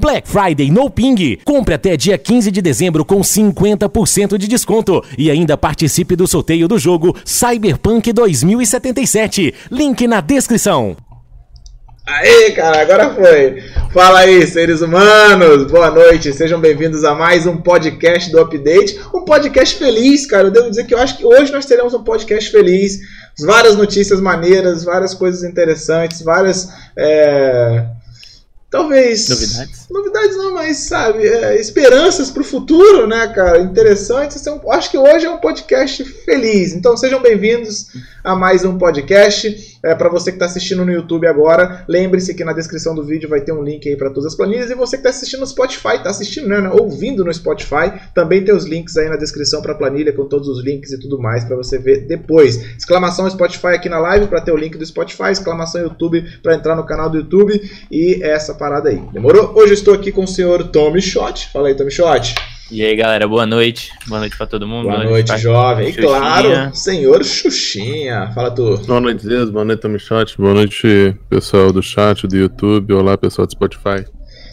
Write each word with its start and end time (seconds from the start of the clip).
Black 0.00 0.26
Friday 0.26 0.70
no 0.70 0.88
Ping. 0.88 1.38
Compre 1.44 1.74
até 1.74 1.94
dia 1.94 2.16
15 2.16 2.50
de 2.50 2.62
dezembro 2.62 3.04
com 3.04 3.20
50% 3.20 4.38
de 4.38 4.48
desconto 4.48 5.04
e 5.18 5.30
ainda 5.30 5.58
participe 5.58 6.16
do 6.16 6.26
sorteio 6.26 6.66
do 6.66 6.78
jogo 6.78 7.14
Cyberpunk 7.22 8.10
2077. 8.10 9.54
Link 9.70 10.06
na 10.08 10.22
descrição. 10.22 10.96
Aê, 12.06 12.52
cara, 12.52 12.80
agora 12.80 13.14
foi. 13.14 13.62
Fala 13.92 14.20
aí, 14.20 14.46
seres 14.46 14.80
humanos. 14.80 15.70
Boa 15.70 15.90
noite. 15.90 16.32
Sejam 16.32 16.58
bem-vindos 16.58 17.04
a 17.04 17.14
mais 17.14 17.46
um 17.46 17.58
podcast 17.58 18.32
do 18.32 18.40
Update. 18.40 18.98
Um 19.14 19.26
podcast 19.26 19.76
feliz, 19.76 20.24
cara. 20.24 20.48
Eu 20.48 20.50
devo 20.50 20.70
dizer 20.70 20.86
que 20.86 20.94
eu 20.94 20.98
acho 20.98 21.18
que 21.18 21.26
hoje 21.26 21.52
nós 21.52 21.66
teremos 21.66 21.92
um 21.92 22.02
podcast 22.02 22.50
feliz. 22.50 23.00
Várias 23.38 23.76
notícias 23.76 24.18
maneiras, 24.18 24.82
várias 24.82 25.12
coisas 25.12 25.44
interessantes, 25.44 26.22
várias. 26.22 26.70
É 26.96 27.99
talvez. 28.70 29.28
Novidades? 29.28 29.86
Novidades 29.90 30.36
não, 30.36 30.54
mas 30.54 30.76
sabe, 30.78 31.26
é, 31.26 31.60
esperanças 31.60 32.30
para 32.30 32.42
o 32.42 32.44
futuro, 32.44 33.06
né, 33.06 33.26
cara? 33.28 33.60
Interessante. 33.60 34.36
É 34.36 34.70
acho 34.72 34.90
que 34.90 34.98
hoje 34.98 35.26
é 35.26 35.30
um 35.30 35.38
podcast 35.38 36.04
feliz. 36.04 36.72
Então 36.72 36.96
sejam 36.96 37.20
bem-vindos 37.20 37.88
a 38.22 38.34
mais 38.34 38.64
um 38.64 38.76
podcast. 38.78 39.78
É, 39.82 39.94
para 39.94 40.08
você 40.08 40.30
que 40.30 40.36
está 40.36 40.46
assistindo 40.46 40.84
no 40.84 40.92
YouTube 40.92 41.26
agora, 41.26 41.84
lembre-se 41.88 42.34
que 42.34 42.44
na 42.44 42.52
descrição 42.52 42.94
do 42.94 43.04
vídeo 43.04 43.28
vai 43.28 43.40
ter 43.40 43.52
um 43.52 43.62
link 43.62 43.88
aí 43.88 43.96
para 43.96 44.10
todas 44.10 44.26
as 44.26 44.34
planilhas. 44.34 44.70
E 44.70 44.74
você 44.74 44.96
que 44.96 45.00
está 45.00 45.10
assistindo 45.10 45.40
no 45.40 45.46
Spotify, 45.46 45.96
está 45.96 46.10
assistindo, 46.10 46.48
né, 46.48 46.60
né, 46.60 46.70
ouvindo 46.70 47.24
no 47.24 47.32
Spotify, 47.32 47.92
também 48.14 48.44
tem 48.44 48.54
os 48.54 48.64
links 48.64 48.96
aí 48.96 49.08
na 49.08 49.16
descrição 49.16 49.62
para 49.62 49.72
a 49.72 49.74
planilha 49.76 50.12
com 50.12 50.26
todos 50.26 50.48
os 50.48 50.62
links 50.62 50.92
e 50.92 51.00
tudo 51.00 51.18
mais 51.18 51.44
para 51.44 51.56
você 51.56 51.78
ver 51.78 52.06
depois. 52.06 52.56
Exclamação 52.76 53.28
Spotify 53.30 53.68
aqui 53.68 53.88
na 53.88 53.98
live 53.98 54.26
para 54.26 54.40
ter 54.40 54.52
o 54.52 54.56
link 54.56 54.76
do 54.76 54.84
Spotify, 54.84 55.30
exclamação 55.32 55.80
YouTube 55.80 56.22
para 56.42 56.54
entrar 56.54 56.76
no 56.76 56.84
canal 56.84 57.08
do 57.08 57.18
YouTube 57.18 57.60
e 57.90 58.22
essa 58.22 58.54
parada 58.54 58.90
aí. 58.90 59.02
Demorou? 59.12 59.52
Hoje 59.54 59.70
eu 59.70 59.74
estou 59.74 59.94
aqui 59.94 60.12
com 60.12 60.24
o 60.24 60.28
senhor 60.28 60.68
Tommy 60.68 61.00
Shot. 61.00 61.48
Fala 61.52 61.68
aí, 61.68 61.74
Tommy 61.74 61.90
Shot. 61.90 62.34
E 62.72 62.84
aí, 62.84 62.94
galera, 62.94 63.26
boa 63.26 63.44
noite. 63.44 63.90
Boa 64.06 64.20
noite 64.20 64.36
para 64.36 64.46
todo 64.46 64.64
mundo. 64.64 64.84
Boa, 64.84 64.98
boa 64.98 65.10
noite, 65.10 65.28
noite 65.28 65.42
jovem. 65.42 65.88
E 65.88 65.92
claro, 65.92 66.72
senhor 66.72 67.24
Xuxinha. 67.24 68.30
Fala 68.32 68.48
tu. 68.48 68.78
Boa 68.86 69.00
noite, 69.00 69.26
Deus. 69.26 69.50
Boa 69.50 69.64
noite, 69.64 69.98
Shot. 69.98 70.36
Boa 70.38 70.54
noite, 70.54 71.16
pessoal 71.28 71.72
do 71.72 71.82
chat, 71.82 72.28
do 72.28 72.36
YouTube. 72.36 72.92
Olá, 72.92 73.18
pessoal 73.18 73.44
do 73.44 73.50
Spotify. 73.50 74.04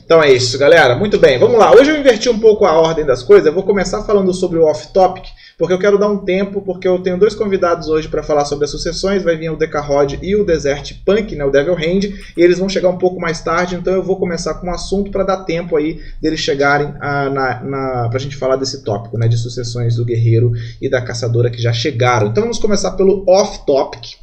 Então 0.04 0.24
é 0.24 0.34
isso, 0.34 0.58
galera. 0.58 0.96
Muito 0.96 1.20
bem, 1.20 1.38
vamos 1.38 1.60
lá. 1.60 1.72
Hoje 1.72 1.92
eu 1.92 1.98
inverti 1.98 2.28
um 2.28 2.40
pouco 2.40 2.66
a 2.66 2.74
ordem 2.74 3.06
das 3.06 3.22
coisas. 3.22 3.46
Eu 3.46 3.54
vou 3.54 3.62
começar 3.62 4.04
falando 4.04 4.34
sobre 4.34 4.58
o 4.58 4.66
off-topic 4.66 5.26
porque 5.58 5.74
eu 5.74 5.80
quero 5.80 5.98
dar 5.98 6.08
um 6.08 6.20
tempo, 6.20 6.62
porque 6.62 6.88
eu 6.88 7.00
tenho 7.00 7.18
dois 7.18 7.34
convidados 7.34 7.88
hoje 7.88 8.08
para 8.08 8.22
falar 8.22 8.46
sobre 8.46 8.66
as 8.66 8.72
sucessões, 8.72 9.24
vai 9.24 9.36
vir 9.36 9.50
o 9.50 9.56
Decarod 9.56 10.20
e 10.22 10.36
o 10.36 10.46
Desert 10.46 10.94
Punk, 11.04 11.36
né, 11.36 11.44
o 11.44 11.50
Devil 11.50 11.74
Hand, 11.74 12.04
e 12.38 12.42
eles 12.42 12.60
vão 12.60 12.70
chegar 12.70 12.90
um 12.90 12.98
pouco 12.98 13.20
mais 13.20 13.42
tarde, 13.42 13.76
então 13.76 13.94
eu 13.94 14.04
vou 14.04 14.18
começar 14.18 14.54
com 14.56 14.68
um 14.68 14.74
assunto 14.74 15.10
para 15.10 15.24
dar 15.24 15.38
tempo 15.46 15.76
aí 15.76 16.00
deles 16.22 16.40
chegarem 16.40 16.94
a, 17.00 17.30
na, 17.30 17.64
na, 17.64 18.10
pra 18.10 18.20
gente 18.20 18.36
falar 18.36 18.56
desse 18.56 18.84
tópico, 18.84 19.18
né, 19.18 19.28
de 19.28 19.38
sucessões 19.38 19.96
do 19.96 20.06
guerreiro 20.06 20.52
e 20.80 20.88
da 20.90 21.02
caçadora 21.02 21.50
que 21.50 21.62
já 21.62 21.74
chegaram. 21.74 22.28
Então 22.28 22.44
vamos 22.44 22.60
começar 22.60 22.92
pelo 22.92 23.24
off-topic, 23.28 24.18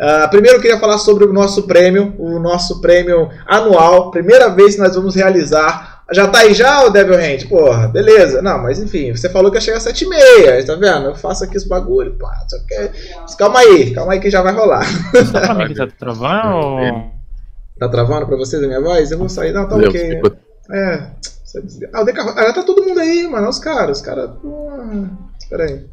Uh, 0.00 0.30
primeiro 0.30 0.56
eu 0.56 0.62
queria 0.62 0.80
falar 0.80 0.96
sobre 0.96 1.26
o 1.26 1.32
nosso 1.32 1.64
prêmio, 1.64 2.14
o 2.18 2.38
nosso 2.38 2.80
prêmio 2.80 3.28
anual. 3.46 4.10
Primeira 4.10 4.48
vez 4.48 4.74
que 4.74 4.80
nós 4.80 4.94
vamos 4.94 5.14
realizar 5.14 5.99
já 6.12 6.26
tá 6.28 6.40
aí 6.40 6.54
já 6.54 6.84
o 6.84 6.90
Devil 6.90 7.14
Hand? 7.14 7.48
Porra, 7.48 7.88
beleza. 7.88 8.42
Não, 8.42 8.62
mas 8.62 8.78
enfim, 8.78 9.14
você 9.14 9.28
falou 9.28 9.50
que 9.50 9.56
ia 9.56 9.60
chegar 9.60 9.78
às 9.78 9.84
7h30, 9.84 10.66
tá 10.66 10.74
vendo? 10.74 11.06
Eu 11.06 11.14
faço 11.14 11.44
aqui 11.44 11.56
os 11.56 11.64
bagulho, 11.64 12.16
pá, 12.18 12.44
só 12.48 12.56
que... 12.66 13.36
Calma 13.36 13.60
aí, 13.60 13.92
calma 13.92 14.12
aí 14.12 14.20
que 14.20 14.30
já 14.30 14.42
vai 14.42 14.52
rolar. 14.52 14.84
Só 14.84 15.40
pra 15.40 15.54
mim 15.54 15.68
que 15.68 15.74
tá 15.74 15.86
travando 15.98 16.56
ou... 16.56 17.20
Tá 17.80 17.88
travando 17.88 18.26
pra 18.26 18.36
vocês 18.36 18.62
a 18.62 18.66
minha 18.66 18.80
voz? 18.80 19.10
Eu 19.10 19.16
vou 19.16 19.28
sair. 19.30 19.52
Não, 19.52 19.66
tá 19.66 19.74
ok. 19.74 20.20
É. 20.70 21.02
Ah, 21.92 22.02
o 22.02 22.04
Deca... 22.04 22.22
ah, 22.22 22.52
tá 22.52 22.62
todo 22.62 22.84
mundo 22.84 23.00
aí, 23.00 23.26
mano. 23.26 23.48
Os 23.48 23.58
caras, 23.58 23.98
os 23.98 24.04
caras. 24.04 24.30
Espera 25.40 25.64
aí. 25.64 25.86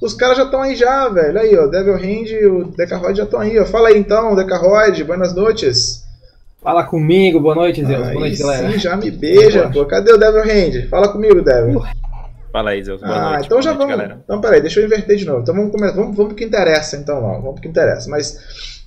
Os 0.00 0.14
caras 0.14 0.38
já 0.38 0.44
estão 0.44 0.62
aí 0.62 0.74
já, 0.74 1.10
velho. 1.10 1.38
Aí, 1.38 1.54
ó. 1.58 1.66
Devil 1.66 1.94
Hand 1.94 2.30
e 2.30 2.46
o 2.46 2.64
Decarod 2.68 3.14
já 3.14 3.24
estão 3.24 3.38
aí, 3.38 3.58
ó. 3.58 3.66
Fala 3.66 3.88
aí 3.88 3.98
então, 3.98 4.34
Decarod. 4.34 5.04
Boas 5.04 5.34
noites. 5.34 6.06
Fala 6.62 6.84
comigo, 6.84 7.40
boa 7.40 7.54
noite, 7.54 7.82
Zeus. 7.84 8.08
Boa 8.08 8.20
noite, 8.20 8.38
galera. 8.38 8.70
Sim, 8.70 8.78
já 8.78 8.94
me 8.94 9.10
beija, 9.10 9.70
pô. 9.70 9.86
Cadê 9.86 10.12
o 10.12 10.18
Devil 10.18 10.42
Hand? 10.42 10.88
Fala 10.88 11.10
comigo, 11.10 11.40
Devil. 11.40 11.82
Fala 12.52 12.70
aí, 12.70 12.84
Zeus. 12.84 13.00
Boa 13.00 13.14
ah, 13.14 13.30
noite. 13.30 13.46
então 13.46 13.56
boa 13.56 13.62
já 13.62 13.70
noite, 13.70 13.78
vamos. 13.78 13.96
Galera. 13.96 14.20
Então, 14.22 14.40
peraí, 14.42 14.60
deixa 14.60 14.80
eu 14.80 14.84
inverter 14.84 15.16
de 15.16 15.24
novo. 15.24 15.40
Então 15.40 15.54
vamos 15.54 15.72
começar. 15.72 15.96
Vamos, 15.96 16.14
vamos 16.14 16.28
pro 16.28 16.36
que 16.36 16.44
interessa, 16.44 16.98
então, 16.98 17.24
ó. 17.24 17.32
Vamos 17.40 17.52
pro 17.52 17.62
que 17.62 17.68
interessa. 17.68 18.10
Mas. 18.10 18.84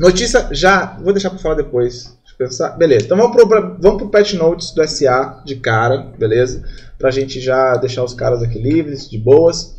Notícia 0.00 0.48
já. 0.50 0.98
Vou 1.00 1.12
deixar 1.12 1.30
pra 1.30 1.38
falar 1.38 1.54
depois. 1.54 2.18
Deixa 2.24 2.34
eu 2.34 2.48
pensar. 2.48 2.70
Beleza. 2.70 3.04
Então 3.04 3.16
vamos 3.16 3.36
pro, 3.36 3.48
vamos 3.80 3.98
pro 4.02 4.10
patch 4.10 4.34
notes 4.34 4.72
do 4.72 4.86
SA 4.88 5.40
de 5.44 5.54
cara, 5.54 5.98
beleza? 6.18 6.64
Pra 6.98 7.12
gente 7.12 7.40
já 7.40 7.76
deixar 7.76 8.02
os 8.02 8.12
caras 8.12 8.42
aqui 8.42 8.58
livres, 8.58 9.08
de 9.08 9.18
boas. 9.18 9.76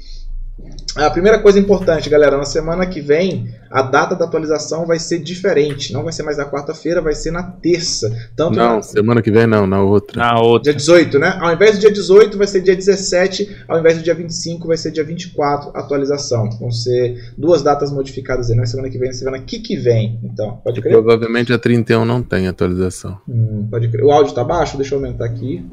A 0.96 1.10
primeira 1.10 1.40
coisa 1.40 1.60
importante, 1.60 2.10
galera, 2.10 2.38
na 2.38 2.46
semana 2.46 2.86
que 2.86 3.02
vem 3.02 3.54
a 3.70 3.82
data 3.82 4.16
da 4.16 4.24
atualização 4.24 4.86
vai 4.86 4.98
ser 4.98 5.20
diferente. 5.20 5.92
Não 5.92 6.04
vai 6.04 6.14
ser 6.14 6.24
mais 6.24 6.38
na 6.38 6.46
quarta-feira, 6.46 7.02
vai 7.02 7.14
ser 7.14 7.32
na 7.32 7.44
terça. 7.44 8.10
Tanto 8.34 8.56
não, 8.56 8.78
na... 8.78 8.82
semana 8.82 9.22
que 9.22 9.30
vem 9.30 9.46
não, 9.46 9.68
na 9.68 9.82
outra. 9.82 10.18
Na 10.18 10.40
outra. 10.40 10.72
Dia 10.72 10.74
18, 10.74 11.20
né? 11.20 11.38
Ao 11.42 11.52
invés 11.52 11.74
do 11.74 11.82
dia 11.82 11.92
18 11.92 12.38
vai 12.38 12.48
ser 12.48 12.62
dia 12.62 12.74
17, 12.74 13.66
ao 13.68 13.80
invés 13.80 13.98
do 13.98 14.04
dia 14.04 14.16
25 14.16 14.66
vai 14.66 14.78
ser 14.78 14.92
dia 14.92 15.04
24 15.04 15.72
atualização. 15.74 16.50
Vão 16.52 16.72
ser 16.72 17.34
duas 17.38 17.62
datas 17.62 17.92
modificadas 17.92 18.50
aí, 18.50 18.56
não 18.56 18.64
é 18.64 18.66
semana 18.66 18.90
que 18.90 18.98
vem, 18.98 19.10
é 19.10 19.14
semana 19.14 19.40
que 19.40 19.60
que 19.60 19.76
vem. 19.76 20.18
Então, 20.24 20.62
pode 20.64 20.80
crer? 20.80 20.94
Provavelmente 20.94 21.52
a 21.52 21.60
31 21.60 22.06
não 22.06 22.24
tem 22.24 22.48
atualização. 22.48 23.20
Hum, 23.28 23.68
pode 23.70 23.90
crer. 23.90 24.06
O 24.06 24.12
áudio 24.12 24.34
tá 24.34 24.46
baixo? 24.46 24.78
Deixa 24.78 24.96
eu 24.96 25.00
aumentar 25.00 25.26
aqui 25.26 25.66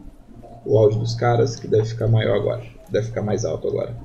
o 0.64 0.76
áudio 0.76 0.98
dos 0.98 1.14
caras, 1.14 1.56
que 1.56 1.68
deve 1.68 1.84
ficar 1.84 2.08
maior 2.08 2.36
agora. 2.36 2.62
Deve 2.90 3.06
ficar 3.06 3.22
mais 3.22 3.44
alto 3.44 3.68
agora. 3.68 3.96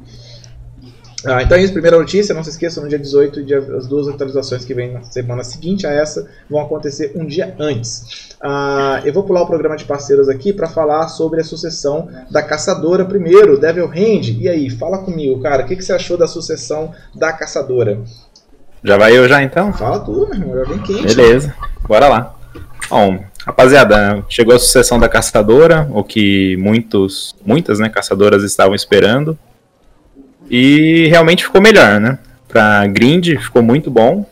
Ah, 1.25 1.41
então 1.41 1.57
é 1.57 1.61
isso, 1.61 1.73
primeira 1.73 1.97
notícia, 1.97 2.33
não 2.35 2.43
se 2.43 2.51
esqueçam, 2.51 2.83
no 2.83 2.89
dia 2.89 2.99
18, 2.99 3.43
dia, 3.43 3.57
as 3.57 3.87
duas 3.87 4.07
atualizações 4.07 4.63
que 4.63 4.73
vêm 4.73 4.93
na 4.93 5.01
semana 5.01 5.43
seguinte 5.43 5.87
a 5.87 5.91
essa 5.91 6.27
vão 6.49 6.61
acontecer 6.61 7.13
um 7.15 7.25
dia 7.25 7.55
antes. 7.57 8.35
Ah, 8.39 9.01
eu 9.03 9.11
vou 9.11 9.23
pular 9.23 9.41
o 9.41 9.47
programa 9.47 9.75
de 9.75 9.85
parceiros 9.85 10.29
aqui 10.29 10.53
para 10.53 10.67
falar 10.67 11.07
sobre 11.07 11.41
a 11.41 11.43
sucessão 11.43 12.07
da 12.29 12.43
caçadora 12.43 13.03
primeiro, 13.03 13.59
Devil 13.59 13.87
Hand. 13.87 14.37
E 14.39 14.47
aí, 14.47 14.69
fala 14.69 14.99
comigo, 14.99 15.41
cara, 15.41 15.63
o 15.63 15.65
que, 15.65 15.75
que 15.75 15.83
você 15.83 15.93
achou 15.93 16.17
da 16.17 16.27
sucessão 16.27 16.93
da 17.15 17.33
caçadora? 17.33 17.99
Já 18.83 18.95
vai 18.95 19.17
eu 19.17 19.27
já 19.27 19.41
então? 19.41 19.73
Fala 19.73 19.99
tu, 19.99 20.27
meu 20.29 20.39
irmão, 20.39 20.55
já 20.55 20.63
vem 20.65 20.79
quente. 20.83 21.15
Beleza, 21.15 21.53
bora 21.87 22.07
lá. 22.07 22.35
Bom, 22.89 23.19
rapaziada, 23.43 24.23
chegou 24.29 24.55
a 24.55 24.59
sucessão 24.59 24.99
da 24.99 25.09
caçadora, 25.09 25.89
o 25.91 26.03
que 26.03 26.55
muitos, 26.57 27.35
muitas 27.43 27.79
né, 27.79 27.89
caçadoras 27.89 28.43
estavam 28.43 28.75
esperando. 28.75 29.37
E 30.49 31.07
realmente 31.07 31.43
ficou 31.43 31.61
melhor, 31.61 31.99
né? 31.99 32.19
Pra 32.47 32.87
grind 32.87 33.37
ficou 33.39 33.61
muito 33.61 33.91
bom. 33.91 34.25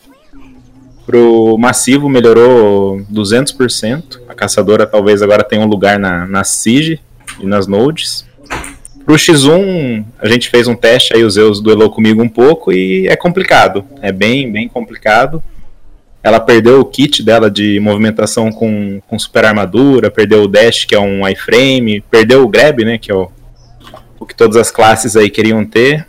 Pro 1.05 1.57
massivo 1.57 2.09
melhorou 2.09 3.01
200%. 3.11 4.19
A 4.27 4.33
caçadora 4.33 4.87
talvez 4.87 5.21
agora 5.21 5.43
tenha 5.43 5.61
um 5.61 5.67
lugar 5.67 5.99
na, 5.99 6.25
na 6.25 6.43
Siege 6.43 6.99
e 7.39 7.45
nas 7.45 7.67
nodes. 7.67 8.25
Pro 9.05 9.15
X1, 9.15 10.03
a 10.19 10.27
gente 10.27 10.49
fez 10.49 10.67
um 10.67 10.75
teste 10.75 11.15
aí, 11.15 11.23
o 11.23 11.29
Zeus 11.29 11.61
duelou 11.61 11.91
comigo 11.91 12.23
um 12.23 12.29
pouco 12.29 12.73
e 12.73 13.07
é 13.07 13.15
complicado. 13.15 13.85
É 14.01 14.11
bem, 14.11 14.51
bem 14.51 14.67
complicado. 14.67 15.43
Ela 16.23 16.39
perdeu 16.39 16.79
o 16.79 16.85
kit 16.85 17.21
dela 17.21 17.51
de 17.51 17.79
movimentação 17.79 18.51
com, 18.51 18.99
com 19.07 19.19
super 19.19 19.45
armadura, 19.45 20.09
perdeu 20.09 20.41
o 20.41 20.47
dash, 20.47 20.85
que 20.85 20.95
é 20.95 20.99
um 20.99 21.27
iframe, 21.27 22.01
perdeu 22.09 22.43
o 22.43 22.47
grab, 22.47 22.83
né, 22.83 22.97
que 22.97 23.11
é 23.11 23.13
o, 23.13 23.29
o 24.19 24.25
que 24.25 24.35
todas 24.35 24.57
as 24.57 24.71
classes 24.71 25.15
aí 25.15 25.29
queriam 25.29 25.65
ter. 25.65 26.07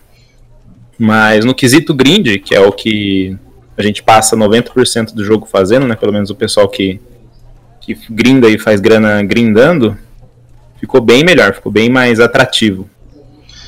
Mas 0.98 1.44
no 1.44 1.54
quesito 1.54 1.94
grind, 1.94 2.38
que 2.42 2.54
é 2.54 2.60
o 2.60 2.72
que 2.72 3.36
a 3.76 3.82
gente 3.82 4.02
passa 4.02 4.36
90% 4.36 5.12
do 5.12 5.24
jogo 5.24 5.46
fazendo, 5.46 5.86
né? 5.86 5.94
Pelo 5.94 6.12
menos 6.12 6.30
o 6.30 6.34
pessoal 6.34 6.68
que, 6.68 7.00
que 7.80 7.96
grinda 8.08 8.48
e 8.48 8.58
faz 8.58 8.80
grana 8.80 9.22
grindando, 9.22 9.96
ficou 10.80 11.00
bem 11.00 11.22
melhor, 11.22 11.54
ficou 11.54 11.70
bem 11.70 11.90
mais 11.90 12.18
atrativo. 12.18 12.88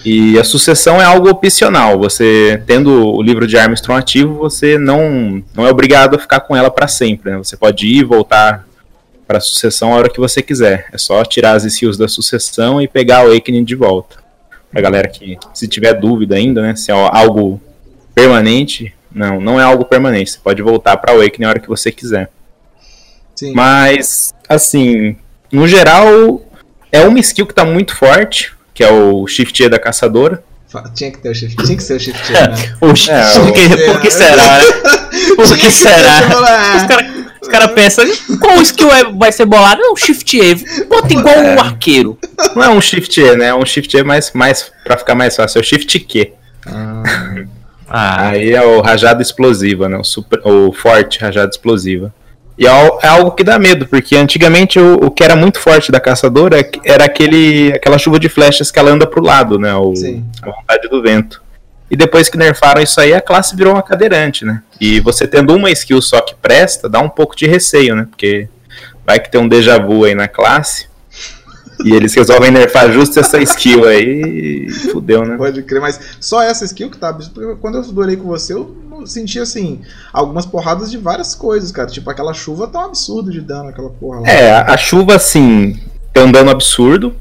E 0.04 0.38
a 0.38 0.44
sucessão 0.44 1.02
é 1.02 1.04
algo 1.04 1.28
opcional. 1.28 1.98
Você 1.98 2.62
tendo 2.66 3.14
o 3.14 3.20
livro 3.20 3.46
de 3.46 3.58
Armstrong 3.58 4.00
ativo, 4.00 4.34
você 4.34 4.78
não, 4.78 5.42
não 5.54 5.66
é 5.66 5.70
obrigado 5.70 6.14
a 6.14 6.18
ficar 6.18 6.40
com 6.40 6.56
ela 6.56 6.70
para 6.70 6.88
sempre. 6.88 7.32
Né? 7.32 7.38
Você 7.38 7.56
pode 7.56 7.86
ir 7.86 7.98
e 7.98 8.04
voltar 8.04 8.66
para 9.26 9.36
a 9.36 9.40
sucessão 9.40 9.92
a 9.92 9.96
hora 9.96 10.08
que 10.08 10.20
você 10.20 10.40
quiser. 10.40 10.86
É 10.92 10.96
só 10.96 11.22
tirar 11.24 11.52
as 11.52 11.64
skills 11.64 11.98
da 11.98 12.08
sucessão 12.08 12.80
e 12.80 12.88
pegar 12.88 13.24
o 13.24 13.26
Awakening 13.26 13.64
de 13.64 13.74
volta 13.74 14.27
pra 14.70 14.80
galera 14.80 15.08
que, 15.08 15.38
se 15.54 15.66
tiver 15.66 15.94
dúvida 15.94 16.36
ainda, 16.36 16.62
né, 16.62 16.76
se 16.76 16.90
é 16.90 16.94
algo 16.94 17.60
permanente, 18.14 18.94
não, 19.12 19.40
não 19.40 19.60
é 19.60 19.64
algo 19.64 19.84
permanente. 19.84 20.32
Você 20.32 20.38
pode 20.42 20.62
voltar 20.62 20.96
para 20.96 21.16
Wake 21.16 21.40
na 21.40 21.48
hora 21.48 21.58
que 21.58 21.68
você 21.68 21.90
quiser. 21.90 22.30
Sim. 23.34 23.52
Mas, 23.54 24.34
assim, 24.48 25.16
no 25.50 25.66
geral, 25.66 26.42
é 26.90 27.00
uma 27.06 27.18
skill 27.20 27.46
que 27.46 27.54
tá 27.54 27.64
muito 27.64 27.96
forte, 27.96 28.52
que 28.74 28.82
é 28.82 28.90
o 28.90 29.26
Shift 29.26 29.62
E 29.62 29.68
da 29.68 29.78
caçadora. 29.78 30.42
Tinha 30.94 31.10
que 31.10 31.18
ter 31.18 31.30
o 31.30 31.34
Shift, 31.34 31.64
tinha 31.64 31.76
que 31.76 31.82
ser 31.82 31.94
o 31.94 32.00
Shift 32.00 32.30
E, 32.30 32.32
né? 32.32 32.48
o, 32.82 33.10
é, 33.10 33.38
o, 33.38 33.44
por, 33.44 33.52
que, 33.52 33.84
por 33.86 34.00
que 34.00 34.10
será, 34.10 34.58
né? 34.58 34.64
Por 35.36 35.56
que 35.56 35.70
será? 35.70 36.20
Os 36.76 36.82
caras 36.82 37.17
Os 37.48 37.52
caras 37.52 37.72
pensam, 37.72 38.04
qual 38.38 38.60
skill 38.60 38.92
é- 38.92 39.04
vai 39.10 39.32
ser 39.32 39.46
bolado? 39.46 39.80
É 39.82 39.90
um 39.90 39.96
Shift 39.96 40.36
E. 40.38 40.84
Bota 40.84 41.12
igual 41.14 41.38
um 41.38 41.58
arqueiro. 41.58 42.18
Não 42.54 42.62
é 42.62 42.68
um 42.68 42.80
Shift 42.80 43.18
E, 43.18 43.36
né? 43.36 43.46
É 43.46 43.54
um 43.54 43.64
Shift 43.64 43.96
E 43.96 44.04
mais, 44.04 44.30
mais 44.34 44.70
pra 44.84 44.98
ficar 44.98 45.14
mais 45.14 45.34
fácil. 45.34 45.58
É 45.58 45.62
o 45.62 45.64
Shift 45.64 45.98
Q. 46.00 46.32
Ah, 47.88 48.28
Aí 48.28 48.52
é 48.52 48.62
o 48.62 48.82
rajado 48.82 49.22
explosiva, 49.22 49.88
né? 49.88 49.96
O, 49.96 50.04
super, 50.04 50.40
o 50.44 50.72
forte 50.74 51.18
rajado 51.18 51.50
explosiva. 51.50 52.12
E 52.58 52.66
é, 52.66 52.70
é 53.02 53.06
algo 53.08 53.30
que 53.30 53.42
dá 53.42 53.58
medo, 53.58 53.86
porque 53.86 54.14
antigamente 54.14 54.78
o, 54.78 55.06
o 55.06 55.10
que 55.10 55.24
era 55.24 55.34
muito 55.34 55.58
forte 55.58 55.90
da 55.90 56.00
caçadora 56.00 56.60
é 56.60 56.70
era 56.84 57.04
aquele, 57.04 57.72
aquela 57.74 57.96
chuva 57.96 58.18
de 58.18 58.28
flechas 58.28 58.70
que 58.70 58.78
ela 58.78 58.90
anda 58.90 59.06
pro 59.06 59.24
lado, 59.24 59.58
né? 59.58 59.74
O, 59.74 59.96
Sim. 59.96 60.22
a 60.42 60.50
vontade 60.50 60.86
do 60.88 61.00
vento. 61.00 61.40
E 61.90 61.96
depois 61.96 62.28
que 62.28 62.36
nerfaram 62.36 62.82
isso 62.82 63.00
aí, 63.00 63.14
a 63.14 63.20
classe 63.20 63.56
virou 63.56 63.74
uma 63.74 63.82
cadeirante, 63.82 64.44
né? 64.44 64.62
E 64.80 65.00
você 65.00 65.26
tendo 65.26 65.54
uma 65.54 65.70
skill 65.70 66.02
só 66.02 66.20
que 66.20 66.34
presta, 66.34 66.88
dá 66.88 67.00
um 67.00 67.08
pouco 67.08 67.34
de 67.34 67.46
receio, 67.46 67.96
né? 67.96 68.06
Porque 68.08 68.48
vai 69.06 69.18
que 69.18 69.30
tem 69.30 69.40
um 69.40 69.48
déjà 69.48 69.78
vu 69.78 70.04
aí 70.04 70.14
na 70.14 70.28
classe. 70.28 70.86
E 71.84 71.94
eles 71.94 72.12
resolvem 72.14 72.50
nerfar 72.50 72.92
justo 72.92 73.18
essa 73.20 73.40
skill 73.40 73.86
aí. 73.86 74.66
e 74.66 74.70
Fudeu, 74.70 75.24
né? 75.24 75.36
Pode 75.36 75.62
crer, 75.62 75.80
mas 75.80 75.98
só 76.20 76.42
essa 76.42 76.64
skill 76.64 76.90
que 76.90 76.98
tá 76.98 77.16
quando 77.60 77.78
eu 77.78 77.82
duelei 77.82 78.16
com 78.16 78.24
você, 78.24 78.52
eu 78.52 78.76
senti 79.06 79.38
assim, 79.38 79.80
algumas 80.12 80.44
porradas 80.44 80.90
de 80.90 80.98
várias 80.98 81.34
coisas, 81.34 81.70
cara. 81.70 81.88
Tipo, 81.88 82.10
aquela 82.10 82.34
chuva 82.34 82.66
tá 82.66 82.80
um 82.80 82.86
absurdo 82.86 83.30
de 83.30 83.40
dano, 83.40 83.68
aquela 83.68 83.90
porra 83.90 84.20
lá. 84.20 84.28
É, 84.28 84.52
a 84.52 84.76
chuva, 84.76 85.14
assim, 85.14 85.80
tem 86.12 86.24
um 86.24 86.32
dano 86.32 86.50
absurdo, 86.50 87.14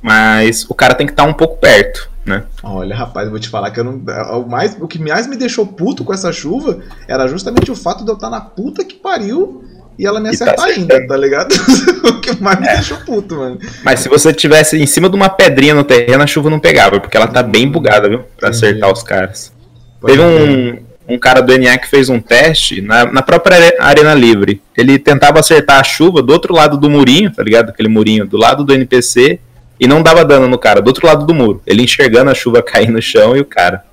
mas 0.00 0.64
o 0.68 0.74
cara 0.74 0.94
tem 0.94 1.06
que 1.06 1.12
estar 1.12 1.24
um 1.24 1.34
pouco 1.34 1.56
perto, 1.58 2.07
né? 2.28 2.44
Olha, 2.62 2.94
rapaz, 2.94 3.26
eu 3.26 3.30
vou 3.30 3.40
te 3.40 3.48
falar 3.48 3.70
que 3.70 3.80
eu 3.80 3.84
não. 3.84 4.00
O, 4.38 4.48
mais, 4.48 4.76
o 4.80 4.86
que 4.86 4.98
mais 5.00 5.26
me 5.26 5.36
deixou 5.36 5.66
puto 5.66 6.04
com 6.04 6.12
essa 6.12 6.32
chuva 6.32 6.78
era 7.08 7.26
justamente 7.26 7.70
o 7.70 7.76
fato 7.76 8.04
de 8.04 8.10
eu 8.10 8.14
estar 8.14 8.30
na 8.30 8.40
puta 8.40 8.84
que 8.84 8.94
pariu 8.94 9.64
e 9.98 10.06
ela 10.06 10.20
me 10.20 10.26
tá 10.26 10.30
acertar 10.44 10.66
ainda, 10.66 10.94
acertando. 10.94 11.08
tá 11.08 11.16
ligado? 11.16 11.52
o 12.04 12.20
que 12.20 12.40
mais 12.42 12.60
me 12.60 12.66
deixou 12.66 12.98
puto, 12.98 13.36
mano. 13.36 13.58
Mas 13.82 14.00
se 14.00 14.08
você 14.08 14.32
tivesse 14.32 14.76
em 14.76 14.86
cima 14.86 15.08
de 15.08 15.16
uma 15.16 15.28
pedrinha 15.28 15.74
no 15.74 15.82
terreno, 15.82 16.22
a 16.22 16.26
chuva 16.26 16.48
não 16.50 16.60
pegava, 16.60 17.00
porque 17.00 17.16
ela 17.16 17.26
tá 17.26 17.42
bem 17.42 17.68
bugada, 17.68 18.08
viu? 18.08 18.20
Pra 18.38 18.48
Entendi. 18.50 18.64
acertar 18.66 18.92
os 18.92 19.02
caras. 19.02 19.52
Pode 20.00 20.12
Teve 20.16 20.22
um, 20.24 21.14
um 21.14 21.18
cara 21.18 21.40
do 21.40 21.56
NA 21.58 21.76
que 21.78 21.88
fez 21.88 22.08
um 22.08 22.20
teste 22.20 22.80
na, 22.80 23.06
na 23.06 23.22
própria 23.22 23.56
are- 23.56 23.76
Arena 23.80 24.14
Livre. 24.14 24.62
Ele 24.76 24.98
tentava 25.00 25.40
acertar 25.40 25.80
a 25.80 25.82
chuva 25.84 26.22
do 26.22 26.32
outro 26.32 26.54
lado 26.54 26.76
do 26.76 26.88
murinho, 26.88 27.32
tá 27.32 27.42
ligado? 27.42 27.70
Aquele 27.70 27.88
murinho 27.88 28.24
do 28.24 28.36
lado 28.36 28.62
do 28.64 28.72
NPC, 28.72 29.40
e 29.78 29.86
não 29.86 30.02
dava 30.02 30.24
dano 30.24 30.48
no 30.48 30.58
cara, 30.58 30.80
do 30.80 30.88
outro 30.88 31.06
lado 31.06 31.24
do 31.24 31.34
muro. 31.34 31.62
Ele 31.66 31.82
enxergando 31.82 32.30
a 32.30 32.34
chuva 32.34 32.62
cair 32.64 32.90
no 32.90 33.00
chão 33.00 33.36
e 33.36 33.40
o 33.40 33.44
cara. 33.44 33.84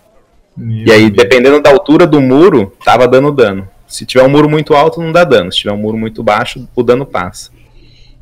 E 0.58 0.90
aí, 0.92 1.10
dependendo 1.10 1.62
da 1.62 1.70
altura 1.70 2.08
do 2.08 2.22
muro, 2.22 2.72
tava 2.84 3.08
dando 3.08 3.32
dano. 3.32 3.68
Se 3.88 4.06
tiver 4.06 4.24
um 4.24 4.30
muro 4.30 4.50
muito 4.50 4.74
alto, 4.74 5.02
não 5.02 5.12
dá 5.12 5.24
dano. 5.24 5.52
Se 5.52 5.60
tiver 5.60 5.74
um 5.74 5.78
muro 5.78 5.98
muito 5.98 6.24
baixo, 6.24 6.68
o 6.76 6.84
dano 6.84 7.06
passa. 7.06 7.52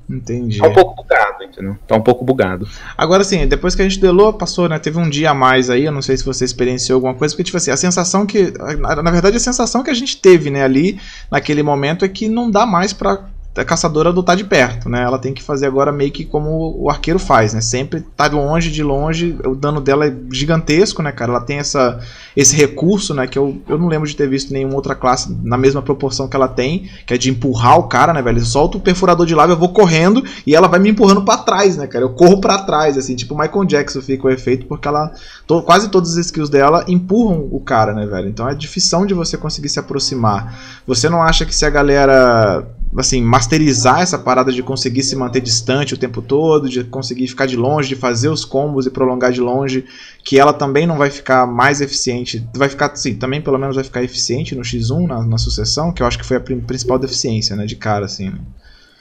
Entendi. 0.09 0.59
Tá 0.59 0.67
um 0.67 0.73
pouco 0.73 0.95
bugado, 0.95 1.43
entendeu? 1.43 1.77
Tá 1.87 1.95
um 1.95 2.01
pouco 2.01 2.25
bugado. 2.25 2.67
Agora 2.97 3.23
sim, 3.23 3.47
depois 3.47 3.73
que 3.73 3.81
a 3.81 3.87
gente 3.87 4.01
delou, 4.01 4.33
passou, 4.33 4.67
né? 4.67 4.77
Teve 4.77 4.97
um 4.99 5.09
dia 5.09 5.31
a 5.31 5.33
mais 5.33 5.69
aí, 5.69 5.85
eu 5.85 5.91
não 5.91 6.01
sei 6.01 6.17
se 6.17 6.25
você 6.25 6.43
experienciou 6.43 6.97
alguma 6.97 7.13
coisa, 7.13 7.33
porque, 7.33 7.45
tipo 7.45 7.57
assim, 7.57 7.71
a 7.71 7.77
sensação 7.77 8.25
que. 8.25 8.51
Na 8.79 9.01
na 9.01 9.11
verdade, 9.11 9.37
a 9.37 9.39
sensação 9.39 9.81
que 9.81 9.89
a 9.89 9.93
gente 9.93 10.17
teve, 10.17 10.49
né, 10.49 10.63
ali, 10.63 10.99
naquele 11.31 11.63
momento, 11.63 12.03
é 12.03 12.09
que 12.09 12.27
não 12.27 12.51
dá 12.51 12.65
mais 12.65 12.91
pra 12.91 13.25
a 13.55 13.63
caçadora 13.63 14.09
adotar 14.09 14.35
de 14.35 14.43
perto, 14.43 14.89
né? 14.89 15.03
Ela 15.03 15.19
tem 15.19 15.33
que 15.33 15.43
fazer 15.43 15.67
agora 15.67 15.91
meio 15.91 16.11
que 16.11 16.25
como 16.25 16.75
o 16.79 16.89
arqueiro 16.89 17.19
faz, 17.19 17.53
né? 17.53 17.61
Sempre 17.61 18.01
tá 18.01 18.27
longe, 18.27 18.71
de 18.71 18.81
longe, 18.81 19.37
o 19.45 19.53
dano 19.55 19.79
dela 19.79 20.07
é 20.07 20.13
gigantesco, 20.31 21.03
né, 21.03 21.11
cara? 21.11 21.31
Ela 21.31 21.41
tem 21.41 21.57
essa, 21.59 21.99
esse 22.35 22.55
recurso, 22.55 23.13
né? 23.13 23.27
Que 23.27 23.37
eu, 23.37 23.61
eu 23.67 23.77
não 23.77 23.87
lembro 23.87 24.07
de 24.07 24.15
ter 24.15 24.27
visto 24.27 24.51
nenhuma 24.51 24.75
outra 24.75 24.95
classe 24.95 25.35
na 25.43 25.57
mesma 25.57 25.81
proporção 25.81 26.27
que 26.27 26.35
ela 26.35 26.47
tem, 26.47 26.89
que 27.05 27.13
é 27.13 27.17
de 27.17 27.29
empurrar 27.29 27.77
o 27.77 27.83
cara, 27.83 28.11
né, 28.13 28.21
velho? 28.21 28.43
Solta 28.43 28.77
o 28.77 28.81
perfurador 28.81 29.25
de 29.25 29.35
lava, 29.35 29.51
eu 29.53 29.57
vou 29.57 29.69
correndo 29.69 30.23
e 30.47 30.55
ela 30.55 30.67
vai 30.67 30.79
me 30.79 30.89
empurrando 30.89 31.23
pra 31.23 31.37
trás, 31.37 31.77
né, 31.77 31.85
cara? 31.85 32.05
Eu 32.05 32.09
corro 32.09 32.41
pra 32.41 32.57
trás, 32.59 32.97
assim, 32.97 33.15
tipo 33.15 33.37
Michael 33.37 33.65
Jackson 33.65 34.01
fica 34.01 34.27
o 34.27 34.31
efeito, 34.31 34.65
porque 34.65 34.87
ela. 34.87 35.11
to- 35.45 35.61
quase 35.61 35.89
todas 35.89 36.17
as 36.17 36.25
skills 36.25 36.49
dela 36.49 36.85
empurram 36.87 37.47
o 37.51 37.59
cara, 37.59 37.93
né, 37.93 38.05
velho? 38.05 38.29
Então 38.29 38.47
é 38.49 38.55
difícil 38.55 39.05
de 39.05 39.13
você 39.13 39.37
conseguir 39.37 39.69
se 39.69 39.79
aproximar. 39.79 40.57
Você 40.85 41.09
não 41.09 41.21
acha 41.21 41.45
que 41.45 41.55
se 41.55 41.65
a 41.65 41.69
galera 41.69 42.65
assim, 42.97 43.21
masterizar 43.21 44.01
essa 44.01 44.19
parada 44.19 44.51
de 44.51 44.61
conseguir 44.61 45.03
se 45.03 45.15
manter 45.15 45.41
distante 45.41 45.93
o 45.93 45.97
tempo 45.97 46.21
todo, 46.21 46.69
de 46.69 46.83
conseguir 46.83 47.27
ficar 47.27 47.45
de 47.45 47.55
longe, 47.55 47.89
de 47.89 47.95
fazer 47.95 48.29
os 48.29 48.45
combos 48.45 48.85
e 48.85 48.91
prolongar 48.91 49.31
de 49.31 49.41
longe, 49.41 49.85
que 50.23 50.39
ela 50.39 50.53
também 50.53 50.85
não 50.85 50.97
vai 50.97 51.09
ficar 51.09 51.47
mais 51.47 51.81
eficiente, 51.81 52.47
vai 52.55 52.69
ficar, 52.69 52.95
sim, 52.95 53.15
também 53.15 53.41
pelo 53.41 53.57
menos 53.57 53.75
vai 53.75 53.83
ficar 53.83 54.03
eficiente 54.03 54.55
no 54.55 54.61
X1, 54.61 55.07
na, 55.07 55.23
na 55.23 55.37
sucessão, 55.37 55.91
que 55.91 56.03
eu 56.03 56.07
acho 56.07 56.17
que 56.17 56.25
foi 56.25 56.37
a 56.37 56.41
principal 56.41 56.99
deficiência, 56.99 57.55
né, 57.55 57.65
de 57.65 57.75
cara, 57.75 58.05
assim, 58.05 58.29
né? 58.29 58.39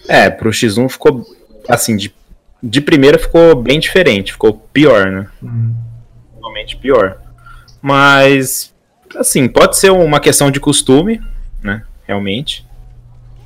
É, 0.09 0.31
pro 0.31 0.51
X1 0.51 0.89
ficou, 0.89 1.25
assim, 1.69 1.97
de, 1.97 2.13
de 2.63 2.81
primeira 2.81 3.19
ficou 3.19 3.55
bem 3.55 3.79
diferente, 3.79 4.33
ficou 4.33 4.55
pior, 4.73 5.11
né? 5.11 5.29
Uhum. 5.43 5.75
Realmente 6.41 6.77
pior. 6.77 7.19
Mas, 7.81 8.73
assim, 9.17 9.47
pode 9.49 9.77
ser 9.77 9.91
uma 9.91 10.19
questão 10.19 10.51
de 10.51 10.59
costume, 10.59 11.21
né? 11.63 11.85
Realmente. 12.07 12.67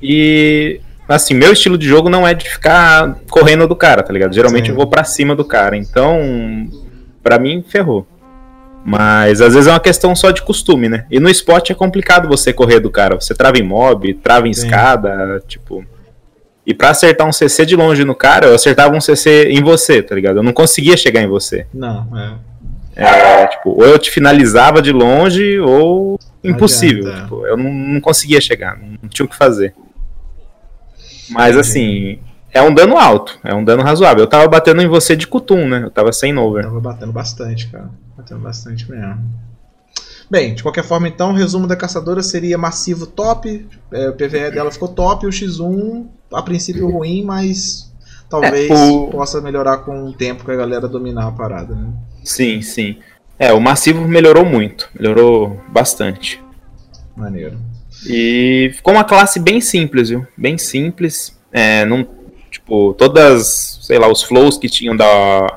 E, 0.01 0.79
assim, 1.07 1.33
meu 1.33 1.53
estilo 1.53 1.77
de 1.77 1.87
jogo 1.87 2.09
não 2.09 2.27
é 2.27 2.33
de 2.33 2.49
ficar 2.49 3.17
correndo 3.29 3.67
do 3.67 3.75
cara, 3.75 4.03
tá 4.03 4.13
ligado? 4.13 4.33
Geralmente 4.33 4.65
Sim. 4.65 4.71
eu 4.71 4.75
vou 4.75 4.87
pra 4.87 5.03
cima 5.03 5.35
do 5.35 5.45
cara. 5.45 5.75
Então, 5.75 6.67
pra 7.23 7.39
mim, 7.39 7.63
ferrou. 7.67 8.07
Mas 8.85 9.41
às 9.41 9.53
vezes 9.53 9.67
é 9.67 9.71
uma 9.71 9.79
questão 9.81 10.15
só 10.15 10.31
de 10.31 10.41
costume, 10.41 10.87
né? 10.87 11.05
E 11.11 11.19
no 11.19 11.29
spot 11.29 11.71
é 11.71 11.73
complicado 11.73 12.27
você 12.27 12.53
correr 12.53 12.79
do 12.79 12.89
cara. 12.89 13.15
Você 13.15 13.33
trava 13.35 13.57
em 13.57 13.63
mob, 13.63 14.13
trava 14.13 14.47
em 14.47 14.53
Sim. 14.53 14.65
escada, 14.65 15.43
tipo. 15.45 15.85
E 16.65 16.73
pra 16.73 16.91
acertar 16.91 17.27
um 17.27 17.31
CC 17.33 17.65
de 17.65 17.75
longe 17.75 18.05
no 18.05 18.15
cara, 18.15 18.47
eu 18.47 18.55
acertava 18.55 18.95
um 18.95 19.01
CC 19.01 19.49
em 19.49 19.61
você, 19.61 20.01
tá 20.01 20.15
ligado? 20.15 20.37
Eu 20.37 20.43
não 20.43 20.53
conseguia 20.53 20.95
chegar 20.95 21.21
em 21.21 21.27
você. 21.27 21.65
Não, 21.73 22.07
é. 22.17 22.47
É, 22.99 23.47
tipo, 23.47 23.71
ou 23.71 23.85
eu 23.85 23.99
te 23.99 24.09
finalizava 24.09 24.81
de 24.81 24.91
longe, 24.91 25.59
ou 25.59 26.19
impossível. 26.43 27.11
é. 27.11 27.21
Tipo, 27.21 27.45
eu 27.45 27.55
não, 27.55 27.71
não 27.71 28.01
conseguia 28.01 28.41
chegar, 28.41 28.77
não 28.79 29.07
tinha 29.07 29.25
o 29.25 29.29
que 29.29 29.35
fazer. 29.35 29.73
Mas 31.29 31.57
assim, 31.57 32.19
é 32.53 32.61
um 32.61 32.73
dano 32.73 32.97
alto, 32.97 33.37
é 33.43 33.53
um 33.53 33.63
dano 33.63 33.83
razoável. 33.83 34.23
Eu 34.23 34.29
tava 34.29 34.47
batendo 34.47 34.81
em 34.81 34.87
você 34.87 35.15
de 35.15 35.27
cutum, 35.27 35.67
né? 35.67 35.83
Eu 35.83 35.91
tava 35.91 36.11
sem 36.13 36.37
over. 36.37 36.63
Tava 36.63 36.79
batendo 36.79 37.11
bastante, 37.11 37.67
cara. 37.67 37.89
Batendo 38.17 38.41
bastante 38.41 38.89
mesmo. 38.89 39.17
Bem, 40.29 40.53
de 40.55 40.61
qualquer 40.61 40.83
forma, 40.83 41.07
então, 41.07 41.31
o 41.31 41.33
resumo 41.35 41.67
da 41.67 41.75
caçadora 41.75 42.21
seria 42.21 42.57
massivo 42.57 43.07
top, 43.07 43.65
é, 43.93 44.09
o 44.09 44.13
PVE 44.13 44.51
dela 44.51 44.69
ficou 44.71 44.89
top, 44.89 45.25
o 45.25 45.29
X1, 45.31 46.05
a 46.33 46.41
princípio 46.41 46.89
ruim, 46.89 47.23
mas 47.23 47.89
talvez 48.29 48.69
É, 48.69 48.75
o- 48.91 49.07
possa 49.07 49.39
melhorar 49.39 49.77
com 49.79 50.03
o 50.05 50.11
tempo 50.11 50.43
que 50.43 50.51
a 50.51 50.55
galera 50.55 50.85
dominar 50.87 51.27
a 51.27 51.31
parada, 51.31 51.73
né? 51.73 51.93
Sim, 52.25 52.61
sim. 52.61 52.97
É, 53.39 53.53
o 53.53 53.61
massivo 53.61 54.05
melhorou 54.05 54.43
muito, 54.43 54.89
melhorou 54.99 55.61
bastante. 55.69 56.43
Maneiro. 57.15 57.57
E 58.05 58.71
ficou 58.75 58.93
uma 58.93 59.03
classe 59.03 59.39
bem 59.39 59.59
simples, 59.59 60.09
viu? 60.09 60.25
Bem 60.37 60.57
simples. 60.57 61.37
É, 61.51 61.85
não, 61.85 62.07
tipo, 62.51 62.93
todas, 62.93 63.79
sei 63.81 63.97
lá, 63.97 64.11
os 64.11 64.23
flows 64.23 64.57
que 64.57 64.69
tinham 64.69 64.95
da 64.95 65.07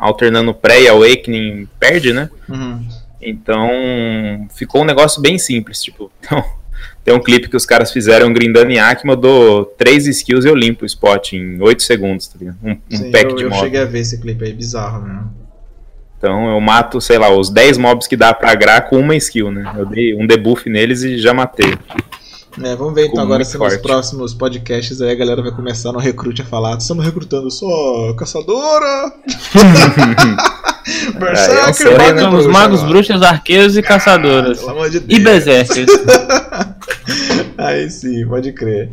alternando 0.01 0.55
pré 0.55 0.83
e 0.83 0.89
awakening 0.89 1.69
perde, 1.79 2.13
né? 2.13 2.31
Uhum. 2.49 2.87
Então, 3.21 3.69
ficou 4.55 4.83
um 4.83 4.87
negócio 4.87 5.21
bem 5.21 5.39
simples, 5.39 5.83
tipo, 5.83 6.11
então, 6.21 6.43
tem 7.05 7.15
um 7.15 7.21
clipe 7.21 7.49
que 7.49 7.57
os 7.57 7.67
caras 7.67 7.93
fizeram 7.93 8.33
grindando 8.33 8.71
em 8.71 8.79
Akima, 8.79 9.13
eu 9.13 9.17
dou 9.17 9.65
três 9.65 10.07
skills 10.07 10.45
e 10.45 10.49
eu 10.49 10.55
limpo 10.55 10.85
o 10.85 10.87
spot 10.87 11.35
em 11.35 11.61
8 11.61 11.83
segundos, 11.83 12.29
tá 12.29 12.39
ligado? 12.39 12.57
Um, 12.63 12.71
um 12.73 12.97
Sim, 12.97 13.11
pack 13.11 13.31
eu, 13.31 13.37
de 13.37 13.43
eu 13.45 13.51
mob. 13.51 13.61
cheguei 13.61 13.81
a 13.81 13.85
ver 13.85 14.01
esse 14.01 14.21
clipe 14.21 14.45
aí, 14.45 14.53
bizarro 14.53 15.03
mesmo. 15.03 15.41
Então 16.17 16.51
eu 16.51 16.61
mato, 16.61 17.01
sei 17.01 17.17
lá, 17.17 17.35
os 17.35 17.49
10 17.49 17.79
mobs 17.79 18.07
que 18.07 18.15
dá 18.15 18.35
pra 18.35 18.51
agrar 18.51 18.83
com 18.83 18.99
uma 18.99 19.17
skill, 19.17 19.51
né? 19.51 19.73
Eu 19.75 19.87
dei 19.87 20.15
um 20.15 20.27
debuff 20.27 20.69
neles 20.69 21.03
e 21.03 21.17
já 21.17 21.33
matei. 21.33 21.75
É, 22.63 22.75
vamos 22.75 22.95
ver 22.95 23.03
então 23.03 23.11
Ficou 23.13 23.21
agora 23.21 23.39
muito 23.39 23.49
se 23.51 23.59
nos 23.59 23.69
forte. 23.69 23.83
próximos 23.83 24.35
podcasts 24.35 25.01
aí 25.01 25.13
a 25.13 25.15
galera 25.15 25.41
vai 25.43 25.53
começar 25.53 25.93
no 25.93 25.99
recrute 26.01 26.43
a 26.43 26.45
falar, 26.45 26.77
estamos 26.79 27.05
recrutando 27.05 27.51
só 27.51 28.13
caçadora, 28.15 29.13
é 29.55 31.17
um 31.17 31.19
berserker, 31.21 32.17
e 32.17 32.21
Somos 32.21 32.45
bruxa 32.45 32.49
magos, 32.49 32.81
agora. 32.81 32.93
bruxas, 32.93 33.23
arqueiros 33.23 33.77
e 33.77 33.83
caçadoras. 33.83 34.59
Pelo 34.61 34.71
amor 34.71 34.91
de 34.91 35.03
E 35.09 35.21
berserkers. 35.21 35.91
Aí 37.57 37.91
sim, 37.91 38.27
pode 38.27 38.53
crer. 38.53 38.91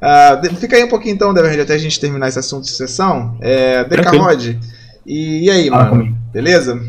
Ah, 0.00 0.34
de- 0.36 0.50
fica 0.56 0.76
aí 0.76 0.84
um 0.84 0.88
pouquinho 0.88 1.14
então, 1.14 1.32
Deverhead, 1.34 1.60
até 1.62 1.74
a 1.74 1.78
gente 1.78 1.98
terminar 2.00 2.28
esse 2.28 2.38
assunto 2.38 2.64
de 2.64 2.70
sessão. 2.70 3.36
É, 3.40 3.84
Decarod, 3.84 4.58
e, 5.06 5.44
e 5.46 5.50
aí, 5.50 5.68
Fala 5.68 5.84
mano? 5.84 5.96
comigo. 5.98 6.16
Beleza? 6.32 6.80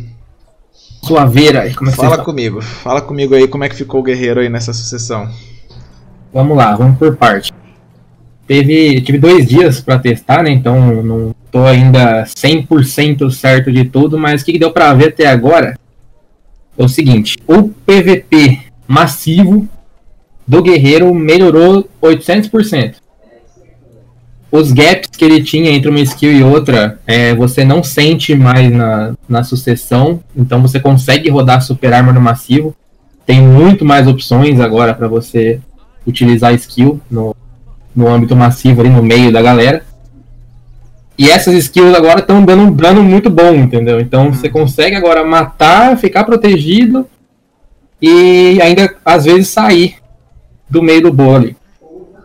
Suaveira 1.04 1.62
aí, 1.62 1.74
como 1.74 1.90
é 1.90 1.94
que 1.94 1.98
Fala 1.98 2.10
estão? 2.12 2.26
comigo. 2.26 2.62
Fala 2.62 3.02
comigo 3.02 3.34
aí 3.36 3.48
como 3.48 3.64
é 3.64 3.70
que 3.70 3.76
ficou 3.76 4.00
o 4.02 4.04
guerreiro 4.04 4.40
aí 4.40 4.50
nessa 4.50 4.74
sucessão. 4.74 5.30
Vamos 6.34 6.58
lá, 6.58 6.76
vamos 6.76 6.98
por 6.98 7.16
parte. 7.16 7.52
Teve, 8.48 9.02
tive 9.02 9.18
dois 9.18 9.46
dias 9.46 9.82
pra 9.82 10.00
testar, 10.00 10.44
né? 10.44 10.52
Então 10.52 11.04
não 11.04 11.36
tô 11.52 11.66
ainda 11.66 12.24
100% 12.24 13.30
certo 13.32 13.72
de 13.72 13.86
tudo, 13.86 14.18
mas 14.18 14.42
o 14.42 14.46
que 14.46 14.54
que 14.54 14.60
deu 14.60 14.72
pra 14.72 14.94
ver 14.94 15.10
até 15.10 15.28
agora 15.28 15.78
é 16.78 16.84
o 16.84 16.88
seguinte: 16.88 17.38
o 17.48 17.64
PVP 17.64 18.60
massivo 18.88 19.68
do 20.48 20.62
guerreiro 20.62 21.14
melhorou 21.14 21.90
800%. 22.02 22.96
os 24.50 24.72
gaps 24.72 25.10
que 25.10 25.26
ele 25.26 25.44
tinha 25.44 25.72
entre 25.72 25.90
uma 25.90 26.00
skill 26.00 26.32
e 26.32 26.42
outra, 26.42 27.00
é, 27.06 27.36
você 27.36 27.66
não 27.66 27.84
sente 27.84 28.34
mais 28.34 28.72
na, 28.72 29.14
na 29.28 29.44
sucessão, 29.44 30.22
então 30.34 30.62
você 30.62 30.80
consegue 30.80 31.30
rodar 31.30 31.62
Super 31.62 31.94
Armor 31.94 32.14
no 32.14 32.22
massivo. 32.22 32.74
Tem 33.26 33.42
muito 33.42 33.84
mais 33.84 34.08
opções 34.08 34.58
agora 34.62 34.94
para 34.94 35.10
você 35.10 35.60
utilizar 36.08 36.54
skill 36.56 37.02
no, 37.12 37.36
no 37.94 38.08
âmbito 38.08 38.36
massivo 38.36 38.82
ali 38.82 38.90
no 38.90 39.04
meio 39.04 39.32
da 39.32 39.42
galera. 39.42 39.84
E 41.18 41.30
essas 41.30 41.56
skills 41.56 41.96
agora 41.96 42.20
estão 42.20 42.46
dando 42.46 42.64
um 42.64 42.72
dano 42.72 43.04
muito 43.04 43.30
bom, 43.30 43.54
entendeu? 43.56 44.00
Então 44.00 44.32
você 44.32 44.50
consegue 44.50 44.96
agora 44.96 45.24
matar, 45.24 45.98
ficar 45.98 46.24
protegido 46.24 47.08
e 48.02 48.62
ainda 48.62 48.96
às 49.04 49.26
vezes 49.26 49.48
sair 49.48 49.96
do 50.70 50.82
meio 50.82 51.02
do 51.02 51.12
bolo 51.12 51.36
ali. 51.36 51.58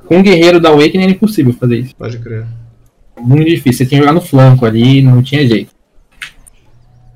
Com 0.07 0.21
o 0.21 0.23
guerreiro 0.23 0.61
da 0.61 0.69
Awakening 0.69 1.07
é 1.07 1.11
impossível 1.11 1.55
fazer 1.55 1.79
isso. 1.79 1.97
Pode 1.97 2.19
crer. 2.19 2.47
Muito 3.19 3.49
difícil. 3.49 3.79
Você 3.79 3.87
tinha 3.87 4.01
que 4.01 4.07
jogar 4.07 4.15
no 4.15 4.21
flanco 4.21 4.67
ali, 4.67 5.01
não 5.01 5.23
tinha 5.23 5.47
jeito. 5.47 5.73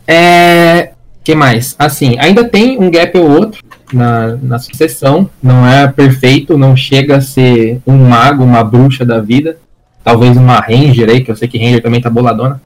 É. 0.06 0.92
que 1.23 1.35
mais? 1.35 1.75
Assim, 1.78 2.16
ainda 2.18 2.49
tem 2.49 2.78
um 2.78 2.90
gap 2.90 3.18
ou 3.18 3.28
outro 3.28 3.65
na, 3.93 4.37
na 4.37 4.59
sucessão. 4.59 5.28
Não 5.43 5.66
é 5.66 5.87
perfeito, 5.88 6.59
não 6.59 6.76
chega 6.76 7.16
a 7.16 7.21
ser 7.21 7.81
um 7.87 7.97
mago, 8.09 8.45
uma 8.45 8.62
bruxa 8.62 9.05
da 9.05 9.21
vida. 9.21 9.59
Talvez 10.02 10.37
uma 10.37 10.61
Ranger 10.61 11.11
aí, 11.11 11.23
que 11.23 11.31
eu 11.31 11.37
sei 11.37 11.49
que 11.49 11.59
Ranger 11.59 11.83
também 11.83 12.00
tá 12.00 12.09
boladona. 12.09 12.61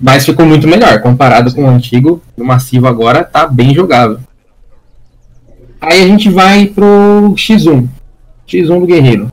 Mas 0.00 0.24
ficou 0.24 0.46
muito 0.46 0.68
melhor. 0.68 1.00
Comparado 1.00 1.52
com 1.54 1.64
o 1.64 1.68
antigo, 1.68 2.22
o 2.36 2.44
massivo 2.44 2.86
agora 2.86 3.24
tá 3.24 3.46
bem 3.46 3.74
jogável. 3.74 4.20
Aí 5.80 6.02
a 6.02 6.06
gente 6.06 6.28
vai 6.28 6.66
pro 6.66 7.34
X1. 7.36 7.88
X1 8.46 8.80
do 8.80 8.86
Guerreiro. 8.86 9.32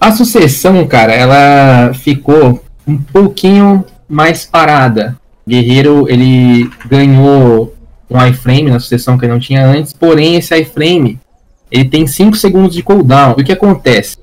A 0.00 0.12
sucessão, 0.12 0.86
cara, 0.86 1.12
ela 1.12 1.94
ficou 1.94 2.62
um 2.86 2.96
pouquinho 2.96 3.84
mais 4.08 4.44
parada. 4.44 5.16
Guerreiro, 5.46 6.06
ele 6.08 6.70
ganhou 6.86 7.74
um 8.10 8.26
iframe 8.26 8.70
na 8.70 8.78
sucessão 8.78 9.16
que 9.16 9.24
ele 9.24 9.32
não 9.32 9.40
tinha 9.40 9.66
antes, 9.66 9.92
porém 9.92 10.36
esse 10.36 10.54
iframe, 10.56 11.18
ele 11.70 11.84
tem 11.86 12.06
5 12.06 12.36
segundos 12.36 12.74
de 12.74 12.82
cooldown. 12.82 13.34
E 13.38 13.42
o 13.42 13.44
que 13.44 13.52
acontece? 13.52 14.18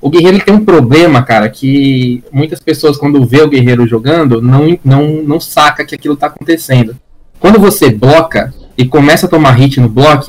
O 0.00 0.10
Guerreiro 0.10 0.44
tem 0.44 0.54
um 0.54 0.64
problema, 0.64 1.22
cara, 1.22 1.48
que 1.48 2.24
muitas 2.32 2.58
pessoas 2.58 2.96
quando 2.96 3.24
vê 3.24 3.40
o 3.40 3.48
Guerreiro 3.48 3.86
jogando, 3.86 4.42
não, 4.42 4.76
não, 4.84 5.22
não 5.22 5.40
saca 5.40 5.84
que 5.84 5.94
aquilo 5.94 6.16
tá 6.16 6.26
acontecendo. 6.26 6.96
Quando 7.38 7.60
você 7.60 7.90
bloca 7.90 8.52
e 8.76 8.84
começa 8.84 9.26
a 9.26 9.28
tomar 9.28 9.52
hit 9.52 9.80
no 9.80 9.88
bloco, 9.88 10.26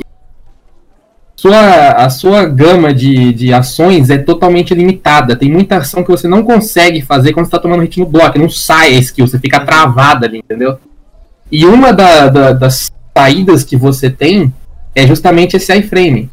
sua, 1.36 1.90
a 1.92 2.10
sua 2.10 2.46
gama 2.46 2.94
de, 2.94 3.34
de 3.34 3.54
ações 3.54 4.10
é 4.10 4.18
totalmente 4.18 4.74
limitada. 4.74 5.36
Tem 5.36 5.52
muita 5.52 5.78
ação 5.78 6.04
que 6.04 6.12
você 6.12 6.28
não 6.28 6.44
consegue 6.44 7.02
fazer 7.02 7.34
quando 7.34 7.48
você 7.48 7.50
está 7.50 7.60
tomando 7.60 7.82
hit 7.82 8.00
no 8.00 8.06
bloco. 8.06 8.40
Não 8.40 8.50
sai 8.50 8.96
a 8.96 9.00
skill, 9.00 9.28
você 9.28 9.40
fica 9.40 9.60
travada 9.60 10.26
ali, 10.26 10.38
entendeu? 10.38 10.78
E 11.54 11.68
uma 11.68 11.94
da, 11.94 12.30
da, 12.30 12.52
das 12.52 12.92
saídas 13.16 13.64
que 13.64 13.78
você 13.78 14.10
tem 14.10 14.52
é 14.96 15.06
justamente 15.06 15.56
esse 15.56 15.72
iframe. 15.72 16.32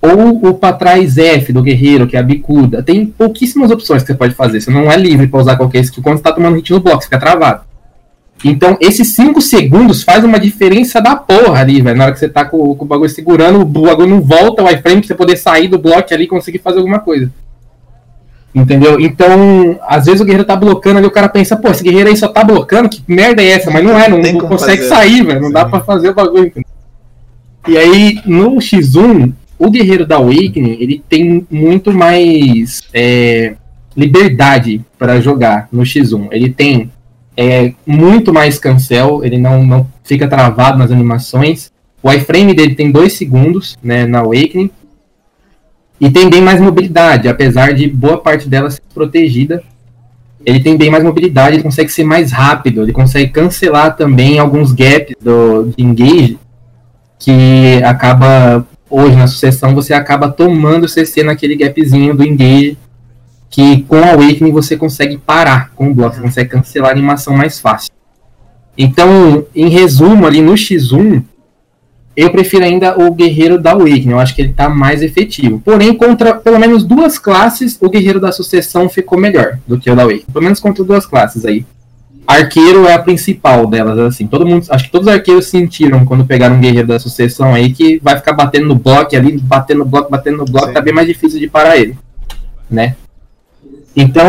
Ou 0.00 0.48
o 0.48 0.54
para 0.54 0.74
trás 0.74 1.18
F 1.18 1.52
do 1.52 1.62
guerreiro, 1.62 2.06
que 2.06 2.16
é 2.16 2.20
a 2.20 2.22
bicuda. 2.22 2.82
Tem 2.82 3.04
pouquíssimas 3.04 3.70
opções 3.70 4.00
que 4.00 4.06
você 4.06 4.14
pode 4.14 4.34
fazer. 4.34 4.62
Você 4.62 4.70
não 4.70 4.90
é 4.90 4.96
livre 4.96 5.26
para 5.26 5.40
usar 5.40 5.56
qualquer 5.56 5.80
skill 5.80 6.02
quando 6.02 6.16
você 6.16 6.20
está 6.20 6.32
tomando 6.32 6.56
hit 6.56 6.72
no 6.72 6.80
bloco, 6.80 7.04
fica 7.04 7.18
travado. 7.18 7.60
Então, 8.42 8.78
esses 8.80 9.08
5 9.08 9.38
segundos 9.42 10.02
faz 10.02 10.24
uma 10.24 10.40
diferença 10.40 10.98
da 10.98 11.14
porra 11.14 11.60
ali, 11.60 11.82
velho. 11.82 11.98
Na 11.98 12.04
hora 12.04 12.14
que 12.14 12.18
você 12.18 12.28
tá 12.30 12.46
com, 12.46 12.74
com, 12.74 12.86
o 12.86 12.88
bagulho 12.88 13.10
segurando, 13.10 13.60
o 13.60 13.66
bagulho 13.66 14.08
não 14.08 14.22
volta 14.22 14.62
o 14.62 14.70
iframe 14.70 15.02
pra 15.02 15.08
você 15.08 15.14
poder 15.14 15.36
sair 15.36 15.68
do 15.68 15.78
bloco 15.78 16.14
ali 16.14 16.24
e 16.24 16.28
conseguir 16.28 16.60
fazer 16.60 16.78
alguma 16.78 17.00
coisa. 17.00 17.30
Entendeu? 18.54 18.98
Então, 18.98 19.78
às 19.86 20.06
vezes 20.06 20.20
o 20.20 20.24
guerreiro 20.24 20.46
tá 20.46 20.56
blocando 20.56 20.98
ali, 20.98 21.06
o 21.06 21.10
cara 21.10 21.28
pensa, 21.28 21.56
pô, 21.56 21.70
esse 21.70 21.82
guerreiro 21.82 22.08
aí 22.08 22.16
só 22.16 22.28
tá 22.28 22.42
blocando, 22.42 22.88
que 22.88 23.02
merda 23.06 23.42
é 23.42 23.50
essa? 23.50 23.70
Mas 23.70 23.84
não 23.84 23.98
é, 23.98 24.08
não, 24.08 24.18
não 24.18 24.48
consegue 24.48 24.82
fazer. 24.82 24.88
sair, 24.88 25.24
velho. 25.24 25.40
Não 25.40 25.48
Sim. 25.48 25.54
dá 25.54 25.64
pra 25.66 25.80
fazer 25.80 26.10
o 26.10 26.14
bagulho. 26.14 26.46
Entendeu? 26.46 26.64
E 27.68 27.76
aí, 27.76 28.20
no 28.24 28.56
X1, 28.56 29.32
o 29.58 29.70
guerreiro 29.70 30.06
da 30.06 30.16
Awakening, 30.16 30.78
ele 30.80 31.02
tem 31.08 31.46
muito 31.50 31.92
mais 31.92 32.82
é, 32.94 33.54
liberdade 33.96 34.80
para 34.98 35.20
jogar 35.20 35.68
no 35.70 35.82
X1. 35.82 36.28
Ele 36.30 36.48
tem 36.50 36.90
é 37.40 37.72
muito 37.86 38.32
mais 38.32 38.58
cancel, 38.58 39.24
ele 39.24 39.38
não, 39.38 39.64
não 39.64 39.86
fica 40.02 40.26
travado 40.26 40.76
nas 40.76 40.90
animações. 40.90 41.70
O 42.02 42.12
iframe 42.12 42.52
dele 42.52 42.74
tem 42.74 42.90
2 42.90 43.12
segundos 43.12 43.78
né, 43.80 44.06
na 44.06 44.18
Awakening. 44.18 44.72
E 46.00 46.10
tem 46.10 46.30
bem 46.30 46.40
mais 46.40 46.60
mobilidade, 46.60 47.28
apesar 47.28 47.74
de 47.74 47.88
boa 47.88 48.18
parte 48.18 48.48
dela 48.48 48.70
ser 48.70 48.82
protegida. 48.94 49.62
Ele 50.46 50.60
tem 50.60 50.76
bem 50.76 50.90
mais 50.90 51.02
mobilidade, 51.02 51.56
ele 51.56 51.62
consegue 51.62 51.90
ser 51.90 52.04
mais 52.04 52.30
rápido, 52.30 52.82
ele 52.82 52.92
consegue 52.92 53.30
cancelar 53.32 53.96
também 53.96 54.38
alguns 54.38 54.72
gaps 54.72 55.14
do, 55.20 55.72
de 55.76 55.82
engage, 55.82 56.38
que 57.18 57.82
acaba, 57.84 58.64
hoje 58.88 59.16
na 59.16 59.26
sucessão, 59.26 59.74
você 59.74 59.92
acaba 59.92 60.30
tomando 60.30 60.88
CC 60.88 61.24
naquele 61.24 61.56
gapzinho 61.56 62.14
do 62.14 62.24
engage 62.24 62.78
que 63.50 63.82
com 63.82 63.96
a 63.96 64.12
Awakening 64.12 64.52
você 64.52 64.76
consegue 64.76 65.16
parar 65.16 65.70
com 65.74 65.90
o 65.90 65.94
bloco, 65.94 66.16
você 66.16 66.22
consegue 66.22 66.50
cancelar 66.50 66.90
a 66.90 66.92
animação 66.92 67.34
mais 67.34 67.58
fácil. 67.58 67.90
Então, 68.76 69.44
em 69.54 69.68
resumo, 69.68 70.26
ali 70.26 70.40
no 70.40 70.52
X1, 70.52 71.24
eu 72.20 72.30
prefiro 72.30 72.64
ainda 72.64 72.98
o 72.98 73.14
Guerreiro 73.14 73.60
da 73.60 73.70
Awakening, 73.70 74.10
eu 74.10 74.18
acho 74.18 74.34
que 74.34 74.42
ele 74.42 74.50
está 74.50 74.68
mais 74.68 75.02
efetivo. 75.02 75.62
Porém, 75.64 75.94
contra 75.94 76.34
pelo 76.34 76.58
menos 76.58 76.82
duas 76.82 77.16
classes, 77.16 77.78
o 77.80 77.88
Guerreiro 77.88 78.18
da 78.18 78.32
Sucessão 78.32 78.88
ficou 78.88 79.16
melhor 79.16 79.60
do 79.68 79.78
que 79.78 79.88
o 79.88 79.94
da 79.94 80.02
Awakening. 80.02 80.24
Pelo 80.32 80.42
menos 80.42 80.58
contra 80.58 80.82
duas 80.82 81.06
classes 81.06 81.44
aí. 81.44 81.64
Arqueiro 82.26 82.88
é 82.88 82.92
a 82.92 82.98
principal 82.98 83.68
delas, 83.68 83.96
assim. 84.00 84.26
Todo 84.26 84.44
mundo, 84.44 84.66
acho 84.68 84.86
que 84.86 84.90
todos 84.90 85.06
os 85.06 85.14
arqueiros 85.14 85.46
sentiram 85.46 86.04
quando 86.04 86.24
pegaram 86.24 86.56
um 86.56 86.60
Guerreiro 86.60 86.88
da 86.88 86.98
Sucessão 86.98 87.54
aí 87.54 87.70
que 87.72 88.00
vai 88.02 88.16
ficar 88.16 88.32
batendo 88.32 88.66
no 88.66 88.74
bloco 88.74 89.14
ali, 89.14 89.38
batendo 89.38 89.78
no 89.78 89.84
bloco, 89.84 90.10
batendo 90.10 90.38
no 90.38 90.44
bloco, 90.44 90.66
Sim. 90.66 90.72
tá 90.74 90.80
bem 90.80 90.92
mais 90.92 91.06
difícil 91.06 91.38
de 91.38 91.46
parar 91.46 91.76
ele, 91.76 91.96
né? 92.68 92.96
Então, 93.94 94.24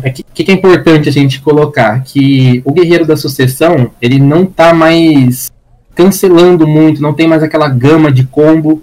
o 0.00 0.06
é 0.06 0.10
que, 0.10 0.22
que 0.22 0.50
é 0.52 0.54
importante 0.54 1.08
a 1.08 1.12
gente 1.12 1.40
colocar? 1.40 2.00
Que 2.04 2.62
o 2.64 2.72
Guerreiro 2.72 3.04
da 3.04 3.16
Sucessão, 3.16 3.90
ele 4.00 4.20
não 4.20 4.44
está 4.44 4.72
mais 4.72 5.52
cancelando 5.94 6.66
muito, 6.66 7.02
não 7.02 7.14
tem 7.14 7.28
mais 7.28 7.42
aquela 7.42 7.68
gama 7.68 8.10
de 8.10 8.24
combo. 8.24 8.82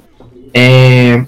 É, 0.53 1.23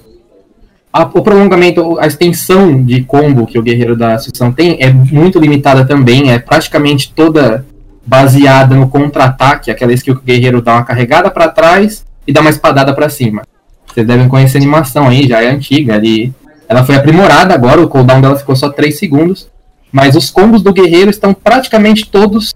a, 0.92 1.04
o 1.04 1.22
prolongamento, 1.22 2.00
a 2.00 2.08
extensão 2.08 2.84
de 2.84 3.04
combo 3.04 3.48
que 3.48 3.58
o 3.58 3.64
Guerreiro 3.64 3.96
da 3.96 4.18
Sucessão 4.18 4.52
tem 4.52 4.78
é 4.80 4.92
muito 4.92 5.40
limitada 5.40 5.86
também, 5.86 6.32
é 6.32 6.40
praticamente 6.40 7.12
toda 7.14 7.66
baseada 8.06 8.76
no 8.76 8.90
contra-ataque, 8.90 9.72
aquela 9.72 9.94
skill 9.94 10.16
que 10.16 10.22
o 10.22 10.26
Guerreiro 10.26 10.62
dá 10.62 10.74
uma 10.74 10.84
carregada 10.84 11.32
para 11.32 11.48
trás 11.48 12.06
e 12.28 12.34
dá 12.34 12.42
uma 12.42 12.50
espadada 12.50 12.94
para 12.94 13.10
cima. 13.10 13.44
Vocês 13.88 14.06
devem 14.06 14.28
conhecer 14.28 14.58
a 14.58 14.62
animação 14.62 15.08
aí, 15.08 15.28
já 15.28 15.42
é 15.42 15.50
antiga, 15.50 15.96
ali 15.96 16.34
ela 16.68 16.84
foi 16.84 16.96
aprimorada 16.96 17.54
agora, 17.54 17.82
o 17.82 17.88
cooldown 17.88 18.22
dela 18.22 18.36
ficou 18.36 18.56
só 18.56 18.70
3 18.70 18.98
segundos. 18.98 19.48
Mas 19.92 20.16
os 20.16 20.32
combos 20.32 20.64
do 20.64 20.74
guerreiro 20.74 21.12
estão 21.12 21.36
praticamente 21.36 22.10
todos 22.10 22.52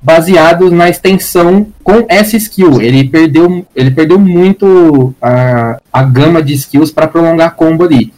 baseados 0.00 0.70
na 0.70 0.88
extensão 0.88 1.66
com 1.82 2.06
essa 2.08 2.36
skill. 2.36 2.80
Ele 2.80 3.04
perdeu, 3.04 3.66
ele 3.74 3.90
perdeu 3.90 4.18
muito 4.18 5.14
a, 5.20 5.78
a 5.92 6.02
gama 6.02 6.42
de 6.42 6.54
skills 6.54 6.92
para 6.92 7.08
prolongar 7.08 7.54
combo 7.54 7.84
ali. 7.84 8.12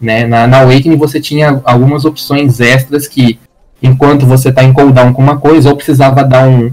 Né? 0.00 0.26
Na, 0.26 0.46
na 0.46 0.62
Awakening 0.62 0.96
você 0.96 1.20
tinha 1.20 1.60
algumas 1.64 2.04
opções 2.04 2.60
extras 2.60 3.06
que, 3.06 3.38
enquanto 3.82 4.26
você 4.26 4.48
está 4.48 4.64
em 4.64 4.72
cooldown 4.72 5.12
com 5.12 5.22
uma 5.22 5.38
coisa, 5.38 5.70
ou 5.70 5.76
precisava 5.76 6.24
dar 6.24 6.48
um 6.48 6.72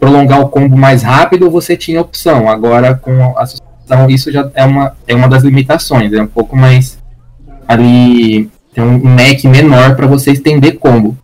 prolongar 0.00 0.40
o 0.40 0.48
combo 0.48 0.76
mais 0.76 1.02
rápido, 1.02 1.50
você 1.50 1.76
tinha 1.76 2.00
opção. 2.00 2.48
Agora 2.48 2.94
com 2.94 3.38
a 3.38 3.46
sucessão 3.46 4.10
isso 4.10 4.32
já 4.32 4.50
é 4.54 4.64
uma, 4.64 4.96
é 5.06 5.14
uma 5.14 5.28
das 5.28 5.44
limitações, 5.44 6.12
é 6.12 6.20
um 6.20 6.26
pouco 6.26 6.56
mais 6.56 6.98
ali 7.66 8.50
tem 8.74 8.82
um 8.82 8.98
Mac 8.98 9.44
menor 9.44 9.94
para 9.94 10.06
você 10.06 10.32
estender 10.32 10.78
combo. 10.78 11.16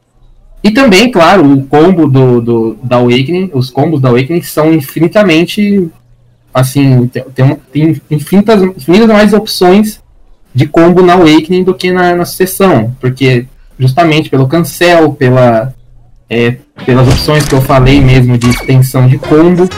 E 0.63 0.71
também, 0.71 1.11
claro, 1.11 1.53
o 1.53 1.63
combo 1.67 2.07
do, 2.07 2.41
do, 2.41 2.79
da 2.83 2.97
Awakening, 2.97 3.51
os 3.55 3.71
combos 3.71 4.01
da 4.01 4.11
Awakening 4.11 4.43
são 4.43 4.73
infinitamente 4.73 5.89
assim, 6.53 7.07
tem, 7.35 7.57
tem 7.73 8.01
infinitas, 8.11 8.63
infinitas 8.63 9.09
mais 9.09 9.33
opções 9.33 10.01
de 10.55 10.67
combo 10.67 11.01
na 11.01 11.15
Awakening 11.15 11.65
do 11.65 11.75
que 11.75 11.91
na, 11.91 12.15
na 12.15 12.25
sucessão, 12.25 12.95
porque 13.01 13.47
justamente 13.79 14.29
pelo 14.29 14.49
cancel, 14.49 15.13
pela, 15.13 15.73
é, 16.29 16.57
pelas 16.85 17.09
opções 17.09 17.49
que 17.49 17.55
eu 17.55 17.63
falei 17.63 18.01
mesmo 18.01 18.37
de 18.37 18.51
extensão 18.51 19.07
de 19.07 19.17
combo, 19.17 19.69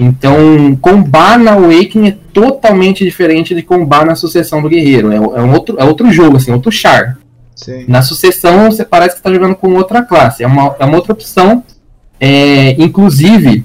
então, 0.00 0.74
combar 0.80 1.38
na 1.38 1.52
Awakening 1.52 2.08
é 2.08 2.16
totalmente 2.32 3.04
diferente 3.04 3.54
de 3.54 3.62
combar 3.62 4.06
na 4.06 4.14
sucessão 4.14 4.62
do 4.62 4.68
guerreiro. 4.68 5.12
É, 5.12 5.16
é, 5.16 5.20
um 5.20 5.52
outro, 5.52 5.76
é 5.78 5.84
outro 5.84 6.10
jogo, 6.10 6.38
assim, 6.38 6.50
outro 6.52 6.72
char. 6.72 7.18
Sim. 7.60 7.84
Na 7.86 8.00
sucessão, 8.00 8.70
você 8.70 8.84
parece 8.84 9.16
que 9.16 9.20
está 9.20 9.32
jogando 9.32 9.54
com 9.54 9.74
outra 9.74 10.02
classe. 10.02 10.42
É 10.42 10.46
uma, 10.46 10.74
é 10.78 10.84
uma 10.84 10.96
outra 10.96 11.12
opção. 11.12 11.62
É, 12.18 12.72
inclusive, 12.82 13.64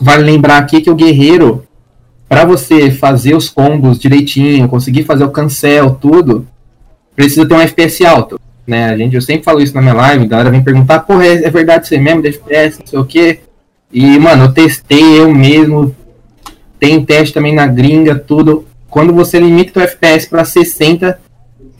vale 0.00 0.22
lembrar 0.22 0.58
aqui 0.58 0.80
que 0.80 0.90
o 0.90 0.94
guerreiro, 0.94 1.66
para 2.28 2.44
você 2.44 2.92
fazer 2.92 3.34
os 3.34 3.48
combos 3.48 3.98
direitinho, 3.98 4.68
conseguir 4.68 5.02
fazer 5.02 5.24
o 5.24 5.30
cancel, 5.30 5.96
tudo, 6.00 6.46
precisa 7.16 7.46
ter 7.46 7.54
um 7.54 7.60
FPS 7.60 8.04
alto. 8.04 8.40
Né? 8.66 8.86
A 8.86 8.96
gente, 8.96 9.14
eu 9.14 9.22
sempre 9.22 9.44
falo 9.44 9.60
isso 9.60 9.74
na 9.74 9.82
minha 9.82 9.94
live, 9.94 10.24
a 10.24 10.28
galera 10.28 10.50
vem 10.50 10.62
perguntar, 10.62 11.00
porra, 11.00 11.26
é, 11.26 11.44
é 11.44 11.50
verdade 11.50 11.92
aí 11.92 12.00
mesmo, 12.00 12.22
de 12.22 12.28
FPS, 12.28 12.78
não 12.80 12.86
sei 12.86 12.98
o 12.98 13.04
quê. 13.04 13.40
E, 13.92 14.18
mano, 14.18 14.44
eu 14.44 14.52
testei 14.52 15.20
eu 15.20 15.32
mesmo, 15.32 15.94
tem 16.78 17.04
teste 17.04 17.34
também 17.34 17.54
na 17.54 17.66
gringa, 17.66 18.14
tudo. 18.14 18.66
Quando 18.88 19.12
você 19.12 19.38
limita 19.38 19.80
o 19.80 19.82
FPS 19.82 20.28
para 20.28 20.44
60, 20.44 21.20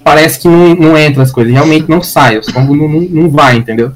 parece 0.05 0.39
que 0.39 0.47
não, 0.47 0.75
não 0.75 0.99
entra 0.99 1.23
as 1.23 1.33
coisas, 1.33 1.53
realmente 1.53 1.89
não 1.89 2.03
sai, 2.03 2.39
os 2.39 2.47
combos 2.49 2.77
não, 2.77 2.89
não, 2.89 3.01
não 3.01 3.31
vai, 3.31 3.57
entendeu? 3.57 3.93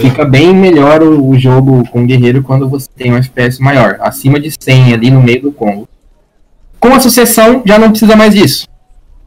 Fica 0.00 0.24
bem 0.24 0.54
melhor 0.54 1.02
o, 1.02 1.28
o 1.28 1.38
jogo 1.38 1.86
com 1.90 2.02
o 2.02 2.06
guerreiro 2.06 2.42
quando 2.42 2.68
você 2.68 2.88
tem 2.96 3.12
um 3.12 3.16
FPS 3.16 3.60
maior, 3.60 3.98
acima 4.00 4.40
de 4.40 4.50
100 4.50 4.94
ali 4.94 5.10
no 5.10 5.22
meio 5.22 5.42
do 5.42 5.52
combo. 5.52 5.88
Com 6.80 6.92
a 6.92 7.00
sucessão, 7.00 7.62
já 7.64 7.78
não 7.78 7.90
precisa 7.90 8.16
mais 8.16 8.34
disso. 8.34 8.66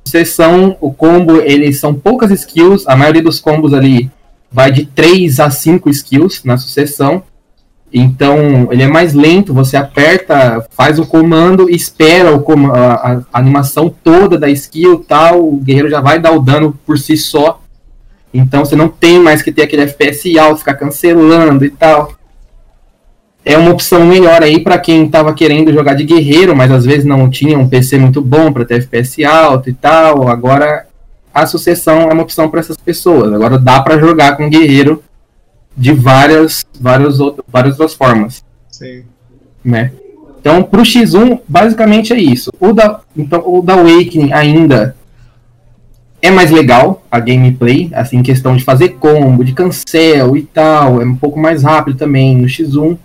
Sucessão, 0.05 0.77
o 0.79 0.91
combo, 0.91 1.41
eles 1.41 1.79
são 1.79 1.93
poucas 1.93 2.31
skills, 2.31 2.87
a 2.87 2.95
maioria 2.95 3.21
dos 3.21 3.39
combos 3.39 3.73
ali 3.73 4.09
vai 4.51 4.71
de 4.71 4.85
3 4.85 5.39
a 5.39 5.49
5 5.49 5.89
skills 5.89 6.43
na 6.43 6.57
sucessão. 6.57 7.23
Então, 7.91 8.67
ele 8.69 8.83
é 8.83 8.87
mais 8.87 9.13
lento, 9.13 9.53
você 9.53 9.77
aperta, 9.77 10.65
faz 10.71 10.99
o 10.99 11.05
comando, 11.05 11.69
espera 11.69 12.33
o 12.35 12.41
com 12.41 12.67
a, 12.71 12.93
a, 12.93 13.21
animação 13.39 13.93
toda 14.03 14.37
da 14.37 14.49
skill 14.49 15.05
tal, 15.07 15.47
o 15.47 15.57
guerreiro 15.57 15.89
já 15.89 16.01
vai 16.01 16.19
dar 16.19 16.31
o 16.31 16.41
dano 16.41 16.77
por 16.85 16.99
si 16.99 17.15
só. 17.15 17.61
Então 18.33 18.65
você 18.65 18.75
não 18.75 18.89
tem 18.89 19.19
mais 19.19 19.41
que 19.41 19.51
ter 19.51 19.63
aquele 19.63 19.83
FPS 19.83 20.37
alto, 20.37 20.59
ficar 20.59 20.75
cancelando 20.75 21.63
e 21.63 21.69
tal. 21.69 22.13
É 23.43 23.57
uma 23.57 23.71
opção 23.71 24.05
melhor 24.05 24.43
aí 24.43 24.59
para 24.59 24.77
quem 24.77 25.05
estava 25.05 25.33
querendo 25.33 25.71
jogar 25.71 25.93
de 25.93 26.03
guerreiro, 26.03 26.53
mas 26.53 26.69
às 26.69 26.85
vezes 26.85 27.05
não 27.05 27.29
tinha 27.29 27.57
um 27.57 27.69
PC 27.69 27.97
muito 27.97 28.21
bom 28.21 28.51
para 28.51 28.65
ter 28.65 28.75
FPS 28.75 29.23
alto 29.23 29.69
e 29.69 29.73
tal. 29.73 30.27
Agora 30.27 30.85
a 31.33 31.45
sucessão 31.45 32.01
é 32.01 32.13
uma 32.13 32.23
opção 32.23 32.49
para 32.49 32.59
essas 32.59 32.75
pessoas. 32.75 33.31
Agora 33.31 33.57
dá 33.57 33.81
para 33.81 33.97
jogar 33.97 34.35
com 34.35 34.49
guerreiro 34.49 35.01
de 35.77 35.93
várias, 35.93 36.65
várias, 36.79 37.19
outras, 37.19 37.45
várias 37.47 37.79
outras 37.79 37.93
formas, 37.93 38.43
Sim. 38.71 39.03
né? 39.63 39.91
Então, 40.39 40.63
pro 40.63 40.81
X1, 40.81 41.41
basicamente 41.47 42.13
é 42.13 42.17
isso. 42.17 42.51
O 42.59 42.73
da, 42.73 43.01
então, 43.15 43.43
o 43.45 43.61
da 43.61 43.73
Awakening 43.73 44.33
ainda 44.33 44.95
é 46.21 46.31
mais 46.31 46.49
legal 46.49 47.03
a 47.11 47.19
gameplay, 47.19 47.91
assim, 47.93 48.23
questão 48.23 48.55
de 48.55 48.63
fazer 48.63 48.89
combo, 48.89 49.43
de 49.43 49.53
cancel 49.53 50.35
e 50.35 50.43
tal, 50.43 51.01
é 51.01 51.05
um 51.05 51.15
pouco 51.15 51.39
mais 51.39 51.63
rápido 51.63 51.97
também 51.97 52.35
no 52.35 52.47
X1, 52.47 52.97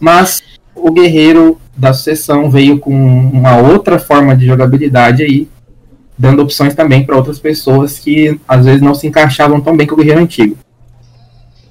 mas 0.00 0.42
o 0.74 0.90
guerreiro 0.90 1.60
da 1.76 1.92
sucessão 1.92 2.50
veio 2.50 2.78
com 2.78 2.92
uma 2.92 3.56
outra 3.56 3.98
forma 3.98 4.34
de 4.34 4.46
jogabilidade 4.46 5.22
aí, 5.22 5.48
dando 6.18 6.42
opções 6.42 6.74
também 6.74 7.04
para 7.04 7.16
outras 7.16 7.38
pessoas 7.38 7.98
que 7.98 8.40
às 8.48 8.64
vezes 8.64 8.80
não 8.80 8.94
se 8.94 9.06
encaixavam 9.06 9.60
tão 9.60 9.76
bem 9.76 9.86
com 9.86 9.94
o 9.94 9.98
guerreiro 9.98 10.20
antigo. 10.20 10.56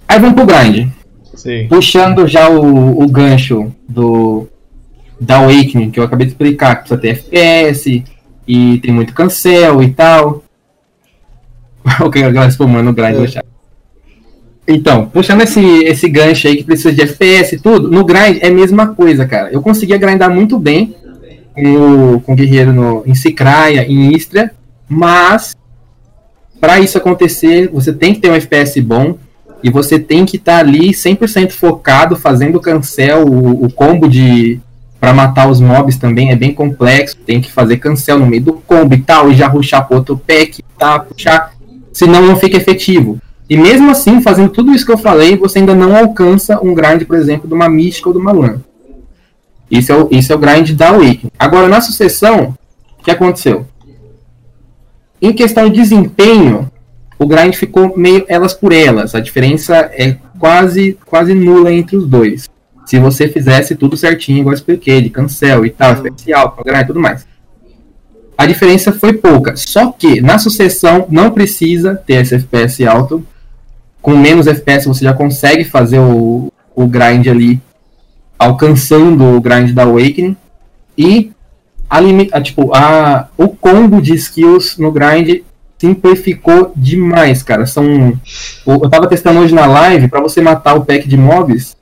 Aí 0.07 0.19
vamos 0.19 0.35
pro 0.35 0.45
grind. 0.45 0.89
Sim. 1.35 1.67
Puxando 1.67 2.27
já 2.27 2.49
o, 2.49 3.01
o 3.01 3.07
gancho 3.07 3.71
do 3.87 4.47
da 5.19 5.37
Awakening, 5.37 5.91
que 5.91 5.99
eu 5.99 6.03
acabei 6.03 6.25
de 6.27 6.33
explicar, 6.33 6.75
que 6.75 6.89
precisa 6.89 6.99
ter 6.99 7.09
FPS 7.09 8.03
e 8.47 8.77
tem 8.79 8.93
muito 8.93 9.13
cancel 9.13 9.81
e 9.81 9.91
tal. 9.91 10.43
o 12.01 12.09
que 12.09 12.19
a 12.19 12.31
galera 12.31 12.83
no 12.83 12.93
grind 12.93 13.15
É. 13.15 13.19
no 13.19 13.27
chat. 13.27 13.45
Então, 14.67 15.05
puxando 15.07 15.41
esse, 15.41 15.61
esse 15.83 16.09
gancho 16.09 16.47
aí 16.47 16.57
que 16.57 16.63
precisa 16.63 16.91
de 16.91 17.01
FPS 17.01 17.55
e 17.55 17.59
tudo, 17.59 17.89
no 17.89 18.03
grind 18.03 18.39
é 18.41 18.47
a 18.47 18.51
mesma 18.51 18.87
coisa, 18.95 19.25
cara. 19.25 19.51
Eu 19.51 19.61
conseguia 19.61 19.97
grindar 19.97 20.31
muito 20.31 20.57
bem 20.57 20.95
com 21.53 22.15
o, 22.15 22.21
com 22.21 22.33
o 22.33 22.35
guerreiro 22.35 22.73
no, 22.73 23.03
em 23.05 23.13
Cicraia, 23.13 23.85
em 23.87 24.15
Istria, 24.15 24.51
mas 24.89 25.55
para 26.59 26.79
isso 26.79 26.97
acontecer, 26.97 27.69
você 27.71 27.93
tem 27.93 28.15
que 28.15 28.21
ter 28.21 28.31
um 28.31 28.35
FPS 28.35 28.81
bom 28.81 29.17
e 29.63 29.69
você 29.69 29.97
tem 29.97 30.25
que 30.25 30.37
estar 30.37 30.57
ali 30.57 30.91
100% 30.91 31.51
focado, 31.51 32.15
fazendo 32.15 32.59
cancel, 32.59 33.25
o, 33.25 33.65
o 33.65 33.71
combo 33.71 34.07
de 34.07 34.59
para 34.99 35.13
matar 35.13 35.47
os 35.49 35.59
mobs 35.59 35.97
também 35.97 36.31
é 36.31 36.35
bem 36.35 36.53
complexo, 36.53 37.15
tem 37.17 37.39
que 37.39 37.51
fazer 37.51 37.77
cancel 37.77 38.17
no 38.17 38.25
meio 38.25 38.41
do 38.41 38.53
combo 38.53 38.95
e 38.95 39.01
tal, 39.01 39.31
e 39.31 39.35
já 39.35 39.47
ruxar 39.47 39.87
pro 39.87 39.97
outro 39.97 40.17
pack, 40.17 40.63
tá, 40.79 40.97
puxar, 40.97 41.51
senão 41.93 42.23
não 42.23 42.35
fica 42.35 42.57
efetivo. 42.57 43.19
E 43.47 43.55
mesmo 43.55 43.91
assim, 43.91 44.21
fazendo 44.21 44.49
tudo 44.49 44.73
isso 44.73 44.85
que 44.85 44.91
eu 44.91 44.97
falei, 44.97 45.37
você 45.37 45.59
ainda 45.59 45.75
não 45.75 45.95
alcança 45.95 46.59
um 46.59 46.73
grind, 46.73 47.03
por 47.03 47.17
exemplo, 47.17 47.47
de 47.47 47.53
uma 47.53 47.69
mística 47.69 48.09
ou 48.09 48.13
de 48.15 48.19
uma 48.19 48.31
lã. 48.31 48.59
Isso 49.69 49.91
é 49.91 49.95
o, 49.95 50.07
isso 50.11 50.33
é 50.33 50.35
o 50.35 50.39
grind 50.39 50.71
da 50.71 50.89
Awakening. 50.89 51.31
Agora, 51.37 51.67
na 51.67 51.81
sucessão, 51.81 52.55
o 52.99 53.03
que 53.03 53.11
aconteceu? 53.11 53.67
Em 55.21 55.33
questão 55.33 55.69
de 55.69 55.75
desempenho, 55.75 56.69
o 57.17 57.25
grind 57.25 57.53
ficou 57.53 57.97
meio 57.97 58.25
elas 58.27 58.53
por 58.53 58.73
elas. 58.73 59.15
A 59.15 59.19
diferença 59.19 59.89
é 59.93 60.17
quase, 60.37 60.97
quase 61.05 61.33
nula 61.33 61.71
entre 61.71 61.95
os 61.95 62.07
dois. 62.07 62.49
Se 62.85 62.99
você 62.99 63.27
fizesse 63.27 63.75
tudo 63.75 63.97
certinho, 63.97 64.39
igual 64.39 64.53
eu 64.53 64.57
expliquei, 64.57 65.01
de 65.01 65.09
cancel 65.09 65.65
e 65.65 65.69
tal, 65.69 65.93
especial, 65.93 66.55
grind 66.63 66.81
e 66.83 66.87
tudo 66.87 66.99
mais. 66.99 67.25
A 68.37 68.45
diferença 68.45 68.91
foi 68.91 69.13
pouca. 69.13 69.55
Só 69.55 69.91
que 69.91 70.21
na 70.21 70.37
sucessão 70.37 71.07
não 71.09 71.31
precisa 71.31 71.95
ter 71.95 72.15
esse 72.15 72.35
FPS 72.35 72.85
alto. 72.85 73.25
Com 74.01 74.15
menos 74.15 74.45
FPS 74.45 74.87
você 74.87 75.03
já 75.05 75.13
consegue 75.13 75.63
fazer 75.63 75.99
o, 75.99 76.51
o 76.75 76.85
grind 76.85 77.27
ali, 77.27 77.59
alcançando 78.37 79.23
o 79.23 79.41
grind 79.41 79.71
da 79.71 79.83
Awakening. 79.83 80.35
E 80.97 81.31
a, 81.89 82.41
tipo, 82.41 82.75
a, 82.75 83.29
o 83.37 83.47
combo 83.47 84.01
de 84.01 84.13
skills 84.13 84.77
no 84.77 84.91
grind 84.91 85.43
simplificou 85.77 86.71
demais, 86.75 87.43
cara. 87.43 87.65
São, 87.65 88.13
eu 88.65 88.89
tava 88.89 89.07
testando 89.07 89.39
hoje 89.39 89.53
na 89.53 89.65
live, 89.65 90.07
pra 90.07 90.21
você 90.21 90.41
matar 90.41 90.75
o 90.75 90.85
pack 90.85 91.07
de 91.07 91.17
mobs, 91.17 91.75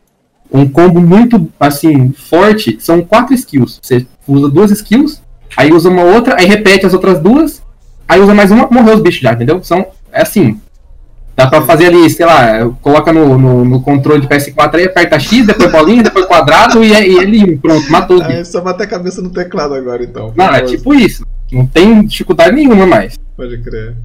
um 0.51 0.67
combo 0.67 1.01
muito, 1.01 1.49
assim, 1.59 2.11
forte, 2.11 2.77
são 2.79 3.01
quatro 3.01 3.33
skills. 3.33 3.79
Você 3.81 4.05
usa 4.27 4.49
duas 4.49 4.71
skills, 4.71 5.21
aí 5.57 5.71
usa 5.71 5.89
uma 5.89 6.03
outra, 6.03 6.35
aí 6.39 6.45
repete 6.45 6.85
as 6.85 6.93
outras 6.93 7.19
duas, 7.19 7.61
aí 8.07 8.19
usa 8.19 8.33
mais 8.33 8.51
uma, 8.51 8.67
morreu 8.69 8.95
os 8.95 9.01
bichos 9.01 9.21
já, 9.21 9.33
entendeu? 9.33 9.63
São, 9.63 9.85
é 10.11 10.21
assim. 10.21 10.59
Dá 11.35 11.47
pra 11.47 11.63
fazer 11.63 11.87
ali, 11.87 12.07
sei 12.11 12.27
lá, 12.27 12.69
coloca 12.79 13.11
no, 13.11 13.39
no, 13.39 13.65
no 13.65 13.81
controle 13.81 14.21
de 14.21 14.27
PS4 14.27 14.75
aí, 14.75 14.85
aperta 14.85 15.19
X, 15.19 15.47
depois 15.47 15.71
bolinha, 15.71 16.03
depois 16.03 16.27
quadrado 16.27 16.83
e, 16.83 16.93
é- 16.93 17.07
e 17.07 17.17
ele, 17.17 17.57
pronto, 17.57 17.91
matou. 17.91 18.21
É 18.21 18.43
só 18.43 18.61
bater 18.61 18.83
a 18.83 18.87
cabeça 18.87 19.19
no 19.19 19.31
teclado 19.31 19.73
agora, 19.73 20.03
então. 20.03 20.31
Não, 20.35 20.45
é 20.45 20.61
tipo 20.61 20.93
isso. 20.93 21.25
Não 21.53 21.65
tem 21.65 22.03
dificuldade 22.05 22.55
nenhuma 22.55 22.85
mais. 22.85 23.17
Pode 23.37 23.57
crer. 23.61 23.95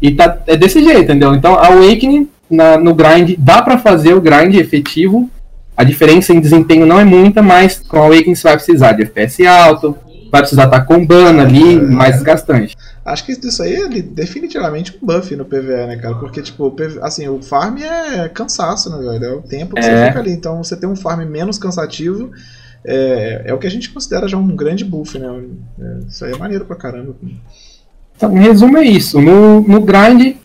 E 0.00 0.12
tá, 0.12 0.38
é 0.46 0.56
desse 0.56 0.82
jeito, 0.82 1.02
entendeu? 1.02 1.34
Então, 1.34 1.54
a 1.54 1.66
Awakening 1.68 2.28
na, 2.50 2.76
no 2.78 2.94
grind, 2.94 3.34
dá 3.38 3.62
pra 3.62 3.78
fazer 3.78 4.14
o 4.14 4.20
grind 4.20 4.54
efetivo. 4.54 5.30
A 5.76 5.82
diferença 5.82 6.32
em 6.32 6.40
desempenho 6.40 6.86
não 6.86 7.00
é 7.00 7.04
muita, 7.04 7.42
mas 7.42 7.78
com 7.78 7.96
a 7.98 8.04
Awakening 8.04 8.34
você 8.34 8.42
vai 8.44 8.56
precisar 8.56 8.92
de 8.92 9.02
FPS 9.02 9.44
alto, 9.46 9.96
vai 10.30 10.40
precisar 10.40 10.64
estar 10.64 10.82
combando 10.82 11.40
ali, 11.40 11.80
mais 11.80 12.14
desgastante. 12.14 12.76
Acho 13.04 13.26
que 13.26 13.32
isso 13.32 13.62
aí 13.62 13.74
é 13.74 13.88
definitivamente 13.88 14.96
um 15.00 15.06
buff 15.06 15.34
no 15.36 15.44
PVE, 15.44 15.86
né, 15.88 15.98
cara? 16.00 16.14
Porque, 16.14 16.40
tipo, 16.40 16.74
assim, 17.02 17.28
o 17.28 17.42
farm 17.42 17.78
é 17.78 18.28
cansaço, 18.28 18.88
né, 18.88 18.98
velho? 18.98 19.24
É 19.24 19.32
o 19.34 19.42
tempo 19.42 19.74
que 19.74 19.82
você 19.82 19.90
É. 19.90 20.06
fica 20.06 20.20
ali. 20.20 20.30
Então, 20.32 20.62
você 20.62 20.76
tem 20.76 20.88
um 20.88 20.96
farm 20.96 21.22
menos 21.28 21.58
cansativo 21.58 22.30
é, 22.86 23.42
é 23.46 23.54
o 23.54 23.58
que 23.58 23.66
a 23.66 23.70
gente 23.70 23.90
considera 23.90 24.28
já 24.28 24.36
um 24.36 24.54
grande 24.54 24.84
buff, 24.84 25.18
né? 25.18 25.28
É, 25.80 25.98
isso 26.08 26.24
aí 26.24 26.32
é 26.32 26.36
maneiro 26.36 26.64
pra 26.64 26.76
caramba. 26.76 27.14
Então, 28.16 28.36
em 28.36 28.40
resumo, 28.40 28.76
é 28.76 28.84
isso. 28.84 29.20
No, 29.20 29.60
no 29.62 29.80
grind, 29.80 30.36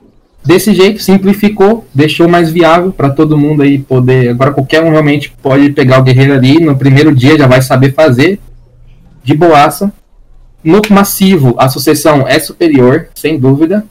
desse 0.44 0.74
jeito, 0.74 1.02
simplificou, 1.02 1.86
deixou 1.94 2.28
mais 2.28 2.50
viável 2.50 2.92
para 2.92 3.10
todo 3.10 3.38
mundo 3.38 3.62
aí 3.62 3.78
poder. 3.78 4.30
Agora, 4.30 4.52
qualquer 4.54 4.82
um 4.82 4.92
realmente 4.92 5.34
pode 5.42 5.72
pegar 5.72 6.00
o 6.00 6.04
guerreiro 6.04 6.34
ali, 6.34 6.60
no 6.60 6.78
primeiro 6.78 7.14
dia 7.14 7.38
já 7.38 7.46
vai 7.46 7.62
saber 7.62 7.94
fazer, 7.94 8.40
de 9.24 9.34
boaça. 9.34 9.92
No 10.64 10.82
massivo, 10.90 11.56
a 11.58 11.70
sucessão 11.70 12.28
é 12.28 12.40
superior, 12.40 13.10
sem 13.16 13.40
dúvida. 13.40 13.86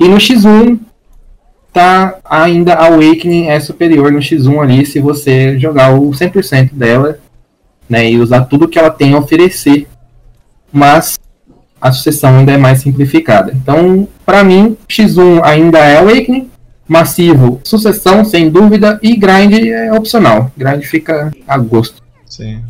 E 0.00 0.08
no 0.08 0.16
X1, 0.16 0.78
tá 1.72 2.18
ainda 2.24 2.74
a 2.74 2.86
Awakening 2.86 3.48
é 3.48 3.60
superior 3.60 4.10
no 4.10 4.18
X1 4.20 4.62
ali, 4.62 4.86
se 4.86 5.00
você 5.00 5.58
jogar 5.58 5.92
o 5.92 6.10
100% 6.10 6.70
dela, 6.72 7.18
né, 7.88 8.10
e 8.10 8.18
usar 8.18 8.44
tudo 8.44 8.68
que 8.68 8.78
ela 8.78 8.90
tem 8.90 9.14
a 9.14 9.18
oferecer. 9.18 9.86
Mas 10.72 11.18
a 11.80 11.92
sucessão 11.92 12.38
ainda 12.38 12.52
é 12.52 12.56
mais 12.56 12.80
simplificada. 12.80 13.52
Então, 13.54 14.08
para 14.24 14.42
mim, 14.42 14.76
X1 14.88 15.40
ainda 15.42 15.78
é 15.78 15.98
Awakening, 15.98 16.50
massivo, 16.88 17.60
sucessão, 17.64 18.24
sem 18.24 18.48
dúvida, 18.50 18.98
e 19.02 19.16
grind 19.16 19.52
é 19.66 19.92
opcional. 19.92 20.50
Grind 20.56 20.82
fica 20.84 21.30
a 21.46 21.58
gosto. 21.58 22.02
Sim. 22.26 22.62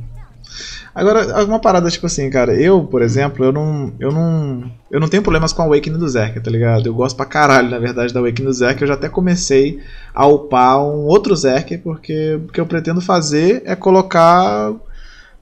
Agora, 0.94 1.44
uma 1.44 1.58
parada 1.58 1.90
tipo 1.90 2.06
assim, 2.06 2.30
cara, 2.30 2.54
eu, 2.54 2.84
por 2.84 3.02
exemplo, 3.02 3.44
eu 3.44 3.52
não. 3.52 3.92
Eu 3.98 4.12
não. 4.12 4.70
Eu 4.88 5.00
não 5.00 5.08
tenho 5.08 5.24
problemas 5.24 5.52
com 5.52 5.60
a 5.60 5.64
Awakening 5.64 5.98
do 5.98 6.08
Zerk, 6.08 6.38
tá 6.38 6.48
ligado? 6.48 6.86
Eu 6.86 6.94
gosto 6.94 7.16
pra 7.16 7.26
caralho, 7.26 7.68
na 7.68 7.80
verdade, 7.80 8.14
da 8.14 8.20
Awakening 8.20 8.46
do 8.46 8.52
Zerk. 8.52 8.80
Eu 8.80 8.86
já 8.86 8.94
até 8.94 9.08
comecei 9.08 9.80
a 10.14 10.24
upar 10.26 10.80
um 10.80 11.06
outro 11.06 11.34
Zerk, 11.34 11.78
porque 11.78 12.34
o 12.36 12.52
que 12.52 12.60
eu 12.60 12.66
pretendo 12.66 13.00
fazer 13.00 13.62
é 13.64 13.74
colocar. 13.74 14.72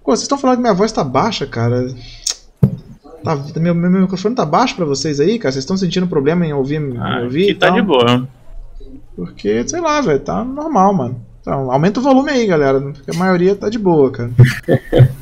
Pô, 0.04 0.10
vocês 0.10 0.22
estão 0.22 0.38
falando 0.38 0.56
que 0.56 0.62
minha 0.62 0.74
voz 0.74 0.90
tá 0.92 1.04
baixa, 1.04 1.46
cara. 1.46 1.94
Tá, 3.22 3.36
meu, 3.60 3.74
meu, 3.74 3.90
microfone 4.00 4.34
tá 4.34 4.44
baixo 4.44 4.74
pra 4.74 4.84
vocês 4.84 5.20
aí, 5.20 5.38
cara? 5.38 5.52
Vocês 5.52 5.62
estão 5.62 5.76
sentindo 5.76 6.08
problema 6.08 6.44
em 6.44 6.52
ouvir, 6.52 6.80
me 6.80 6.98
Ah, 6.98 7.20
ouvir? 7.22 7.42
aqui 7.44 7.50
e 7.52 7.54
tá 7.54 7.68
tal? 7.68 7.76
de 7.76 7.82
boa. 7.82 8.28
Porque, 9.14 9.66
sei 9.68 9.80
lá, 9.80 10.00
velho, 10.00 10.18
tá 10.20 10.42
normal, 10.44 10.92
mano. 10.92 11.20
Então, 11.40 11.70
aumenta 11.70 12.00
o 12.00 12.02
volume 12.02 12.30
aí, 12.30 12.46
galera. 12.46 12.80
Porque 12.80 13.10
a 13.10 13.14
maioria 13.18 13.54
tá 13.54 13.68
de 13.68 13.78
boa, 13.78 14.10
cara. 14.10 14.30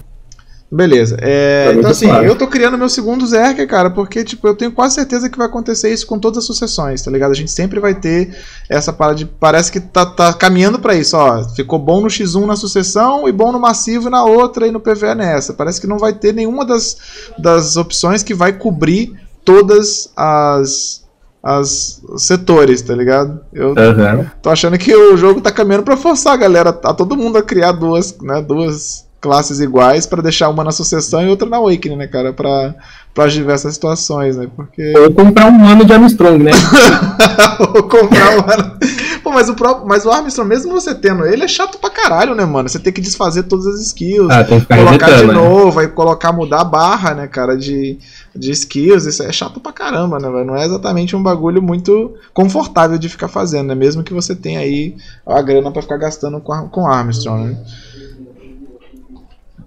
Beleza. 0.72 1.16
É, 1.20 1.72
Tá 1.72 1.74
então, 1.74 1.90
assim, 1.90 2.06
suave. 2.06 2.26
eu 2.26 2.37
tô 2.37 2.46
criando 2.46 2.78
meu 2.78 2.88
segundo 2.88 3.26
Zerker, 3.26 3.66
cara, 3.66 3.90
porque, 3.90 4.22
tipo, 4.22 4.46
eu 4.46 4.54
tenho 4.54 4.70
quase 4.70 4.94
certeza 4.94 5.28
que 5.28 5.37
vai 5.37 5.48
acontecer 5.48 5.92
isso 5.92 6.06
com 6.06 6.16
todas 6.16 6.38
as 6.38 6.44
sucessões, 6.44 7.02
tá 7.02 7.11
ligado? 7.11 7.33
A 7.33 7.35
gente 7.35 7.50
sempre 7.50 7.80
vai 7.80 7.92
ter 7.94 8.37
essa 8.68 8.92
parada 8.92 9.16
de. 9.18 9.24
Parece 9.26 9.72
que 9.72 9.80
tá, 9.80 10.06
tá 10.06 10.33
caminhando 10.33 10.78
pra 10.78 10.94
isso, 10.94 11.16
ó. 11.16 11.42
Ficou 11.56 11.76
bom 11.78 12.00
no 12.00 12.06
X1 12.06 12.46
na 12.46 12.54
sucessão 12.54 13.28
e 13.28 13.33
bom 13.33 13.50
no 13.50 13.59
massivo 13.59 14.09
na 14.09 14.22
outra 14.24 14.64
e 14.66 14.70
no 14.70 14.78
PVE 14.78 15.14
nessa. 15.16 15.52
Parece 15.54 15.80
que 15.80 15.88
não 15.88 15.98
vai 15.98 16.12
ter 16.12 16.33
nenhuma 16.33 16.64
das, 16.64 16.96
das 17.37 17.76
opções 17.76 18.22
que 18.22 18.33
vai 18.35 18.52
cobrir 18.52 19.12
todas 19.44 20.11
as. 20.16 21.00
As 21.42 22.02
setores, 22.18 22.83
tá 22.83 22.94
ligado? 22.94 23.40
Eu 23.50 23.72
Aham. 23.74 24.30
Tô 24.42 24.50
achando 24.50 24.76
que 24.76 24.94
o 24.94 25.16
jogo 25.16 25.40
tá 25.40 25.50
caminhando 25.50 25.85
pra 25.85 25.96
forçar 25.96 26.35
a 26.35 26.37
galera, 26.37 26.68
a 26.68 26.92
todo 26.92 27.16
mundo 27.16 27.38
a 27.38 27.42
criar 27.42 27.72
duas, 27.72 28.14
né, 28.20 28.42
duas 28.42 29.06
classes 29.20 29.61
iguais 29.61 30.06
pra 30.06 30.22
deixar 30.22 30.48
uma 30.48 30.64
na 30.64 30.72
sucessão 30.72 31.22
e 31.22 31.28
outra 31.28 31.48
na 31.48 31.59
Awakening, 31.59 31.96
né, 31.96 32.06
cara, 32.06 32.33
pra, 32.33 32.74
pra 33.14 33.26
diversas 33.26 33.74
situações, 33.74 34.37
né, 34.37 34.48
porque... 34.56 34.94
Ou 34.98 35.12
comprar 35.12 35.46
um 35.46 35.52
mano 35.52 35.85
de 35.85 35.92
Armstrong, 35.92 36.42
né? 36.42 36.52
Ou 37.61 37.83
comprar 37.83 38.38
uma... 38.38 38.78
Pô, 39.22 39.30
mas 39.30 39.50
o, 39.50 39.54
próprio, 39.54 39.87
mas 39.87 40.06
o 40.06 40.11
Armstrong, 40.11 40.48
mesmo 40.48 40.72
você 40.72 40.94
tendo 40.94 41.26
ele, 41.26 41.44
é 41.44 41.48
chato 41.48 41.78
pra 41.78 41.90
caralho, 41.90 42.35
né, 42.35 42.44
mano? 42.46 42.68
Você 42.68 42.78
tem 42.78 42.92
que 42.92 43.00
desfazer 43.00 43.42
todas 43.42 43.66
as 43.66 43.80
skills, 43.83 44.30
Ah, 44.30 44.42
tem 44.42 44.59
que 44.59 44.66
colocar 44.66 45.11
de 45.11 45.26
né? 45.26 45.33
novo, 45.35 45.78
aí 45.78 45.88
colocar, 45.88 46.33
mudar 46.33 46.62
a 46.62 46.64
barra, 46.64 47.12
né, 47.14 47.26
cara, 47.26 47.56
de, 47.59 47.98
de 48.35 48.50
skills, 48.50 49.04
isso 49.04 49.22
é 49.22 49.30
chato 49.30 49.61
pra 49.61 49.72
caramba, 49.72 50.18
né, 50.18 50.30
velho? 50.30 50.46
Não 50.46 50.56
é 50.56 50.64
exatamente 50.64 51.14
um 51.14 51.22
bagulho 51.22 51.61
muito 51.62 52.14
confortável 52.33 52.96
de 52.98 53.09
ficar 53.11 53.28
fazendo, 53.28 53.68
né? 53.68 53.74
Mesmo 53.74 54.02
que 54.02 54.14
você 54.14 54.35
tenha 54.35 54.61
aí 54.61 54.96
a 55.26 55.42
grana 55.42 55.70
pra 55.70 55.83
ficar 55.83 55.98
gastando 55.98 56.40
com, 56.40 56.68
com 56.70 56.87
Armstrong, 56.87 57.50
né? 57.50 57.59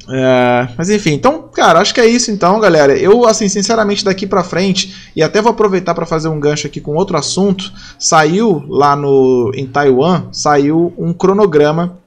É, 0.09 0.67
mas 0.77 0.89
enfim, 0.89 1.13
então, 1.13 1.49
cara, 1.53 1.79
acho 1.79 1.93
que 1.93 2.01
é 2.01 2.05
isso 2.05 2.29
então, 2.31 2.59
galera. 2.59 2.97
Eu, 2.97 3.25
assim, 3.25 3.47
sinceramente, 3.47 4.03
daqui 4.03 4.27
pra 4.27 4.43
frente, 4.43 5.11
e 5.15 5.23
até 5.23 5.41
vou 5.41 5.51
aproveitar 5.51 5.93
pra 5.93 6.05
fazer 6.05 6.27
um 6.27 6.39
gancho 6.39 6.67
aqui 6.67 6.81
com 6.81 6.95
outro 6.95 7.17
assunto, 7.17 7.71
saiu 7.97 8.63
lá 8.67 8.95
no 8.95 9.51
em 9.55 9.65
Taiwan, 9.65 10.25
saiu 10.31 10.93
um 10.97 11.13
cronograma. 11.13 11.97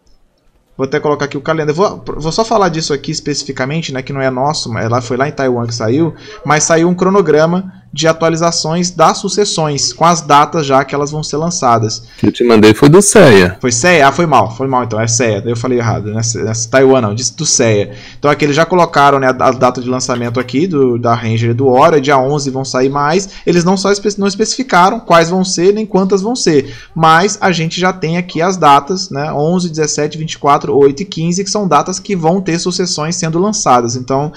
Vou 0.76 0.84
até 0.84 1.00
colocar 1.00 1.24
aqui 1.24 1.38
o 1.38 1.40
calendário. 1.40 1.74
Vou, 1.74 2.04
vou 2.18 2.30
só 2.30 2.44
falar 2.44 2.68
disso 2.68 2.92
aqui 2.92 3.10
especificamente, 3.10 3.94
né? 3.94 4.02
Que 4.02 4.12
não 4.12 4.20
é 4.20 4.28
nosso, 4.28 4.70
mas 4.70 4.90
lá 4.90 5.00
foi 5.00 5.16
lá 5.16 5.26
em 5.26 5.32
Taiwan 5.32 5.66
que 5.66 5.74
saiu. 5.74 6.14
Mas 6.44 6.64
saiu 6.64 6.86
um 6.86 6.94
cronograma 6.94 7.72
de 7.92 8.06
atualizações 8.06 8.90
das 8.90 9.18
sucessões, 9.18 9.92
com 9.92 10.04
as 10.04 10.20
datas 10.20 10.66
já 10.66 10.84
que 10.84 10.94
elas 10.94 11.10
vão 11.10 11.22
ser 11.22 11.36
lançadas. 11.38 12.02
que 12.18 12.26
eu 12.26 12.32
te 12.32 12.44
mandei 12.44 12.74
foi 12.74 12.88
do 12.88 13.00
Ceia. 13.00 13.56
Foi 13.60 13.72
Seiya? 13.72 14.08
Ah, 14.08 14.12
foi 14.12 14.26
mal, 14.26 14.54
foi 14.54 14.66
mal 14.66 14.84
então, 14.84 15.00
é 15.00 15.06
daí 15.16 15.42
eu 15.46 15.56
falei 15.56 15.78
errado, 15.78 16.12
né? 16.12 16.22
Se 16.22 16.68
Taiwan 16.68 17.00
não, 17.00 17.14
disse 17.14 17.34
do 17.36 17.46
Seiya. 17.46 17.92
Então 18.18 18.30
aqui 18.30 18.44
eles 18.44 18.54
já 18.56 18.66
colocaram 18.66 19.18
né, 19.18 19.28
a, 19.28 19.30
a 19.30 19.50
data 19.50 19.80
de 19.80 19.88
lançamento 19.88 20.38
aqui 20.38 20.66
do, 20.66 20.98
da 20.98 21.14
Ranger 21.14 21.50
e 21.50 21.54
do 21.54 21.68
Hora, 21.68 22.00
dia 22.00 22.18
11 22.18 22.50
vão 22.50 22.64
sair 22.64 22.88
mais. 22.90 23.28
Eles 23.46 23.64
não 23.64 23.76
só 23.76 23.90
espe- 23.90 24.18
não 24.18 24.26
especificaram 24.26 25.00
quais 25.00 25.30
vão 25.30 25.44
ser 25.44 25.72
nem 25.72 25.86
quantas 25.86 26.20
vão 26.22 26.36
ser, 26.36 26.74
mas 26.94 27.38
a 27.40 27.50
gente 27.52 27.80
já 27.80 27.92
tem 27.92 28.18
aqui 28.18 28.42
as 28.42 28.56
datas, 28.56 29.10
né? 29.10 29.32
11, 29.32 29.70
17, 29.70 30.18
24, 30.18 30.76
8 30.76 31.02
e 31.02 31.04
15, 31.06 31.44
que 31.44 31.50
são 31.50 31.66
datas 31.66 31.98
que 31.98 32.14
vão 32.14 32.40
ter 32.40 32.58
sucessões 32.58 33.16
sendo 33.16 33.38
lançadas. 33.38 33.96
Então 33.96 34.32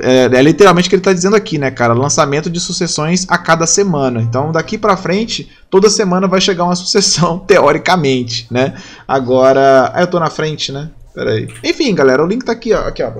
é, 0.00 0.24
é 0.24 0.42
literalmente 0.42 0.88
o 0.88 0.90
que 0.90 0.96
ele 0.96 1.00
está 1.00 1.12
dizendo 1.12 1.36
aqui, 1.36 1.58
né, 1.58 1.70
cara? 1.70 1.92
Lançamento 1.92 2.48
de 2.50 2.60
sucessões 2.60 3.26
a 3.28 3.38
cada 3.38 3.66
semana. 3.66 4.20
Então, 4.20 4.52
daqui 4.52 4.76
pra 4.78 4.96
frente, 4.96 5.50
toda 5.70 5.88
semana 5.90 6.26
vai 6.26 6.40
chegar 6.40 6.64
uma 6.64 6.76
sucessão, 6.76 7.38
teoricamente, 7.46 8.46
né? 8.50 8.74
Agora. 9.06 9.90
Ah, 9.94 10.00
eu 10.02 10.06
tô 10.06 10.18
na 10.20 10.30
frente, 10.30 10.72
né? 10.72 10.90
Pera 11.14 11.30
aí. 11.32 11.48
Enfim, 11.64 11.94
galera, 11.94 12.22
o 12.22 12.26
link 12.26 12.44
tá 12.44 12.52
aqui, 12.52 12.72
ó. 12.72 12.80
Aqui, 12.80 13.02
ó. 13.02 13.10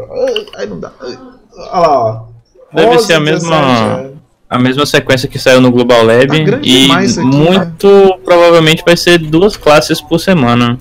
Aí 0.56 0.66
não 0.66 0.78
dá. 0.78 0.92
Olha 1.00 1.80
lá, 1.80 1.98
ó. 1.98 2.24
Deve 2.72 2.96
11, 2.96 3.06
ser 3.06 3.14
a 3.14 3.20
mesma- 3.20 3.60
17. 3.60 4.16
A 4.48 4.58
mesma 4.60 4.86
sequência 4.86 5.28
que 5.28 5.38
saiu 5.40 5.60
no 5.60 5.72
Global 5.72 6.04
Lab. 6.04 6.28
Tá 6.28 6.58
e 6.62 6.90
aqui, 6.90 7.20
muito 7.20 8.18
provavelmente 8.24 8.82
vai 8.86 8.96
ser 8.96 9.18
duas 9.18 9.56
classes 9.56 10.00
por 10.00 10.20
semana. 10.20 10.78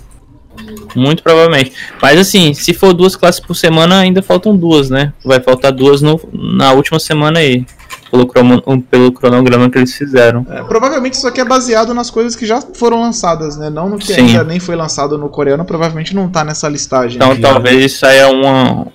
Muito 0.96 1.22
provavelmente. 1.22 1.74
Mas 2.02 2.20
assim, 2.20 2.54
se 2.54 2.74
for 2.74 2.94
duas 2.94 3.16
classes 3.16 3.40
por 3.42 3.56
semana, 3.56 4.00
ainda 4.00 4.22
faltam 4.22 4.56
duas, 4.56 4.90
né? 4.90 5.14
Vai 5.24 5.40
faltar 5.40 5.72
duas 5.72 6.02
no, 6.02 6.20
na 6.32 6.72
última 6.72 7.00
semana 7.00 7.40
aí. 7.40 7.66
Pelo, 8.10 8.28
cromo- 8.28 8.62
pelo 8.90 9.12
cronograma 9.12 9.70
que 9.70 9.78
eles 9.78 9.94
fizeram. 9.94 10.46
É, 10.50 10.64
provavelmente 10.64 11.16
isso 11.16 11.28
aqui 11.28 11.42
é 11.42 11.46
baseado 11.46 11.94
nas 11.94 12.10
coisas 12.10 12.36
que 12.36 12.46
já 12.46 12.62
foram 12.62 13.02
lançadas, 13.02 13.58
né? 13.58 13.70
Não 13.70 13.90
no 13.90 13.98
que 13.98 14.14
Sim. 14.14 14.28
ainda 14.28 14.44
nem 14.44 14.60
foi 14.60 14.76
lançado 14.76 15.18
no 15.18 15.28
coreano, 15.28 15.66
provavelmente 15.66 16.16
não 16.16 16.30
tá 16.30 16.44
nessa 16.44 16.70
listagem. 16.70 17.18
Então 17.18 17.34
né? 17.34 17.40
talvez 17.42 17.94
saia 18.00 18.30
uma. 18.30 18.88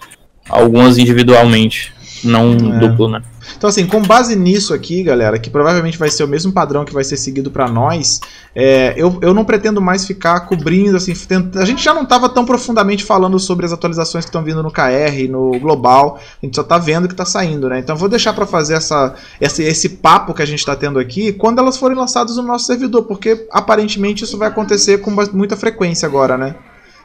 Algumas 0.48 0.96
individualmente. 0.96 1.92
Não 2.24 2.52
É. 2.52 2.78
duplo, 2.78 3.08
né? 3.08 3.22
Então, 3.56 3.68
assim, 3.68 3.86
com 3.86 4.02
base 4.02 4.36
nisso 4.36 4.74
aqui, 4.74 5.02
galera, 5.02 5.38
que 5.38 5.50
provavelmente 5.50 5.98
vai 5.98 6.10
ser 6.10 6.22
o 6.24 6.28
mesmo 6.28 6.52
padrão 6.52 6.84
que 6.84 6.92
vai 6.92 7.02
ser 7.02 7.16
seguido 7.16 7.50
pra 7.50 7.68
nós, 7.68 8.20
é, 8.54 8.94
eu, 8.96 9.18
eu 9.22 9.32
não 9.32 9.44
pretendo 9.44 9.80
mais 9.80 10.06
ficar 10.06 10.40
cobrindo, 10.40 10.96
assim, 10.96 11.12
a 11.56 11.64
gente 11.64 11.82
já 11.82 11.94
não 11.94 12.02
estava 12.02 12.28
tão 12.28 12.44
profundamente 12.44 13.04
falando 13.04 13.38
sobre 13.38 13.64
as 13.66 13.72
atualizações 13.72 14.24
que 14.24 14.28
estão 14.28 14.42
vindo 14.42 14.62
no 14.62 14.70
KR, 14.70 15.28
no 15.28 15.58
Global, 15.58 16.18
a 16.20 16.46
gente 16.46 16.54
só 16.54 16.62
tá 16.62 16.78
vendo 16.78 17.08
que 17.08 17.14
tá 17.14 17.24
saindo, 17.24 17.68
né? 17.68 17.78
Então, 17.78 17.94
eu 17.94 17.98
vou 18.00 18.08
deixar 18.08 18.32
pra 18.32 18.46
fazer 18.46 18.74
essa, 18.74 19.14
esse, 19.40 19.62
esse 19.62 19.88
papo 19.88 20.34
que 20.34 20.42
a 20.42 20.46
gente 20.46 20.64
tá 20.64 20.76
tendo 20.76 20.98
aqui 20.98 21.32
quando 21.32 21.58
elas 21.58 21.76
forem 21.76 21.96
lançadas 21.96 22.36
no 22.36 22.42
nosso 22.42 22.66
servidor, 22.66 23.04
porque 23.04 23.46
aparentemente 23.50 24.24
isso 24.24 24.36
vai 24.38 24.48
acontecer 24.48 24.98
com 24.98 25.10
muita 25.32 25.56
frequência 25.56 26.06
agora, 26.06 26.36
né? 26.36 26.54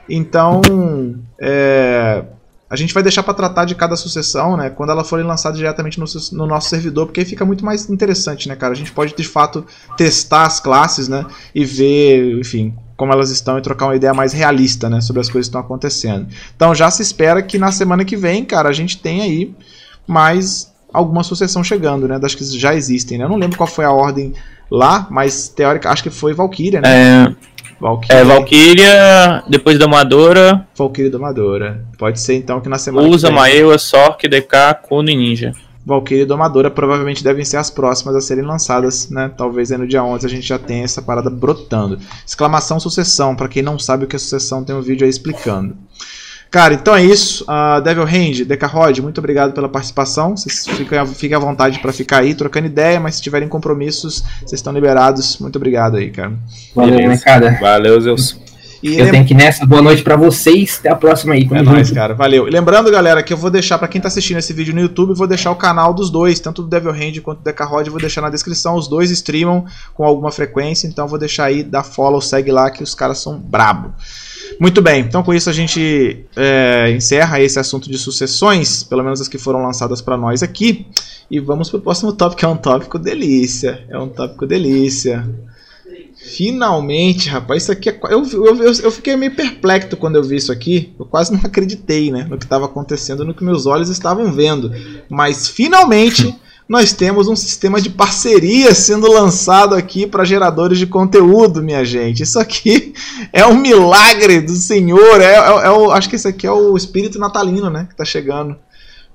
Então, 0.10 0.62
é, 1.40 2.24
a 2.70 2.76
gente 2.76 2.94
vai 2.94 3.04
deixar 3.04 3.22
para 3.22 3.34
tratar 3.34 3.66
de 3.66 3.76
cada 3.76 3.96
sucessão, 3.96 4.58
né? 4.58 4.70
Quando 4.70 4.90
ela 4.90 5.04
for 5.04 5.24
lançada 5.24 5.56
diretamente 5.56 6.00
no, 6.00 6.06
no 6.32 6.48
nosso 6.48 6.70
servidor, 6.70 7.06
porque 7.06 7.20
aí 7.20 7.26
fica 7.26 7.46
muito 7.46 7.64
mais 7.64 7.90
interessante, 7.90 8.48
né, 8.48 8.56
cara? 8.56 8.74
A 8.74 8.76
gente 8.76 8.92
pode 8.92 9.16
de 9.16 9.24
fato 9.24 9.66
testar 9.96 10.46
as 10.46 10.60
classes, 10.60 11.08
né? 11.08 11.26
E 11.54 11.64
ver, 11.64 12.40
enfim, 12.40 12.74
como 12.98 13.14
elas 13.14 13.30
estão 13.30 13.58
e 13.58 13.62
trocar 13.62 13.86
uma 13.86 13.96
ideia 13.96 14.14
mais 14.14 14.34
realista, 14.34 14.90
né? 14.90 15.00
Sobre 15.00 15.22
as 15.22 15.30
coisas 15.30 15.48
que 15.48 15.50
estão 15.50 15.62
acontecendo. 15.62 16.28
Então 16.56 16.74
já 16.74 16.90
se 16.90 17.04
espera 17.04 17.42
que 17.44 17.60
na 17.60 17.72
semana 17.72 18.04
que 18.04 18.18
vem, 18.18 18.44
cara, 18.44 18.70
a 18.70 18.74
gente 18.74 18.98
tenha 18.98 19.24
aí 19.24 19.54
mais 20.08 20.74
alguma 20.92 21.24
sucessão 21.24 21.64
chegando, 21.64 22.08
né? 22.08 22.18
Das 22.18 22.34
que 22.34 22.44
já 22.58 22.74
existem, 22.74 23.20
né? 23.20 23.26
Eu 23.26 23.30
não 23.30 23.38
lembro 23.38 23.58
qual 23.58 23.68
foi 23.68 23.86
a 23.86 23.92
ordem 23.92 24.34
lá, 24.72 25.08
mas 25.12 25.50
teórica, 25.50 25.92
acho 25.92 26.02
que 26.02 26.10
foi 26.10 26.34
Valkyria, 26.34 26.82
né? 26.82 26.90
É, 26.90 27.36
Valkyria, 27.80 28.20
é 28.20 28.24
Valkyria, 28.24 29.44
depois 29.50 29.78
Domadora, 29.78 30.66
Valkyria 30.78 31.12
Domadora. 31.12 31.86
Pode 31.98 32.20
ser 32.20 32.36
então 32.36 32.62
que 32.62 32.70
na 32.70 32.78
semana 32.78 33.08
Usa, 33.08 33.28
vem... 33.28 33.36
Maewa, 33.36 33.78
Sork, 33.78 34.28
DK, 34.28 34.76
Kuno 34.84 35.10
e 35.10 35.16
Ninja. 35.16 35.54
Valkyrie 35.86 36.24
e 36.24 36.26
Domadora 36.26 36.72
provavelmente 36.72 37.24
devem 37.24 37.46
ser 37.46 37.58
as 37.58 37.70
próximas 37.70 38.16
a 38.16 38.22
serem 38.22 38.44
lançadas, 38.44 39.10
né? 39.10 39.30
Talvez 39.38 39.72
aí 39.72 39.78
no 39.78 39.88
dia 39.88 40.04
11 40.04 40.26
a 40.26 40.30
gente 40.30 40.48
já 40.48 40.58
tenha 40.58 40.84
essa 40.84 41.02
parada 41.02 41.30
brotando. 41.30 42.00
Exclamação 42.26 42.80
sucessão, 42.80 43.36
pra 43.36 43.48
quem 43.48 43.62
não 43.62 43.78
sabe 43.78 44.06
o 44.06 44.08
que 44.08 44.16
é 44.16 44.20
sucessão, 44.20 44.64
tem 44.64 44.76
um 44.76 44.82
vídeo 44.82 45.04
aí 45.04 45.10
explicando. 45.10 45.78
Cara, 46.56 46.74
então 46.74 46.96
é 46.96 47.04
isso. 47.04 47.44
Uh, 47.44 47.82
Devil 47.82 48.04
Hand, 48.04 48.46
Deca 48.46 48.66
Rod, 48.66 49.00
muito 49.00 49.18
obrigado 49.18 49.52
pela 49.52 49.68
participação. 49.68 50.38
Vocês 50.38 50.66
fiquem, 50.66 51.06
fiquem 51.08 51.36
à 51.36 51.40
vontade 51.40 51.80
pra 51.80 51.92
ficar 51.92 52.20
aí 52.20 52.34
trocando 52.34 52.66
ideia, 52.66 52.98
mas 52.98 53.16
se 53.16 53.22
tiverem 53.22 53.50
compromissos, 53.50 54.24
vocês 54.40 54.54
estão 54.54 54.72
liberados. 54.72 55.38
Muito 55.40 55.58
obrigado 55.58 55.98
aí, 55.98 56.10
cara. 56.12 56.32
Valeu, 56.74 56.96
Beleza. 56.96 57.10
né, 57.10 57.18
cara? 57.18 57.58
Valeu, 57.60 58.00
Zeus. 58.00 58.40
E 58.82 58.98
Eu 58.98 59.12
tenho 59.12 59.26
que 59.26 59.34
ir 59.34 59.36
nessa. 59.36 59.66
Boa 59.66 59.82
noite 59.82 60.02
pra 60.02 60.16
vocês. 60.16 60.78
Até 60.80 60.92
a 60.92 60.96
próxima 60.96 61.34
aí. 61.34 61.46
Tamo 61.46 61.60
É 61.60 61.64
nóis, 61.64 61.92
cara. 61.92 62.14
Valeu. 62.14 62.46
Lembrando, 62.46 62.90
galera, 62.90 63.22
que 63.22 63.34
eu 63.34 63.38
vou 63.38 63.50
deixar, 63.50 63.78
pra 63.78 63.90
quem 63.90 64.00
tá 64.00 64.08
assistindo 64.08 64.38
esse 64.38 64.54
vídeo 64.54 64.74
no 64.74 64.80
YouTube, 64.80 65.14
vou 65.14 65.28
deixar 65.28 65.52
o 65.52 65.56
canal 65.58 65.94
dos 65.94 66.10
dois, 66.10 66.40
tanto 66.40 66.62
do 66.62 66.70
Devil 66.70 66.92
Hand 66.92 67.20
quanto 67.22 67.40
do 67.40 67.44
Deca 67.44 67.66
Rod, 67.66 67.86
eu 67.86 67.92
vou 67.92 68.00
deixar 68.00 68.22
na 68.22 68.30
descrição. 68.30 68.76
Os 68.76 68.88
dois 68.88 69.12
streamam 69.12 69.66
com 69.94 70.06
alguma 70.06 70.32
frequência, 70.32 70.88
então 70.88 71.04
eu 71.04 71.10
vou 71.10 71.20
deixar 71.20 71.46
aí, 71.46 71.64
dá 71.64 71.84
follow, 71.84 72.22
segue 72.22 72.50
lá, 72.50 72.72
que 72.72 72.82
os 72.82 72.96
caras 72.96 73.18
são 73.18 73.38
brabo. 73.38 73.94
Muito 74.60 74.82
bem, 74.82 75.02
então 75.02 75.22
com 75.22 75.34
isso 75.34 75.50
a 75.50 75.54
gente 75.54 76.26
é, 76.36 76.92
encerra 76.92 77.42
esse 77.42 77.60
assunto 77.60 77.90
de 77.90 77.98
sucessões, 77.98 78.84
pelo 78.84 79.04
menos 79.04 79.20
as 79.20 79.28
que 79.28 79.38
foram 79.38 79.62
lançadas 79.62 80.02
pra 80.02 80.18
nós 80.18 80.42
aqui. 80.42 80.88
E 81.30 81.40
vamos 81.40 81.70
pro 81.70 81.82
próximo 81.82 82.14
tópico, 82.14 82.40
que 82.40 82.46
é 82.46 82.48
um 82.48 82.58
tópico 82.58 83.00
delícia. 83.00 83.84
É 83.90 83.98
um 83.98 84.08
tópico 84.08 84.46
delícia. 84.46 85.28
Finalmente, 86.16 87.30
rapaz, 87.30 87.64
isso 87.64 87.72
aqui 87.72 87.90
é. 87.90 88.00
eu, 88.10 88.24
eu, 88.26 88.74
eu 88.74 88.92
fiquei 88.92 89.16
meio 89.16 89.36
perplexo 89.36 89.98
quando 89.98 90.16
eu 90.16 90.24
vi 90.24 90.38
isso 90.38 90.52
aqui. 90.52 90.94
Eu 91.00 91.06
quase 91.06 91.32
não 91.32 91.40
acreditei, 91.44 92.12
né? 92.12 92.26
No 92.30 92.38
que 92.38 92.46
estava 92.46 92.66
acontecendo, 92.66 93.26
no 93.26 93.34
que 93.34 93.44
meus 93.44 93.66
olhos 93.66 93.90
estavam 93.90 94.32
vendo. 94.32 94.72
Mas 95.10 95.48
finalmente 95.48 96.36
nós 96.68 96.94
temos 96.94 97.28
um 97.28 97.36
sistema 97.36 97.80
de 97.80 97.90
parceria 97.90 98.74
sendo 98.74 99.12
lançado 99.12 99.76
aqui 99.76 100.08
para 100.08 100.26
geradores 100.26 100.80
de 100.80 100.88
conteúdo, 100.88 101.62
minha 101.62 101.86
gente. 101.86 102.24
Isso 102.24 102.40
aqui 102.40 102.94
é 103.32 103.46
um 103.46 103.56
milagre 103.56 104.42
do 104.42 104.54
Senhor. 104.56 105.22
É, 105.22 105.36
é- 105.36 105.66
é 105.68 105.70
o, 105.72 105.92
acho 105.92 106.10
que 106.10 106.16
isso 106.16 106.28
aqui 106.28 106.48
é 106.48 106.52
o 106.52 106.76
espírito 106.76 107.20
natalino, 107.20 107.70
né? 107.70 107.88
Que 107.90 107.96
tá 107.96 108.04
chegando 108.04 108.56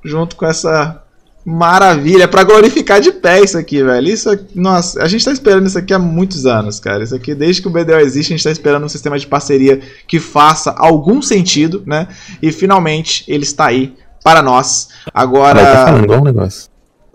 junto 0.04 0.36
com 0.36 0.46
essa 0.46 1.02
Maravilha, 1.44 2.28
pra 2.28 2.44
glorificar 2.44 3.00
de 3.00 3.10
pé 3.12 3.42
isso 3.42 3.56
aqui, 3.56 3.82
velho. 3.82 4.08
Isso, 4.08 4.28
nossa, 4.54 5.02
a 5.02 5.08
gente 5.08 5.24
tá 5.24 5.32
esperando 5.32 5.66
isso 5.66 5.78
aqui 5.78 5.94
há 5.94 5.98
muitos 5.98 6.44
anos, 6.44 6.78
cara. 6.78 7.02
Isso 7.02 7.14
aqui, 7.14 7.34
desde 7.34 7.62
que 7.62 7.68
o 7.68 7.70
BDO 7.70 7.98
existe, 7.98 8.32
a 8.32 8.36
gente 8.36 8.44
tá 8.44 8.50
esperando 8.50 8.84
um 8.84 8.88
sistema 8.90 9.18
de 9.18 9.26
parceria 9.26 9.80
que 10.06 10.20
faça 10.20 10.74
algum 10.76 11.22
sentido, 11.22 11.82
né? 11.86 12.08
E 12.42 12.52
finalmente 12.52 13.24
ele 13.26 13.44
está 13.44 13.66
aí 13.66 13.94
para 14.22 14.42
nós. 14.42 14.90
Agora. 15.14 15.62
Vai 15.62 15.72
tá 15.72 15.86
falando 15.86 16.12
um 16.12 16.24
negócio. 16.24 16.69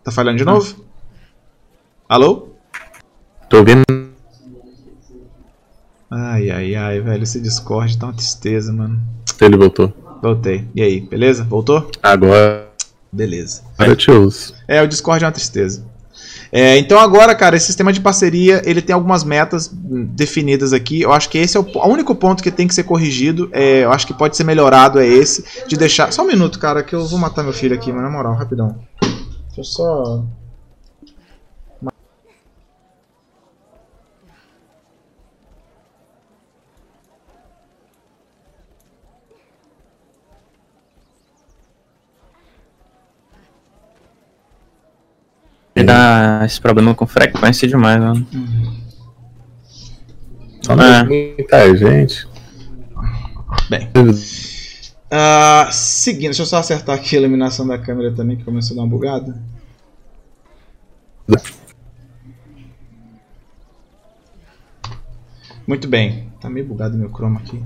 Tá 0.05 0.11
falhando 0.11 0.37
de 0.37 0.45
novo? 0.45 0.85
Alô? 2.07 2.49
Tô 3.49 3.57
ouvindo. 3.57 3.83
Ai, 6.11 6.51
ai, 6.51 6.75
ai, 6.75 7.01
velho, 7.01 7.23
esse 7.23 7.41
Discord 7.41 7.97
tá 7.97 8.05
uma 8.05 8.13
tristeza, 8.13 8.71
mano. 8.71 9.01
Ele 9.41 9.57
voltou. 9.57 9.91
Voltei. 10.21 10.67
E 10.75 10.83
aí, 10.83 11.01
beleza? 11.01 11.43
Voltou? 11.43 11.89
Agora, 12.03 12.69
Beleza. 13.11 13.63
agora 13.73 13.93
eu 13.93 13.95
te 13.95 14.11
ouço. 14.11 14.53
É, 14.67 14.79
o 14.79 14.87
Discord 14.87 15.23
é 15.23 15.25
uma 15.25 15.33
tristeza. 15.33 15.83
É, 16.51 16.77
então 16.77 16.99
agora, 16.99 17.33
cara, 17.33 17.55
esse 17.55 17.65
sistema 17.65 17.91
de 17.91 17.99
parceria, 17.99 18.61
ele 18.63 18.83
tem 18.83 18.93
algumas 18.93 19.23
metas 19.23 19.73
hum, 19.73 20.05
definidas 20.11 20.71
aqui. 20.71 21.01
Eu 21.01 21.13
acho 21.13 21.29
que 21.29 21.39
esse 21.39 21.57
é 21.57 21.59
o, 21.59 21.63
o 21.63 21.87
único 21.87 22.13
ponto 22.13 22.43
que 22.43 22.51
tem 22.51 22.67
que 22.67 22.75
ser 22.75 22.83
corrigido. 22.83 23.49
É, 23.51 23.83
eu 23.83 23.91
acho 23.91 24.05
que 24.05 24.13
pode 24.13 24.37
ser 24.37 24.43
melhorado 24.43 24.99
é 24.99 25.07
esse. 25.07 25.43
De 25.67 25.75
deixar. 25.75 26.13
Só 26.13 26.21
um 26.21 26.27
minuto, 26.27 26.59
cara, 26.59 26.83
que 26.83 26.93
eu 26.93 27.07
vou 27.07 27.17
matar 27.17 27.41
meu 27.41 27.53
filho 27.53 27.73
aqui, 27.73 27.91
mas 27.91 28.03
na 28.03 28.09
moral, 28.11 28.35
rapidão. 28.35 28.77
Deixa 29.55 29.61
eu 29.61 29.63
só. 29.63 30.23
Esse 46.45 46.61
problema 46.61 46.93
com 46.93 47.07
frequência 47.07 47.67
demais, 47.67 47.99
mano. 47.99 48.25
Só 50.61 50.73
É. 50.73 51.03
muita 51.03 51.75
gente. 51.75 52.27
Bem. 53.69 53.89
Ah, 55.09 55.69
seguindo, 55.71 56.29
deixa 56.29 56.41
eu 56.41 56.45
só 56.45 56.57
acertar 56.57 56.95
aqui 56.95 57.15
a 57.15 57.19
iluminação 57.19 57.65
da 57.67 57.77
câmera 57.77 58.13
também, 58.13 58.37
que 58.37 58.43
começou 58.43 58.73
a 58.73 58.77
dar 58.77 58.83
uma 58.83 58.89
bugada. 58.89 59.39
Muito 65.67 65.87
bem. 65.87 66.31
Tá 66.45 66.49
meio 66.51 66.65
bugado 66.65 66.95
meu 66.97 67.09
chroma 67.09 67.39
aqui. 67.39 67.59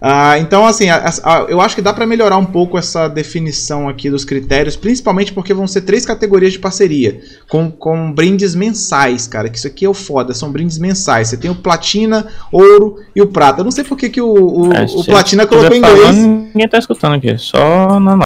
Ah, 0.00 0.38
então, 0.38 0.66
assim, 0.66 0.88
a- 0.90 1.02
a- 1.24 1.46
eu 1.48 1.60
acho 1.60 1.74
que 1.74 1.80
dá 1.80 1.92
pra 1.94 2.06
melhorar 2.06 2.36
um 2.36 2.44
pouco 2.44 2.76
essa 2.76 3.08
definição 3.08 3.88
aqui 3.88 4.10
dos 4.10 4.24
critérios, 4.24 4.76
principalmente 4.76 5.32
porque 5.32 5.54
vão 5.54 5.66
ser 5.66 5.80
três 5.82 6.04
categorias 6.04 6.52
de 6.52 6.58
parceria, 6.58 7.20
com, 7.48 7.70
com 7.70 8.12
brindes 8.12 8.54
mensais, 8.54 9.26
cara. 9.26 9.48
Que 9.48 9.56
isso 9.56 9.66
aqui 9.66 9.84
é 9.86 9.88
o 9.88 9.94
foda, 9.94 10.34
são 10.34 10.52
brindes 10.52 10.78
mensais. 10.78 11.28
Você 11.28 11.36
tem 11.38 11.50
o 11.50 11.54
platina, 11.54 12.26
ouro 12.52 12.98
e 13.16 13.22
o 13.22 13.26
prata. 13.26 13.60
Eu 13.60 13.64
não 13.64 13.70
sei 13.70 13.82
por 13.84 13.96
que, 13.96 14.10
que 14.10 14.20
o, 14.20 14.30
o, 14.30 14.72
É, 14.74 14.84
o 14.84 15.04
platina 15.04 15.46
colocou 15.46 15.74
em 15.74 15.78
inglês. 15.78 16.00
falando, 16.00 16.48
Ninguém 16.54 16.68
tá 16.68 16.78
escutando 16.78 17.14
aqui, 17.14 17.38
só 17.38 17.98
na 17.98 18.22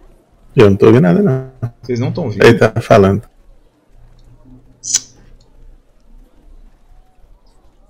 Eu 0.56 0.68
não 0.68 0.76
tô 0.76 0.86
ouvindo 0.86 1.02
nada, 1.02 1.22
não. 1.22 1.70
Vocês 1.80 2.00
não 2.00 2.08
estão 2.08 2.28
vendo. 2.28 2.44
Ele 2.44 2.58
tá 2.58 2.72
falando. 2.80 3.22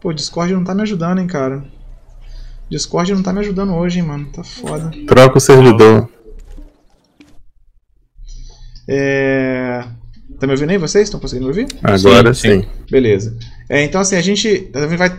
Pô, 0.00 0.08
o 0.10 0.12
Discord 0.12 0.52
não 0.52 0.64
tá 0.64 0.74
me 0.74 0.82
ajudando, 0.82 1.20
hein, 1.20 1.26
cara. 1.28 1.62
Discord 2.72 3.12
não 3.14 3.22
tá 3.22 3.34
me 3.34 3.40
ajudando 3.40 3.74
hoje, 3.74 3.98
hein, 3.98 4.06
mano. 4.06 4.26
Tá 4.32 4.42
foda. 4.42 4.90
Troca 5.06 5.36
o 5.36 5.40
servidor. 5.40 6.08
É. 8.88 9.84
Tá 10.40 10.46
me 10.46 10.54
ouvindo 10.54 10.70
aí? 10.70 10.78
Vocês 10.78 11.04
estão 11.04 11.20
conseguindo 11.20 11.44
me 11.44 11.50
ouvir? 11.50 11.68
Agora 11.82 12.32
Sim, 12.32 12.62
sim. 12.62 12.68
Beleza. 12.90 13.36
É, 13.68 13.84
então, 13.84 14.00
assim, 14.00 14.16
a 14.16 14.20
gente. 14.20 14.70
Vai, 14.98 15.10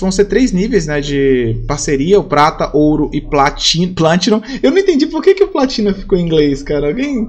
vão 0.00 0.10
ser 0.10 0.24
três 0.24 0.52
níveis, 0.52 0.86
né? 0.86 1.00
De 1.00 1.62
parceria: 1.68 2.18
o 2.18 2.24
prata, 2.24 2.70
ouro 2.72 3.10
e 3.12 3.20
platin, 3.20 3.92
platinum. 3.92 4.40
Eu 4.62 4.70
não 4.70 4.78
entendi 4.78 5.06
por 5.06 5.22
que, 5.22 5.34
que 5.34 5.44
o 5.44 5.48
platina 5.48 5.92
ficou 5.92 6.16
em 6.16 6.22
inglês, 6.22 6.62
cara. 6.62 6.88
Alguém. 6.88 7.28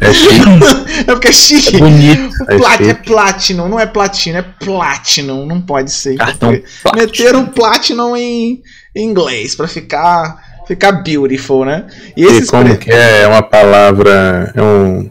É 0.00 0.12
chique. 0.12 1.04
é 1.06 1.12
porque 1.12 1.28
é 1.28 1.32
chique. 1.32 1.76
bonito. 1.78 2.30
O 2.40 2.50
É 2.50 2.56
plat, 2.56 2.80
é 2.80 2.84
chique. 2.84 3.02
platinum, 3.04 3.68
não 3.68 3.78
é 3.78 3.86
platina, 3.86 4.38
é 4.38 4.42
platinum. 4.42 5.44
Não 5.44 5.60
pode 5.60 5.92
ser. 5.92 6.16
Cartão 6.16 6.58
Porque 6.82 6.98
Meteram 6.98 7.46
platinum 7.46 8.16
em, 8.16 8.62
em 8.96 9.04
inglês 9.04 9.54
pra 9.54 9.68
ficar, 9.68 10.62
ficar 10.66 10.92
beautiful, 10.92 11.64
né? 11.64 11.86
E 12.16 12.22
E 12.22 12.24
esses 12.26 12.50
como 12.50 12.76
que 12.78 12.90
é? 12.90 13.22
É 13.22 13.28
uma 13.28 13.42
palavra. 13.42 14.52
É 14.54 14.62
um. 14.62 15.10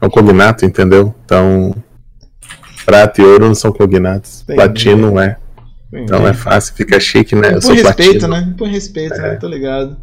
É 0.00 0.06
um 0.06 0.10
cognato, 0.10 0.64
entendeu? 0.64 1.14
Então. 1.24 1.74
Prata 2.86 3.20
e 3.20 3.24
ouro 3.24 3.46
não 3.46 3.54
são 3.54 3.70
cognatos. 3.70 4.42
Entendi. 4.42 4.56
Platino 4.56 5.20
é. 5.20 5.36
Então 5.92 6.26
é 6.26 6.32
fácil, 6.32 6.74
fica 6.74 6.98
chique, 7.00 7.34
né? 7.34 7.54
Eu 7.54 7.60
Por 7.60 7.74
respeito, 7.74 7.94
platino. 8.20 8.28
né? 8.28 8.54
Por 8.56 8.68
respeito, 8.68 9.16
né? 9.16 9.34
Tô 9.34 9.48
ligado. 9.48 9.96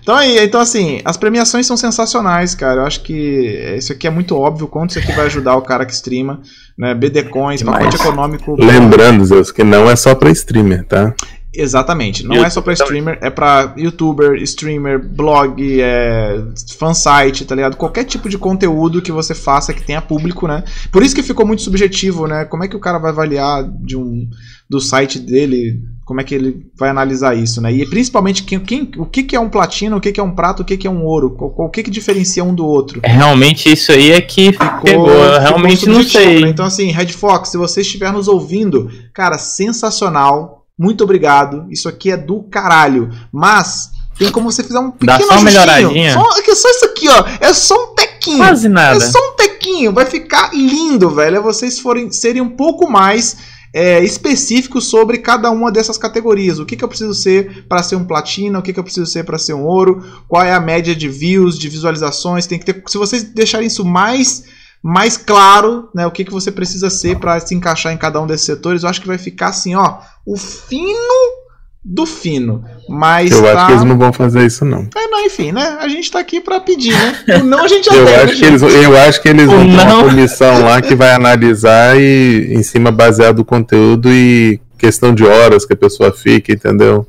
Então, 0.00 0.16
aí, 0.16 0.38
então, 0.44 0.60
assim, 0.60 1.00
as 1.04 1.16
premiações 1.16 1.66
são 1.66 1.76
sensacionais, 1.76 2.54
cara. 2.54 2.80
Eu 2.80 2.86
acho 2.86 3.02
que 3.02 3.74
isso 3.76 3.92
aqui 3.92 4.06
é 4.06 4.10
muito 4.10 4.36
óbvio 4.36 4.66
quanto 4.66 4.90
isso 4.90 4.98
aqui 4.98 5.12
vai 5.12 5.26
ajudar 5.26 5.56
o 5.56 5.62
cara 5.62 5.84
que 5.84 5.92
streama, 5.92 6.40
né? 6.78 6.94
BD 6.94 7.24
Coins, 7.24 7.62
pacote 7.62 7.96
econômico. 7.96 8.56
Lembrando, 8.56 9.24
Zeus, 9.24 9.52
que 9.52 9.62
não 9.62 9.88
é 9.90 9.94
só 9.94 10.14
pra 10.14 10.30
streamer, 10.30 10.84
tá? 10.84 11.14
Exatamente. 11.54 12.22
Não 12.24 12.34
YouTube 12.36 12.46
é 12.46 12.50
só 12.50 12.60
pra 12.62 12.72
streamer, 12.72 13.18
é 13.20 13.28
pra 13.30 13.74
youtuber, 13.76 14.34
streamer, 14.42 14.98
blog, 15.06 15.80
é, 15.80 16.42
fansite, 16.78 17.44
tá 17.44 17.54
ligado? 17.54 17.76
Qualquer 17.76 18.04
tipo 18.04 18.28
de 18.28 18.38
conteúdo 18.38 19.02
que 19.02 19.12
você 19.12 19.34
faça 19.34 19.72
que 19.74 19.82
tenha 19.82 20.00
público, 20.00 20.48
né? 20.48 20.64
Por 20.90 21.02
isso 21.02 21.14
que 21.14 21.22
ficou 21.22 21.46
muito 21.46 21.62
subjetivo, 21.62 22.26
né? 22.26 22.44
Como 22.46 22.64
é 22.64 22.68
que 22.68 22.76
o 22.76 22.80
cara 22.80 22.98
vai 22.98 23.10
avaliar 23.10 23.62
de 23.82 23.96
um 23.96 24.28
do 24.70 24.80
site 24.80 25.18
dele, 25.18 25.82
como 26.06 26.22
é 26.22 26.24
que 26.24 26.34
ele 26.34 26.64
vai 26.78 26.88
analisar 26.88 27.36
isso, 27.36 27.60
né? 27.60 27.70
E 27.70 27.84
principalmente 27.84 28.42
quem, 28.44 28.58
quem- 28.58 28.90
o 28.96 29.04
que, 29.04 29.22
que 29.22 29.36
é 29.36 29.40
um 29.40 29.50
platina, 29.50 29.94
o 29.94 30.00
que, 30.00 30.10
que 30.10 30.18
é 30.18 30.22
um 30.22 30.34
prato, 30.34 30.62
o 30.62 30.64
que, 30.64 30.78
que 30.78 30.86
é 30.86 30.90
um 30.90 31.04
ouro, 31.04 31.32
qual- 31.32 31.52
o 31.66 31.68
que, 31.70 31.82
que 31.82 31.90
diferencia 31.90 32.42
um 32.42 32.54
do 32.54 32.64
outro. 32.64 32.98
Realmente 33.04 33.70
isso 33.70 33.92
aí 33.92 34.12
é 34.12 34.20
que 34.22 34.52
pegou. 34.82 35.10
Eu 35.10 35.40
realmente 35.40 35.80
ficou 35.80 35.94
não 35.94 36.02
sei. 36.02 36.40
né? 36.44 36.48
Então, 36.48 36.64
assim, 36.64 36.90
Red 36.90 37.08
Fox, 37.08 37.50
se 37.50 37.58
você 37.58 37.82
estiver 37.82 38.10
nos 38.10 38.26
ouvindo, 38.28 38.90
cara, 39.12 39.36
sensacional. 39.36 40.61
Muito 40.82 41.04
obrigado. 41.04 41.66
Isso 41.70 41.88
aqui 41.88 42.10
é 42.10 42.16
do 42.16 42.42
caralho. 42.42 43.08
Mas 43.30 43.92
tem 44.18 44.32
como 44.32 44.50
você 44.50 44.64
fizer 44.64 44.80
um 44.80 44.90
Dá 44.90 45.16
pequeno 45.16 45.28
só 45.28 45.34
uma 45.34 45.44
melhoradinha. 45.44 46.12
Só, 46.12 46.40
é 46.40 46.54
só 46.56 46.68
isso 46.68 46.84
aqui, 46.86 47.08
ó. 47.08 47.24
É 47.40 47.54
só 47.54 47.74
um 47.74 47.94
tequinho. 47.94 48.38
Quase 48.38 48.68
nada. 48.68 48.96
É 48.96 49.00
só 49.00 49.18
um 49.30 49.36
tequinho. 49.36 49.92
Vai 49.92 50.06
ficar 50.06 50.52
lindo, 50.52 51.08
velho. 51.08 51.36
É 51.36 51.40
vocês 51.40 51.78
forem 51.78 52.10
serem 52.10 52.42
um 52.42 52.48
pouco 52.48 52.90
mais 52.90 53.36
é, 53.72 54.02
específicos 54.02 54.86
sobre 54.86 55.18
cada 55.18 55.52
uma 55.52 55.70
dessas 55.70 55.96
categorias. 55.96 56.58
O 56.58 56.66
que, 56.66 56.74
que 56.74 56.82
eu 56.82 56.88
preciso 56.88 57.14
ser 57.14 57.64
para 57.68 57.80
ser 57.84 57.94
um 57.94 58.04
platina? 58.04 58.58
O 58.58 58.62
que, 58.62 58.72
que 58.72 58.80
eu 58.80 58.84
preciso 58.84 59.06
ser 59.06 59.24
para 59.24 59.38
ser 59.38 59.54
um 59.54 59.64
ouro? 59.64 60.04
Qual 60.26 60.42
é 60.42 60.52
a 60.52 60.58
média 60.58 60.96
de 60.96 61.08
views, 61.08 61.56
de 61.56 61.68
visualizações? 61.68 62.44
Tem 62.44 62.58
que 62.58 62.66
ter. 62.66 62.82
Se 62.88 62.98
vocês 62.98 63.22
deixarem 63.22 63.68
isso 63.68 63.84
mais 63.84 64.42
mais 64.82 65.16
claro, 65.16 65.88
né, 65.94 66.06
o 66.06 66.10
que, 66.10 66.24
que 66.24 66.32
você 66.32 66.50
precisa 66.50 66.90
ser 66.90 67.18
para 67.18 67.38
se 67.38 67.54
encaixar 67.54 67.92
em 67.92 67.96
cada 67.96 68.20
um 68.20 68.26
desses 68.26 68.46
setores, 68.46 68.82
eu 68.82 68.88
acho 68.88 69.00
que 69.00 69.06
vai 69.06 69.18
ficar 69.18 69.48
assim, 69.48 69.76
ó, 69.76 69.98
o 70.26 70.36
fino 70.36 71.42
do 71.84 72.06
fino. 72.06 72.64
Mas 72.88 73.30
Eu 73.30 73.42
tá... 73.42 73.54
acho 73.54 73.66
que 73.66 73.72
eles 73.72 73.84
não 73.84 73.98
vão 73.98 74.12
fazer 74.12 74.46
isso, 74.46 74.64
não. 74.64 74.88
É, 74.96 75.06
não, 75.08 75.24
enfim, 75.24 75.50
né? 75.50 75.78
A 75.80 75.88
gente 75.88 76.10
tá 76.10 76.20
aqui 76.20 76.40
pra 76.40 76.60
pedir, 76.60 76.92
né? 76.92 77.24
O 77.42 77.44
não 77.44 77.64
a 77.64 77.68
gente 77.68 77.86
já 77.86 77.94
Eu 77.94 78.04
tem, 78.04 78.14
né, 78.14 78.22
acho, 78.22 78.32
que 78.32 78.38
gente? 78.38 78.64
eles, 78.64 78.84
eu 78.84 78.96
acho 78.98 79.22
que 79.22 79.28
eles 79.28 79.46
vão 79.46 79.64
ter 79.64 79.72
uma 79.72 80.04
comissão 80.04 80.62
lá 80.62 80.80
que 80.80 80.94
vai 80.94 81.12
analisar 81.12 82.00
e 82.00 82.52
em 82.54 82.62
cima 82.62 82.90
baseado 82.92 83.38
no 83.38 83.44
conteúdo 83.44 84.08
e 84.10 84.60
questão 84.78 85.14
de 85.14 85.24
horas 85.24 85.64
que 85.64 85.72
a 85.72 85.76
pessoa 85.76 86.12
fica, 86.12 86.52
entendeu? 86.52 87.06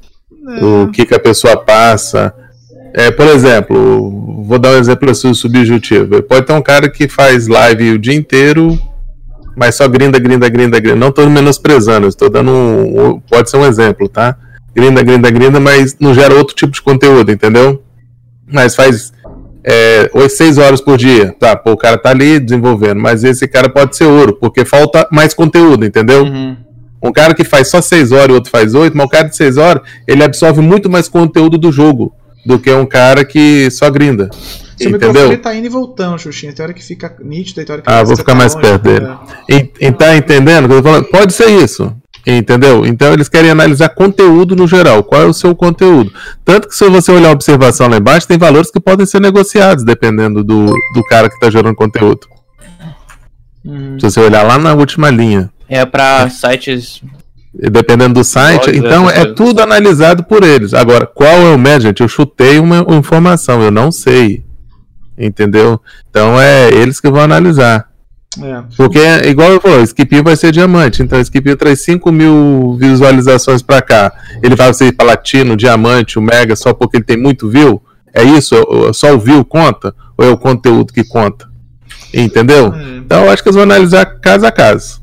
É. 0.48 0.66
O 0.66 0.92
que, 0.92 1.06
que 1.06 1.14
a 1.14 1.20
pessoa 1.20 1.58
passa. 1.58 2.34
É, 2.94 3.10
por 3.10 3.26
exemplo, 3.26 4.44
vou 4.44 4.60
dar 4.60 4.76
um 4.76 4.78
exemplo 4.78 5.10
assim 5.10 5.34
subjetivo. 5.34 6.22
Pode 6.22 6.46
ter 6.46 6.54
um 6.54 6.62
cara 6.62 6.88
que 6.90 7.08
faz 7.08 7.48
live 7.48 7.94
o 7.94 8.00
dia 8.00 8.14
inteiro, 8.14 8.80
mas 9.58 9.76
só 9.76 9.88
grinda, 9.88 10.20
grinda, 10.20 10.48
grinda, 10.48 10.80
grinda. 10.80 10.96
Não 10.96 11.10
estou 11.10 11.28
menosprezando, 11.28 12.08
estou 12.08 12.30
dando 12.30 12.52
um, 12.52 13.20
Pode 13.22 13.50
ser 13.50 13.58
um 13.58 13.66
exemplo, 13.66 14.08
tá? 14.08 14.38
Grinda, 14.76 15.02
grinda, 15.02 15.32
grinda, 15.32 15.60
mas 15.60 15.98
não 16.00 16.14
gera 16.14 16.36
outro 16.36 16.56
tipo 16.56 16.72
de 16.72 16.82
conteúdo, 16.82 17.32
entendeu? 17.32 17.82
Mas 18.52 18.76
faz 18.76 19.12
é, 19.64 20.12
6 20.30 20.60
horas 20.60 20.80
por 20.80 20.96
dia. 20.96 21.36
Tá, 21.40 21.56
pô, 21.56 21.72
o 21.72 21.78
cara 21.78 21.98
tá 21.98 22.12
ali 22.12 22.40
desenvolvendo, 22.40 23.00
mas 23.00 23.24
esse 23.24 23.48
cara 23.48 23.70
pode 23.70 23.96
ser 23.96 24.06
ouro, 24.06 24.38
porque 24.40 24.66
falta 24.66 25.08
mais 25.12 25.34
conteúdo, 25.34 25.84
entendeu? 25.84 26.26
Uhum. 26.26 26.58
Um 27.02 27.12
cara 27.12 27.34
que 27.34 27.44
faz 27.44 27.70
só 27.70 27.82
6 27.82 28.12
horas 28.12 28.30
e 28.30 28.34
outro 28.34 28.52
faz 28.52 28.76
8, 28.76 28.96
mas 28.96 29.06
o 29.08 29.10
cara 29.10 29.28
de 29.28 29.36
6 29.36 29.58
horas, 29.58 29.82
ele 30.08 30.24
absorve 30.24 30.62
muito 30.62 30.90
mais 30.92 31.10
conteúdo 31.10 31.58
do 31.58 31.72
jogo 31.72 32.14
do 32.46 32.60
que 32.60 32.72
um 32.74 32.86
cara 32.86 33.24
que 33.26 33.70
só 33.72 33.90
grinda. 33.90 34.30
Seu 34.78 34.90
entendeu? 34.90 35.10
microfone 35.14 35.38
tá 35.38 35.56
indo 35.56 35.66
e 35.66 35.70
voltando, 35.70 36.18
Xuxinha. 36.20 36.52
Tem 36.54 36.64
hora 36.64 36.74
que 36.74 36.84
fica 36.84 37.16
nítido 37.22 37.62
e 37.62 37.66
tem 37.66 37.74
hora 37.74 37.82
que 37.82 37.90
Ah, 37.90 38.04
vou 38.04 38.16
você 38.16 38.22
ficar 38.22 38.34
tá 38.34 38.38
mais 38.38 38.54
longe, 38.56 38.68
perto 38.68 38.82
dele. 38.84 39.06
né? 39.06 39.18
E, 39.50 39.72
e 39.88 39.92
tá 39.92 40.16
entendendo? 40.16 40.68
Pode 41.12 41.34
ser 41.34 41.50
isso. 41.50 41.96
Entendeu? 42.26 42.86
Então 42.86 43.12
eles 43.12 43.28
querem 43.28 43.52
analisar 43.52 43.90
conteúdo 43.90 44.56
no 44.56 44.66
geral. 44.68 45.04
Qual 45.04 45.22
é 45.22 45.26
o 45.26 45.34
seu 45.34 45.54
conteúdo? 45.54 46.12
Tanto 46.46 46.70
que 46.70 46.76
se 46.76 46.88
você 46.90 47.12
olhar 47.12 47.30
a 47.30 47.34
observação 47.34 47.88
lá 47.88 47.98
embaixo, 47.98 48.28
tem 48.28 48.38
valores 48.38 48.72
que 48.72 48.80
podem 48.80 49.06
ser 49.06 49.20
negociados, 49.20 49.84
dependendo 49.84 50.42
do, 50.44 50.66
do 50.68 51.04
cara 51.10 51.28
que 51.28 51.36
está 51.36 51.50
gerando 51.50 51.76
conteúdo. 51.76 52.22
Uhum. 53.64 53.98
Se 54.00 54.10
você 54.10 54.20
olhar 54.22 54.44
lá 54.44 54.58
na 54.58 54.74
última 54.74 55.10
linha. 55.10 55.50
É 55.68 55.86
pra 55.86 56.30
sites. 56.30 57.02
Dependendo 57.54 58.16
do 58.16 58.24
site, 58.24 58.66
Pode, 58.66 58.78
então 58.80 59.08
é, 59.08 59.20
é 59.20 59.22
é. 59.22 59.34
tudo 59.34 59.62
analisado 59.62 60.24
por 60.24 60.44
eles. 60.44 60.74
Agora, 60.74 61.06
qual 61.06 61.30
é 61.30 61.54
o 61.54 61.58
médio, 61.58 61.88
gente? 61.88 62.02
Eu 62.02 62.08
chutei 62.08 62.58
uma 62.58 62.80
informação, 62.90 63.62
eu 63.62 63.70
não 63.70 63.92
sei. 63.92 64.44
Entendeu? 65.16 65.80
Então 66.10 66.42
é 66.42 66.70
eles 66.74 67.00
que 67.00 67.12
vão 67.12 67.22
analisar. 67.22 67.88
É. 68.42 68.64
Porque, 68.76 69.00
igual 69.28 69.52
eu 69.52 69.62
falou, 69.62 69.82
Skipinho 69.84 70.24
vai 70.24 70.36
ser 70.36 70.52
diamante. 70.52 71.04
Então, 71.04 71.20
Skipinho 71.20 71.56
traz 71.56 71.82
5 71.82 72.12
mil 72.12 72.76
visualizações 72.80 73.62
pra 73.62 73.82
cá. 73.82 74.12
Ele 74.42 74.56
vai 74.56 74.74
ser 74.74 74.92
platino, 74.94 75.56
diamante, 75.56 76.18
o 76.18 76.22
mega, 76.22 76.56
só 76.56 76.74
porque 76.74 76.98
ele 76.98 77.04
tem 77.04 77.18
muito 77.18 77.50
view? 77.50 77.82
É 78.14 78.24
isso? 78.24 78.56
Só 78.94 79.14
o 79.14 79.20
view 79.20 79.46
conta? 79.46 79.94
Ou 80.18 80.26
é 80.26 80.30
o 80.30 80.38
conteúdo 80.38 80.94
que 80.94 81.04
conta? 81.04 81.48
Entendeu? 82.14 82.74
É. 82.74 82.98
Então, 82.98 83.26
eu 83.26 83.32
acho 83.32 83.44
que 83.44 83.50
eles 83.50 83.56
vão 83.56 83.64
analisar 83.64 84.06
caso 84.06 84.46
a 84.46 84.52
caso. 84.52 85.03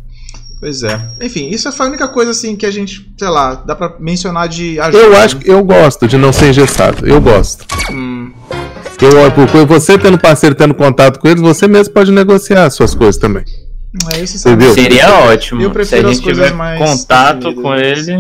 Pois 0.60 0.82
é. 0.82 1.00
Enfim, 1.22 1.48
isso 1.48 1.72
foi 1.72 1.86
a 1.86 1.88
única 1.88 2.06
coisa 2.06 2.32
assim 2.32 2.54
que 2.54 2.66
a 2.66 2.70
gente, 2.70 3.10
sei 3.18 3.28
lá, 3.28 3.54
dá 3.54 3.74
pra 3.74 3.94
mencionar 3.98 4.46
de 4.46 4.78
ajuda. 4.78 5.02
Eu 5.02 5.16
acho 5.16 5.36
que 5.38 5.50
eu 5.50 5.64
gosto 5.64 6.06
de 6.06 6.18
não 6.18 6.32
ser 6.34 6.50
engessado. 6.50 7.08
Eu 7.08 7.18
gosto. 7.18 7.64
Hum, 7.90 8.30
Eu, 9.00 9.32
porque 9.32 9.64
você 9.64 9.96
tendo 9.96 10.18
parceiro, 10.18 10.54
tendo 10.54 10.74
contato 10.74 11.18
com 11.18 11.26
eles, 11.26 11.40
você 11.40 11.66
mesmo 11.66 11.94
pode 11.94 12.12
negociar 12.12 12.66
as 12.66 12.74
suas 12.74 12.94
coisas 12.94 13.16
também. 13.16 13.42
é 14.12 14.20
isso? 14.20 14.38
Seria 14.74 15.10
ótimo. 15.24 15.62
Eu 15.62 15.68
se 15.68 15.70
a 15.70 15.72
prefiro 15.72 16.08
as 16.08 16.14
gente 16.16 16.24
coisas 16.24 16.44
tiver 16.44 16.56
mais 16.56 16.78
contato 16.78 17.54
com 17.54 17.74
ele. 17.74 18.18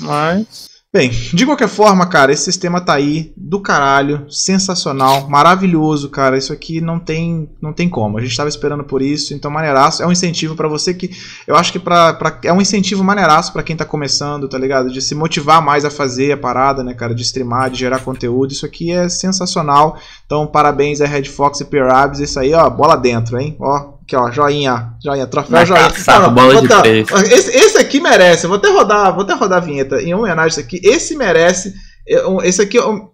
Mas. 0.00 0.68
Bem, 0.98 1.10
de 1.10 1.46
qualquer 1.46 1.68
forma, 1.68 2.04
cara, 2.06 2.32
esse 2.32 2.42
sistema 2.42 2.80
tá 2.80 2.92
aí, 2.94 3.32
do 3.36 3.60
caralho, 3.60 4.26
sensacional, 4.28 5.28
maravilhoso, 5.30 6.08
cara. 6.10 6.36
Isso 6.36 6.52
aqui 6.52 6.80
não 6.80 6.98
tem, 6.98 7.48
não 7.62 7.72
tem 7.72 7.88
como. 7.88 8.18
A 8.18 8.20
gente 8.20 8.36
tava 8.36 8.48
esperando 8.48 8.82
por 8.82 9.00
isso, 9.00 9.32
então 9.32 9.48
maneiraço. 9.48 10.02
É 10.02 10.06
um 10.08 10.10
incentivo 10.10 10.56
pra 10.56 10.66
você 10.66 10.92
que. 10.92 11.08
Eu 11.46 11.54
acho 11.54 11.70
que 11.70 11.78
pra, 11.78 12.14
pra- 12.14 12.40
é 12.42 12.52
um 12.52 12.60
incentivo 12.60 13.04
maneiraço 13.04 13.52
pra 13.52 13.62
quem 13.62 13.76
tá 13.76 13.84
começando, 13.84 14.48
tá 14.48 14.58
ligado? 14.58 14.90
De 14.90 15.00
se 15.00 15.14
motivar 15.14 15.62
mais 15.62 15.84
a 15.84 15.90
fazer 15.90 16.32
a 16.32 16.36
parada, 16.36 16.82
né, 16.82 16.92
cara? 16.94 17.14
De 17.14 17.22
streamar, 17.22 17.70
de 17.70 17.78
gerar 17.78 18.00
conteúdo. 18.00 18.50
Isso 18.50 18.66
aqui 18.66 18.90
é 18.90 19.08
sensacional. 19.08 19.96
Então, 20.26 20.48
parabéns 20.48 21.00
a 21.00 21.06
Red 21.06 21.26
Fox 21.26 21.60
e 21.60 21.64
Pierabs. 21.64 22.18
Isso 22.18 22.40
aí, 22.40 22.52
ó, 22.54 22.68
bola 22.68 22.96
dentro, 22.96 23.38
hein? 23.38 23.56
Ó, 23.60 23.97
aqui, 24.08 24.16
ó, 24.16 24.30
joinha, 24.30 24.94
joinha, 25.04 25.26
troféu, 25.26 25.66
joinha. 25.66 25.92
Não, 26.06 26.22
não, 26.22 26.34
bola 26.34 26.62
de 26.62 26.68
três. 26.68 27.08
esse, 27.30 27.50
esse 27.50 27.78
aqui 27.78 28.00
merece, 28.00 28.46
vou 28.46 28.56
até 28.56 28.70
rodar, 28.70 29.12
vou 29.12 29.22
até 29.22 29.34
rodar 29.34 29.58
a 29.58 29.64
vinheta 29.64 30.00
em 30.00 30.14
homenagem 30.14 30.44
a 30.44 30.48
isso 30.48 30.60
aqui. 30.60 30.80
Esse 30.82 31.14
merece. 31.14 31.74
é 32.08 32.48
Esse 32.48 32.62
aqui 32.62 32.78
é 32.78 32.84
um 32.84 33.06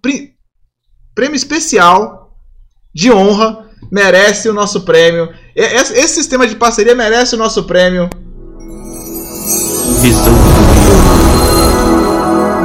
prêmio 1.15 1.35
especial 1.35 2.31
de 2.95 3.13
honra. 3.13 3.65
Merece 3.91 4.49
o 4.49 4.55
nosso 4.55 4.83
prêmio. 4.83 5.29
Esse, 5.55 5.93
esse 5.95 6.15
sistema 6.15 6.47
de 6.47 6.57
parceria 6.57 6.95
merece 6.95 7.35
o 7.35 7.39
nosso 7.39 7.65
prêmio. 7.65 8.09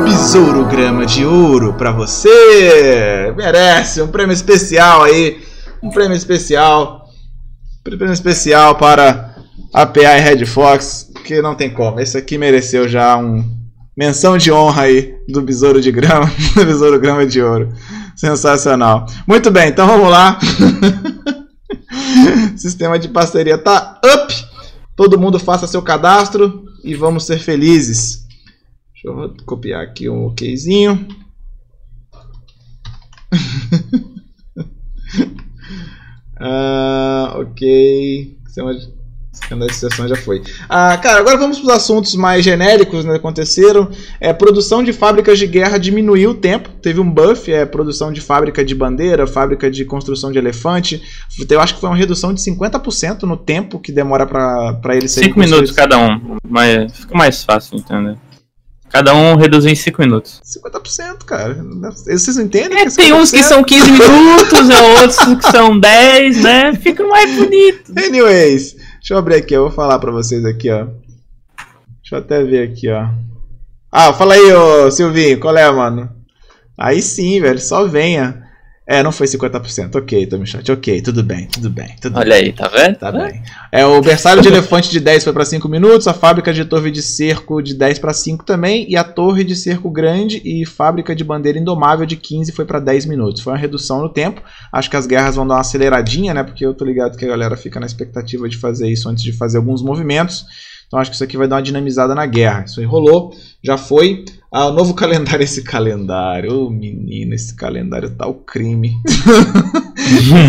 Besouro 0.06 0.66
Grama 0.66 1.06
de 1.06 1.26
Ouro 1.26 1.74
pra 1.74 1.92
você. 1.92 3.34
Merece 3.36 4.02
um 4.02 4.08
prêmio 4.08 4.34
especial 4.34 5.04
aí. 5.04 5.42
Um 5.84 5.90
prêmio 5.90 6.16
especial. 6.16 6.99
Prêmio 7.98 8.14
especial 8.14 8.76
para 8.76 9.36
a 9.74 9.86
PA 9.86 10.18
e 10.18 10.22
Red 10.22 10.46
Fox, 10.46 11.12
que 11.26 11.42
não 11.42 11.56
tem 11.56 11.70
como. 11.70 12.00
Esse 12.00 12.18
aqui 12.18 12.38
mereceu 12.38 12.88
já 12.88 13.18
um 13.18 13.44
menção 13.98 14.38
de 14.38 14.52
honra 14.52 14.84
aí 14.84 15.16
do 15.28 15.42
Besouro 15.42 15.82
de 15.82 15.92
Grama, 15.92 16.26
do 16.56 16.66
Besouro 16.66 17.00
Grama 17.00 17.26
de 17.26 17.42
Ouro. 17.42 17.74
Sensacional. 18.16 19.06
Muito 19.28 19.52
bem, 19.52 19.70
então 19.70 19.88
vamos 19.88 20.10
lá. 20.10 20.40
Sistema 22.56 22.98
de 22.98 23.10
parceria 23.10 23.58
tá 23.58 24.00
up. 24.06 24.34
Todo 24.96 25.20
mundo 25.20 25.40
faça 25.40 25.68
seu 25.68 25.82
cadastro 25.82 26.66
e 26.84 26.96
vamos 26.96 27.26
ser 27.26 27.40
felizes. 27.40 28.26
Deixa 28.94 29.08
eu 29.08 29.34
copiar 29.46 29.82
aqui 29.82 30.10
um 30.10 30.26
okzinho. 30.26 31.08
Ah, 36.40 37.36
ok. 37.38 38.38
Sistema 38.46 38.74
de 38.74 39.00
Sistema 39.40 39.68
de 39.68 39.74
sessão 39.74 40.08
já 40.08 40.16
foi. 40.16 40.42
Ah, 40.68 40.98
cara, 40.98 41.20
agora 41.20 41.38
vamos 41.38 41.60
para 41.60 41.68
os 41.68 41.74
assuntos 41.74 42.14
mais 42.16 42.44
genéricos 42.44 43.06
né, 43.06 43.12
que 43.12 43.18
aconteceram. 43.18 43.90
É, 44.20 44.34
produção 44.34 44.84
de 44.84 44.92
fábricas 44.92 45.40
de 45.40 45.48
guerra 45.48 45.78
diminuiu 45.78 46.32
o 46.32 46.34
tempo. 46.34 46.70
Teve 46.82 47.00
um 47.00 47.10
buff, 47.10 47.52
é 47.52 47.66
produção 47.66 48.12
de 48.12 48.22
fábrica 48.22 48.66
de 48.66 48.76
bandeira, 48.76 49.26
fábrica 49.26 49.72
de 49.72 49.86
construção 49.86 50.32
de 50.32 50.38
elefante. 50.38 51.02
Eu 51.50 51.62
acho 51.62 51.76
que 51.76 51.80
foi 51.80 51.90
uma 51.90 51.96
redução 51.96 52.34
de 52.34 52.42
50% 52.42 53.24
no 53.24 53.38
tempo 53.38 53.80
que 53.80 53.92
demora 53.92 54.26
para 54.26 54.96
eles 54.96 55.12
serem 55.12 55.30
5 55.30 55.40
minutos 55.40 55.72
cada 55.72 55.98
um. 55.98 56.38
Mas 56.48 56.92
fica 56.98 57.18
mais 57.18 57.44
fácil, 57.44 57.78
entendeu? 57.78 58.18
Cada 58.90 59.14
um 59.14 59.36
reduzir 59.36 59.70
em 59.70 59.76
5 59.76 60.02
minutos. 60.02 60.42
50%, 60.44 61.24
cara. 61.26 61.56
Vocês 62.06 62.38
entendem? 62.38 62.80
É, 62.80 62.86
que 62.86 62.96
tem 62.96 63.14
uns 63.14 63.32
que 63.32 63.40
50%? 63.40 63.44
são 63.44 63.64
15 63.64 63.92
minutos, 63.92 64.70
é 64.70 64.82
outros 65.02 65.18
que 65.18 65.52
são 65.52 65.78
10, 65.80 66.42
né? 66.44 66.74
Fica 66.76 67.06
mais 67.08 67.32
bonito. 67.36 67.94
Anyways, 67.98 68.76
deixa 68.98 69.14
eu 69.14 69.18
abrir 69.20 69.36
aqui, 69.36 69.54
eu 69.54 69.64
vou 69.64 69.72
falar 69.72 70.00
pra 70.00 70.12
vocês 70.12 70.44
aqui, 70.44 70.72
ó. 70.72 70.86
Deixa 72.02 72.16
eu 72.16 72.18
até 72.20 72.44
ver 72.44 72.68
aqui, 72.68 72.90
ó. 72.90 73.08
Ah, 73.92 74.12
fala 74.14 74.34
aí, 74.34 74.52
ô 74.54 74.90
Silvinho, 74.92 75.40
qual 75.40 75.56
é, 75.58 75.70
mano? 75.72 76.10
Aí 76.78 77.02
sim, 77.02 77.40
velho, 77.42 77.60
só 77.60 77.86
venha. 77.86 78.49
É, 78.92 79.04
não 79.04 79.12
foi 79.12 79.28
50%. 79.28 79.96
Ok, 79.96 80.26
Tomichot, 80.26 80.72
ok, 80.72 81.00
tudo 81.04 81.22
bem, 81.22 81.46
tudo 81.46 81.70
bem, 81.70 81.96
tudo 82.02 82.18
Olha 82.18 82.36
aí, 82.36 82.52
tá 82.52 82.68
vendo? 82.70 82.96
Tá 82.96 83.12
bem. 83.12 83.40
É, 83.72 83.86
o 83.86 84.02
berçário 84.02 84.42
de 84.42 84.48
elefante 84.48 84.90
de 84.90 85.00
10 85.00 85.26
foi 85.26 85.32
para 85.32 85.46
5 85.46 85.70
minutos, 85.70 86.08
a 86.08 86.14
fábrica 86.14 86.52
de 86.52 86.66
torre 86.66 86.90
de 86.90 87.04
cerco 87.04 87.62
de 87.62 87.76
10 87.76 88.00
para 88.00 88.12
5 88.14 88.44
também, 88.44 88.90
e 88.90 88.98
a 88.98 89.04
torre 89.04 89.44
de 89.44 89.56
cerco 89.56 89.92
grande 89.92 90.42
e 90.44 90.66
fábrica 90.66 91.16
de 91.16 91.24
bandeira 91.24 91.60
indomável 91.60 92.04
de 92.04 92.16
15 92.16 92.52
foi 92.52 92.66
para 92.66 92.80
10 92.80 93.06
minutos. 93.06 93.44
Foi 93.44 93.54
uma 93.54 93.60
redução 93.60 94.02
no 94.02 94.10
tempo. 94.10 94.42
Acho 94.74 94.90
que 94.90 94.98
as 94.98 95.06
guerras 95.06 95.36
vão 95.36 95.46
dar 95.46 95.54
uma 95.54 95.62
aceleradinha, 95.62 96.34
né? 96.34 96.44
Porque 96.44 96.66
eu 96.66 96.74
tô 96.74 96.84
ligado 96.84 97.16
que 97.16 97.24
a 97.24 97.28
galera 97.28 97.56
fica 97.56 97.80
na 97.80 97.86
expectativa 97.86 98.50
de 98.50 98.58
fazer 98.58 98.90
isso 98.90 99.08
antes 99.08 99.24
de 99.24 99.34
fazer 99.34 99.60
alguns 99.60 99.84
movimentos. 99.84 100.48
Então 100.90 101.00
acho 101.00 101.12
que 101.12 101.16
isso 101.16 101.24
aqui 101.24 101.38
vai 101.38 101.48
dar 101.48 101.58
uma 101.58 101.62
dinamizada 101.62 102.16
na 102.16 102.26
guerra. 102.26 102.66
Isso 102.66 102.80
aí 102.80 102.86
rolou, 102.86 103.32
já 103.64 103.78
foi. 103.78 104.26
Ah, 104.52 104.66
o 104.66 104.74
novo 104.74 104.96
calendário, 104.98 105.44
esse 105.44 105.62
calendário. 105.62 106.66
Ô 106.66 106.70
menino, 106.72 107.36
esse 107.36 107.56
calendário 107.56 108.10
tá 108.10 108.26
o 108.26 108.34
crime. 108.34 108.96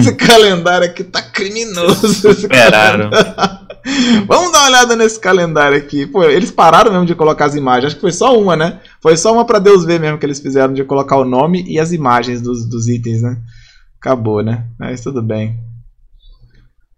esse 0.00 0.14
calendário 0.14 0.87
aqui 0.87 1.05
tá 1.05 1.20
criminoso. 1.20 2.07
esse 2.07 2.40
Superaram. 2.40 3.11
Vamos 4.26 4.53
dar 4.53 4.61
uma 4.61 4.68
olhada 4.68 4.96
nesse 4.96 5.20
calendário 5.20 5.76
aqui. 5.76 6.07
Pô, 6.07 6.24
eles 6.24 6.50
pararam 6.50 6.90
mesmo 6.90 7.07
de 7.07 7.14
colocar 7.14 7.44
as 7.44 7.55
imagens. 7.55 7.87
Acho 7.87 7.96
que 7.96 8.00
foi 8.00 8.12
só 8.12 8.38
uma, 8.38 8.57
né? 8.57 8.81
Foi 9.03 9.18
só 9.18 9.35
uma 9.35 9.44
pra 9.44 9.59
Deus 9.59 9.85
ver 9.85 10.00
mesmo 10.00 10.16
que 10.16 10.24
eles 10.24 10.40
fizeram 10.40 10.72
de 10.72 10.85
colocar 10.85 11.18
o 11.18 11.24
nome 11.24 11.64
e 11.68 11.79
as 11.79 11.92
imagens 11.92 12.40
dos, 12.40 12.64
dos 12.66 12.88
itens, 12.88 13.20
né? 13.20 13.37
Acabou, 14.00 14.42
né? 14.42 14.64
Mas 14.79 15.03
tudo 15.03 15.22
bem. 15.22 15.69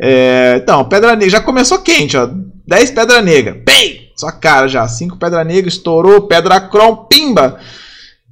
É, 0.04 0.58
então, 0.60 0.84
Pedra 0.84 1.14
Negra 1.14 1.30
já 1.30 1.40
começou 1.40 1.78
quente, 1.78 2.16
ó. 2.16 2.28
10 2.66 2.90
Pedra 2.90 3.22
Negra. 3.22 3.56
Bem! 3.64 4.10
Sua 4.16 4.32
cara 4.32 4.66
já. 4.66 4.86
5 4.88 5.16
Pedra 5.16 5.44
Negra, 5.44 5.68
estourou. 5.68 6.22
Pedra 6.22 6.60
Crom, 6.60 7.06
pimba! 7.08 7.60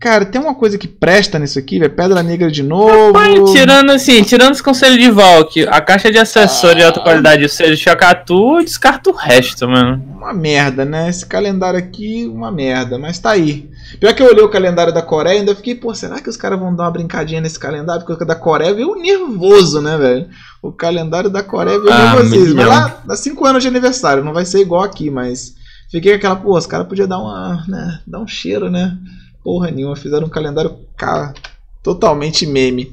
Cara, 0.01 0.25
tem 0.25 0.41
uma 0.41 0.55
coisa 0.55 0.79
que 0.79 0.89
presta 0.89 1.39
nisso 1.39 1.59
aqui, 1.59 1.79
velho. 1.79 1.95
Pedra 1.95 2.23
Negra 2.23 2.51
de 2.51 2.63
novo. 2.63 3.13
Pai, 3.13 3.35
tirando 3.53 3.91
assim, 3.91 4.23
tirando 4.23 4.53
os 4.55 4.63
conselhos 4.63 4.97
de 4.97 5.11
Valk, 5.11 5.67
a 5.69 5.79
caixa 5.79 6.11
de 6.11 6.17
acessório 6.17 6.79
de 6.79 6.85
alta 6.85 7.01
qualidade 7.01 7.43
e 7.43 7.45
o 7.45 7.49
selo 7.51 7.77
de 7.77 7.83
Chacatu, 7.83 8.59
eu 8.59 8.65
descarto 8.65 9.11
o 9.11 9.15
resto, 9.15 9.69
mano. 9.69 10.03
Uma 10.17 10.33
merda, 10.33 10.87
né? 10.87 11.11
Esse 11.11 11.27
calendário 11.27 11.79
aqui, 11.79 12.27
uma 12.27 12.51
merda, 12.51 12.99
mas 12.99 13.19
tá 13.19 13.33
aí. 13.33 13.69
Pior 14.01 14.15
que 14.15 14.23
eu 14.23 14.29
olhei 14.29 14.43
o 14.43 14.49
calendário 14.49 14.91
da 14.91 15.03
Coreia 15.03 15.35
e 15.35 15.39
ainda 15.41 15.55
fiquei, 15.55 15.75
pô, 15.75 15.95
será 15.95 16.19
que 16.19 16.31
os 16.31 16.37
caras 16.37 16.59
vão 16.59 16.75
dar 16.75 16.85
uma 16.85 16.91
brincadinha 16.91 17.43
nesse 17.43 17.59
calendário? 17.59 18.07
Porque 18.07 18.25
o 18.25 18.27
da 18.27 18.35
Coreia 18.35 18.73
veio 18.73 18.95
nervoso, 18.95 19.83
né, 19.83 19.99
velho? 19.99 20.29
O 20.63 20.73
calendário 20.73 21.29
da 21.29 21.42
Coreia 21.42 21.79
veio 21.79 21.92
Ah, 21.92 22.15
nervosismo. 22.15 22.57
Mas 22.57 22.67
lá, 22.67 23.03
dá 23.07 23.15
5 23.15 23.46
anos 23.46 23.63
de 23.63 23.69
aniversário, 23.69 24.25
não 24.25 24.33
vai 24.33 24.46
ser 24.46 24.61
igual 24.61 24.83
aqui, 24.83 25.11
mas. 25.11 25.55
Fiquei 25.90 26.13
com 26.13 26.17
aquela, 26.17 26.37
pô, 26.37 26.57
os 26.57 26.65
caras 26.67 26.87
podiam 26.87 27.07
dar 27.07 27.19
uma. 27.19 27.65
né? 27.69 28.01
Dar 28.07 28.21
um 28.21 28.27
cheiro, 28.27 28.71
né? 28.71 28.96
Porra 29.43 29.71
nenhuma, 29.71 29.97
fizeram 29.97 30.27
um 30.27 30.31
calendário 30.31 30.77
cara, 30.97 31.35
totalmente 31.83 32.47
meme. 32.47 32.93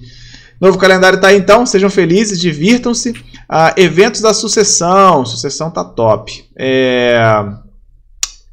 Novo 0.60 0.78
calendário 0.78 1.22
tá 1.22 1.28
aí 1.28 1.38
então, 1.38 1.66
sejam 1.66 1.90
felizes, 1.90 2.40
divirtam-se. 2.40 3.14
Ah, 3.48 3.74
eventos 3.78 4.22
da 4.22 4.34
sucessão, 4.34 5.26
sucessão 5.26 5.70
tá 5.70 5.84
top. 5.84 6.46
É... 6.58 7.20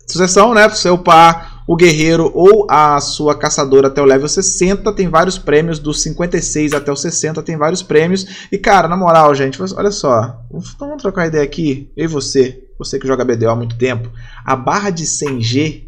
Sucessão, 0.07 0.53
né? 0.53 0.69
Você 0.69 0.91
upar 0.91 1.55
o 1.67 1.77
guerreiro 1.77 2.31
ou 2.35 2.67
a 2.71 3.01
sua 3.01 3.35
caçadora 3.35 3.89
até 3.89 4.03
o 4.03 4.05
level 4.05 4.29
60, 4.29 4.93
tem 4.93 5.09
vários 5.09 5.39
prêmios, 5.39 5.79
dos 5.79 6.03
56 6.03 6.75
até 6.75 6.93
o 6.93 6.97
60 6.97 7.43
tem 7.43 7.57
vários 7.57 7.83
prêmios. 7.83 8.47
E 8.53 8.59
cara, 8.59 8.87
na 8.87 8.97
moral, 8.97 9.35
gente, 9.35 9.59
olha 9.75 9.91
só, 9.91 10.43
então 10.51 10.89
vamos 10.89 11.03
trocar 11.03 11.27
ideia 11.27 11.43
aqui, 11.43 11.91
eu 11.97 12.05
e 12.05 12.09
você, 12.09 12.65
você 12.79 12.99
que 12.99 13.07
joga 13.07 13.25
BDO 13.25 13.49
há 13.49 13.57
muito 13.57 13.79
tempo, 13.79 14.11
a 14.45 14.55
barra 14.55 14.91
de 14.91 15.05
100G 15.05 15.85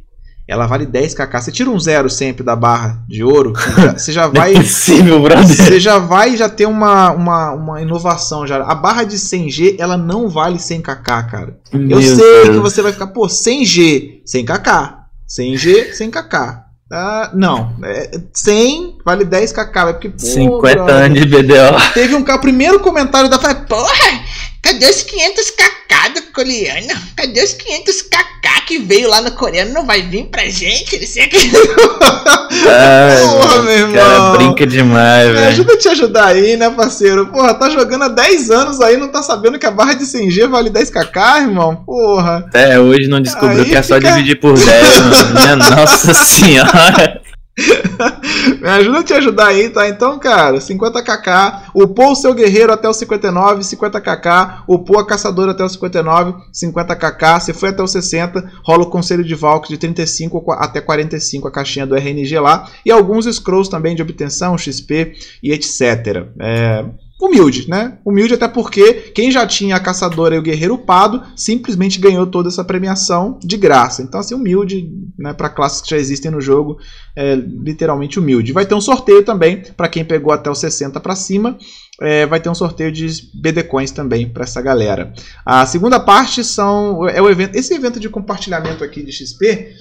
ela 0.49 0.67
vale 0.67 0.87
10kk. 0.87 1.41
Você 1.41 1.51
tira 1.51 1.71
um 1.71 1.79
zero 1.79 2.09
sempre 2.09 2.45
da 2.45 2.55
barra 2.55 3.03
de 3.09 3.25
ouro, 3.25 3.53
você 3.97 4.13
já, 4.13 4.23
Não 4.29 4.43
é 4.43 4.53
vai. 4.53 4.55
possível, 4.55 5.21
brother. 5.23 5.47
Você 5.47 5.81
já 5.81 5.99
vai 5.99 6.37
já 6.37 6.49
ter 6.49 6.67
uma, 6.67 7.11
uma, 7.13 7.53
uma 7.53 7.83
inovação 7.83 8.47
já. 8.47 8.63
A 8.63 8.75
barra 8.75 9.05
de 9.05 9.17
100G, 9.17 9.77
ela 9.79 9.97
não 9.97 10.29
vale 10.29 10.59
100kk, 10.59 11.03
cara. 11.31 11.59
Eu 11.73 11.79
Meu 11.81 12.01
sei 12.03 12.17
Deus. 12.17 12.49
que 12.51 12.59
você 12.59 12.83
vai 12.83 12.93
ficar, 12.93 13.09
pô, 13.09 13.27
100G, 13.27 14.21
100kk. 14.27 14.95
100G, 15.29 15.91
100kk. 15.99 16.63
Ah, 16.93 17.33
não, 17.35 17.75
é, 17.83 18.13
100 18.33 18.99
vale 19.05 19.25
10kk. 19.25 19.89
É 19.89 19.93
porque, 19.93 20.11
pô, 20.11 20.19
50 20.21 20.75
brother, 20.77 20.95
anos 20.95 21.19
de 21.21 21.27
BDO. 21.27 21.93
Teve 21.95 22.15
um 22.15 22.23
cara, 22.23 22.39
o 22.39 22.41
primeiro 22.41 22.79
comentário 22.79 23.29
da 23.29 23.37
porra, 23.39 24.21
cadê 24.63 24.87
os 24.87 25.05
500kk 25.05 26.15
do 26.15 26.23
coreano? 26.33 26.89
Cadê 27.17 27.43
os 27.43 27.55
500kk 27.55 28.65
que 28.67 28.79
veio 28.79 29.09
lá 29.09 29.21
no 29.21 29.31
coreano? 29.33 29.73
Não 29.73 29.87
vai 29.87 30.03
vir 30.03 30.25
pra 30.27 30.45
gente? 30.49 30.97
Ele 30.97 31.07
sei 31.07 31.27
que... 31.29 31.37
Ai, 31.37 33.23
Porra, 33.31 33.63
meu 33.63 33.89
o 33.89 33.93
cara 33.93 34.15
irmão. 34.15 34.37
brinca 34.37 34.67
demais, 34.67 35.29
velho. 35.31 35.49
ajuda 35.49 35.73
a 35.75 35.79
te 35.79 35.89
ajudar 35.89 36.27
aí, 36.29 36.57
né, 36.57 36.69
parceiro? 36.71 37.27
Porra, 37.29 37.55
tá 37.55 37.71
jogando 37.71 38.05
há 38.05 38.09
10 38.09 38.51
anos 38.51 38.81
aí, 38.81 38.97
não 38.97 39.09
tá 39.09 39.23
sabendo 39.23 39.59
que 39.59 39.67
a 39.67 39.71
barra 39.71 39.95
de 39.95 40.05
100G 40.05 40.49
vale 40.49 40.71
10kk, 40.71 41.43
irmão? 41.43 41.77
Porra. 41.87 42.45
Até 42.49 42.79
hoje 42.81 43.07
não 43.09 43.21
descobriu 43.21 43.63
Aí 43.63 43.69
que 43.69 43.77
é 43.77 43.83
só 43.83 43.99
dividir 43.99 44.41
por 44.41 44.59
10, 44.59 45.01
mano. 45.01 45.41
Minha 45.41 45.57
nossa 45.77 46.13
senhora. 46.15 47.21
Me 48.61 48.69
ajuda 48.69 48.99
a 48.99 49.03
te 49.03 49.15
ajudar 49.15 49.47
aí, 49.47 49.71
tá? 49.71 49.89
Então, 49.89 50.19
cara, 50.19 50.59
50kk, 50.59 51.63
upou 51.75 52.13
o 52.13 52.15
seu 52.15 52.35
guerreiro 52.35 52.73
até 52.73 52.89
o 52.89 52.93
59, 52.93 53.63
50kk, 53.63 54.65
upou 54.69 54.99
a 54.99 55.07
caçadora 55.07 55.53
até 55.53 55.65
o 55.65 55.69
59, 55.69 56.35
50kk, 56.53 57.41
você 57.41 57.55
foi 57.55 57.71
até 57.71 57.83
o 57.83 57.87
60, 57.87 58.53
rola 58.63 58.83
o 58.83 58.91
conselho 58.91 59.25
de 59.25 59.35
Valk 59.35 59.69
de 59.69 59.79
35 59.79 60.53
até 60.53 60.81
45 60.81 61.49
a 61.49 61.51
caixinha 61.51 61.87
do 61.87 61.97
RNG 61.97 62.39
lá, 62.39 62.69
e 62.85 62.91
alguns 62.91 63.25
scrolls 63.27 63.71
também 63.71 63.97
de 63.97 64.03
obtenção, 64.03 64.59
XP 64.59 65.15
e 65.43 65.53
etc. 65.53 66.27
É, 66.39 66.85
humilde, 67.21 67.69
né? 67.69 67.99
Humilde 68.05 68.35
até 68.35 68.47
porque 68.47 68.93
quem 69.15 69.31
já 69.31 69.47
tinha 69.47 69.77
a 69.77 69.81
caçadora 69.81 70.35
e 70.35 70.39
o 70.39 70.43
guerreiro 70.43 70.75
upado 70.75 71.23
simplesmente 71.35 71.99
ganhou 71.99 72.27
toda 72.27 72.49
essa 72.49 72.63
premiação 72.63 73.39
de 73.43 73.57
graça. 73.57 74.03
Então, 74.03 74.21
assim, 74.21 74.35
humilde, 74.35 74.91
né, 75.19 75.33
para 75.33 75.49
classes 75.49 75.81
que 75.81 75.91
já 75.91 75.97
existem 75.97 76.31
no 76.31 76.41
jogo, 76.41 76.79
é 77.17 77.35
literalmente 77.35 78.19
humilde. 78.19 78.53
Vai 78.53 78.67
ter 78.67 78.75
um 78.75 78.81
sorteio 78.81 79.25
também 79.25 79.63
para 79.77 79.89
quem 79.89 80.05
pegou 80.05 80.33
até 80.33 80.51
os 80.51 80.59
60 80.59 81.01
para 81.01 81.17
cima. 81.17 81.57
É, 82.03 82.27
vai 82.27 82.39
ter 82.39 82.51
um 82.51 82.55
sorteio 82.55 82.93
de 82.93 83.09
BD 83.41 83.63
Coins 83.63 83.91
também 83.91 84.29
para 84.29 84.45
essa 84.45 84.61
galera. 84.61 85.15
A 85.45 85.65
segunda 85.65 85.99
parte 85.99 86.45
são 86.45 87.09
é 87.09 87.23
o 87.23 87.31
evento, 87.31 87.57
esse 87.57 87.73
evento 87.73 87.99
de 87.99 88.11
compartilhamento 88.11 88.85
aqui 88.85 89.03
de 89.03 89.13
XP. 89.13 89.73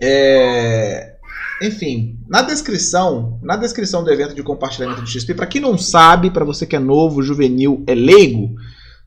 É, 0.00 1.17
enfim, 1.60 2.18
na 2.28 2.42
descrição, 2.42 3.38
na 3.42 3.56
descrição 3.56 4.04
do 4.04 4.10
evento 4.10 4.34
de 4.34 4.42
compartilhamento 4.42 5.02
de 5.02 5.10
XP, 5.10 5.34
para 5.34 5.46
quem 5.46 5.60
não 5.60 5.76
sabe, 5.76 6.30
para 6.30 6.44
você 6.44 6.64
que 6.66 6.76
é 6.76 6.78
novo, 6.78 7.22
juvenil, 7.22 7.82
é 7.86 7.94
leigo, 7.94 8.54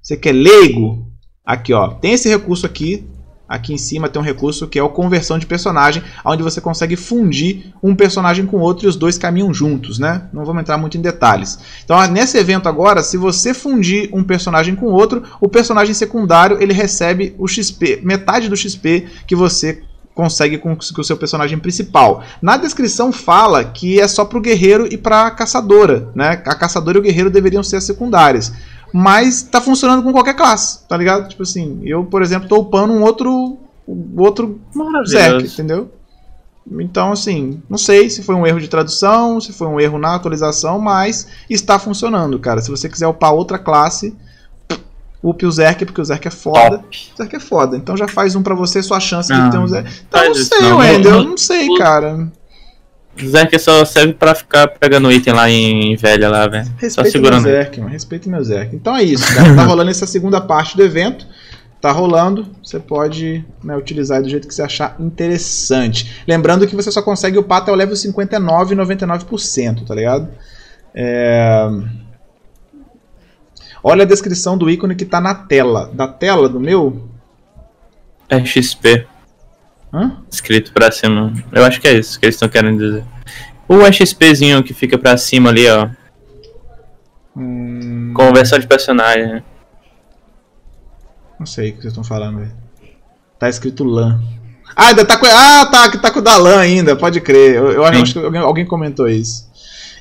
você 0.02 0.18
que 0.18 0.30
é 0.30 0.34
leigo, 0.34 1.08
aqui 1.46 1.74
ó, 1.74 1.90
tem 1.90 2.14
esse 2.14 2.28
recurso 2.28 2.66
aqui, 2.66 3.08
aqui 3.48 3.74
em 3.74 3.78
cima 3.78 4.08
tem 4.08 4.22
um 4.22 4.26
recurso 4.26 4.68
que 4.68 4.80
é 4.80 4.84
o 4.84 4.90
conversão 4.90 5.38
de 5.38 5.46
personagem, 5.46 6.02
onde 6.26 6.42
você 6.42 6.62
consegue 6.62 6.96
fundir 6.96 7.74
um 7.84 7.94
personagem 7.96 8.46
com 8.46 8.60
outro 8.60 8.86
e 8.86 8.90
os 8.90 8.96
dois 8.96 9.18
caminham 9.18 9.54
juntos, 9.54 10.00
né? 10.00 10.30
Não 10.34 10.46
vamos 10.46 10.62
entrar 10.62 10.78
muito 10.78 10.98
em 10.98 11.02
detalhes. 11.02 11.60
Então, 11.84 12.02
nesse 12.08 12.38
evento 12.38 12.70
agora, 12.70 13.04
se 13.04 13.18
você 13.18 13.54
fundir 13.54 14.10
um 14.14 14.24
personagem 14.24 14.76
com 14.76 14.86
outro, 14.88 15.24
o 15.42 15.50
personagem 15.50 15.94
secundário 15.94 16.62
ele 16.62 16.74
recebe 16.74 17.36
o 17.38 17.48
XP, 17.48 18.00
metade 18.04 18.48
do 18.48 18.56
XP 18.56 19.08
que 19.28 19.36
você 19.36 19.84
consegue 20.14 20.58
com, 20.58 20.74
o 20.74 21.04
seu 21.04 21.18
personagem 21.18 21.58
principal. 21.58 22.24
Na 22.42 22.58
descrição 22.58 23.12
fala 23.12 23.64
que 23.64 24.00
é 24.00 24.08
só 24.08 24.26
pro 24.26 24.42
guerreiro 24.42 24.88
e 24.92 24.98
pra 24.98 25.32
caçadora, 25.32 26.10
né? 26.14 26.42
A 26.46 26.56
caçadora 26.56 26.98
e 26.98 27.00
o 27.00 27.04
guerreiro 27.04 27.30
deveriam 27.30 27.64
ser 27.64 27.78
as 27.78 27.84
secundárias. 27.84 28.52
Mas 28.94 29.42
tá 29.42 29.62
funcionando 29.62 30.04
com 30.04 30.12
qualquer 30.12 30.36
classe, 30.36 30.86
tá 30.88 30.98
ligado? 30.98 31.30
Tipo 31.30 31.44
assim, 31.44 31.80
eu, 31.84 32.04
por 32.04 32.22
exemplo, 32.22 32.50
tô 32.50 32.58
upando 32.58 32.94
um 32.94 33.04
outro 33.04 33.58
outro 34.18 34.60
Zerk, 35.08 35.46
entendeu? 35.46 35.92
Então, 36.80 37.12
assim, 37.12 37.62
não 37.70 37.78
sei 37.78 38.10
se 38.10 38.22
foi 38.22 38.36
um 38.36 38.46
erro 38.46 38.60
de 38.60 38.68
tradução, 38.68 39.42
se 39.42 39.52
foi 39.52 39.68
um 39.68 39.80
erro 39.80 39.98
na 39.98 40.16
atualização, 40.16 40.80
mas 40.80 41.28
está 41.50 41.80
funcionando, 41.80 42.38
cara. 42.40 42.62
Se 42.62 42.70
você 42.70 42.88
quiser 42.88 43.08
upar 43.08 43.34
outra 43.34 43.58
classe, 43.58 44.16
upe 45.24 45.46
o 45.46 45.52
Zerk, 45.52 45.86
porque 45.86 46.02
o 46.02 46.06
Zerk 46.06 46.28
é 46.28 46.32
foda. 46.32 46.78
Top. 46.78 47.12
O 47.14 47.18
Zerk 47.18 47.36
é 47.36 47.40
foda. 47.40 47.78
Então 47.78 47.96
já 47.96 48.08
faz 48.08 48.36
um 48.36 48.42
pra 48.42 48.56
você, 48.56 48.82
sua 48.82 49.00
chance 49.00 49.30
Não, 49.30 49.46
de 49.46 49.52
ter 49.52 49.58
um 49.58 49.68
Zerk. 49.68 49.92
Então, 50.08 50.26
não 50.26 50.34
sei, 50.34 50.62
não. 50.62 50.78
Wendel, 50.78 51.12
eu 51.12 51.24
não 51.24 51.38
sei, 51.38 51.68
cara. 51.78 52.32
Zerk 53.24 53.60
só 53.60 53.84
serve 53.86 54.14
pra 54.14 54.34
ficar 54.34 54.68
pegando 54.68 55.12
item 55.12 55.34
lá 55.34 55.50
em 55.50 55.96
velha 55.96 56.30
lá, 56.30 56.48
velho. 56.48 56.66
Só 56.66 56.72
Respeita 56.78 57.02
meu 57.04 57.12
segurando. 57.12 57.44
Zerk, 57.44 57.80
mano. 57.80 57.92
Respeita 57.92 58.30
meu 58.30 58.44
Zerk. 58.44 58.76
Então 58.76 58.96
é 58.96 59.04
isso, 59.04 59.36
cara. 59.36 59.56
Tá 59.56 59.64
rolando 59.64 59.92
essa 59.92 60.08
segunda 60.08 60.42
parte 60.42 60.76
do 60.76 60.84
evento. 60.84 61.28
Tá 61.80 61.92
rolando. 61.92 62.48
Você 62.64 62.80
pode 62.80 63.46
né, 63.64 63.76
utilizar 63.76 64.22
do 64.22 64.30
jeito 64.30 64.48
que 64.48 64.54
você 64.54 64.62
achar 64.62 64.96
interessante. 65.00 66.24
Lembrando 66.28 66.66
que 66.66 66.76
você 66.76 66.92
só 66.92 67.02
consegue 67.02 67.38
upar 67.38 67.60
até 67.60 67.72
o 67.72 67.76
level 67.76 67.96
59 67.96 68.74
e 68.74 68.78
99%, 68.78 69.86
tá 69.86 69.96
ligado? 69.96 70.30
É... 70.94 71.70
Olha 73.84 74.04
a 74.04 74.08
descrição 74.08 74.58
do 74.58 74.70
ícone 74.70 74.96
que 74.96 75.06
tá 75.06 75.20
na 75.20 75.34
tela. 75.34 75.90
Da 75.94 76.08
tela 76.08 76.48
do 76.48 76.60
meu. 76.60 77.08
É 78.30 78.44
XP. 78.46 79.08
Hã? 79.94 80.18
Escrito 80.32 80.72
pra 80.72 80.92
cima. 80.92 81.34
Eu 81.52 81.66
acho 81.66 81.82
que 81.82 81.88
é 81.88 81.94
isso 81.98 82.20
que 82.20 82.26
eles 82.26 82.36
estão 82.36 82.48
querendo 82.48 82.78
dizer. 82.80 83.04
O 83.68 83.92
XPzinho 83.92 84.64
que 84.64 84.74
fica 84.74 84.98
pra 84.98 85.18
cima 85.18 85.50
ali, 85.50 85.68
ó. 85.70 85.90
Hum, 87.36 88.14
Conversão 88.16 88.60
de 88.60 88.68
personagem. 88.68 89.28
né? 89.28 89.44
Não 91.40 91.46
sei 91.46 91.70
o 91.70 91.74
que 91.74 91.82
vocês 91.82 91.92
estão 91.92 92.04
falando, 92.04 92.40
velho. 92.40 92.52
Tá 93.40 93.50
escrito 93.50 93.84
LAN. 93.84 94.22
Ah, 94.76 94.88
ainda 94.90 95.04
tá 95.04 95.18
com. 95.18 95.26
Ah, 95.26 95.66
tá, 95.66 95.90
que 95.92 95.98
tá 95.98 96.12
com 96.12 96.20
o 96.20 96.22
da 96.22 96.38
LAN 96.38 96.60
ainda, 96.60 96.96
pode 96.96 97.20
crer. 97.20 97.56
Eu, 97.56 97.72
eu 97.72 97.84
acho 97.86 98.14
que 98.14 98.20
alguém, 98.20 98.42
alguém 98.42 98.66
comentou 98.66 99.08
isso. 99.10 99.50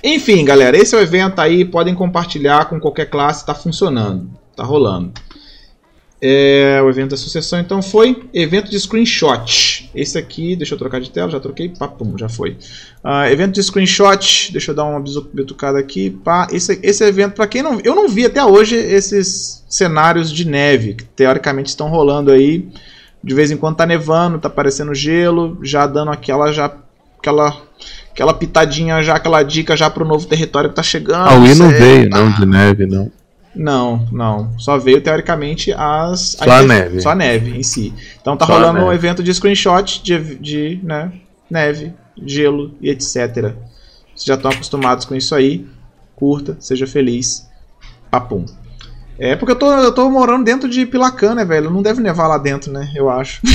Enfim, 0.02 0.44
galera, 0.44 0.76
esse 0.76 0.94
é 0.94 0.98
o 0.98 1.02
evento 1.02 1.40
aí. 1.40 1.64
Podem 1.64 1.94
compartilhar 1.94 2.66
com 2.66 2.80
qualquer 2.80 3.06
classe, 3.06 3.44
tá 3.44 3.54
funcionando. 3.54 4.30
Tá 4.56 4.64
rolando. 4.64 5.12
É, 6.22 6.78
o 6.84 6.90
evento 6.90 7.10
da 7.10 7.16
sucessão 7.16 7.58
então 7.58 7.80
foi 7.80 8.28
evento 8.34 8.70
de 8.70 8.78
screenshot. 8.78 9.90
Esse 9.94 10.18
aqui, 10.18 10.54
deixa 10.54 10.74
eu 10.74 10.78
trocar 10.78 11.00
de 11.00 11.10
tela, 11.10 11.30
já 11.30 11.40
troquei, 11.40 11.70
pá, 11.70 11.88
pum, 11.88 12.16
já 12.18 12.28
foi. 12.28 12.58
Ah, 13.02 13.30
evento 13.30 13.54
de 13.54 13.62
screenshot, 13.62 14.52
deixa 14.52 14.70
eu 14.70 14.74
dar 14.74 14.84
uma 14.84 15.02
bitucada 15.32 15.78
aqui, 15.78 16.10
pá. 16.10 16.46
Esse, 16.52 16.78
esse 16.82 17.02
evento, 17.04 17.34
pra 17.34 17.46
quem 17.46 17.62
não. 17.62 17.80
Eu 17.82 17.94
não 17.94 18.06
vi 18.06 18.26
até 18.26 18.44
hoje 18.44 18.76
esses 18.76 19.64
cenários 19.68 20.30
de 20.30 20.46
neve, 20.46 20.94
que 20.94 21.04
teoricamente 21.04 21.70
estão 21.70 21.88
rolando 21.88 22.30
aí. 22.30 22.68
De 23.24 23.34
vez 23.34 23.50
em 23.50 23.56
quando 23.56 23.76
tá 23.76 23.86
nevando, 23.86 24.38
tá 24.38 24.48
aparecendo 24.48 24.94
gelo, 24.94 25.58
já 25.62 25.86
dando 25.86 26.10
aquela. 26.10 26.52
Já, 26.52 26.74
aquela 27.20 27.56
aquela 28.10 28.34
pitadinha 28.34 29.02
já, 29.02 29.14
aquela 29.14 29.42
dica 29.42 29.76
já 29.76 29.88
pro 29.88 30.04
novo 30.04 30.26
território 30.26 30.70
que 30.70 30.76
tá 30.76 30.82
chegando. 30.82 31.28
A 31.28 31.34
Wii 31.34 31.54
não 31.54 31.68
veio, 31.68 32.10
pá. 32.10 32.18
não, 32.18 32.32
de 32.32 32.46
neve, 32.46 32.86
não. 32.86 33.10
Não, 33.54 34.06
não. 34.12 34.58
Só 34.58 34.78
veio 34.78 35.00
teoricamente 35.00 35.72
as. 35.72 36.36
Só 36.38 36.50
a 36.50 36.62
neve. 36.62 37.00
Só 37.00 37.10
a 37.10 37.14
neve 37.14 37.58
em 37.58 37.62
si. 37.62 37.92
Então 38.20 38.36
tá 38.36 38.46
Só 38.46 38.52
rolando 38.54 38.80
um 38.80 38.92
evento 38.92 39.22
de 39.22 39.34
screenshot 39.34 40.02
de, 40.02 40.36
de 40.36 40.80
né, 40.82 41.12
neve, 41.50 41.92
gelo 42.24 42.74
e 42.80 42.90
etc. 42.90 43.54
Vocês 44.14 44.24
já 44.24 44.34
estão 44.34 44.50
acostumados 44.50 45.04
com 45.04 45.14
isso 45.14 45.34
aí. 45.34 45.66
Curta, 46.14 46.56
seja 46.60 46.86
feliz. 46.86 47.48
Papum. 48.10 48.44
É 49.20 49.36
porque 49.36 49.52
eu 49.52 49.56
tô, 49.56 49.70
eu 49.70 49.92
tô 49.92 50.08
morando 50.08 50.44
dentro 50.44 50.66
de 50.66 50.86
Pilacan, 50.86 51.34
né, 51.34 51.44
velho? 51.44 51.70
Não 51.70 51.82
deve 51.82 52.00
nevar 52.00 52.26
lá 52.26 52.38
dentro, 52.38 52.72
né? 52.72 52.90
Eu 52.96 53.10
acho. 53.10 53.42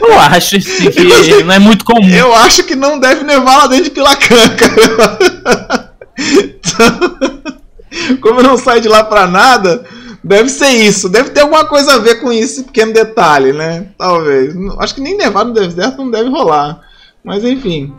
Eu 0.00 0.18
acho 0.18 0.56
assim, 0.56 0.90
que 0.90 1.44
não 1.44 1.54
é 1.54 1.58
muito 1.58 1.84
comum. 1.84 2.08
Eu 2.08 2.34
acho 2.34 2.64
que 2.64 2.74
não 2.74 2.98
deve 2.98 3.24
nevar 3.24 3.58
lá 3.58 3.66
dentro 3.66 3.84
de 3.84 3.90
Pilacan, 3.90 4.48
cara. 4.56 5.92
Então, 6.18 8.16
como 8.20 8.40
eu 8.40 8.44
não 8.44 8.56
saio 8.56 8.80
de 8.80 8.88
lá 8.88 9.04
pra 9.04 9.26
nada, 9.26 9.84
deve 10.24 10.48
ser 10.48 10.68
isso. 10.68 11.08
Deve 11.08 11.30
ter 11.30 11.40
alguma 11.40 11.66
coisa 11.66 11.94
a 11.94 11.98
ver 11.98 12.20
com 12.20 12.32
esse 12.32 12.64
pequeno 12.64 12.92
detalhe, 12.92 13.52
né? 13.52 13.88
Talvez. 13.98 14.54
Acho 14.78 14.94
que 14.94 15.00
nem 15.00 15.16
nevar 15.16 15.44
no 15.44 15.52
deserto 15.52 15.98
não 15.98 16.10
deve 16.10 16.30
rolar. 16.30 16.80
Mas 17.22 17.44
enfim. 17.44 17.94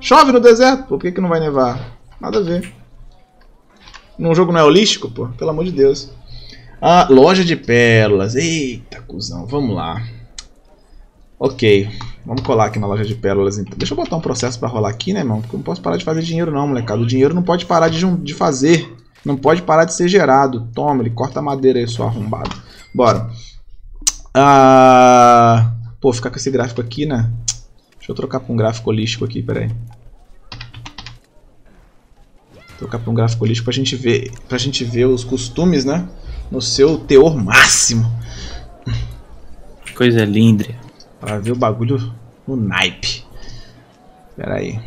Chove 0.00 0.32
no 0.32 0.40
deserto? 0.40 0.84
Por 0.84 0.98
que, 0.98 1.12
que 1.12 1.20
não 1.20 1.28
vai 1.28 1.40
nevar? 1.40 1.78
Nada 2.20 2.38
a 2.38 2.42
ver. 2.42 2.79
Num 4.20 4.34
jogo 4.34 4.52
não 4.52 4.60
é 4.60 4.64
holístico, 4.64 5.10
pô? 5.10 5.28
Pelo 5.28 5.50
amor 5.50 5.64
de 5.64 5.72
Deus. 5.72 6.10
Ah, 6.80 7.08
loja 7.10 7.44
de 7.44 7.56
pérolas. 7.56 8.36
Eita, 8.36 9.00
cuzão. 9.00 9.46
Vamos 9.46 9.74
lá. 9.74 10.02
Ok. 11.38 11.88
Vamos 12.24 12.42
colar 12.42 12.66
aqui 12.66 12.78
na 12.78 12.86
loja 12.86 13.04
de 13.04 13.14
pérolas 13.14 13.58
então. 13.58 13.78
Deixa 13.78 13.94
eu 13.94 13.96
botar 13.96 14.16
um 14.16 14.20
processo 14.20 14.58
pra 14.58 14.68
rolar 14.68 14.90
aqui, 14.90 15.14
né, 15.14 15.20
irmão? 15.20 15.40
Porque 15.40 15.56
eu 15.56 15.58
não 15.58 15.64
posso 15.64 15.80
parar 15.80 15.96
de 15.96 16.04
fazer 16.04 16.20
dinheiro, 16.20 16.52
não, 16.52 16.68
molecada. 16.68 17.00
O 17.00 17.06
dinheiro 17.06 17.34
não 17.34 17.42
pode 17.42 17.64
parar 17.64 17.88
de, 17.88 18.04
de 18.18 18.34
fazer. 18.34 18.94
Não 19.24 19.36
pode 19.36 19.62
parar 19.62 19.86
de 19.86 19.94
ser 19.94 20.06
gerado. 20.06 20.68
Toma, 20.74 21.02
ele 21.02 21.10
corta 21.10 21.38
a 21.38 21.42
madeira 21.42 21.78
aí, 21.78 21.88
sua 21.88 22.06
arrombado. 22.06 22.54
Bora. 22.94 23.30
Ah, 24.34 25.72
Pô, 26.00 26.14
ficar 26.14 26.30
com 26.30 26.36
esse 26.36 26.50
gráfico 26.50 26.80
aqui, 26.80 27.04
né? 27.04 27.30
Deixa 27.98 28.10
eu 28.10 28.14
trocar 28.14 28.40
pra 28.40 28.52
um 28.52 28.56
gráfico 28.56 28.88
holístico 28.88 29.22
aqui, 29.22 29.42
peraí. 29.42 29.70
Trocar 32.80 32.98
pra 32.98 33.10
um 33.10 33.14
gráfico 33.14 33.44
holístico 33.44 33.66
pra 33.66 33.74
gente 33.74 33.94
ver, 33.94 34.32
pra 34.48 34.56
gente 34.56 34.84
ver 34.84 35.04
os 35.04 35.22
costumes, 35.22 35.84
né? 35.84 36.08
No 36.50 36.62
seu 36.62 36.96
teor 36.96 37.36
máximo. 37.36 38.10
Coisa 39.94 40.24
linda. 40.24 40.64
Pra 41.20 41.38
ver 41.38 41.52
o 41.52 41.56
bagulho 41.56 42.14
no 42.48 42.56
naipe. 42.56 43.22
Pera 44.34 44.54
aí. 44.54 44.80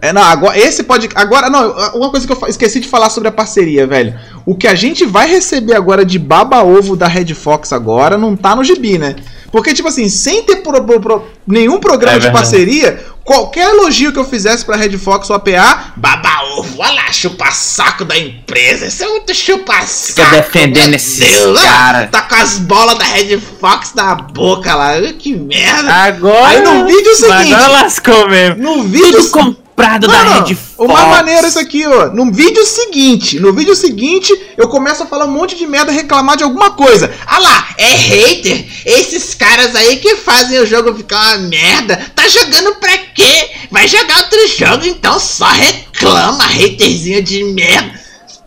É, 0.00 0.10
não, 0.10 0.22
agora, 0.22 0.58
esse 0.58 0.84
pode. 0.84 1.10
Agora, 1.14 1.50
não, 1.50 1.70
uma 1.96 2.10
coisa 2.10 2.26
que 2.26 2.32
eu 2.32 2.48
esqueci 2.48 2.80
de 2.80 2.88
falar 2.88 3.10
sobre 3.10 3.28
a 3.28 3.32
parceria, 3.32 3.86
velho. 3.86 4.18
O 4.46 4.54
que 4.54 4.66
a 4.66 4.74
gente 4.74 5.04
vai 5.04 5.28
receber 5.28 5.74
agora 5.74 6.02
de 6.02 6.18
baba-ovo 6.18 6.96
da 6.96 7.06
Red 7.06 7.34
Fox 7.34 7.74
agora 7.74 8.16
não 8.16 8.34
tá 8.34 8.56
no 8.56 8.64
gibi, 8.64 8.96
né? 8.96 9.16
Porque, 9.54 9.72
tipo 9.72 9.86
assim, 9.86 10.08
sem 10.08 10.42
ter 10.42 10.56
pro- 10.56 10.82
pro- 10.82 11.00
pro- 11.00 11.24
nenhum 11.46 11.78
programa 11.78 12.16
É 12.16 12.18
de 12.18 12.24
verdade. 12.24 12.42
parceria, 12.44 13.04
qualquer 13.22 13.68
elogio 13.68 14.12
que 14.12 14.18
eu 14.18 14.24
fizesse 14.24 14.64
pra 14.64 14.74
Red 14.74 14.98
Fox 14.98 15.30
ou 15.30 15.36
APA, 15.36 15.92
baba-ovo, 15.94 16.74
olha 16.80 16.94
lá, 16.94 17.12
chupa-saco 17.12 18.04
da 18.04 18.18
empresa. 18.18 18.86
Isso 18.86 19.04
é 19.04 19.08
muito 19.08 19.32
chupa-saco. 19.32 20.06
Fica 20.08 20.24
defendendo 20.42 20.94
esses 20.94 21.40
ah, 21.56 21.62
cara. 21.62 22.06
Tá 22.08 22.22
com 22.22 22.34
as 22.34 22.58
bolas 22.58 22.98
da 22.98 23.04
Red 23.04 23.38
Fox 23.60 23.92
na 23.94 24.16
boca 24.16 24.74
lá. 24.74 24.94
Que 25.16 25.36
merda. 25.36 25.88
Agora. 25.92 26.48
Aí 26.48 26.60
no 26.60 26.84
vídeo 26.88 27.14
seguinte- 27.14 27.54
Agora 27.54 27.68
lascou 27.68 28.28
mesmo. 28.28 28.60
No 28.60 28.82
vídeo 28.82 29.12
Tudo 29.12 29.30
comprado 29.30 29.63
da 29.76 30.08
Mano, 30.08 30.44
Red 30.46 30.56
o 30.78 30.86
mais 30.86 31.00
Fox. 31.00 31.16
maneiro 31.16 31.46
é 31.46 31.48
isso 31.48 31.58
aqui, 31.58 31.86
ó. 31.86 32.06
No 32.08 32.32
vídeo 32.32 32.64
seguinte, 32.64 33.40
no 33.40 33.52
vídeo 33.52 33.74
seguinte, 33.74 34.32
eu 34.56 34.68
começo 34.68 35.02
a 35.02 35.06
falar 35.06 35.26
um 35.26 35.32
monte 35.32 35.56
de 35.56 35.66
merda, 35.66 35.92
reclamar 35.92 36.36
de 36.36 36.44
alguma 36.44 36.70
coisa. 36.72 37.12
Ah 37.26 37.38
lá, 37.38 37.68
é 37.76 37.92
hater. 37.94 38.66
Esses 38.86 39.34
caras 39.34 39.74
aí 39.74 39.96
que 39.96 40.16
fazem 40.16 40.58
o 40.60 40.66
jogo 40.66 40.94
ficar 40.94 41.38
uma 41.38 41.48
merda. 41.48 41.96
Tá 42.14 42.26
jogando 42.28 42.76
pra 42.76 42.96
quê? 42.98 43.50
Vai 43.70 43.88
jogar 43.88 44.18
outro 44.18 44.48
jogo, 44.48 44.86
então 44.86 45.18
só 45.18 45.46
reclama, 45.46 46.44
haterzinho 46.44 47.22
de 47.22 47.44
merda. 47.44 48.03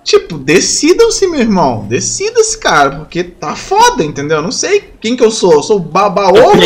Tipo, 0.07 0.37
decidam-se, 0.37 1.27
meu 1.27 1.41
irmão. 1.41 1.85
Decida-se, 1.85 2.57
cara, 2.57 2.91
porque 2.91 3.25
tá 3.25 3.57
foda, 3.57 4.01
entendeu? 4.05 4.37
Eu 4.37 4.41
não 4.43 4.53
sei 4.53 4.81
quem 5.01 5.17
que 5.17 5.21
eu 5.23 5.29
sou. 5.29 5.51
Eu 5.55 5.61
sou 5.61 5.77
baba 5.79 6.31
Tô 6.31 6.39
ovo 6.39 6.61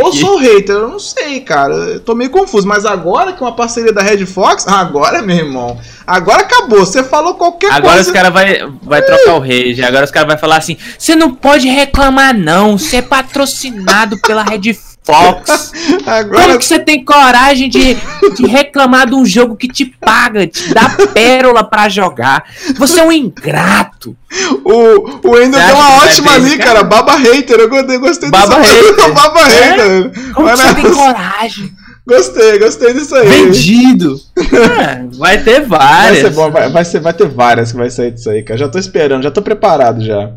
ou 0.00 0.08
aqui. 0.08 0.20
sou 0.20 0.36
hater? 0.38 0.76
Eu 0.76 0.88
não 0.90 0.98
sei, 1.00 1.40
cara. 1.40 1.74
Eu 1.74 1.98
tô 1.98 2.14
meio 2.14 2.30
confuso. 2.30 2.64
Mas 2.64 2.86
agora 2.86 3.32
que 3.32 3.42
é 3.42 3.46
uma 3.46 3.56
parceria 3.56 3.92
da 3.92 4.02
Red 4.02 4.24
Fox, 4.26 4.68
agora, 4.70 5.20
meu 5.20 5.34
irmão, 5.36 5.76
agora 6.06 6.42
acabou. 6.42 6.78
Você 6.78 7.02
falou 7.02 7.34
qualquer 7.34 7.72
Agora 7.72 7.94
coisa. 7.94 8.08
os 8.08 8.14
caras 8.14 8.32
vai, 8.32 8.60
vai 8.80 9.02
trocar 9.02 9.34
o 9.34 9.40
rage. 9.40 9.82
Agora 9.82 10.04
os 10.04 10.12
caras 10.12 10.28
vai 10.28 10.38
falar 10.38 10.58
assim: 10.58 10.76
você 10.96 11.16
não 11.16 11.34
pode 11.34 11.66
reclamar, 11.66 12.38
não. 12.38 12.78
Você 12.78 12.98
é 12.98 13.02
patrocinado 13.02 14.16
pela 14.20 14.44
Red 14.44 14.72
Fox. 14.74 14.85
Agora 16.06 16.42
Como 16.46 16.58
que 16.58 16.64
você 16.64 16.78
tem 16.78 17.04
coragem 17.04 17.68
de, 17.68 17.94
de 18.34 18.46
reclamar 18.46 19.06
de 19.06 19.14
um 19.14 19.24
jogo 19.24 19.56
que 19.56 19.68
te 19.68 19.84
paga, 19.86 20.46
te 20.46 20.72
dá 20.74 20.90
pérola 21.14 21.62
pra 21.64 21.88
jogar? 21.88 22.44
Você 22.76 23.00
é 23.00 23.04
um 23.04 23.12
ingrato. 23.12 24.16
o, 24.64 25.28
o 25.30 25.40
Ender 25.40 25.60
acha 25.62 25.74
uma 25.74 25.96
ótima 26.02 26.32
ali, 26.34 26.58
cara? 26.58 26.64
cara? 26.70 26.82
Baba 26.84 27.16
hater. 27.16 27.58
Eu 27.60 27.68
gostei, 27.68 27.98
gostei 27.98 28.30
Baba 28.30 28.56
dessa- 28.56 28.72
hater. 28.74 29.12
Baba 29.12 29.40
É? 29.40 29.70
hater. 29.70 30.12
Como 30.34 30.46
que 30.48 30.52
Olha, 30.52 30.56
você 30.56 30.74
tem 30.74 30.92
coragem? 30.92 31.72
Gostei, 32.06 32.58
gostei 32.60 32.92
disso 32.94 33.14
aí. 33.16 33.26
Vendido. 33.28 34.20
Ah, 34.38 35.04
vai 35.18 35.42
ter 35.42 35.62
Vai 35.62 35.78
várias. 35.78 36.20
ser 36.20 36.30
bom, 36.30 36.50
vai, 36.52 36.68
vai, 36.70 36.84
ser, 36.84 37.00
vai 37.00 37.12
ter 37.12 37.26
várias 37.26 37.72
que 37.72 37.78
vai 37.78 37.90
sair 37.90 38.12
disso 38.12 38.30
aí, 38.30 38.44
cara. 38.44 38.56
Já 38.58 38.68
tô 38.68 38.78
esperando, 38.78 39.24
já 39.24 39.30
tô 39.30 39.42
preparado 39.42 40.04
já. 40.04 40.30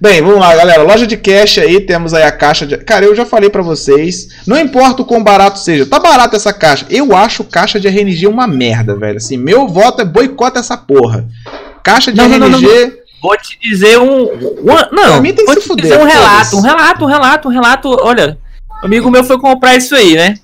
Bem, 0.00 0.22
vamos 0.22 0.38
lá, 0.38 0.54
galera. 0.54 0.82
Loja 0.84 1.08
de 1.08 1.16
cash 1.16 1.58
aí, 1.58 1.80
temos 1.80 2.14
aí 2.14 2.22
a 2.22 2.30
caixa 2.30 2.64
de. 2.64 2.76
Cara, 2.78 3.04
eu 3.04 3.16
já 3.16 3.26
falei 3.26 3.50
pra 3.50 3.62
vocês. 3.62 4.28
Não 4.46 4.56
importa 4.58 5.02
o 5.02 5.04
quão 5.04 5.24
barato 5.24 5.58
seja, 5.58 5.84
tá 5.86 5.98
barato 5.98 6.36
essa 6.36 6.52
caixa. 6.52 6.86
Eu 6.88 7.16
acho 7.16 7.42
caixa 7.42 7.80
de 7.80 7.88
RNG 7.88 8.28
uma 8.28 8.46
merda, 8.46 8.94
velho. 8.94 9.16
Assim, 9.16 9.36
meu 9.36 9.66
voto 9.66 10.00
é 10.02 10.04
boicota 10.04 10.60
essa 10.60 10.76
porra. 10.76 11.26
Caixa 11.82 12.12
de 12.12 12.18
Não, 12.18 12.28
não, 12.28 12.46
RNG. 12.46 12.66
não, 12.66 12.92
Vou 13.20 13.36
te 13.36 13.58
dizer 13.60 13.98
um. 13.98 14.26
um- 14.26 14.92
não, 14.92 15.02
Pra 15.14 15.20
mim 15.20 15.32
tem 15.32 15.44
que 15.44 15.46
vou 15.46 15.54
se 15.54 15.62
te 15.62 15.66
fuder, 15.66 15.86
dizer 15.86 15.98
um 15.98 16.04
relato, 16.04 16.56
um 16.56 16.60
relato, 16.60 17.04
um 17.04 17.08
relato, 17.08 17.48
um 17.48 17.50
relato. 17.50 17.88
Olha, 18.02 18.38
um 18.80 18.86
amigo 18.86 19.10
meu 19.10 19.24
foi 19.24 19.36
comprar 19.40 19.74
isso 19.74 19.96
aí, 19.96 20.14
né? 20.14 20.36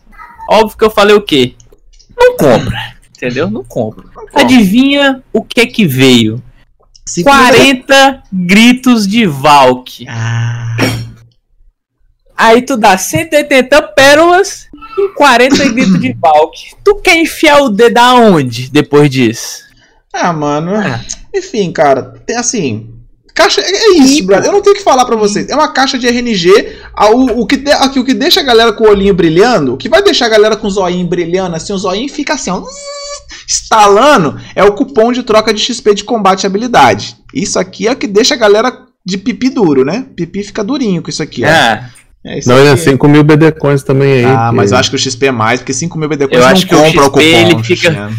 Óbvio 0.50 0.76
que 0.78 0.84
eu 0.84 0.90
falei 0.90 1.14
o 1.16 1.22
quê? 1.22 1.54
Não 2.16 2.36
compra. 2.36 2.94
Entendeu? 3.16 3.50
Não 3.50 3.64
compra. 3.64 4.04
Adivinha 4.34 5.22
o 5.32 5.42
que 5.42 5.66
que 5.66 5.86
veio? 5.86 6.42
Cinco 7.06 7.30
40 7.30 8.22
gritos 8.32 9.06
de 9.06 9.26
Valk. 9.26 10.06
Ah, 10.08 10.76
Aí 12.36 12.62
tu 12.62 12.76
dá 12.76 12.98
180 12.98 13.80
pérolas 13.94 14.66
e 14.98 15.08
40 15.14 15.68
gritos 15.70 16.00
de 16.00 16.12
Valk. 16.14 16.74
Tu 16.82 16.94
quer 16.96 17.16
enfiar 17.16 17.60
o 17.62 17.68
dedo 17.70 17.98
aonde 17.98 18.70
depois 18.70 19.08
disso? 19.10 19.62
ah, 20.12 20.32
mano. 20.32 20.74
Ah. 20.74 21.00
Enfim, 21.34 21.72
cara, 21.72 22.02
tem 22.26 22.36
assim. 22.36 22.93
Caixa, 23.34 23.60
é 23.60 23.64
é 23.68 23.88
isso, 23.98 24.24
brother. 24.24 24.46
Eu 24.46 24.52
não 24.52 24.62
tenho 24.62 24.74
o 24.74 24.78
que 24.78 24.84
falar 24.84 25.04
pra 25.04 25.16
vocês. 25.16 25.48
É 25.48 25.54
uma 25.54 25.68
caixa 25.72 25.98
de 25.98 26.06
RNG. 26.06 26.50
ah, 26.94 27.10
O, 27.10 27.40
o, 27.40 27.46
que 27.46 27.56
de- 27.56 27.72
aqui, 27.72 27.98
o 27.98 28.04
que 28.04 28.14
deixa 28.14 28.40
a 28.40 28.44
galera 28.44 28.72
com 28.72 28.84
o 28.84 28.88
olhinho 28.88 29.12
brilhando, 29.12 29.74
o 29.74 29.76
que 29.76 29.88
vai 29.88 30.02
deixar 30.02 30.26
a 30.26 30.28
galera 30.28 30.56
com 30.56 30.66
o 30.68 30.70
zoinho 30.70 31.06
brilhando, 31.06 31.56
assim, 31.56 31.72
o 31.72 31.78
zoinho 31.78 32.08
fica 32.08 32.34
assim, 32.34 32.50
ó. 32.50 32.62
Estalando, 33.46 34.40
é 34.54 34.62
o 34.64 34.72
cupom 34.72 35.12
de 35.12 35.22
troca 35.22 35.52
de 35.52 35.60
XP 35.60 35.94
de 35.94 36.04
combate 36.04 36.44
e 36.44 36.46
habilidade. 36.46 37.16
Isso 37.34 37.58
aqui 37.58 37.86
é 37.88 37.92
o 37.92 37.96
que 37.96 38.06
deixa 38.06 38.34
a 38.34 38.38
galera 38.38 38.72
de 39.04 39.18
pipi 39.18 39.50
duro, 39.50 39.84
né? 39.84 40.06
Pipi 40.16 40.42
fica 40.42 40.62
durinho 40.64 41.02
com 41.02 41.10
isso 41.10 41.22
aqui, 41.22 41.44
ó. 41.44 41.48
Ah, 41.48 41.90
É 42.26 42.38
isso 42.38 42.48
Não, 42.48 42.56
aqui. 42.56 42.68
é 42.68 42.76
5 42.76 43.06
mil 43.06 43.22
BD 43.22 43.52
coins 43.52 43.82
também 43.82 44.12
aí. 44.14 44.24
Ah, 44.24 44.48
que- 44.48 44.56
mas 44.56 44.72
eu 44.72 44.78
acho 44.78 44.88
que 44.88 44.96
o 44.96 44.98
XP 44.98 45.26
é 45.26 45.30
mais, 45.32 45.60
porque 45.60 45.74
5 45.74 45.98
mil 45.98 46.08
BD 46.08 46.24
Eu 46.30 46.40
não 46.40 46.46
acho 46.46 46.66
que 46.66 46.74
o 46.74 46.78
compra 46.78 47.00
o, 47.02 47.04
XP, 47.04 47.10
cupom. 47.10 47.20
ele 47.20 47.62
fica-. 47.64 48.10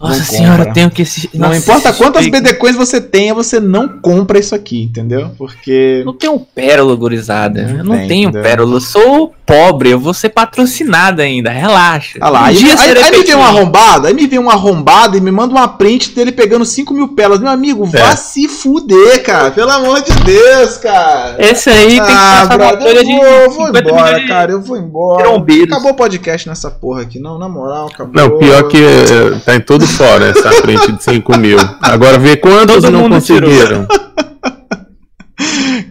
Nossa 0.00 0.24
senhora, 0.24 0.56
compra. 0.56 0.70
eu 0.70 0.74
tenho 0.74 0.90
que 0.90 1.02
esse. 1.02 1.28
Não 1.34 1.48
nossa, 1.48 1.58
importa 1.60 1.92
quantas 1.92 2.26
BD 2.26 2.54
coins 2.54 2.74
você 2.74 3.00
tenha, 3.00 3.34
você 3.34 3.60
não 3.60 3.86
compra 3.86 4.38
isso 4.38 4.54
aqui, 4.54 4.82
entendeu? 4.84 5.30
Porque. 5.36 6.02
Não 6.06 6.14
tenho 6.14 6.38
pérola, 6.38 6.96
gurizada. 6.96 7.62
Não 7.62 7.78
eu 7.78 7.84
não 7.84 7.96
tem, 7.98 8.08
tenho 8.08 8.28
entendeu? 8.30 8.42
pérola. 8.42 8.76
Eu 8.76 8.80
sou 8.80 9.34
pobre, 9.44 9.90
eu 9.90 9.98
vou 9.98 10.14
ser 10.14 10.30
patrocinado 10.30 11.20
ainda. 11.20 11.50
Relaxa. 11.50 12.18
Ah 12.20 12.30
lá, 12.30 12.42
Um 12.42 12.44
aí, 12.44 12.54
dia 12.56 12.72
aí, 12.72 12.78
serei 12.78 13.02
aí 13.02 13.10
me 13.10 13.24
vem 13.24 13.34
um 13.34 13.42
arrombado, 13.42 14.06
aí 14.06 14.14
me 14.14 14.26
vem 14.26 14.38
um 14.38 14.48
arrombado 14.48 15.16
e 15.16 15.20
me 15.20 15.30
manda 15.30 15.52
uma 15.52 15.66
print 15.68 16.10
dele 16.12 16.32
pegando 16.32 16.64
5 16.64 16.94
mil 16.94 17.08
pérolas. 17.08 17.40
Meu 17.40 17.50
amigo, 17.50 17.84
vá 17.84 18.12
É. 18.12 18.16
se 18.16 18.48
fuder, 18.48 19.22
cara. 19.22 19.50
Pelo 19.50 19.70
amor 19.70 20.00
de 20.02 20.12
Deus, 20.24 20.76
cara. 20.78 21.36
Esse 21.38 21.68
aí 21.68 21.88
tem 21.88 21.96
que 21.96 22.00
ah, 22.00 22.46
passar 22.46 22.46
uma 22.46 22.56
brother, 22.56 22.80
folha 22.82 22.98
eu 23.00 23.04
de 23.04 23.12
vou, 23.12 23.24
eu 23.24 23.50
vou 23.50 23.66
50 23.66 23.88
embora, 23.90 24.20
de 24.20 24.26
cara. 24.28 24.52
Eu 24.52 24.60
vou 24.62 24.76
embora. 24.78 25.24
trombeiros. 25.24 25.72
Acabou 25.72 25.90
o 25.90 25.94
podcast 25.94 26.48
nessa 26.48 26.70
porra 26.70 27.02
aqui, 27.02 27.18
não, 27.18 27.38
na 27.38 27.48
moral, 27.48 27.88
acabou. 27.92 28.14
Não, 28.14 28.38
pior 28.38 28.62
que 28.68 28.78
é, 28.78 29.30
tá 29.44 29.56
em 29.56 29.60
todo 29.60 29.84
fora 29.90 30.26
essa 30.26 30.50
frente 30.52 30.92
de 30.92 31.02
5 31.02 31.36
mil. 31.38 31.58
Agora 31.82 32.18
vê 32.18 32.36
quantos 32.36 32.76
Todo 32.76 32.90
não 32.90 33.08
conseguiram. 33.08 33.86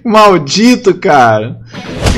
Maldito, 0.03 0.93
cara. 0.95 1.57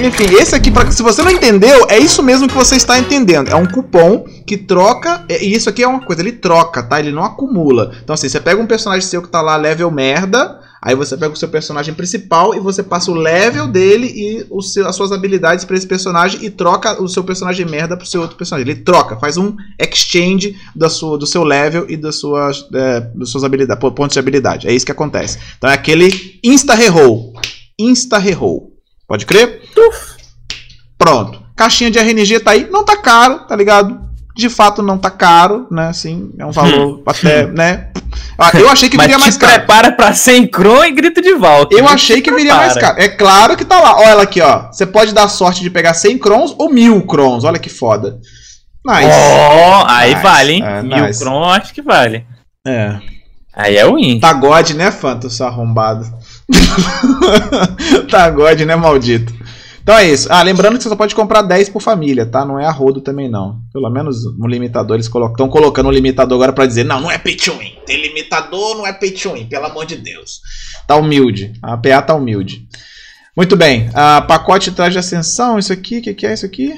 Enfim, 0.03 0.33
esse 0.35 0.55
aqui, 0.55 0.71
pra, 0.71 0.89
se 0.91 1.03
você 1.03 1.21
não 1.21 1.31
entendeu, 1.31 1.85
é 1.89 1.97
isso 1.99 2.23
mesmo 2.23 2.47
que 2.47 2.55
você 2.55 2.75
está 2.75 2.97
entendendo. 2.97 3.49
É 3.49 3.55
um 3.55 3.65
cupom 3.65 4.25
que 4.45 4.57
troca. 4.57 5.23
é- 5.29 5.43
E 5.43 5.53
isso 5.53 5.69
aqui 5.69 5.83
é 5.83 5.87
uma 5.87 6.01
coisa, 6.01 6.21
ele 6.21 6.31
troca, 6.31 6.81
tá? 6.83 6.99
Ele 6.99 7.11
não 7.11 7.23
acumula. 7.23 7.91
Então, 8.03 8.13
assim, 8.13 8.27
você 8.27 8.39
pega 8.39 8.61
um 8.61 8.65
personagem 8.65 9.07
seu 9.07 9.21
que 9.21 9.29
tá 9.29 9.41
lá 9.41 9.55
level 9.57 9.91
merda. 9.91 10.59
Aí 10.83 10.95
você 10.95 11.15
pega 11.15 11.31
o 11.33 11.37
seu 11.37 11.47
personagem 11.47 11.93
principal 11.93 12.55
e 12.55 12.59
você 12.59 12.81
passa 12.81 13.11
o 13.11 13.13
level 13.13 13.67
dele 13.67 14.07
e 14.07 14.45
o 14.49 14.61
seu- 14.63 14.87
as 14.87 14.95
suas 14.95 15.11
habilidades 15.11 15.63
pra 15.63 15.77
esse 15.77 15.85
personagem 15.85 16.43
e 16.43 16.49
troca 16.49 16.99
o 17.01 17.07
seu 17.07 17.23
personagem 17.23 17.65
merda 17.67 17.95
pro 17.95 18.05
seu 18.07 18.21
outro 18.21 18.35
personagem. 18.35 18.67
Ele 18.71 18.81
troca, 18.81 19.15
faz 19.19 19.37
um 19.37 19.55
exchange 19.79 20.55
da 20.75 20.89
sua, 20.89 21.19
do 21.19 21.27
seu 21.27 21.43
level 21.43 21.85
e 21.87 21.95
das 21.95 22.15
suas, 22.15 22.65
é, 22.73 22.99
das 23.13 23.29
suas 23.29 23.43
habilidades, 23.43 23.79
pontos 23.93 24.13
de 24.13 24.19
habilidade. 24.19 24.67
É 24.67 24.73
isso 24.73 24.85
que 24.85 24.91
acontece. 24.91 25.37
Então 25.57 25.69
é 25.69 25.73
aquele 25.73 26.39
insta-reroll. 26.43 27.33
Insta-reroll. 27.79 28.71
Pode 29.07 29.25
crer? 29.25 29.61
Pronto. 30.97 31.41
Caixinha 31.55 31.91
de 31.91 31.99
RNG 31.99 32.39
tá 32.39 32.51
aí. 32.51 32.67
Não 32.69 32.83
tá 32.83 32.97
caro, 32.97 33.45
tá 33.47 33.55
ligado? 33.55 33.99
De 34.41 34.49
fato 34.49 34.81
não 34.81 34.97
tá 34.97 35.11
caro, 35.11 35.67
né? 35.69 35.89
Assim, 35.89 36.31
é 36.39 36.43
um 36.43 36.51
valor 36.51 37.03
até, 37.05 37.45
né? 37.53 37.89
Eu 38.55 38.67
achei 38.69 38.89
que 38.89 38.97
viria 38.97 39.19
mais 39.19 39.37
caro. 39.37 39.53
prepara 39.53 39.91
pra 39.91 40.13
100 40.13 40.47
cron 40.47 40.83
e 40.83 40.91
grito 40.91 41.21
de 41.21 41.35
Valk. 41.35 41.71
Eu 41.75 41.87
achei 41.87 42.21
que 42.21 42.31
viria 42.31 42.55
mais 42.55 42.73
caro. 42.73 42.99
É 42.99 43.07
claro 43.07 43.55
que 43.55 43.63
tá 43.63 43.79
lá. 43.79 43.95
Olha 43.97 44.07
ela 44.09 44.23
aqui, 44.23 44.41
ó. 44.41 44.71
Você 44.71 44.85
pode 44.85 45.13
dar 45.13 45.27
sorte 45.27 45.61
de 45.61 45.69
pegar 45.69 45.93
100 45.93 46.17
crons 46.17 46.55
ou 46.57 46.69
1000 46.71 47.03
crons. 47.05 47.43
Olha 47.43 47.59
que 47.59 47.69
foda. 47.69 48.19
Nice. 48.83 49.07
Ó, 49.07 49.85
aí 49.87 50.11
Nice. 50.15 50.23
vale, 50.23 50.53
hein? 50.53 50.63
É, 50.65 50.81
Mil 50.81 51.05
nice. 51.05 51.19
cron, 51.23 51.43
acho 51.43 51.71
que 51.71 51.83
vale. 51.83 52.25
É. 52.65 52.95
Aí 53.53 53.77
é 53.77 53.85
win. 53.85 54.19
Tá 54.19 54.33
God, 54.33 54.71
né, 54.71 54.89
Fanta, 54.91 55.29
seu 55.29 55.45
arrombado? 55.45 56.03
tá 58.09 58.27
God, 58.31 58.59
né, 58.61 58.75
maldito? 58.75 59.31
Então 59.83 59.97
é 59.97 60.09
isso. 60.11 60.27
Ah, 60.31 60.43
lembrando 60.43 60.77
que 60.77 60.83
você 60.83 60.89
só 60.89 60.95
pode 60.95 61.15
comprar 61.15 61.41
10 61.41 61.69
por 61.69 61.81
família, 61.81 62.25
tá? 62.25 62.45
Não 62.45 62.59
é 62.59 62.65
a 62.65 62.71
rodo 62.71 63.01
também, 63.01 63.29
não. 63.29 63.59
Pelo 63.73 63.89
menos 63.89 64.17
no 64.37 64.47
limitador 64.47 64.95
eles 64.95 65.07
estão 65.07 65.49
colocando 65.49 65.87
um 65.89 65.91
limitador 65.91 66.35
agora 66.35 66.53
pra 66.53 66.65
dizer: 66.65 66.83
não, 66.83 67.01
não 67.01 67.11
é 67.11 67.17
pay 67.17 67.35
to 67.35 67.53
win. 67.57 67.73
Tem 67.85 68.01
limitador, 68.01 68.77
não 68.77 68.85
é 68.85 68.93
pay 68.93 69.11
to 69.11 69.33
win, 69.33 69.45
pelo 69.47 69.65
amor 69.65 69.85
de 69.85 69.95
Deus. 69.95 70.39
Tá 70.87 70.95
humilde. 70.95 71.53
A 71.61 71.75
PA 71.77 72.01
tá 72.01 72.13
humilde. 72.15 72.67
Muito 73.35 73.55
bem. 73.55 73.89
Ah, 73.93 74.21
pacote 74.21 74.71
traje 74.71 74.91
de 74.93 74.99
ascensão, 74.99 75.57
isso 75.57 75.71
aqui, 75.73 75.97
o 75.97 76.01
que, 76.01 76.13
que 76.13 76.27
é 76.27 76.33
isso 76.33 76.45
aqui? 76.45 76.73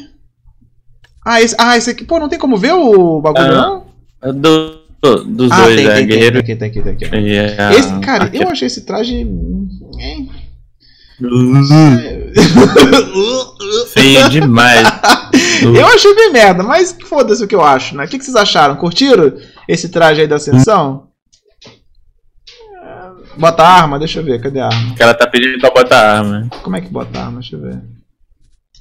Ah, 1.25 1.41
esse, 1.41 1.55
ah, 1.59 1.75
esse 1.77 1.89
aqui, 1.89 2.03
pô, 2.05 2.19
não 2.19 2.29
tem 2.29 2.37
como 2.39 2.57
ver 2.57 2.73
o 2.73 3.19
bagulho, 3.21 3.45
Ah, 3.59 3.87
não? 4.21 4.33
Do, 4.33 4.83
dos 5.25 5.51
Ah, 5.51 5.63
dois, 5.63 5.75
tem, 5.75 5.85
é, 5.85 5.89
tem, 5.89 5.97
tem, 5.97 6.07
guerreiro. 6.07 6.43
tem, 6.43 6.55
tem, 6.57 6.71
tem, 6.71 6.83
tem, 6.83 6.95
tem, 6.95 7.09
tem. 7.09 7.39
a- 7.59 7.73
Esse, 7.73 7.99
cara, 7.99 8.25
aqui, 8.25 8.37
eu 8.41 8.47
achei 8.49 8.67
esse 8.67 8.85
traje. 8.85 9.15
hein? 9.15 10.29
Feio 13.93 14.29
demais. 14.29 14.87
eu 15.63 15.85
achei 15.87 16.15
bem 16.15 16.31
merda, 16.31 16.63
mas 16.63 16.95
foda-se 17.07 17.43
o 17.43 17.47
que 17.47 17.55
eu 17.55 17.63
acho, 17.63 17.95
né? 17.95 18.05
O 18.05 18.07
que, 18.07 18.17
que 18.17 18.25
vocês 18.25 18.35
acharam? 18.35 18.75
Curtiram 18.75 19.37
esse 19.67 19.89
traje 19.89 20.21
aí 20.21 20.27
da 20.27 20.35
ascensão? 20.37 21.07
Bota 23.37 23.63
a 23.63 23.81
arma, 23.81 23.97
deixa 23.97 24.19
eu 24.19 24.23
ver, 24.23 24.41
cadê 24.41 24.59
a 24.59 24.67
arma? 24.67 24.93
O 24.93 24.95
cara 24.95 25.13
tá 25.13 25.27
pedindo 25.27 25.59
pra 25.59 25.71
botar 25.71 26.17
arma. 26.17 26.47
Como 26.61 26.75
é 26.75 26.81
que 26.81 26.89
bota 26.89 27.17
a 27.19 27.25
arma? 27.25 27.39
Deixa 27.39 27.55
eu 27.55 27.61
ver. 27.61 27.81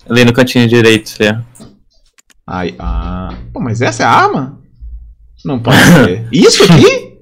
Ali 0.09 0.25
no 0.25 0.33
cantinho 0.33 0.69
direito, 0.69 1.09
você. 1.09 1.39
Ai, 2.47 2.75
ah. 2.79 3.35
Pô, 3.53 3.61
mas 3.61 3.81
essa 3.81 4.03
é 4.03 4.07
a 4.07 4.11
arma? 4.11 4.61
Não 5.45 5.59
pode 5.59 5.79
ser. 5.79 6.29
Isso 6.33 6.63
aqui? 6.65 7.19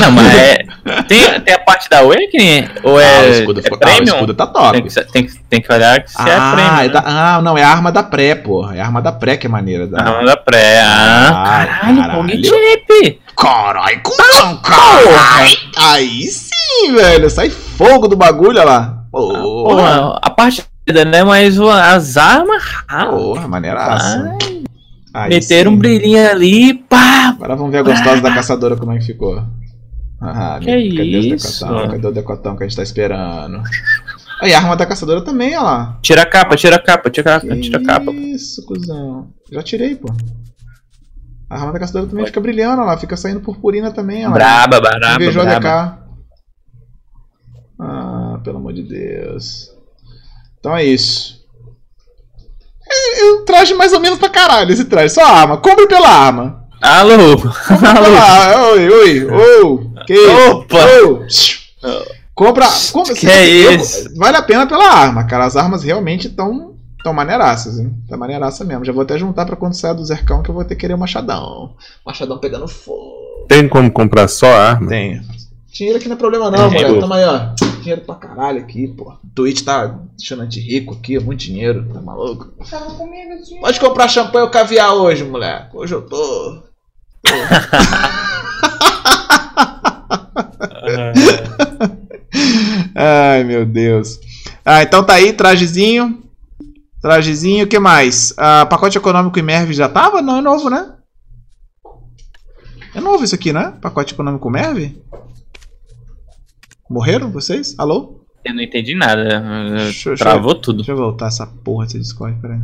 Não, 0.00 0.10
mas 0.12 0.34
é. 0.34 0.58
Tem, 1.08 1.40
tem 1.40 1.54
a 1.54 1.58
parte 1.58 1.90
da 1.90 1.98
Awakening? 1.98 2.68
Ou 2.84 3.00
é, 3.00 3.04
Ah, 3.18 3.22
o 3.22 3.30
escudo 3.32 3.60
é 3.60 3.64
ah, 3.68 3.98
o 3.98 4.02
escudo 4.04 4.34
tá 4.34 4.46
top. 4.46 4.72
Tem 4.72 4.82
que, 4.84 5.12
tem, 5.12 5.26
tem 5.50 5.60
que 5.60 5.72
olhar 5.72 6.02
que 6.04 6.10
se 6.12 6.28
é 6.28 6.34
ah, 6.36 6.52
Premium. 6.54 6.74
é 6.78 6.82
né? 6.82 6.88
da- 6.88 7.02
ah, 7.04 7.42
não, 7.42 7.58
é 7.58 7.64
a 7.64 7.68
arma 7.68 7.90
da 7.90 8.02
pré, 8.04 8.34
porra. 8.36 8.76
É 8.76 8.80
a 8.80 8.84
arma 8.84 9.02
da 9.02 9.10
pré 9.10 9.36
que 9.36 9.46
é 9.46 9.50
maneira. 9.50 9.86
Da... 9.88 10.00
Arma 10.00 10.24
da 10.24 10.36
pré. 10.36 10.80
Ah, 10.80 11.28
Ah, 11.28 11.66
caralho, 11.66 11.96
caralho. 12.02 12.44
Chip! 12.44 13.20
Caralho, 13.36 14.00
cuzão, 14.02 14.56
caralho. 14.58 15.56
Aí 15.76 16.22
sim, 16.22 16.94
velho. 16.94 17.28
Sai 17.28 17.50
fogo 17.50 18.06
do 18.06 18.16
bagulho, 18.16 18.50
olha 18.60 18.64
lá. 18.64 18.98
Porra, 19.10 19.40
Porra, 19.42 20.18
a 20.22 20.30
partida, 20.30 21.04
né? 21.04 21.24
Mas 21.24 21.58
as 21.60 22.16
armas. 22.16 22.62
ah, 22.88 23.06
porra 23.06 23.48
maneiraça. 23.48 24.36
Aí 25.12 25.30
meteram 25.30 25.72
um 25.72 25.74
sim. 25.74 25.80
brilhinho 25.80 26.30
ali, 26.30 26.74
pá! 26.74 27.30
Agora 27.30 27.56
vamos 27.56 27.72
ver 27.72 27.78
a 27.78 27.82
gostosa 27.82 28.20
da 28.20 28.32
caçadora 28.34 28.76
como 28.76 28.92
é 28.92 28.98
que 28.98 29.06
ficou. 29.06 29.42
Ah, 30.20 30.58
Que 30.60 30.66
cadê 30.96 31.02
isso? 31.04 31.46
os 31.46 31.60
decotão? 31.60 31.88
Cadê 31.90 32.06
o 32.06 32.12
decotão 32.12 32.56
que 32.56 32.64
a 32.64 32.66
gente 32.66 32.76
tá 32.76 32.82
esperando? 32.82 33.62
Aí 34.40 34.52
a 34.54 34.58
arma 34.58 34.76
da 34.76 34.86
caçadora 34.86 35.22
também, 35.22 35.50
olha 35.56 35.62
lá. 35.62 35.98
Tira 36.02 36.22
a 36.22 36.26
capa, 36.26 36.56
tira 36.56 36.76
a 36.76 36.78
capa, 36.78 37.10
tira 37.10 37.36
a 37.36 37.40
capa, 37.40 37.56
tira 37.60 37.78
a 37.78 37.82
capa. 37.84 38.12
Isso, 38.12 38.64
cuzão. 38.66 39.28
Já 39.50 39.62
tirei, 39.62 39.94
pô. 39.96 40.08
A 41.48 41.54
arma 41.60 41.72
da 41.72 41.78
caçadora 41.78 42.06
também 42.06 42.26
fica 42.26 42.40
brilhando, 42.40 42.80
olha 42.82 42.90
lá. 42.92 42.98
Fica 42.98 43.16
saindo 43.16 43.40
purpurina 43.40 43.90
também, 43.92 44.18
olha 44.26 44.28
lá. 44.28 44.34
Braba, 44.66 44.80
braba, 44.80 45.14
Invejou 45.14 45.42
a 45.42 45.44
braba. 45.44 45.98
DK. 45.98 46.06
Ah, 47.78 48.40
pelo 48.42 48.56
amor 48.58 48.72
de 48.72 48.82
Deus. 48.82 49.70
Então 50.58 50.74
é 50.76 50.84
isso. 50.84 51.36
É, 52.88 53.20
é 53.20 53.32
um 53.32 53.44
traje 53.44 53.74
mais 53.74 53.92
ou 53.92 54.00
menos 54.00 54.18
pra 54.18 54.28
caralho 54.28 54.70
esse 54.72 54.84
traje. 54.86 55.14
Só 55.14 55.22
arma. 55.24 55.58
Compre 55.58 55.86
pela 55.86 56.08
arma. 56.08 56.64
Alô! 56.80 57.36
Compre 57.38 57.48
Alô! 57.86 58.04
pela 58.04 58.70
Oi, 58.72 58.88
oi, 58.90 59.24
ô. 59.62 59.85
Que? 60.06 60.18
Opa! 60.50 60.76
Compra. 62.34 62.66
compra 62.92 63.14
Que 63.14 63.26
é 63.28 63.48
eu- 63.48 63.72
isso? 63.72 64.14
Vale 64.16 64.36
a 64.36 64.42
pena 64.42 64.66
pela 64.66 64.90
arma, 64.92 65.24
cara. 65.24 65.46
As 65.46 65.56
armas 65.56 65.82
realmente 65.82 66.26
estão 66.28 66.74
tão 67.02 67.12
maneiraças, 67.14 67.78
hein? 67.78 67.94
Tá 68.08 68.16
maneiraça 68.16 68.64
mesmo. 68.64 68.84
Já 68.84 68.92
vou 68.92 69.02
até 69.02 69.18
juntar 69.18 69.46
pra 69.46 69.56
quando 69.56 69.74
sair 69.74 69.94
do 69.94 70.04
Zercão 70.04 70.42
que 70.42 70.50
eu 70.50 70.54
vou 70.54 70.64
ter 70.64 70.74
que 70.74 70.82
querer 70.82 70.94
o 70.94 70.98
machadão. 70.98 71.74
Machadão 72.04 72.38
pegando 72.38 72.68
fogo. 72.68 73.46
Tem 73.48 73.66
como 73.68 73.90
comprar 73.90 74.28
só 74.28 74.46
arma? 74.52 74.88
Tem. 74.88 75.20
Dinheiro 75.72 75.98
aqui 75.98 76.08
não 76.08 76.16
é 76.16 76.18
problema 76.18 76.50
não, 76.50 76.68
Dinheiro. 76.68 76.88
mulher. 76.88 77.00
Tamo 77.00 77.14
aí, 77.14 77.24
ó. 77.24 77.54
Dinheiro 77.80 78.00
pra 78.02 78.14
caralho 78.16 78.58
aqui, 78.60 78.88
pô. 78.88 79.14
Twitch 79.34 79.62
tá 79.62 79.94
deixando 80.18 80.42
a 80.42 80.44
gente 80.44 80.60
rico 80.60 80.94
aqui, 80.94 81.18
muito 81.18 81.40
dinheiro. 81.40 81.86
Tá 81.92 82.00
maluco? 82.00 82.48
Pode 83.60 83.80
comprar 83.80 84.08
champanhe 84.08 84.44
ou 84.44 84.50
caviar 84.50 84.94
hoje, 84.94 85.24
moleque. 85.24 85.74
Hoje 85.76 85.94
eu 85.94 86.02
tô. 86.02 86.62
Ai, 92.98 93.44
meu 93.44 93.66
Deus. 93.66 94.18
Ah, 94.64 94.82
então 94.82 95.04
tá 95.04 95.12
aí, 95.14 95.34
trajezinho. 95.34 96.22
Trajezinho, 97.02 97.66
o 97.66 97.68
que 97.68 97.78
mais? 97.78 98.32
Ah, 98.38 98.64
pacote 98.64 98.96
econômico 98.96 99.38
e 99.38 99.42
Merv 99.42 99.70
já 99.72 99.86
tava? 99.86 100.22
Não, 100.22 100.38
é 100.38 100.40
novo, 100.40 100.70
né? 100.70 100.94
É 102.94 103.00
novo 103.00 103.22
isso 103.22 103.34
aqui, 103.34 103.52
né? 103.52 103.74
Pacote 103.82 104.14
econômico 104.14 104.48
Merv? 104.48 104.96
Morreram 106.88 107.30
vocês? 107.30 107.74
Alô? 107.78 108.24
Eu 108.42 108.54
não 108.54 108.62
entendi 108.62 108.94
nada. 108.94 109.42
Deixa 109.76 110.14
Travou 110.14 110.54
tudo. 110.54 110.78
Deixa 110.78 110.92
eu 110.92 110.96
voltar 110.96 111.26
essa 111.26 111.46
porra 111.46 111.84
desse 111.84 111.98
Discord, 111.98 112.40
peraí. 112.40 112.60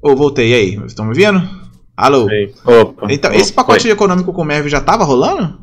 Ô, 0.00 0.16
voltei, 0.16 0.52
e 0.52 0.54
aí? 0.54 0.86
Estão 0.86 1.04
me 1.04 1.10
ouvindo? 1.10 1.46
Alô? 1.94 2.26
Opa. 2.64 3.12
Então, 3.12 3.30
esse 3.34 3.52
pacote 3.52 3.82
Foi. 3.82 3.90
econômico 3.90 4.32
com 4.32 4.42
Merv 4.42 4.68
já 4.68 4.80
tava 4.80 5.04
rolando? 5.04 5.60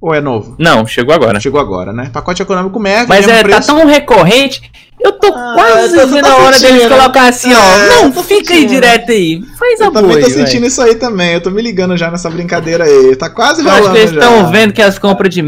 Ou 0.00 0.14
é 0.14 0.20
novo? 0.20 0.54
Não, 0.58 0.86
chegou 0.86 1.12
agora. 1.14 1.40
Chegou 1.40 1.60
agora, 1.60 1.92
né? 1.92 2.08
Pacote 2.12 2.40
econômico 2.42 2.78
Merv, 2.78 3.08
Mas 3.08 3.26
mesmo 3.26 3.32
é, 3.32 3.42
tá 3.42 3.48
preço. 3.48 3.66
tão 3.66 3.84
recorrente. 3.86 4.62
Eu 5.00 5.12
tô 5.12 5.28
Ah, 5.28 5.52
quase 5.54 5.96
eu 5.96 6.02
tô- 6.08 6.14
vendo 6.14 6.24
tô 6.24 6.30
a 6.30 6.36
hora 6.38 6.58
sentindo. 6.58 6.78
deles 6.78 6.96
colocar 6.96 7.28
assim, 7.28 7.52
ó. 7.52 7.58
É, 7.58 7.88
não, 8.04 8.12
fica 8.22 8.54
aí 8.54 8.66
direto 8.66 9.10
aí. 9.12 9.42
Faz 9.58 9.80
a 9.80 9.84
Eu 9.86 9.92
também 9.92 10.10
boa 10.10 10.20
tô 10.24 10.30
sentindo 10.30 10.60
véi. 10.60 10.68
isso 10.68 10.82
aí 10.82 10.94
também. 10.96 11.34
Eu 11.34 11.40
tô 11.40 11.50
me 11.50 11.62
ligando 11.62 11.96
já 11.96 12.10
nessa 12.10 12.28
brincadeira 12.30 12.84
aí. 12.84 13.14
Tá 13.16 13.28
quase 13.30 13.62
Eu 13.62 13.68
acho 13.70 13.76
rolando 13.78 13.94
que 13.94 14.00
eles 14.00 14.12
estão 14.12 14.50
vendo 14.52 14.72
que 14.72 14.82
as 14.82 14.98
compras 14.98 15.34
de. 15.34 15.40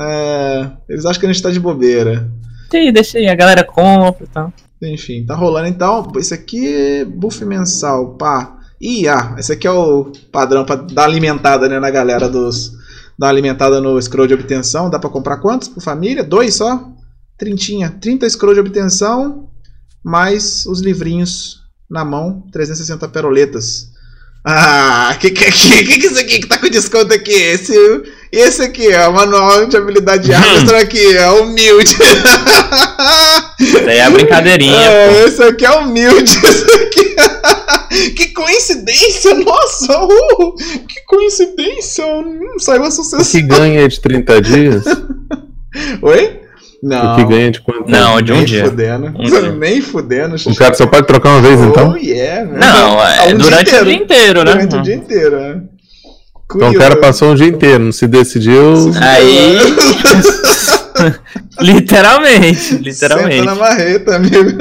É, 0.00 0.66
eles 0.88 1.04
acham 1.06 1.20
que 1.20 1.26
a 1.26 1.32
gente 1.32 1.42
tá 1.42 1.50
de 1.50 1.60
bobeira. 1.60 2.30
Aí, 2.72 2.92
deixa 2.92 3.16
aí, 3.18 3.28
a 3.28 3.34
galera 3.34 3.64
compra 3.64 4.24
e 4.24 4.28
tal. 4.28 4.52
Enfim, 4.82 5.24
tá 5.26 5.34
rolando 5.34 5.68
então. 5.68 6.10
Esse 6.16 6.32
aqui 6.34 6.66
é 7.00 7.04
buff 7.04 7.42
mensal, 7.44 8.14
pá. 8.16 8.54
Ih, 8.80 9.08
ah, 9.08 9.34
esse 9.38 9.52
aqui 9.52 9.66
é 9.66 9.70
o 9.70 10.12
padrão 10.30 10.64
pra 10.64 10.76
dar 10.76 11.04
alimentada 11.04 11.68
né, 11.68 11.80
na 11.80 11.90
galera 11.90 12.28
dos. 12.28 12.72
Dar 13.18 13.26
uma 13.26 13.32
alimentada 13.32 13.80
no 13.80 14.00
scroll 14.00 14.26
de 14.26 14.34
obtenção. 14.34 14.88
Dá 14.88 14.98
pra 14.98 15.10
comprar 15.10 15.38
quantos 15.38 15.68
por 15.68 15.82
família? 15.82 16.22
Dois 16.22 16.54
só? 16.54 16.88
Trintinha. 17.36 17.90
30 18.00 18.28
scroll 18.30 18.54
de 18.54 18.60
obtenção, 18.60 19.48
mais 20.04 20.64
os 20.66 20.80
livrinhos 20.80 21.62
na 21.90 22.04
mão. 22.04 22.44
360 22.52 23.08
peroletas. 23.08 23.88
Ah, 24.44 25.16
que 25.20 25.30
que, 25.30 25.50
que, 25.50 25.84
que 25.84 25.98
que 25.98 26.06
é 26.06 26.10
isso 26.10 26.18
aqui 26.18 26.38
que 26.38 26.46
tá 26.46 26.58
com 26.58 26.68
desconto 26.70 27.12
aqui? 27.12 27.32
Esse, 27.32 27.74
esse 28.30 28.62
aqui, 28.62 28.88
ó, 28.94 29.10
manual 29.10 29.66
de 29.66 29.76
habilidade 29.76 30.28
de. 30.28 30.32
Mostra 30.32 30.78
aqui, 30.82 31.16
é 31.16 31.28
humilde. 31.30 31.96
Isso 33.58 33.78
aí 33.78 33.98
é 33.98 34.04
a 34.04 34.10
brincadeirinha. 34.10 34.78
É, 34.78 35.24
esse 35.24 35.42
aqui 35.42 35.66
é 35.66 35.72
humilde. 35.72 36.32
Esse 36.44 36.72
aqui. 36.82 37.16
Que 38.18 38.28
coincidência, 38.34 39.32
nossa! 39.38 40.04
uh, 40.04 40.54
que 40.88 41.04
coincidência! 41.06 42.04
Hum, 42.06 42.58
saiu 42.58 42.84
a 42.84 42.88
O 42.88 42.90
sucesso. 42.90 43.30
que 43.30 43.42
ganha 43.42 43.88
de 43.88 44.00
30 44.00 44.40
dias? 44.42 44.84
Oi? 46.02 46.40
Não. 46.82 47.12
O 47.12 47.16
que 47.16 47.24
ganha 47.24 47.50
de 47.50 47.60
quanto? 47.60 47.88
Não, 47.90 48.20
de 48.20 48.32
um 48.32 48.36
nem 48.36 48.44
dia. 48.44 48.64
fudendo. 48.64 49.06
Um 49.06 49.22
dia. 49.24 49.50
Nem 49.52 49.80
fudendo. 49.80 50.36
O 50.46 50.54
cara 50.54 50.74
só 50.74 50.86
pode 50.86 51.06
trocar 51.06 51.30
uma 51.30 51.42
vez, 51.42 51.60
então? 51.60 51.92
Oh, 51.92 51.96
yeah, 51.96 52.44
velho. 52.44 52.58
Não, 52.58 53.04
é 53.04 53.34
um 53.34 53.38
durante 53.38 53.74
o 53.74 53.84
dia 53.84 53.94
inteiro, 53.94 54.44
né? 54.44 54.52
Durante 54.52 54.76
o 54.76 54.82
dia 54.82 54.94
inteiro, 54.94 55.36
é. 55.36 55.60
Então 56.54 56.70
o 56.70 56.78
cara 56.78 56.96
passou 56.96 57.32
um 57.32 57.34
dia 57.34 57.46
inteiro, 57.46 57.84
não 57.84 57.92
se 57.92 58.06
decidiu. 58.06 58.92
Aí. 59.02 59.58
literalmente, 61.60 62.56
Senta 62.56 62.82
literalmente. 62.82 63.44
na 63.44 63.54
marreta, 63.54 64.16
amigo. 64.16 64.58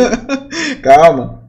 Calma. 0.83 1.43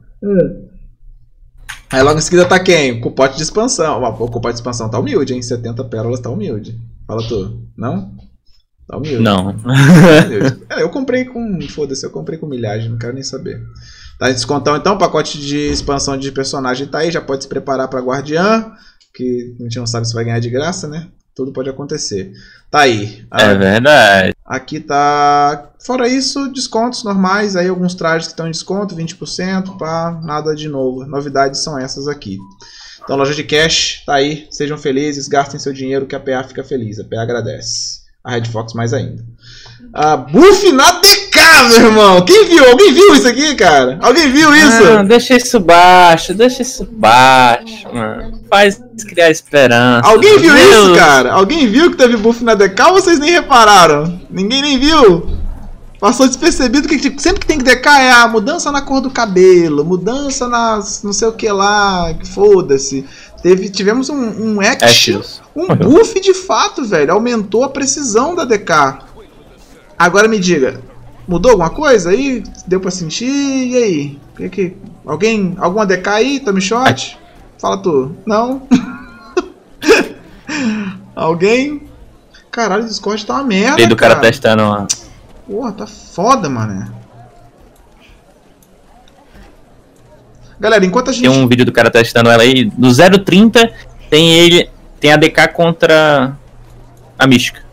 Aí 1.91 2.03
logo 2.03 2.19
em 2.19 2.21
seguida 2.21 2.45
tá 2.45 2.59
quem? 2.59 3.01
Com 3.01 3.09
o 3.09 3.11
pote 3.11 3.37
de 3.37 3.43
expansão. 3.43 4.03
O 4.03 4.29
pote 4.29 4.53
de 4.53 4.59
expansão 4.59 4.89
tá 4.89 4.99
humilde, 4.99 5.33
hein? 5.33 5.41
70 5.41 5.83
pérolas 5.85 6.19
tá 6.19 6.29
humilde. 6.29 6.79
Fala 7.07 7.27
tu. 7.27 7.63
Não? 7.75 8.13
Tá 8.87 8.97
humilde. 8.97 9.23
Não. 9.23 9.55
É, 10.69 10.83
eu 10.83 10.89
comprei 10.89 11.25
com. 11.25 11.59
Foda-se, 11.69 12.05
eu 12.05 12.11
comprei 12.11 12.37
com 12.37 12.45
milhagem, 12.45 12.89
não 12.89 12.97
quero 12.97 13.13
nem 13.13 13.23
saber. 13.23 13.61
Tá 14.19 14.29
em 14.29 14.33
descontão 14.33 14.75
então, 14.75 14.95
o 14.95 14.97
pacote 14.97 15.39
de 15.39 15.57
expansão 15.57 16.17
de 16.17 16.31
personagem 16.31 16.87
tá 16.87 16.99
aí, 16.99 17.09
já 17.09 17.21
pode 17.21 17.43
se 17.43 17.49
preparar 17.49 17.87
pra 17.87 18.01
Guardiã, 18.01 18.71
que 19.13 19.55
a 19.59 19.63
gente 19.63 19.79
não 19.79 19.87
sabe 19.87 20.07
se 20.07 20.13
vai 20.13 20.25
ganhar 20.25 20.39
de 20.39 20.49
graça, 20.49 20.87
né? 20.87 21.07
Tudo 21.33 21.53
pode 21.53 21.69
acontecer. 21.69 22.33
Tá 22.69 22.81
aí. 22.81 23.25
É 23.31 23.55
verdade. 23.55 24.33
Aqui 24.49 24.79
tá. 24.79 25.69
Fora 25.79 26.09
isso, 26.09 26.51
descontos 26.51 27.03
normais, 27.03 27.55
aí 27.55 27.67
alguns 27.67 27.93
trajes 27.93 28.27
que 28.27 28.33
estão 28.33 28.47
em 28.47 28.51
desconto, 28.51 28.95
20%, 28.95 29.77
pá, 29.77 30.19
nada 30.23 30.55
de 30.55 30.67
novo. 30.67 31.05
Novidades 31.05 31.63
são 31.63 31.77
essas 31.77 32.07
aqui. 32.07 32.39
Então, 33.03 33.15
loja 33.15 33.35
de 33.35 33.43
cash, 33.43 34.01
tá 34.07 34.15
aí. 34.15 34.47
Sejam 34.49 34.75
felizes, 34.75 35.27
gastem 35.27 35.59
seu 35.59 35.71
dinheiro 35.71 36.07
que 36.07 36.15
a 36.15 36.19
PA 36.19 36.43
fica 36.43 36.63
feliz. 36.63 36.99
A 36.99 37.03
PA 37.03 37.21
agradece. 37.21 37.99
A 38.23 38.31
Red 38.31 38.45
Fox 38.45 38.73
mais 38.73 38.91
ainda. 38.91 39.23
A 39.93 40.17
buff 40.17 40.71
na 40.71 40.99
DK, 40.99 41.18
meu 41.69 41.87
irmão! 41.87 42.21
Quem 42.25 42.45
viu? 42.45 42.65
Alguém 42.69 42.93
viu 42.93 43.13
isso 43.13 43.27
aqui, 43.27 43.55
cara? 43.55 43.97
Alguém 44.01 44.31
viu 44.31 44.55
isso? 44.55 44.83
Não, 44.83 45.05
deixa 45.05 45.35
isso 45.35 45.59
baixo, 45.59 46.33
deixa 46.33 46.61
isso 46.61 46.87
baixo, 46.91 47.87
mano. 47.93 48.39
Faz 48.49 48.81
criar 49.07 49.29
esperança. 49.29 50.07
Alguém 50.07 50.39
viu 50.39 50.53
Deus. 50.53 50.67
isso, 50.67 50.95
cara? 50.95 51.33
Alguém 51.33 51.67
viu 51.67 51.91
que 51.91 51.97
teve 51.97 52.17
buff 52.17 52.43
na 52.43 52.53
DK 52.53 52.83
ou 52.87 52.93
vocês 52.93 53.19
nem 53.19 53.31
repararam? 53.31 54.19
Ninguém 54.29 54.61
nem 54.61 54.79
viu? 54.79 55.37
Passou 55.99 56.27
despercebido 56.27 56.87
que 56.87 56.97
tipo, 56.97 57.21
sempre 57.21 57.41
que 57.41 57.47
tem 57.47 57.57
que 57.57 57.63
DK 57.63 57.87
é 57.89 58.11
a 58.11 58.27
mudança 58.27 58.71
na 58.71 58.81
cor 58.81 59.01
do 59.01 59.11
cabelo, 59.11 59.83
mudança 59.83 60.47
nas 60.47 61.03
não 61.03 61.11
sei 61.11 61.27
o 61.27 61.33
que 61.33 61.51
lá, 61.51 62.13
que 62.13 62.27
foda-se. 62.27 63.05
Teve, 63.43 63.69
tivemos 63.69 64.09
um, 64.09 64.15
um 64.55 64.61
action, 64.61 65.21
um 65.55 65.67
buff 65.75 66.19
de 66.19 66.33
fato, 66.33 66.85
velho. 66.85 67.13
Aumentou 67.13 67.63
a 67.63 67.69
precisão 67.69 68.33
da 68.33 68.45
DK. 68.45 68.99
Agora 69.97 70.27
me 70.27 70.39
diga, 70.39 70.81
mudou 71.29 71.51
alguma 71.51 71.69
coisa 71.69 72.09
aí? 72.09 72.43
Deu 72.65 72.79
pra 72.81 72.89
sentir? 72.89 73.27
E 73.27 73.77
aí? 73.77 74.19
Que 74.35 74.49
que, 74.49 74.77
alguém, 75.05 75.55
alguma 75.59 75.85
DK 75.85 76.09
aí? 76.09 76.39
Tommy 76.39 76.59
shot? 76.59 77.19
Fala 77.59 77.77
tu. 77.77 78.15
Não? 78.25 78.63
alguém? 81.15 81.83
Caralho, 82.49 82.83
o 82.83 82.87
Discord 82.87 83.23
tá 83.25 83.35
uma 83.35 83.43
merda, 83.43 83.75
Veio 83.75 83.89
do 83.89 83.95
cara 83.95 84.15
cara. 84.15 84.27
testando 84.27 84.63
uma. 84.63 84.87
Porra, 85.47 85.71
tá 85.71 85.85
foda, 85.85 86.49
mano. 86.49 86.91
Galera, 90.59 90.83
enquanto 90.83 91.11
a 91.11 91.13
gente. 91.13 91.21
Tem 91.21 91.29
um 91.29 91.47
vídeo 91.47 91.63
do 91.65 91.71
cara 91.71 91.91
testando 91.91 92.29
ela 92.29 92.41
aí. 92.41 92.71
No 92.75 92.89
030 92.91 93.71
tem 94.09 94.33
ele. 94.33 94.69
Tem 94.99 95.13
a 95.13 95.15
DK 95.15 95.47
contra 95.53 96.35
a 97.17 97.27
Mística. 97.27 97.68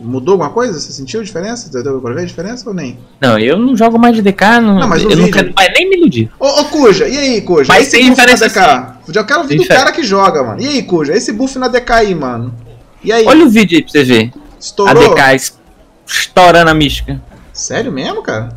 Mudou 0.00 0.32
alguma 0.32 0.48
coisa? 0.50 0.80
Você 0.80 0.92
sentiu 0.92 1.20
a 1.20 1.24
diferença? 1.24 1.70
Deu 1.82 2.00
pra 2.00 2.14
ver 2.14 2.22
a 2.22 2.24
diferença 2.24 2.66
ou 2.68 2.74
nem? 2.74 2.98
Não, 3.20 3.38
eu 3.38 3.58
não 3.58 3.76
jogo 3.76 3.98
mais 3.98 4.16
de 4.16 4.22
DK, 4.22 4.60
não, 4.62 4.78
Não, 4.78 4.88
mas 4.88 5.02
eu 5.02 5.10
não 5.10 5.16
vídeo- 5.16 5.30
quero 5.32 5.52
mais 5.54 5.70
nem 5.74 5.90
me 5.90 5.96
iludir. 5.98 6.30
Ô, 6.38 6.46
ô 6.46 6.64
Cuja, 6.64 7.06
e 7.06 7.18
aí, 7.18 7.40
Cuja? 7.42 7.66
Mas 7.68 7.92
esse 7.92 8.08
buff 8.08 8.26
na 8.26 8.34
DK? 8.34 8.94
Já 9.12 9.24
quero 9.24 9.42
ver 9.42 9.48
Tem 9.48 9.56
do 9.58 9.62
diferença. 9.62 9.84
cara 9.84 9.92
que 9.94 10.02
joga, 10.02 10.42
mano. 10.42 10.60
E 10.62 10.66
aí, 10.68 10.82
Cuja? 10.84 11.12
Esse 11.14 11.32
buff 11.32 11.58
na 11.58 11.68
DK 11.68 11.92
aí, 11.92 12.14
mano. 12.14 12.54
E 13.04 13.12
aí? 13.12 13.26
Olha 13.26 13.44
o 13.44 13.50
vídeo 13.50 13.76
aí 13.76 13.82
pra 13.82 13.92
você 13.92 14.04
ver. 14.04 14.32
A 14.34 14.58
estourou? 14.58 15.14
DK 15.14 15.34
es- 15.34 15.58
estourando 16.06 16.70
a 16.70 16.74
Mística. 16.74 17.20
Sério 17.52 17.92
mesmo, 17.92 18.22
cara? 18.22 18.48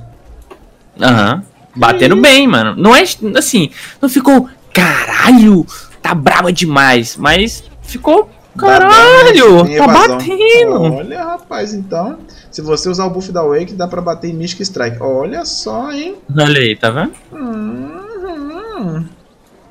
Aham. 1.01 1.43
Batendo 1.75 2.15
bem, 2.15 2.47
mano. 2.47 2.75
Não 2.77 2.95
é 2.95 3.03
assim, 3.35 3.69
não 4.01 4.07
ficou 4.07 4.47
caralho, 4.71 5.65
tá 6.01 6.13
brava 6.13 6.53
demais, 6.53 7.17
mas 7.17 7.63
ficou 7.81 8.29
caralho, 8.57 9.77
tá 9.77 9.87
batendo. 9.87 10.81
Olha, 10.81 11.23
rapaz, 11.23 11.73
então. 11.73 12.19
Se 12.51 12.61
você 12.61 12.89
usar 12.89 13.05
o 13.05 13.09
buff 13.09 13.31
da 13.31 13.43
Wake, 13.43 13.73
dá 13.73 13.87
pra 13.87 14.01
bater 14.01 14.29
em 14.29 14.33
Mystic 14.33 14.61
Strike. 14.61 14.97
Olha 15.01 15.43
só, 15.45 15.91
hein? 15.91 16.15
Olha 16.37 16.59
aí, 16.59 16.75
tá 16.75 16.89
vendo? 16.91 17.13
Hum, 17.31 19.05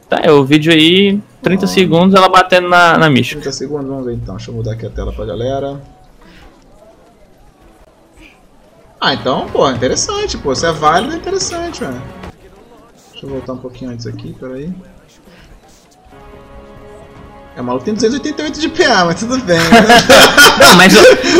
Tá, 0.08 0.20
é 0.22 0.30
o 0.30 0.44
vídeo 0.44 0.70
aí, 0.70 1.22
30 1.42 1.66
segundos 1.66 2.14
ela 2.14 2.28
batendo 2.28 2.68
na, 2.68 2.98
na 2.98 3.08
Mística. 3.08 3.40
30 3.40 3.56
segundos, 3.56 3.86
vamos 3.88 4.04
ver 4.04 4.14
então. 4.14 4.36
Deixa 4.36 4.50
eu 4.50 4.54
mudar 4.54 4.72
aqui 4.72 4.84
a 4.84 4.90
tela 4.90 5.10
pra 5.10 5.24
galera. 5.24 5.80
Ah, 9.00 9.14
então, 9.14 9.48
pô, 9.48 9.68
interessante, 9.70 10.36
pô. 10.36 10.54
Se 10.54 10.66
é 10.66 10.72
válido, 10.72 11.14
é 11.14 11.16
interessante, 11.16 11.80
velho. 11.80 12.02
Deixa 13.12 13.26
eu 13.26 13.30
voltar 13.30 13.54
um 13.54 13.58
pouquinho 13.58 13.90
antes 13.90 14.06
aqui, 14.06 14.34
peraí. 14.38 14.70
É, 17.54 17.60
o 17.60 17.64
maluco 17.64 17.84
tem 17.84 17.92
288 17.92 18.60
de 18.60 18.68
PA, 18.70 19.04
mas 19.04 19.20
tudo 19.20 19.36
bem. 19.44 19.58
né? 19.58 19.64
Não, 20.58 20.74
mas 20.76 20.94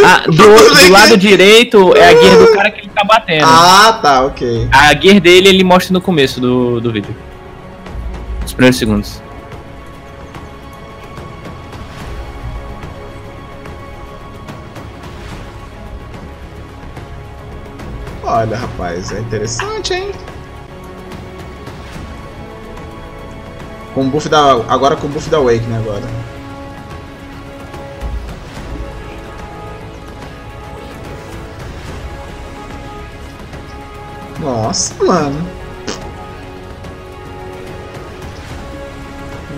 a- 0.04 0.18
do, 0.26 0.34
do 0.74 0.90
lado 0.92 1.16
direito 1.16 1.96
é 1.96 2.08
a 2.08 2.14
gear 2.20 2.36
do 2.38 2.52
cara 2.52 2.70
que 2.70 2.80
ele 2.80 2.90
tá 2.94 3.02
batendo. 3.04 3.46
ah, 3.46 3.98
tá, 4.02 4.22
ok. 4.24 4.68
A 4.70 4.94
gear 5.00 5.20
dele 5.20 5.48
ele 5.48 5.64
mostra 5.64 5.92
no 5.92 6.00
começo 6.02 6.38
do, 6.40 6.80
do 6.80 6.92
vídeo. 6.92 7.16
Os 8.44 8.52
primeiros 8.52 8.78
segundos. 8.78 9.22
Olha, 18.24 18.56
rapaz, 18.56 19.12
é 19.12 19.20
interessante, 19.20 19.94
hein? 19.94 20.12
Com 23.94 24.06
o 24.06 24.10
buff 24.10 24.28
da. 24.28 24.52
Agora 24.68 24.96
com 24.96 25.06
o 25.06 25.10
buff 25.10 25.28
da 25.28 25.38
Wake, 25.38 25.66
né? 25.66 25.78
Agora. 25.78 26.02
Nossa, 34.40 34.94
mano. 35.04 35.46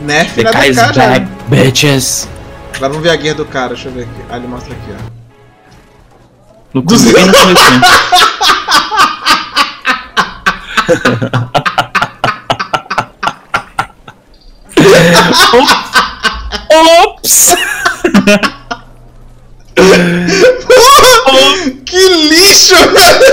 Nerf 0.03 0.43
na 0.43 0.51
DK 0.51 0.73
já. 0.75 0.93
back, 0.93 1.27
bitches. 1.49 2.29
Agora 2.75 2.89
vamos 2.89 3.05
ver 3.05 3.11
a 3.11 3.17
guia 3.17 3.35
do 3.35 3.47
cara, 3.47 3.69
deixa 3.69 3.89
eu 3.89 3.93
ver 3.93 4.03
aqui. 4.03 4.25
Ah, 4.29 4.37
ele 4.37 4.49
mostra 4.49 4.75
aqui, 4.75 4.93
ó. 4.93 4.97
No 6.75 6.83
começo, 6.83 7.07
Ops! 16.71 17.55
Que 21.85 22.09
lixo, 22.09 22.75
velho! 22.75 23.25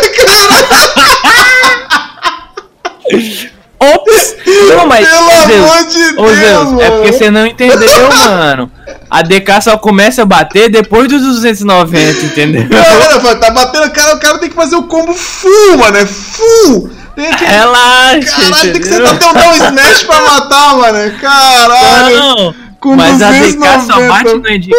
Ops! 3.80 4.36
Não, 4.70 4.86
mas. 4.86 5.08
Pelo 5.08 5.26
ô, 5.26 5.32
Zeus, 5.32 5.72
amor 5.72 5.86
de 5.86 6.04
Ô 6.20 6.26
Deus, 6.26 6.70
Zeus, 6.70 6.82
é 6.82 6.92
porque 6.92 7.12
você 7.12 7.32
não 7.32 7.48
entendeu, 7.48 8.10
mano. 8.12 8.72
A 9.10 9.22
DK 9.24 9.62
só 9.62 9.78
começa 9.78 10.22
a 10.22 10.26
bater 10.26 10.70
depois 10.70 11.08
dos 11.08 11.22
290, 11.22 12.26
entendeu? 12.26 12.68
Não, 12.70 13.22
não, 13.24 13.40
tá 13.40 13.50
batendo 13.50 13.88
o 13.88 13.92
cara, 13.92 14.16
o 14.16 14.20
cara 14.20 14.38
tem 14.38 14.50
que 14.50 14.56
fazer 14.56 14.76
o 14.76 14.84
combo 14.84 15.14
full, 15.14 15.78
mano, 15.78 15.98
é 15.98 16.06
full! 16.06 16.92
Que, 17.38 17.46
Relaxa, 17.46 18.42
caralho, 18.42 18.74
tem 18.74 18.82
que 18.82 18.88
sentar 18.88 19.14
até 19.16 19.34
dar 19.34 19.50
um 19.50 19.54
smash 19.56 20.04
pra 20.04 20.22
matar, 20.22 20.76
mano, 20.78 21.20
caralho! 21.20 22.18
Não, 22.18 22.56
com 22.80 22.96
mas 22.96 23.22
a 23.22 23.32
DK 23.32 23.58
290. 23.58 23.82
só 23.86 24.08
bate 24.08 24.24
no 24.34 24.50
Endgame 24.50 24.74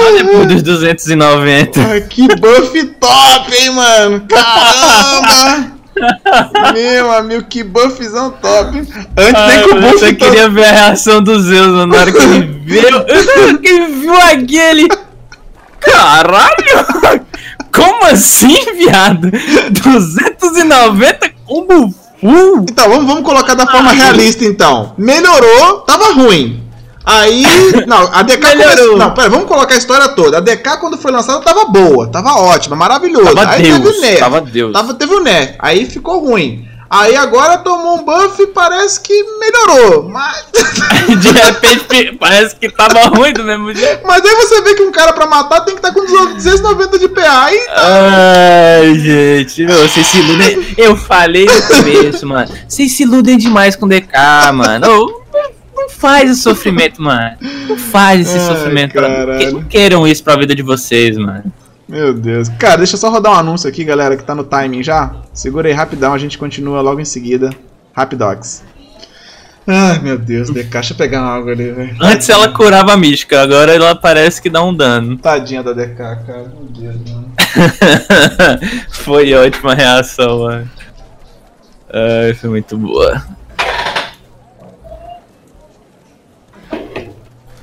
só 0.00 0.12
depois 0.16 0.46
dos 0.46 0.62
290. 0.62 1.80
Ai, 1.80 2.00
que 2.02 2.28
buff 2.36 2.84
top, 3.00 3.54
hein, 3.56 3.70
mano, 3.70 4.26
caramba! 4.28 5.72
Meu 6.72 7.12
amigo, 7.12 7.44
que 7.44 7.62
buffzão 7.62 8.30
top! 8.30 8.78
Antes 8.78 9.46
nem 9.46 9.62
com 9.68 9.76
o 9.76 9.80
buff 9.80 9.98
Você 9.98 10.14
top. 10.14 10.16
queria 10.16 10.48
ver 10.48 10.64
a 10.64 10.72
reação 10.72 11.22
do 11.22 11.38
Zeus 11.40 11.86
na 11.86 11.96
hora 11.96 12.10
que 12.12 12.18
ele 12.18 12.60
viu. 12.64 12.82
Que 13.60 13.68
ele 13.68 13.86
viu 13.88 14.14
aquele. 14.14 14.88
Caralho! 15.80 17.26
Como 17.74 18.06
assim, 18.06 18.56
viado? 18.76 19.30
290 19.70 21.31
combo 21.52 21.94
full? 22.20 22.64
Então, 22.68 22.88
vamos, 22.88 23.06
vamos 23.06 23.22
colocar 23.24 23.54
da 23.54 23.66
forma 23.66 23.90
Ah, 23.90 23.94
realista, 23.94 24.44
então. 24.44 24.92
Melhorou, 24.96 25.78
tava 25.80 26.12
ruim. 26.14 26.62
Aí. 27.04 27.44
Não, 27.86 28.08
a 28.12 28.22
DK 28.22 28.40
Melhorou. 28.40 28.74
começou. 28.76 28.96
Não, 28.98 29.10
pera, 29.14 29.28
vamos 29.28 29.46
colocar 29.48 29.74
a 29.74 29.78
história 29.78 30.08
toda. 30.10 30.38
A 30.38 30.40
DK, 30.40 30.76
quando 30.78 30.96
foi 30.96 31.10
lançada, 31.10 31.40
tava 31.40 31.64
boa, 31.66 32.06
tava 32.08 32.34
ótima, 32.36 32.76
maravilhoso. 32.76 33.34
Tava 33.34 33.50
Aí 33.50 33.62
Deus, 33.62 33.76
teve 33.80 33.88
o 33.88 34.00
Ner. 34.00 34.18
tava 34.18 34.40
Deus. 34.40 34.72
Tava, 34.72 34.94
teve 34.94 35.14
o 35.14 35.20
Ner. 35.22 35.56
Aí 35.58 35.84
ficou 35.84 36.20
ruim. 36.20 36.64
Aí 36.94 37.16
agora 37.16 37.56
tomou 37.58 37.96
um 38.00 38.04
buff 38.04 38.42
e 38.42 38.46
parece 38.48 39.00
que 39.00 39.14
melhorou. 39.40 40.10
Mas. 40.10 40.44
De 41.18 41.30
repente 41.32 42.16
parece 42.18 42.54
que 42.56 42.68
tava 42.70 43.00
ruim 43.08 43.32
do 43.32 43.42
mesmo 43.44 43.74
jeito. 43.74 44.06
Mas 44.06 44.22
aí 44.22 44.34
você 44.36 44.60
vê 44.60 44.74
que 44.74 44.82
um 44.82 44.92
cara 44.92 45.12
pra 45.14 45.26
matar 45.26 45.62
tem 45.62 45.74
que 45.74 45.80
estar 45.80 45.92
com 45.92 46.04
290 46.04 46.98
de 46.98 47.08
PA. 47.08 47.44
Aí 47.46 47.58
Ai, 47.70 48.94
gente, 48.98 49.64
meu, 49.64 49.76
vocês 49.88 50.06
se 50.06 50.18
iludem. 50.18 50.74
Eu 50.76 50.94
falei 50.96 51.46
no 51.46 51.62
começo, 51.62 52.26
mano. 52.26 52.50
Vocês 52.68 52.92
se 52.92 53.04
iludem 53.04 53.38
demais 53.38 53.74
com 53.74 53.88
DK, 53.88 54.12
mano. 54.52 54.86
Não, 54.86 55.06
não 55.74 55.88
faz 55.88 56.30
esse 56.30 56.42
sofrimento, 56.42 57.00
mano. 57.00 57.36
Não 57.68 57.76
faz 57.78 58.28
esse 58.28 58.38
Ai, 58.38 58.46
sofrimento. 58.54 58.92
pra- 58.92 59.08
Não 59.50 59.62
queiram 59.64 60.06
isso 60.06 60.22
pra 60.22 60.36
vida 60.36 60.54
de 60.54 60.62
vocês, 60.62 61.16
mano. 61.16 61.44
Meu 61.92 62.14
Deus. 62.14 62.48
Cara, 62.48 62.78
deixa 62.78 62.94
eu 62.94 62.98
só 62.98 63.10
rodar 63.10 63.32
um 63.32 63.36
anúncio 63.36 63.68
aqui, 63.68 63.84
galera, 63.84 64.16
que 64.16 64.24
tá 64.24 64.34
no 64.34 64.44
timing 64.44 64.82
já. 64.82 65.14
Segura 65.34 65.68
aí 65.68 65.74
rapidão, 65.74 66.14
a 66.14 66.18
gente 66.18 66.38
continua 66.38 66.80
logo 66.80 66.98
em 67.02 67.04
seguida. 67.04 67.50
Rapidox. 67.92 68.64
Ai, 69.66 69.98
meu 69.98 70.16
Deus, 70.16 70.48
DK, 70.48 70.70
deixa 70.70 70.94
eu 70.94 70.96
pegar 70.96 71.20
uma 71.20 71.36
água 71.36 71.52
ali, 71.52 71.70
velho. 71.70 71.94
Antes 72.00 72.30
ela 72.30 72.48
curava 72.48 72.94
a 72.94 72.96
mística, 72.96 73.42
agora 73.42 73.74
ela 73.74 73.94
parece 73.94 74.40
que 74.40 74.48
dá 74.48 74.64
um 74.64 74.74
dano. 74.74 75.18
Tadinha 75.20 75.62
da 75.62 75.74
DK, 75.74 75.96
cara. 75.96 76.50
Meu 76.54 76.64
Deus, 76.70 76.96
mano. 77.10 77.30
foi 78.88 79.34
ótima 79.34 79.74
reação, 79.74 80.44
mano. 80.44 80.70
Ai, 81.92 82.32
foi 82.32 82.48
muito 82.48 82.78
boa. 82.78 83.22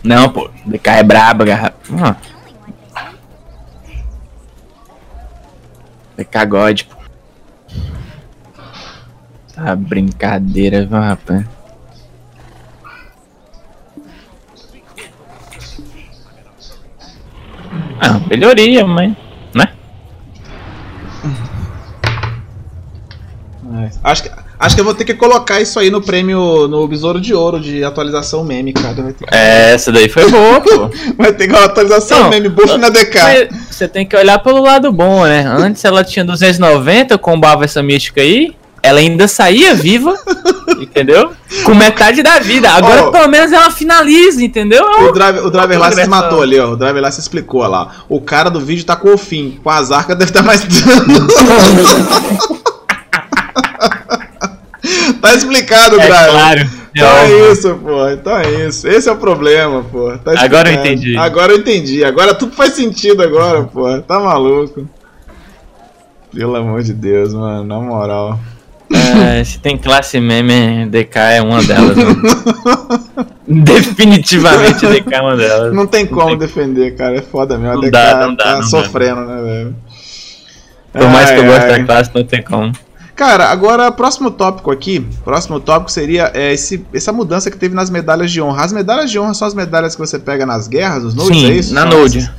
Não, 0.04 0.30
pô, 0.30 0.52
DK 0.68 0.88
é 0.88 1.04
braba, 1.04 1.44
garrafa. 1.46 1.76
Ah. 2.00 2.39
DK 6.20 6.46
God, 6.46 6.84
pô. 6.84 6.98
Tá 9.56 9.74
brincadeira, 9.74 10.86
rapaz? 10.86 11.46
Ah, 18.02 18.20
melhoria, 18.30 18.86
mas. 18.86 19.16
Né? 19.54 19.74
É, 23.72 23.90
Acho 24.04 24.24
que, 24.24 24.30
acho 24.60 24.76
que 24.76 24.82
eu 24.82 24.86
vou 24.86 24.94
ter 24.94 25.06
que 25.06 25.14
colocar 25.14 25.62
isso 25.62 25.80
aí 25.80 25.90
no 25.90 26.02
prêmio, 26.02 26.68
no 26.68 26.88
Besouro 26.88 27.22
de 27.22 27.34
Ouro 27.34 27.60
de 27.60 27.84
atualização 27.84 28.44
meme, 28.44 28.74
cara. 28.74 29.14
Que, 29.14 29.26
É, 29.32 29.74
essa 29.74 29.92
daí 29.92 30.10
foi 30.10 30.30
boa, 30.30 30.60
pô. 30.60 30.90
vai 31.18 31.32
ter 31.32 31.48
que 31.48 31.54
uma 31.54 31.66
atualização 31.66 32.24
Não, 32.24 32.30
meme 32.30 32.50
buff 32.50 32.78
na 32.78 32.90
DK. 32.90 33.50
Você 33.70 33.88
tem 33.88 34.06
que 34.06 34.16
olhar 34.16 34.40
pelo 34.40 34.62
lado 34.62 34.92
bom, 34.92 35.24
né? 35.26 35.46
Antes 35.48 35.86
ela 35.86 36.04
tinha 36.04 36.26
290, 36.26 37.18
combava 37.18 37.64
essa 37.64 37.82
mística 37.82 38.20
aí. 38.22 38.54
Ela 38.82 39.00
ainda 39.02 39.28
saía 39.28 39.76
viva, 39.76 40.18
entendeu? 40.80 41.32
Com 41.66 41.76
metade 41.76 42.24
da 42.24 42.40
vida. 42.40 42.70
Agora 42.70 43.08
Ó. 43.08 43.12
pelo 43.12 43.28
menos 43.28 43.52
ela 43.52 43.70
finaliza, 43.72 44.42
entendeu? 44.42 44.86
O 45.02 45.12
driver, 45.12 45.46
o 45.46 45.52
driver 45.52 45.78
lá 45.78 45.92
se 45.92 46.08
matou 46.08 46.42
ali, 46.42 46.58
ó. 46.60 46.72
O 46.72 46.78
driver 46.78 47.02
lá 47.02 47.12
se 47.12 47.20
explicou 47.20 47.62
ó 47.62 47.68
lá. 47.68 47.96
O 48.08 48.22
cara 48.22 48.50
do 48.50 48.60
vídeo 48.62 48.86
tá 48.86 48.96
com 48.96 49.14
o 49.14 49.18
fim. 49.18 49.60
Com 49.62 49.70
as 49.70 49.92
arcas 49.92 50.18
deve 50.18 50.32
estar 50.32 50.44
mais. 50.44 50.62
tá 55.22 55.34
explicado. 55.36 56.00
É 56.00 56.08
claro. 56.08 56.70
Então 56.96 57.08
É 57.08 57.20
é 57.20 57.24
óbvio. 57.24 57.52
isso, 57.52 57.76
pô. 57.76 58.10
Então 58.10 58.38
é 58.38 58.68
isso. 58.68 58.88
Esse 58.88 59.08
é 59.10 59.12
o 59.12 59.18
problema, 59.18 59.84
pô. 59.84 60.18
Tá 60.18 60.34
Agora 60.42 60.70
eu 60.72 60.76
entendi. 60.80 61.18
Agora 61.18 61.52
eu 61.54 61.60
entendi. 61.60 62.04
Agora 62.04 62.34
tudo 62.34 62.52
faz 62.56 62.74
sentido 62.74 63.22
agora, 63.22 63.64
pô. 63.64 64.00
Tá 64.02 64.20
maluco. 64.20 64.88
Pelo 66.34 66.56
amor 66.56 66.82
de 66.84 66.94
Deus, 66.94 67.34
mano. 67.34 67.64
Na 67.64 67.80
moral. 67.80 68.40
É, 68.92 69.44
se 69.44 69.60
tem 69.60 69.78
classe 69.78 70.20
meme, 70.20 70.88
DK 70.90 71.16
é 71.38 71.42
uma 71.44 71.62
delas. 71.64 71.96
né? 71.96 72.06
Definitivamente 73.48 74.86
DK 74.86 75.14
é 75.14 75.22
uma 75.22 75.36
delas. 75.36 75.74
Não 75.74 75.86
tem 75.88 76.06
como 76.06 76.30
tem- 76.30 76.38
defender, 76.40 76.96
cara. 76.96 77.16
É 77.18 77.22
foda 77.22 77.58
mesmo. 77.58 77.72
A 77.72 77.76
Não 77.76 77.82
DK 77.82 77.92
dá, 77.92 78.16
não 78.28 78.36
dá, 78.36 78.44
tá 78.44 78.52
não 78.54 78.60
dá. 78.62 78.66
sofrendo, 78.68 79.22
né, 79.22 79.42
velho? 79.42 79.76
Por 80.92 81.08
mais 81.10 81.30
que 81.30 81.38
eu 81.38 81.42
Ai, 81.44 81.48
goste 81.48 81.64
ai. 81.72 81.80
da 81.80 81.86
classe, 81.86 82.12
não 82.16 82.24
tem 82.24 82.42
como. 82.42 82.72
Cara, 83.20 83.50
agora, 83.50 83.92
próximo 83.92 84.32
tópico 84.32 84.72
aqui. 84.72 85.06
Próximo 85.26 85.60
tópico 85.60 85.92
seria 85.92 86.32
é, 86.34 86.54
esse, 86.54 86.86
essa 86.94 87.12
mudança 87.12 87.52
que 87.52 87.58
teve 87.58 87.76
nas 87.76 87.90
medalhas 87.90 88.32
de 88.32 88.42
honra. 88.42 88.64
As 88.64 88.72
medalhas 88.72 89.12
de 89.12 89.20
honra 89.20 89.34
são 89.34 89.46
as 89.46 89.54
medalhas 89.54 89.94
que 89.94 90.00
você 90.00 90.18
pega 90.18 90.46
nas 90.46 90.70
guerras, 90.70 91.04
os 91.04 91.14
nodes, 91.14 91.38
Sim, 91.38 91.52
é 91.52 91.56
isso? 91.56 91.74
na 91.74 91.82
São 91.82 92.00
Node. 92.00 92.32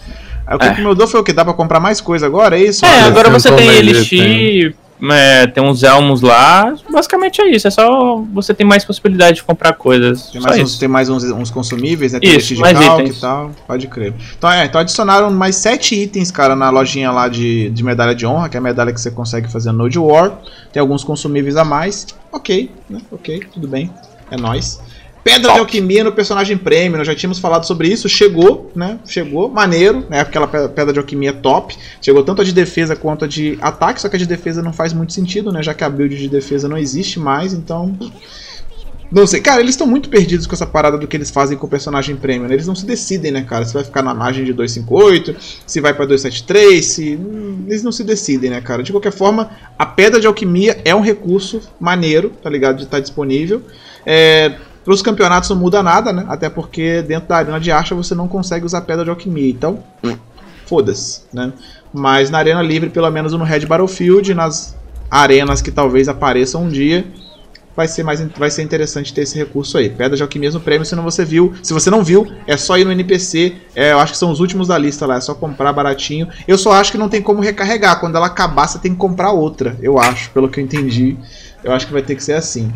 Aí, 0.46 0.56
o 0.56 0.58
que, 0.58 0.64
É. 0.64 0.74
que 0.74 0.80
mudou 0.80 1.06
foi 1.06 1.20
o 1.20 1.22
que? 1.22 1.34
Dá 1.34 1.44
pra 1.44 1.52
comprar 1.52 1.80
mais 1.80 2.00
coisa 2.00 2.24
agora? 2.24 2.58
É 2.58 2.62
isso? 2.62 2.86
É, 2.86 3.02
agora 3.02 3.28
você 3.28 3.52
tem 3.52 3.68
Elixir, 3.68 4.74
é, 5.10 5.46
tem 5.46 5.62
uns 5.62 5.82
elmos 5.82 6.20
lá. 6.20 6.74
Basicamente 6.90 7.40
é 7.40 7.48
isso. 7.48 7.66
É 7.66 7.70
só 7.70 8.22
você 8.32 8.52
tem 8.52 8.66
mais 8.66 8.84
possibilidade 8.84 9.36
de 9.36 9.42
comprar 9.44 9.72
coisas. 9.74 10.30
Tem 10.30 10.40
mais, 10.40 10.60
uns, 10.60 10.78
tem 10.78 10.88
mais 10.88 11.08
uns, 11.08 11.24
uns 11.24 11.50
consumíveis, 11.50 12.12
né? 12.12 12.20
Tem 12.20 12.36
Isso, 12.36 12.58
mais 12.60 12.78
calc 12.78 13.00
itens. 13.00 13.16
e 13.16 13.20
tal. 13.20 13.50
Pode 13.66 13.86
crer. 13.86 14.12
Então, 14.36 14.50
é, 14.50 14.64
então 14.64 14.80
adicionaram 14.80 15.30
mais 15.30 15.56
sete 15.56 15.94
itens, 15.94 16.30
cara, 16.30 16.54
na 16.54 16.68
lojinha 16.70 17.10
lá 17.10 17.28
de, 17.28 17.70
de 17.70 17.84
medalha 17.84 18.14
de 18.14 18.26
honra, 18.26 18.48
que 18.48 18.56
é 18.56 18.60
a 18.60 18.62
medalha 18.62 18.92
que 18.92 19.00
você 19.00 19.10
consegue 19.10 19.50
fazer 19.50 19.72
no 19.72 19.78
Node 19.78 19.98
War. 19.98 20.38
Tem 20.72 20.80
alguns 20.80 21.04
consumíveis 21.04 21.56
a 21.56 21.64
mais. 21.64 22.06
Ok, 22.32 22.70
né? 22.88 23.00
Ok, 23.10 23.46
tudo 23.52 23.66
bem. 23.66 23.90
É 24.30 24.36
nóis. 24.36 24.80
Pedra 25.22 25.52
de 25.52 25.58
alquimia 25.58 26.02
no 26.02 26.12
personagem 26.12 26.56
prêmio, 26.56 26.96
nós 26.96 27.06
já 27.06 27.14
tínhamos 27.14 27.38
falado 27.38 27.66
sobre 27.66 27.88
isso, 27.88 28.08
chegou, 28.08 28.70
né? 28.74 28.98
Chegou, 29.06 29.50
maneiro, 29.50 30.04
né? 30.08 30.20
Aquela 30.20 30.46
pe- 30.46 30.68
pedra 30.68 30.92
de 30.94 30.98
alquimia 30.98 31.32
top. 31.32 31.76
Chegou 32.00 32.22
tanto 32.22 32.40
a 32.40 32.44
de 32.44 32.52
defesa 32.52 32.96
quanto 32.96 33.26
a 33.26 33.28
de 33.28 33.58
ataque, 33.60 34.00
só 34.00 34.08
que 34.08 34.16
a 34.16 34.18
de 34.18 34.26
defesa 34.26 34.62
não 34.62 34.72
faz 34.72 34.92
muito 34.94 35.12
sentido, 35.12 35.52
né? 35.52 35.62
Já 35.62 35.74
que 35.74 35.84
a 35.84 35.90
build 35.90 36.16
de 36.16 36.28
defesa 36.28 36.68
não 36.68 36.78
existe 36.78 37.18
mais, 37.20 37.52
então 37.52 37.94
não 39.12 39.26
sei, 39.26 39.40
cara, 39.40 39.60
eles 39.60 39.72
estão 39.74 39.88
muito 39.88 40.08
perdidos 40.08 40.46
com 40.46 40.54
essa 40.54 40.66
parada 40.66 40.96
do 40.96 41.06
que 41.08 41.16
eles 41.16 41.32
fazem 41.32 41.58
com 41.58 41.66
o 41.66 41.68
personagem 41.68 42.14
premium. 42.14 42.46
né? 42.46 42.54
Eles 42.54 42.66
não 42.68 42.76
se 42.76 42.86
decidem, 42.86 43.32
né, 43.32 43.42
cara? 43.42 43.64
Se 43.64 43.74
vai 43.74 43.82
ficar 43.82 44.02
na 44.02 44.14
margem 44.14 44.44
de 44.44 44.52
258, 44.52 45.36
se 45.66 45.80
vai 45.80 45.92
pra 45.92 46.06
273, 46.06 46.84
se. 46.86 47.16
hum, 47.16 47.64
Eles 47.66 47.82
não 47.82 47.90
se 47.92 48.04
decidem, 48.04 48.50
né, 48.50 48.60
cara? 48.60 48.82
De 48.84 48.92
qualquer 48.92 49.12
forma, 49.12 49.50
a 49.76 49.84
pedra 49.84 50.20
de 50.20 50.26
alquimia 50.28 50.80
é 50.84 50.94
um 50.94 51.00
recurso 51.00 51.60
maneiro, 51.80 52.30
tá 52.42 52.48
ligado? 52.48 52.76
De 52.78 52.84
estar 52.84 53.00
disponível. 53.00 53.62
É. 54.06 54.54
Para 54.90 54.94
os 54.96 55.02
campeonatos 55.02 55.48
não 55.48 55.56
muda 55.56 55.84
nada, 55.84 56.12
né? 56.12 56.26
Até 56.28 56.50
porque 56.50 57.00
dentro 57.02 57.28
da 57.28 57.36
arena 57.36 57.60
de 57.60 57.70
acha 57.70 57.94
você 57.94 58.12
não 58.12 58.26
consegue 58.26 58.66
usar 58.66 58.80
pedra 58.80 59.04
de 59.04 59.10
alquimia. 59.10 59.48
Então, 59.48 59.84
foda-se, 60.66 61.22
né? 61.32 61.52
Mas 61.94 62.28
na 62.28 62.38
arena 62.38 62.60
livre, 62.60 62.90
pelo 62.90 63.08
menos 63.08 63.32
no 63.32 63.44
Red 63.44 63.66
Battlefield, 63.66 64.34
nas 64.34 64.76
arenas 65.08 65.62
que 65.62 65.70
talvez 65.70 66.08
apareçam 66.08 66.64
um 66.64 66.68
dia, 66.68 67.06
vai 67.76 67.86
ser 67.86 68.02
mais 68.02 68.20
vai 68.36 68.50
ser 68.50 68.64
interessante 68.64 69.14
ter 69.14 69.20
esse 69.20 69.38
recurso 69.38 69.78
aí. 69.78 69.88
Pedra 69.88 70.16
de 70.16 70.24
alquimia 70.24 70.50
no 70.50 70.58
prêmio, 70.58 70.84
se 70.84 70.96
não 70.96 71.04
você 71.04 71.24
viu, 71.24 71.54
se 71.62 71.72
você 71.72 71.88
não 71.88 72.02
viu, 72.02 72.26
é 72.44 72.56
só 72.56 72.76
ir 72.76 72.84
no 72.84 72.90
NPC. 72.90 73.58
É, 73.76 73.92
eu 73.92 74.00
acho 74.00 74.14
que 74.14 74.18
são 74.18 74.32
os 74.32 74.40
últimos 74.40 74.66
da 74.66 74.76
lista 74.76 75.06
lá, 75.06 75.18
é 75.18 75.20
só 75.20 75.34
comprar 75.34 75.72
baratinho. 75.72 76.26
Eu 76.48 76.58
só 76.58 76.72
acho 76.72 76.90
que 76.90 76.98
não 76.98 77.08
tem 77.08 77.22
como 77.22 77.40
recarregar. 77.40 78.00
Quando 78.00 78.16
ela 78.16 78.26
acabar, 78.26 78.66
você 78.66 78.80
tem 78.80 78.90
que 78.90 78.98
comprar 78.98 79.30
outra. 79.30 79.76
Eu 79.80 80.00
acho, 80.00 80.30
pelo 80.30 80.48
que 80.48 80.58
eu 80.58 80.64
entendi, 80.64 81.16
eu 81.62 81.70
acho 81.70 81.86
que 81.86 81.92
vai 81.92 82.02
ter 82.02 82.16
que 82.16 82.24
ser 82.24 82.32
assim. 82.32 82.72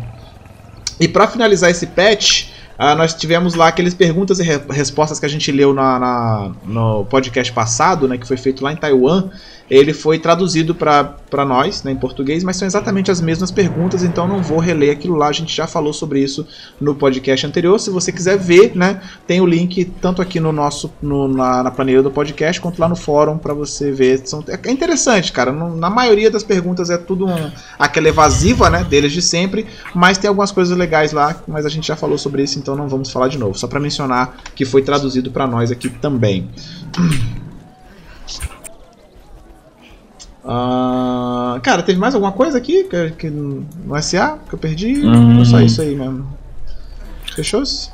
E 0.99 1.07
para 1.07 1.27
finalizar 1.27 1.69
esse 1.69 1.87
patch, 1.87 2.49
ah, 2.77 2.95
nós 2.95 3.13
tivemos 3.13 3.53
lá 3.55 3.67
aqueles 3.67 3.93
perguntas 3.93 4.39
e 4.39 4.43
re- 4.43 4.61
respostas 4.69 5.19
que 5.19 5.25
a 5.25 5.29
gente 5.29 5.51
leu 5.51 5.73
na, 5.73 5.99
na- 5.99 6.51
no 6.65 7.05
podcast 7.05 7.51
passado, 7.53 8.07
né, 8.07 8.17
que 8.17 8.27
foi 8.27 8.37
feito 8.37 8.63
lá 8.63 8.71
em 8.73 8.75
Taiwan. 8.77 9.29
Ele 9.69 9.93
foi 9.93 10.19
traduzido 10.19 10.75
para 10.75 11.15
nós, 11.43 11.83
né, 11.83 11.91
em 11.91 11.95
português, 11.95 12.43
mas 12.43 12.55
são 12.55 12.67
exatamente 12.67 13.09
as 13.11 13.19
mesmas 13.19 13.49
perguntas, 13.51 14.03
então 14.03 14.27
não 14.27 14.41
vou 14.41 14.59
reler 14.59 14.91
aquilo 14.93 15.15
lá. 15.15 15.27
A 15.27 15.31
gente 15.33 15.53
já 15.55 15.65
falou 15.67 15.91
sobre 15.91 16.21
isso 16.21 16.47
no 16.79 16.93
podcast 16.95 17.45
anterior. 17.47 17.79
Se 17.79 17.89
você 17.89 18.11
quiser 18.11 18.37
ver, 18.37 18.73
né, 18.75 19.01
tem 19.25 19.41
o 19.41 19.45
link 19.45 19.85
tanto 19.99 20.21
aqui 20.21 20.39
no 20.39 20.51
nosso 20.51 20.91
no- 21.01 21.27
na, 21.27 21.63
na 21.63 21.71
planilha 21.71 22.03
do 22.03 22.11
podcast 22.11 22.61
quanto 22.61 22.79
lá 22.79 22.87
no 22.87 22.95
fórum 22.95 23.37
para 23.37 23.53
você 23.53 23.91
ver. 23.91 24.21
São, 24.25 24.43
é 24.47 24.71
interessante, 24.71 25.31
cara. 25.31 25.51
Na 25.51 25.89
maioria 25.89 26.29
das 26.29 26.43
perguntas 26.43 26.89
é 26.89 26.97
tudo 26.97 27.25
um, 27.25 27.51
aquela 27.79 28.07
evasiva, 28.07 28.69
né, 28.69 28.83
deles 28.83 29.11
de 29.11 29.21
sempre, 29.21 29.65
mas 29.93 30.17
tem 30.17 30.27
algumas 30.27 30.51
coisas 30.51 30.77
legais 30.77 31.11
lá, 31.11 31.35
mas 31.47 31.65
a 31.65 31.69
gente 31.69 31.87
já 31.87 31.95
falou 31.95 32.17
sobre 32.17 32.43
isso, 32.43 32.59
então 32.59 32.75
não 32.75 32.87
vamos 32.87 33.11
falar 33.11 33.27
de 33.27 33.37
novo. 33.37 33.57
Só 33.57 33.67
para 33.67 33.79
mencionar 33.79 34.37
que 34.53 34.65
foi 34.65 34.81
traduzido 34.81 35.31
para 35.31 35.47
nós 35.47 35.71
aqui 35.71 35.89
também. 35.89 36.47
Ah, 40.47 41.59
cara, 41.63 41.81
teve 41.81 41.97
mais 41.99 42.13
alguma 42.13 42.31
coisa 42.31 42.57
aqui 42.57 42.83
que, 42.83 43.11
que 43.11 43.29
no 43.29 43.65
SA 44.01 44.37
que 44.47 44.53
eu 44.53 44.59
perdi? 44.59 45.05
Hum. 45.05 45.39
Ou 45.39 45.45
só 45.45 45.59
isso 45.59 45.81
aí 45.81 45.95
mesmo? 45.95 46.27
Fechou-se? 47.35 47.89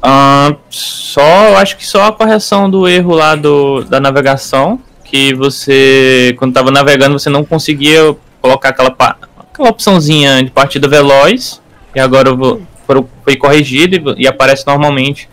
Ah, 0.00 0.54
só, 0.70 1.48
eu 1.48 1.56
acho 1.56 1.76
que 1.76 1.84
só 1.84 2.04
a 2.06 2.12
correção 2.12 2.70
do 2.70 2.86
erro 2.86 3.14
lá 3.14 3.34
do, 3.34 3.82
da 3.84 3.98
navegação, 3.98 4.78
que 5.04 5.34
você, 5.34 6.34
quando 6.38 6.52
tava 6.54 6.70
navegando, 6.70 7.18
você 7.18 7.28
não 7.28 7.44
conseguia 7.44 8.14
colocar 8.40 8.68
aquela, 8.68 8.94
aquela 8.96 9.68
opçãozinha 9.68 10.44
de 10.44 10.50
partida 10.52 10.86
veloz, 10.86 11.60
e 11.94 11.98
agora 11.98 12.32
vou- 12.32 12.62
foi 13.24 13.36
corrigido 13.36 14.14
e, 14.16 14.22
e 14.22 14.28
aparece 14.28 14.64
normalmente. 14.66 15.28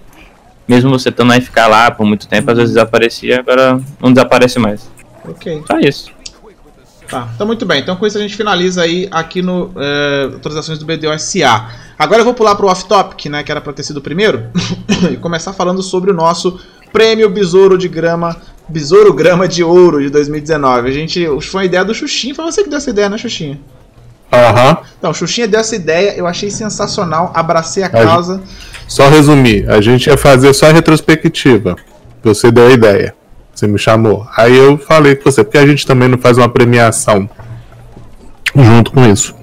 Mesmo 0.68 0.90
você 0.90 1.10
estando 1.10 1.32
aí 1.32 1.42
ficar 1.42 1.68
lá 1.68 1.92
por 1.92 2.06
muito 2.08 2.28
tempo, 2.28 2.50
às 2.50 2.58
vezes 2.58 2.74
desaparecia, 2.74 3.40
agora 3.40 3.80
não 4.02 4.12
desaparece 4.12 4.58
mais. 4.58 4.90
Ok. 5.24 5.62
Só 5.68 5.78
isso. 5.80 6.15
Tá, 7.10 7.30
então 7.36 7.46
muito 7.46 7.66
bem. 7.66 7.82
Então 7.82 7.96
com 7.96 8.06
isso 8.08 8.18
a 8.18 8.22
gente 8.22 8.36
finaliza 8.36 8.82
aí 8.82 9.08
aqui 9.12 9.42
no 9.42 9.72
é, 9.78 10.32
atualizações 10.36 10.80
do 10.80 10.86
BDOSA. 10.86 11.66
Agora 11.98 12.22
eu 12.22 12.26
vou 12.26 12.34
pular 12.34 12.56
pro 12.56 12.68
off-topic, 12.68 13.26
né, 13.28 13.44
que 13.44 13.52
era 13.52 13.62
pra 13.62 13.72
ter 13.72 13.84
sido 13.84 13.98
o 13.98 14.02
primeiro, 14.02 14.46
e 15.12 15.16
começar 15.18 15.54
falando 15.54 15.82
sobre 15.82 16.12
o 16.12 16.14
nosso 16.14 16.60
Prêmio 16.92 17.30
Besouro 17.30 17.78
de 17.78 17.88
Grama, 17.88 18.36
Besouro 18.68 19.14
Grama 19.14 19.48
de 19.48 19.64
Ouro 19.64 20.02
de 20.02 20.10
2019. 20.10 20.88
A 20.88 20.92
gente, 20.92 21.26
foi 21.42 21.60
uma 21.62 21.66
ideia 21.66 21.86
do 21.86 21.94
Xuxinha, 21.94 22.34
foi 22.34 22.46
você 22.46 22.64
que 22.64 22.70
deu 22.70 22.78
essa 22.78 22.90
ideia, 22.90 23.10
né, 23.10 23.18
Xuxinha? 23.18 23.60
Aham. 24.32 24.78
Então, 24.98 25.14
Xuxinha 25.14 25.48
deu 25.48 25.60
essa 25.60 25.76
ideia, 25.76 26.16
eu 26.18 26.26
achei 26.28 26.50
sensacional, 26.50 27.32
abracei 27.36 27.84
a 27.84 27.88
A 27.88 27.90
gente- 27.90 28.04
causa. 28.06 28.42
Só 28.88 29.08
resumir, 29.10 29.70
a 29.70 29.82
gente 29.82 30.08
ia 30.08 30.18
fazer 30.18 30.54
só 30.54 30.68
a 30.68 30.72
retrospectiva. 30.72 31.76
Você 32.24 32.52
deu 32.52 32.68
a 32.68 32.72
ideia. 32.72 33.16
Você 33.56 33.68
me 33.68 33.80
chamou. 33.80 34.28
Aí 34.36 34.56
eu 34.56 34.78
falei 34.78 35.16
com 35.16 35.32
você, 35.32 35.42
porque 35.42 35.58
a 35.58 35.66
gente 35.66 35.88
também 35.88 36.10
não 36.10 36.18
faz 36.18 36.38
uma 36.38 36.50
premiação 36.50 37.30
junto 38.54 38.92
com 38.92 39.06
isso. 39.08 39.34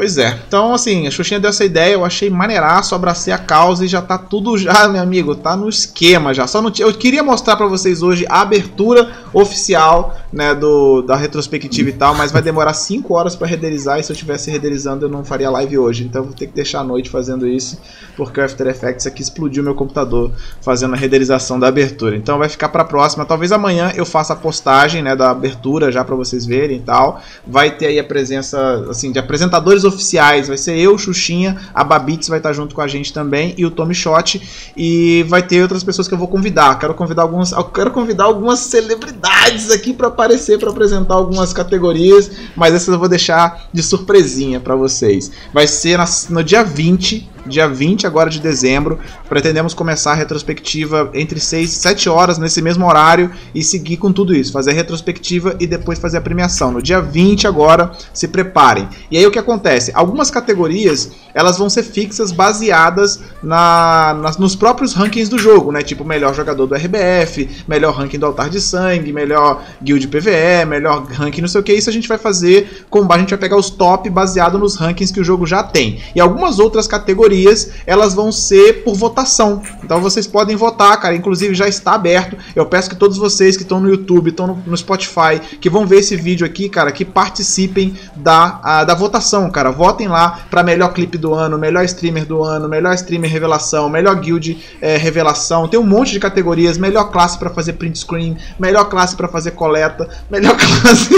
Pois 0.00 0.16
é. 0.16 0.34
Então, 0.48 0.72
assim, 0.72 1.06
a 1.06 1.10
Xuxinha 1.10 1.38
deu 1.38 1.50
essa 1.50 1.62
ideia, 1.62 1.92
eu 1.92 2.06
achei 2.06 2.30
maneiraço, 2.30 2.94
abracei 2.94 3.34
a 3.34 3.36
causa 3.36 3.84
e 3.84 3.88
já 3.88 4.00
tá 4.00 4.16
tudo 4.16 4.56
já, 4.56 4.72
meu 4.88 5.02
amigo, 5.02 5.34
tá 5.34 5.54
no 5.54 5.68
esquema 5.68 6.32
já. 6.32 6.46
Só 6.46 6.62
não. 6.62 6.72
Eu 6.78 6.94
queria 6.94 7.22
mostrar 7.22 7.54
para 7.54 7.66
vocês 7.66 8.02
hoje 8.02 8.24
a 8.26 8.40
abertura 8.40 9.12
oficial, 9.30 10.16
né, 10.32 10.54
do, 10.54 11.02
da 11.02 11.16
retrospectiva 11.16 11.90
e 11.90 11.92
tal, 11.92 12.14
mas 12.14 12.32
vai 12.32 12.40
demorar 12.40 12.72
5 12.72 13.12
horas 13.12 13.36
para 13.36 13.46
renderizar 13.46 14.00
e 14.00 14.02
se 14.02 14.10
eu 14.10 14.16
tivesse 14.16 14.50
renderizando 14.50 15.04
eu 15.04 15.10
não 15.10 15.22
faria 15.22 15.50
live 15.50 15.76
hoje. 15.76 16.04
Então 16.04 16.24
vou 16.24 16.32
ter 16.32 16.46
que 16.46 16.54
deixar 16.54 16.80
a 16.80 16.84
noite 16.84 17.10
fazendo 17.10 17.46
isso, 17.46 17.78
porque 18.16 18.40
o 18.40 18.44
After 18.44 18.68
Effects 18.68 19.06
aqui 19.06 19.20
explodiu 19.20 19.62
meu 19.62 19.74
computador 19.74 20.32
fazendo 20.62 20.94
a 20.94 20.96
renderização 20.96 21.60
da 21.60 21.68
abertura. 21.68 22.16
Então 22.16 22.38
vai 22.38 22.48
ficar 22.48 22.70
para 22.70 22.86
próxima. 22.86 23.26
Talvez 23.26 23.52
amanhã 23.52 23.92
eu 23.94 24.06
faça 24.06 24.32
a 24.32 24.36
postagem, 24.36 25.02
né, 25.02 25.14
da 25.14 25.30
abertura 25.30 25.92
já 25.92 26.02
para 26.02 26.16
vocês 26.16 26.46
verem 26.46 26.78
e 26.78 26.80
tal. 26.80 27.20
Vai 27.46 27.70
ter 27.70 27.88
aí 27.88 27.98
a 27.98 28.04
presença 28.04 28.86
assim 28.88 29.12
de 29.12 29.18
apresentadores 29.18 29.84
oficiais. 29.94 30.48
Vai 30.48 30.56
ser 30.56 30.76
eu, 30.76 30.96
Xuxinha, 30.96 31.56
a 31.74 31.84
Babitz 31.84 32.28
vai 32.28 32.38
estar 32.38 32.52
junto 32.52 32.74
com 32.74 32.80
a 32.80 32.88
gente 32.88 33.12
também 33.12 33.54
e 33.56 33.64
o 33.64 33.70
Tommy 33.70 33.94
Shot. 33.94 34.40
E 34.76 35.24
vai 35.28 35.42
ter 35.42 35.62
outras 35.62 35.84
pessoas 35.84 36.08
que 36.08 36.14
eu 36.14 36.18
vou 36.18 36.28
convidar. 36.28 36.78
Quero 36.78 36.94
convidar 36.94 37.22
algumas, 37.22 37.52
quero 37.74 37.90
convidar 37.90 38.24
algumas 38.24 38.60
celebridades 38.60 39.70
aqui 39.70 39.92
para 39.92 40.08
aparecer, 40.08 40.58
para 40.58 40.70
apresentar 40.70 41.14
algumas 41.14 41.52
categorias, 41.52 42.30
mas 42.56 42.74
essas 42.74 42.88
eu 42.88 42.98
vou 42.98 43.08
deixar 43.08 43.68
de 43.72 43.82
surpresinha 43.82 44.60
para 44.60 44.74
vocês. 44.74 45.30
Vai 45.52 45.66
ser 45.66 45.98
no 46.28 46.42
dia 46.42 46.62
20 46.62 47.28
dia 47.46 47.68
20 47.68 48.06
agora 48.06 48.30
de 48.30 48.40
dezembro. 48.40 48.98
Pretendemos 49.28 49.74
começar 49.74 50.12
a 50.12 50.14
retrospectiva 50.14 51.10
entre 51.14 51.38
6 51.38 51.72
e 51.72 51.76
7 51.76 52.08
horas 52.08 52.38
nesse 52.38 52.62
mesmo 52.62 52.86
horário 52.86 53.30
e 53.54 53.62
seguir 53.62 53.96
com 53.96 54.12
tudo 54.12 54.34
isso, 54.34 54.52
fazer 54.52 54.70
a 54.70 54.74
retrospectiva 54.74 55.56
e 55.60 55.66
depois 55.66 55.98
fazer 55.98 56.18
a 56.18 56.20
premiação. 56.20 56.70
No 56.70 56.82
dia 56.82 57.00
20 57.00 57.46
agora, 57.46 57.92
se 58.12 58.28
preparem. 58.28 58.88
E 59.10 59.18
aí 59.18 59.26
o 59.26 59.30
que 59.30 59.38
acontece? 59.38 59.90
Algumas 59.94 60.30
categorias, 60.30 61.10
elas 61.34 61.58
vão 61.58 61.68
ser 61.68 61.82
fixas 61.82 62.32
baseadas 62.32 63.20
na, 63.42 64.16
nas, 64.20 64.38
nos 64.38 64.56
próprios 64.56 64.94
rankings 64.94 65.28
do 65.28 65.38
jogo, 65.38 65.72
né? 65.72 65.82
Tipo 65.82 66.04
melhor 66.04 66.34
jogador 66.34 66.66
do 66.66 66.74
RBF, 66.74 67.48
melhor 67.66 67.94
ranking 67.94 68.18
do 68.18 68.26
Altar 68.26 68.48
de 68.48 68.60
Sangue, 68.60 69.12
melhor 69.12 69.62
guild 69.82 70.06
PVE, 70.08 70.66
melhor 70.66 71.04
ranking 71.04 71.40
não 71.40 71.48
sei 71.48 71.60
o 71.60 71.64
que. 71.64 71.72
Isso 71.72 71.90
a 71.90 71.92
gente 71.92 72.08
vai 72.08 72.18
fazer 72.18 72.86
com 72.88 73.10
a 73.10 73.18
gente 73.18 73.30
vai 73.30 73.38
pegar 73.38 73.56
os 73.56 73.70
top 73.70 74.08
baseado 74.08 74.58
nos 74.58 74.76
rankings 74.76 75.12
que 75.12 75.20
o 75.20 75.24
jogo 75.24 75.46
já 75.46 75.62
tem. 75.62 76.00
E 76.14 76.20
algumas 76.20 76.58
outras 76.58 76.86
categorias 76.86 77.30
categorias 77.40 77.70
elas 77.86 78.14
vão 78.14 78.30
ser 78.30 78.84
por 78.84 78.94
votação. 78.94 79.62
Então 79.82 80.00
vocês 80.00 80.26
podem 80.26 80.56
votar, 80.56 80.98
cara. 81.00 81.14
Inclusive 81.14 81.54
já 81.54 81.66
está 81.66 81.94
aberto. 81.94 82.36
Eu 82.54 82.66
peço 82.66 82.90
que 82.90 82.96
todos 82.96 83.16
vocês 83.16 83.56
que 83.56 83.62
estão 83.62 83.80
no 83.80 83.88
YouTube, 83.88 84.30
estão 84.30 84.46
no, 84.46 84.62
no, 84.66 84.76
Spotify, 84.76 85.40
que 85.60 85.70
vão 85.70 85.86
ver 85.86 86.00
esse 86.00 86.16
vídeo 86.16 86.46
aqui, 86.46 86.68
cara, 86.68 86.92
que 86.92 87.04
participem 87.04 87.94
da, 88.16 88.60
a, 88.62 88.84
da 88.84 88.94
votação, 88.94 89.50
cara. 89.50 89.70
Votem 89.70 90.08
lá 90.08 90.40
para 90.50 90.62
melhor 90.62 90.92
clipe 90.92 91.18
do 91.18 91.34
ano, 91.34 91.58
melhor 91.58 91.84
streamer 91.84 92.26
do 92.26 92.42
ano, 92.42 92.68
melhor 92.68 92.94
streamer 92.94 93.30
revelação, 93.30 93.88
melhor 93.88 94.16
guild 94.16 94.58
é, 94.80 94.96
revelação. 94.96 95.68
Tem 95.68 95.78
um 95.78 95.86
monte 95.86 96.12
de 96.12 96.20
categorias. 96.20 96.78
Melhor 96.78 97.10
classe 97.10 97.38
para 97.38 97.50
fazer 97.50 97.74
print 97.74 97.98
screen, 97.98 98.36
melhor 98.58 98.84
classe 98.84 99.16
para 99.16 99.28
fazer 99.28 99.52
coleta, 99.52 100.08
melhor 100.30 100.56
classe. 100.58 101.14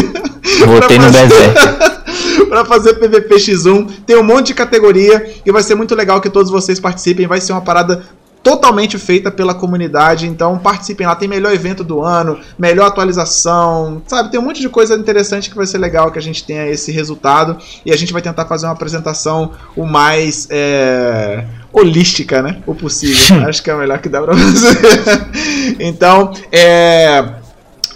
Votei 0.67 0.99
no 0.99 1.11
deserto. 1.11 2.02
para 2.53 2.67
fazer 2.67 2.93
PVP 2.97 3.37
X1. 3.37 4.05
Tem 4.05 4.15
um 4.15 4.23
monte 4.23 4.49
de 4.49 4.55
categoria 4.55 5.37
e 5.45 5.51
vai 5.51 5.63
ser 5.63 5.75
muito 5.75 5.95
legal 5.95 6.21
que 6.21 6.29
todos 6.29 6.51
vocês 6.51 6.79
participem. 6.79 7.27
Vai 7.27 7.41
ser 7.41 7.53
uma 7.53 7.63
parada 7.63 8.05
totalmente 8.43 8.99
feita 8.99 9.31
pela 9.31 9.55
comunidade, 9.55 10.27
então 10.27 10.59
participem 10.59 11.07
lá, 11.07 11.15
tem 11.15 11.29
melhor 11.29 11.55
evento 11.55 11.83
do 11.83 12.03
ano, 12.03 12.39
melhor 12.59 12.89
atualização, 12.89 14.03
sabe? 14.07 14.31
Tem 14.31 14.39
um 14.39 14.43
monte 14.43 14.61
de 14.61 14.69
coisa 14.69 14.97
interessante 14.97 15.49
que 15.49 15.57
vai 15.57 15.65
ser 15.65 15.79
legal 15.79 16.11
que 16.11 16.19
a 16.19 16.23
gente 16.23 16.45
tenha 16.45 16.69
esse 16.69 16.93
resultado 16.93 17.57
e 17.87 17.93
a 17.93 17.97
gente 17.97 18.13
vai 18.13 18.21
tentar 18.21 18.45
fazer 18.45 18.67
uma 18.67 18.73
apresentação 18.73 19.53
o 19.75 19.87
mais 19.87 20.47
é, 20.51 21.47
holística, 21.73 22.43
né? 22.43 22.59
O 22.67 22.75
possível. 22.75 23.45
Acho 23.49 23.63
que 23.63 23.71
é 23.71 23.75
o 23.75 23.79
melhor 23.79 23.99
que 23.99 24.11
dá 24.11 24.21
pra 24.21 24.37
fazer. 24.37 24.77
então, 25.81 26.35
é, 26.51 27.33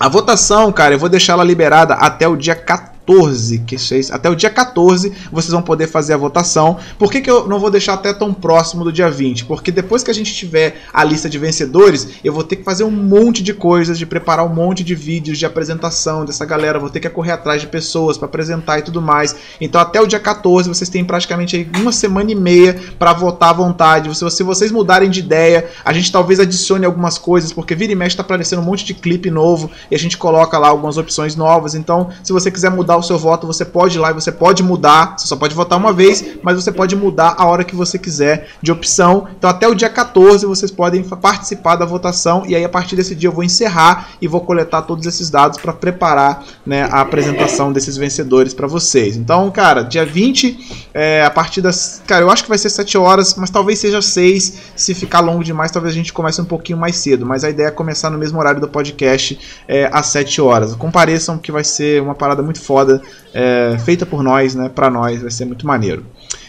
a 0.00 0.09
votação, 0.09 0.72
cara, 0.72 0.94
eu 0.94 0.98
vou 0.98 1.11
deixar 1.11 1.34
ela 1.34 1.44
liberada 1.44 1.92
até 1.92 2.26
o 2.26 2.36
dia 2.36 2.54
14 2.54 2.95
14, 3.07 3.61
que 3.61 3.78
vocês, 3.78 4.11
até 4.11 4.28
o 4.28 4.34
dia 4.34 4.50
14 4.50 5.12
vocês 5.30 5.52
vão 5.52 5.62
poder 5.62 5.86
fazer 5.86 6.12
a 6.12 6.16
votação. 6.16 6.76
Por 6.98 7.11
que, 7.11 7.20
que 7.20 7.30
eu 7.30 7.46
não 7.46 7.61
vou 7.61 7.70
deixar 7.70 7.94
até 7.94 8.12
tão 8.12 8.34
próximo 8.34 8.82
do 8.82 8.92
dia 8.92 9.09
20? 9.09 9.44
Porque 9.44 9.70
depois 9.70 10.02
que 10.02 10.11
a 10.11 10.14
gente 10.14 10.34
tiver 10.34 10.82
a 10.92 11.04
lista 11.04 11.28
de 11.28 11.38
vencedores, 11.38 12.09
eu 12.24 12.32
vou 12.32 12.42
ter 12.42 12.57
que 12.57 12.64
fazer 12.64 12.82
um 12.82 12.90
monte 12.90 13.42
de 13.42 13.54
coisas, 13.54 13.96
de 13.96 14.04
preparar 14.04 14.44
um 14.44 14.52
monte 14.52 14.82
de 14.82 14.94
vídeos 14.94 15.38
de 15.38 15.46
apresentação 15.46 16.24
dessa 16.24 16.44
galera, 16.44 16.80
vou 16.80 16.90
ter 16.90 16.98
que 16.98 17.09
correr 17.09 17.32
atrás 17.32 17.61
de 17.61 17.68
pessoas 17.68 18.18
para 18.18 18.26
apresentar 18.26 18.80
e 18.80 18.82
tudo 18.82 19.00
mais. 19.00 19.36
Então 19.61 19.80
até 19.80 20.00
o 20.00 20.07
dia 20.07 20.18
14 20.18 20.68
vocês 20.68 20.90
têm 20.90 21.04
praticamente 21.04 21.68
uma 21.78 21.92
semana 21.92 22.32
e 22.32 22.34
meia 22.34 22.76
para 22.98 23.12
votar 23.12 23.50
à 23.50 23.52
vontade. 23.52 24.16
Se, 24.16 24.30
se 24.30 24.42
vocês 24.42 24.72
mudarem 24.72 25.09
de 25.09 25.20
ideia, 25.20 25.68
a 25.84 25.92
gente 25.92 26.11
talvez 26.11 26.40
adicione 26.40 26.84
algumas 26.84 27.18
coisas, 27.18 27.52
porque 27.52 27.74
vira 27.74 27.92
e 27.92 27.94
mexe 27.94 28.16
está 28.16 28.22
aparecendo 28.22 28.61
um 28.61 28.64
monte 28.64 28.84
de 28.84 28.94
clipe 28.94 29.30
novo 29.30 29.70
e 29.90 29.94
a 29.94 29.98
gente 29.98 30.16
coloca 30.16 30.59
lá 30.59 30.68
algumas 30.68 30.96
opções 30.96 31.36
novas. 31.36 31.74
Então, 31.74 32.09
se 32.22 32.32
você 32.32 32.50
quiser 32.50 32.70
mudar 32.70 32.95
o 32.97 33.03
seu 33.03 33.18
voto, 33.18 33.47
você 33.47 33.64
pode 33.64 33.97
ir 33.97 34.01
lá 34.01 34.11
e 34.11 34.14
você 34.14 34.32
pode 34.32 34.62
mudar. 34.62 35.16
Você 35.18 35.26
só 35.26 35.36
pode 35.36 35.55
votar 35.55 35.78
uma 35.78 35.92
vez, 35.92 36.24
mas 36.42 36.62
você 36.62 36.72
pode 36.72 36.97
mudar 36.97 37.34
a 37.38 37.47
hora 37.47 37.64
que 37.64 37.76
você 37.76 37.99
quiser 37.99 38.49
de 38.62 38.72
opção. 38.72 39.28
Então 39.38 39.49
até 39.49 39.68
o 39.68 39.74
dia 39.74 39.88
14 39.88 40.47
vocês 40.47 40.70
podem 40.70 41.03
participar 41.03 41.76
da 41.76 41.84
votação 41.84 42.44
e 42.47 42.55
aí 42.55 42.64
a 42.64 42.68
partir 42.68 42.97
desse 42.97 43.14
dia 43.14 43.28
eu 43.28 43.32
vou 43.32 43.44
encerrar 43.44 44.09
e 44.20 44.28
vou 44.28 44.40
coletar 44.40 44.82
todos 44.82 45.07
esses 45.07 45.30
dados 45.30 45.59
para 45.59 45.72
preparar 45.72 46.44
né, 46.64 46.88
a 46.90 47.01
apresentação 47.01 47.72
desses 47.72 47.97
vencedores 47.97 48.55
para 48.55 48.66
vocês. 48.66 49.16
Então, 49.16 49.51
cara, 49.51 49.82
dia 49.82 50.05
20, 50.05 50.90
é, 50.94 51.24
a 51.24 51.30
partir 51.30 51.61
das. 51.61 52.03
Cara, 52.07 52.22
eu 52.22 52.30
acho 52.30 52.42
que 52.42 52.49
vai 52.49 52.59
ser 52.59 52.70
7 52.70 52.97
horas, 52.99 53.34
mas 53.34 53.51
talvez 53.51 53.78
seja 53.78 54.01
6. 54.01 54.59
Se 54.76 54.94
ficar 54.94 55.20
longo 55.20 55.42
demais, 55.42 55.70
talvez 55.70 55.92
a 55.94 55.97
gente 55.97 56.12
comece 56.12 56.40
um 56.40 56.44
pouquinho 56.44 56.78
mais 56.78 56.97
cedo. 56.97 57.26
Mas 57.26 57.44
a 57.44 57.51
ideia 57.51 57.68
é 57.68 57.70
começar 57.70 58.11
no 58.11 58.18
mesmo 58.18 58.38
horário 58.38 58.61
do 58.61 58.68
podcast, 58.68 59.38
é, 59.68 59.88
às 59.92 60.07
7 60.07 60.40
horas. 60.40 60.74
Compareçam 60.74 61.38
que 61.38 61.51
vai 61.51 61.64
ser 61.64 62.03
uma 62.03 62.14
parada 62.14 62.42
muito 62.42 62.61
foda 62.61 62.86
foda, 62.87 63.03
é, 63.34 63.76
feita 63.84 64.07
por 64.07 64.22
nós, 64.22 64.55
né? 64.55 64.70
Pra 64.72 64.89
nós, 64.89 65.20
vai 65.20 65.30
ser 65.30 65.45
muito 65.45 65.66
maneiro. 65.66 66.07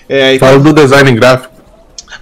É, 0.08 0.38
Fala 0.38 0.60
do 0.60 0.72
design 0.72 1.12
gráfico. 1.14 1.58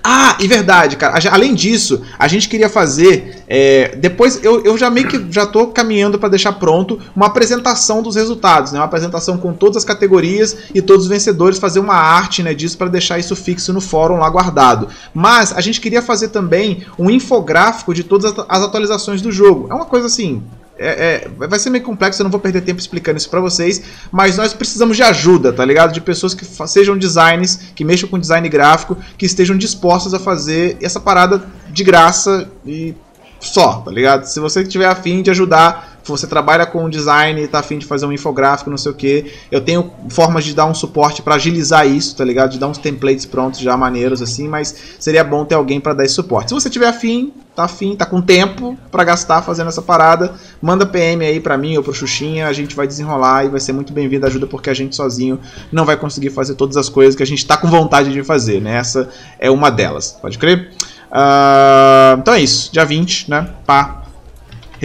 Ah, 0.04 0.36
e 0.40 0.48
verdade, 0.48 0.98
cara. 0.98 1.20
Além 1.32 1.54
disso, 1.54 2.02
a 2.18 2.28
gente 2.28 2.50
queria 2.50 2.70
fazer. 2.70 3.44
É, 3.48 3.96
depois 3.96 4.44
eu, 4.44 4.64
eu 4.64 4.76
já 4.78 4.90
meio 4.90 5.08
que 5.08 5.32
já 5.32 5.46
tô 5.46 5.68
caminhando 5.68 6.18
para 6.18 6.30
deixar 6.30 6.54
pronto 6.54 7.00
uma 7.16 7.28
apresentação 7.28 8.02
dos 8.02 8.16
resultados, 8.16 8.72
né? 8.72 8.80
Uma 8.80 8.86
apresentação 8.86 9.38
com 9.38 9.54
todas 9.54 9.78
as 9.78 9.86
categorias 9.86 10.58
e 10.74 10.82
todos 10.82 11.06
os 11.06 11.10
vencedores, 11.10 11.60
fazer 11.60 11.80
uma 11.80 11.96
arte 11.96 12.42
né, 12.42 12.54
disso 12.54 12.78
para 12.78 12.88
deixar 12.88 13.20
isso 13.20 13.36
fixo 13.36 13.72
no 13.74 13.82
fórum 13.82 14.18
lá 14.18 14.30
guardado. 14.30 14.88
Mas 15.14 15.54
a 15.56 15.62
gente 15.62 15.80
queria 15.80 16.02
fazer 16.02 16.30
também 16.30 16.84
um 16.98 17.10
infográfico 17.10 17.94
de 17.94 18.04
todas 18.04 18.34
as 18.48 18.62
atualizações 18.64 19.22
do 19.22 19.32
jogo. 19.32 19.68
É 19.72 19.74
uma 19.74 19.86
coisa 19.86 20.08
assim, 20.08 20.44
é, 20.78 21.28
é, 21.28 21.48
vai 21.48 21.58
ser 21.58 21.70
meio 21.70 21.84
complexo, 21.84 22.22
eu 22.22 22.26
não 22.26 22.32
vou 22.32 22.40
perder 22.40 22.62
tempo 22.62 22.80
explicando 22.80 23.18
isso 23.18 23.30
para 23.30 23.40
vocês, 23.40 23.82
mas 24.12 24.38
nós 24.38 24.54
precisamos 24.54 24.98
de 24.98 25.04
ajuda, 25.04 25.54
tá 25.54 25.64
ligado? 25.64 25.94
De 25.94 26.02
pessoas 26.02 26.34
que 26.34 26.46
sejam 26.68 26.98
designers, 26.98 27.58
que 27.76 27.86
mexam 27.86 28.10
com 28.10 28.20
design 28.20 28.48
gráfico, 28.50 28.98
que 29.18 29.26
estejam 29.26 29.58
dispostas 29.58 30.14
a 30.14 30.20
fazer 30.20 30.78
essa 30.82 31.00
parada 31.00 31.46
de 31.70 31.84
graça 31.84 32.50
e 32.66 32.94
só, 33.40 33.82
tá 33.82 33.92
ligado? 33.92 34.26
Se 34.26 34.40
você 34.40 34.64
tiver 34.64 34.88
afim 34.88 35.22
de 35.22 35.30
ajudar 35.32 35.95
você 36.12 36.28
trabalha 36.28 36.66
com 36.66 36.90
design 36.90 37.42
e 37.42 37.48
tá 37.48 37.60
afim 37.60 37.78
de 37.78 37.86
fazer 37.86 38.06
um 38.06 38.12
infográfico, 38.12 38.70
não 38.70 38.78
sei 38.78 38.92
o 38.92 38.96
que, 38.96 39.34
eu 39.52 39.62
tenho 39.62 39.92
formas 40.10 40.46
de 40.46 40.54
dar 40.54 40.66
um 40.66 40.74
suporte 40.74 41.22
para 41.22 41.36
agilizar 41.36 41.88
isso, 41.88 42.16
tá 42.16 42.24
ligado? 42.24 42.52
De 42.52 42.60
dar 42.60 42.68
uns 42.68 42.78
templates 42.78 43.26
prontos 43.26 43.60
já 43.60 43.76
maneiros 43.76 44.22
assim, 44.22 44.48
mas 44.48 44.76
seria 45.00 45.24
bom 45.24 45.44
ter 45.46 45.56
alguém 45.56 45.80
para 45.80 45.94
dar 45.94 46.06
esse 46.06 46.14
suporte. 46.14 46.50
Se 46.50 46.54
você 46.54 46.70
tiver 46.70 46.88
afim, 46.88 47.34
tá 47.56 47.64
afim, 47.64 47.96
tá 47.96 48.06
com 48.06 48.22
tempo 48.22 48.78
para 48.92 49.04
gastar 49.04 49.42
fazendo 49.42 49.68
essa 49.68 49.82
parada, 49.82 50.34
manda 50.62 50.86
PM 50.86 51.26
aí 51.26 51.40
para 51.40 51.58
mim 51.58 51.78
ou 51.78 51.84
pro 51.84 51.94
Xuxinha, 51.94 52.48
a 52.48 52.54
gente 52.54 52.76
vai 52.76 52.86
desenrolar 52.86 53.46
e 53.46 53.50
vai 53.50 53.60
ser 53.60 53.74
muito 53.74 53.94
bem-vindo 53.94 54.26
a 54.26 54.30
ajuda 54.30 54.46
porque 54.46 54.70
a 54.70 54.74
gente 54.74 54.96
sozinho 54.96 55.40
não 55.72 55.86
vai 55.86 55.98
conseguir 55.98 56.30
fazer 56.30 56.56
todas 56.56 56.78
as 56.78 56.90
coisas 56.90 57.16
que 57.16 57.24
a 57.24 57.28
gente 57.28 57.46
tá 57.46 57.58
com 57.58 57.68
vontade 57.68 58.12
de 58.12 58.24
fazer, 58.24 58.62
né? 58.62 58.78
Essa 58.78 59.10
é 59.40 59.50
uma 59.50 59.72
delas, 59.72 60.18
pode 60.22 60.38
crer? 60.38 60.72
Uh, 61.10 62.20
então 62.20 62.34
é 62.34 62.42
isso, 62.42 62.72
dia 62.74 62.86
20, 62.86 63.30
né? 63.32 63.50
Pá, 63.66 64.05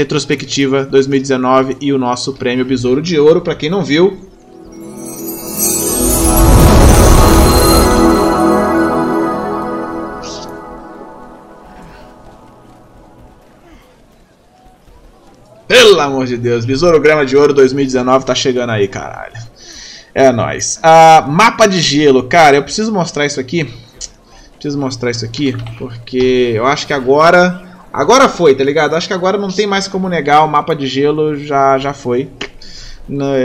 retrospectiva 0.01 0.85
2019 0.85 1.77
e 1.81 1.93
o 1.93 1.99
nosso 1.99 2.33
prêmio 2.33 2.65
Besouro 2.65 3.03
de 3.03 3.19
Ouro. 3.19 3.41
Para 3.41 3.55
quem 3.55 3.71
não 3.71 3.85
viu, 3.85 4.19
Pelo 15.69 16.01
amor 16.01 16.27
de 16.27 16.37
Deus, 16.37 16.65
Besouro 16.65 17.01
Grama 17.01 17.25
de 17.25 17.37
Ouro 17.37 17.55
2019 17.55 18.25
tá 18.25 18.35
chegando 18.35 18.71
aí, 18.71 18.89
caralho. 18.89 19.37
É 20.13 20.33
nóis. 20.33 20.79
Uh, 20.79 21.31
mapa 21.31 21.69
de 21.69 21.81
gelo, 21.81 22.25
cara, 22.25 22.57
eu 22.57 22.63
preciso 22.65 22.93
mostrar 22.93 23.25
isso 23.25 23.39
aqui. 23.39 23.73
Preciso 24.55 24.77
mostrar 24.77 25.13
isso 25.13 25.25
aqui, 25.25 25.57
porque 25.79 26.53
eu 26.57 26.67
acho 26.67 26.89
que 26.89 26.93
agora 26.93 27.70
Agora 27.93 28.29
foi, 28.29 28.55
tá 28.55 28.63
ligado? 28.63 28.95
Acho 28.95 29.09
que 29.09 29.15
agora 29.15 29.37
não 29.37 29.49
tem 29.49 29.67
mais 29.67 29.89
como 29.89 30.09
negar, 30.09 30.45
o 30.45 30.49
mapa 30.49 30.75
de 30.77 30.87
gelo 30.87 31.37
já, 31.37 31.77
já 31.79 31.93
foi. 31.93 32.29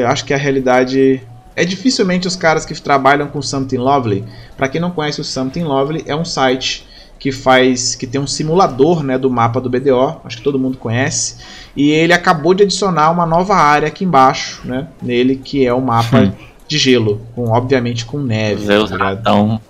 acho 0.08 0.26
que 0.26 0.34
a 0.34 0.38
realidade 0.38 1.22
é 1.56 1.66
dificilmente 1.66 2.28
os 2.28 2.36
caras 2.36 2.66
que 2.66 2.80
trabalham 2.80 3.28
com 3.28 3.42
Something 3.42 3.78
Lovely. 3.78 4.24
Para 4.56 4.68
quem 4.68 4.80
não 4.80 4.92
conhece 4.92 5.22
o 5.22 5.24
Something 5.24 5.64
Lovely, 5.64 6.04
é 6.06 6.16
um 6.16 6.26
site 6.26 6.86
que 7.18 7.32
faz 7.32 7.96
que 7.96 8.06
tem 8.06 8.20
um 8.22 8.28
simulador 8.28 9.02
né, 9.02 9.18
do 9.18 9.30
mapa 9.32 9.60
do 9.60 9.70
BDO, 9.70 10.18
acho 10.26 10.38
que 10.38 10.44
todo 10.44 10.60
mundo 10.60 10.78
conhece, 10.78 11.38
e 11.76 11.90
ele 11.90 12.14
acabou 12.14 12.54
de 12.54 12.64
adicionar 12.64 13.10
uma 13.10 13.26
nova 13.26 13.56
área 13.56 13.88
aqui 13.88 14.04
embaixo, 14.04 14.62
né, 14.66 14.88
nele 15.02 15.38
que 15.38 15.66
é 15.66 15.74
o 15.74 15.82
mapa 15.82 16.20
Hum. 16.20 16.32
de 16.68 16.78
gelo, 16.78 17.22
com 17.34 17.50
obviamente 17.50 18.06
com 18.06 18.20
neve. 18.20 18.66
tá? 18.98 19.14
Então, 19.14 19.62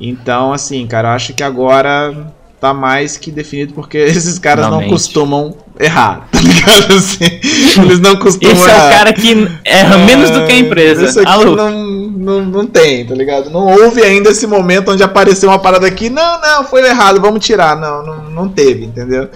Então, 0.00 0.52
assim, 0.52 0.86
cara, 0.86 1.08
eu 1.08 1.12
acho 1.12 1.34
que 1.34 1.42
agora 1.42 2.32
tá 2.60 2.72
mais 2.72 3.16
que 3.16 3.30
definido 3.30 3.74
porque 3.74 3.98
esses 3.98 4.38
caras 4.38 4.64
não 4.64 4.80
Finalmente. 4.80 4.90
costumam 4.90 5.56
errar, 5.78 6.28
tá 6.32 6.40
ligado? 6.40 6.94
Assim, 6.94 7.24
eles 7.82 8.00
não 8.00 8.16
costumam 8.16 8.54
esse 8.54 8.68
é 8.68 8.74
errar. 8.74 8.86
o 8.86 8.90
cara 8.90 9.12
que 9.12 9.48
erra 9.64 9.98
menos 9.98 10.30
do 10.30 10.46
que 10.46 10.52
a 10.52 10.58
empresa. 10.58 11.04
Isso 11.04 11.20
aqui 11.20 11.30
Alô? 11.30 11.54
não, 11.54 11.70
não, 11.70 12.44
não 12.44 12.66
tem, 12.66 13.06
tá 13.06 13.14
ligado? 13.14 13.50
Não 13.50 13.66
houve 13.66 14.02
ainda 14.02 14.30
esse 14.30 14.46
momento 14.46 14.90
onde 14.90 15.02
apareceu 15.02 15.48
uma 15.48 15.58
parada 15.58 15.86
aqui, 15.86 16.08
não, 16.08 16.40
não, 16.40 16.64
foi 16.64 16.86
errado, 16.86 17.20
vamos 17.20 17.44
tirar. 17.44 17.76
Não, 17.76 18.04
não, 18.04 18.30
não 18.30 18.48
teve, 18.48 18.84
entendeu? 18.84 19.28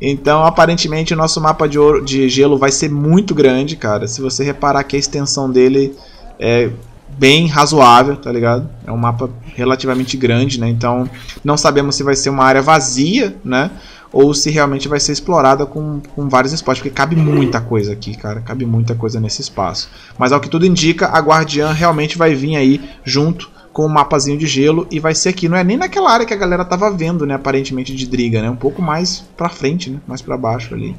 Então, 0.00 0.44
aparentemente, 0.44 1.14
o 1.14 1.16
nosso 1.16 1.40
mapa 1.40 1.66
de, 1.66 1.78
ouro, 1.78 2.04
de 2.04 2.28
gelo 2.28 2.58
vai 2.58 2.70
ser 2.70 2.90
muito 2.90 3.34
grande, 3.34 3.76
cara. 3.76 4.06
Se 4.06 4.20
você 4.20 4.44
reparar 4.44 4.84
que 4.84 4.94
a 4.94 4.98
extensão 4.98 5.50
dele 5.50 5.96
é 6.38 6.70
bem 7.18 7.46
razoável, 7.46 8.16
tá 8.16 8.30
ligado? 8.30 8.68
É 8.86 8.92
um 8.92 8.96
mapa 8.96 9.30
relativamente 9.54 10.16
grande, 10.16 10.60
né? 10.60 10.68
Então, 10.68 11.08
não 11.44 11.56
sabemos 11.56 11.96
se 11.96 12.02
vai 12.02 12.14
ser 12.14 12.30
uma 12.30 12.44
área 12.44 12.62
vazia, 12.62 13.36
né? 13.44 13.70
Ou 14.12 14.32
se 14.32 14.50
realmente 14.50 14.88
vai 14.88 15.00
ser 15.00 15.12
explorada 15.12 15.66
com, 15.66 16.00
com 16.14 16.28
vários 16.28 16.52
spots, 16.52 16.80
porque 16.80 16.94
cabe 16.94 17.16
muita 17.16 17.60
coisa 17.60 17.92
aqui, 17.92 18.16
cara. 18.16 18.40
Cabe 18.40 18.64
muita 18.64 18.94
coisa 18.94 19.20
nesse 19.20 19.42
espaço. 19.42 19.90
Mas 20.18 20.32
ao 20.32 20.40
que 20.40 20.48
tudo 20.48 20.64
indica, 20.64 21.08
a 21.08 21.18
Guardiã 21.18 21.72
realmente 21.72 22.16
vai 22.16 22.34
vir 22.34 22.56
aí 22.56 22.80
junto 23.04 23.50
com 23.72 23.84
o 23.84 23.90
mapazinho 23.90 24.38
de 24.38 24.46
gelo 24.46 24.86
e 24.90 24.98
vai 24.98 25.14
ser 25.14 25.30
aqui. 25.30 25.50
Não 25.50 25.56
é 25.56 25.62
nem 25.62 25.76
naquela 25.76 26.10
área 26.10 26.24
que 26.24 26.32
a 26.32 26.36
galera 26.36 26.64
tava 26.64 26.90
vendo, 26.90 27.26
né? 27.26 27.34
Aparentemente 27.34 27.94
de 27.94 28.06
Driga, 28.06 28.40
né? 28.40 28.48
Um 28.48 28.56
pouco 28.56 28.80
mais 28.80 29.22
pra 29.36 29.50
frente, 29.50 29.90
né? 29.90 29.98
Mais 30.06 30.22
pra 30.22 30.38
baixo 30.38 30.72
ali. 30.72 30.96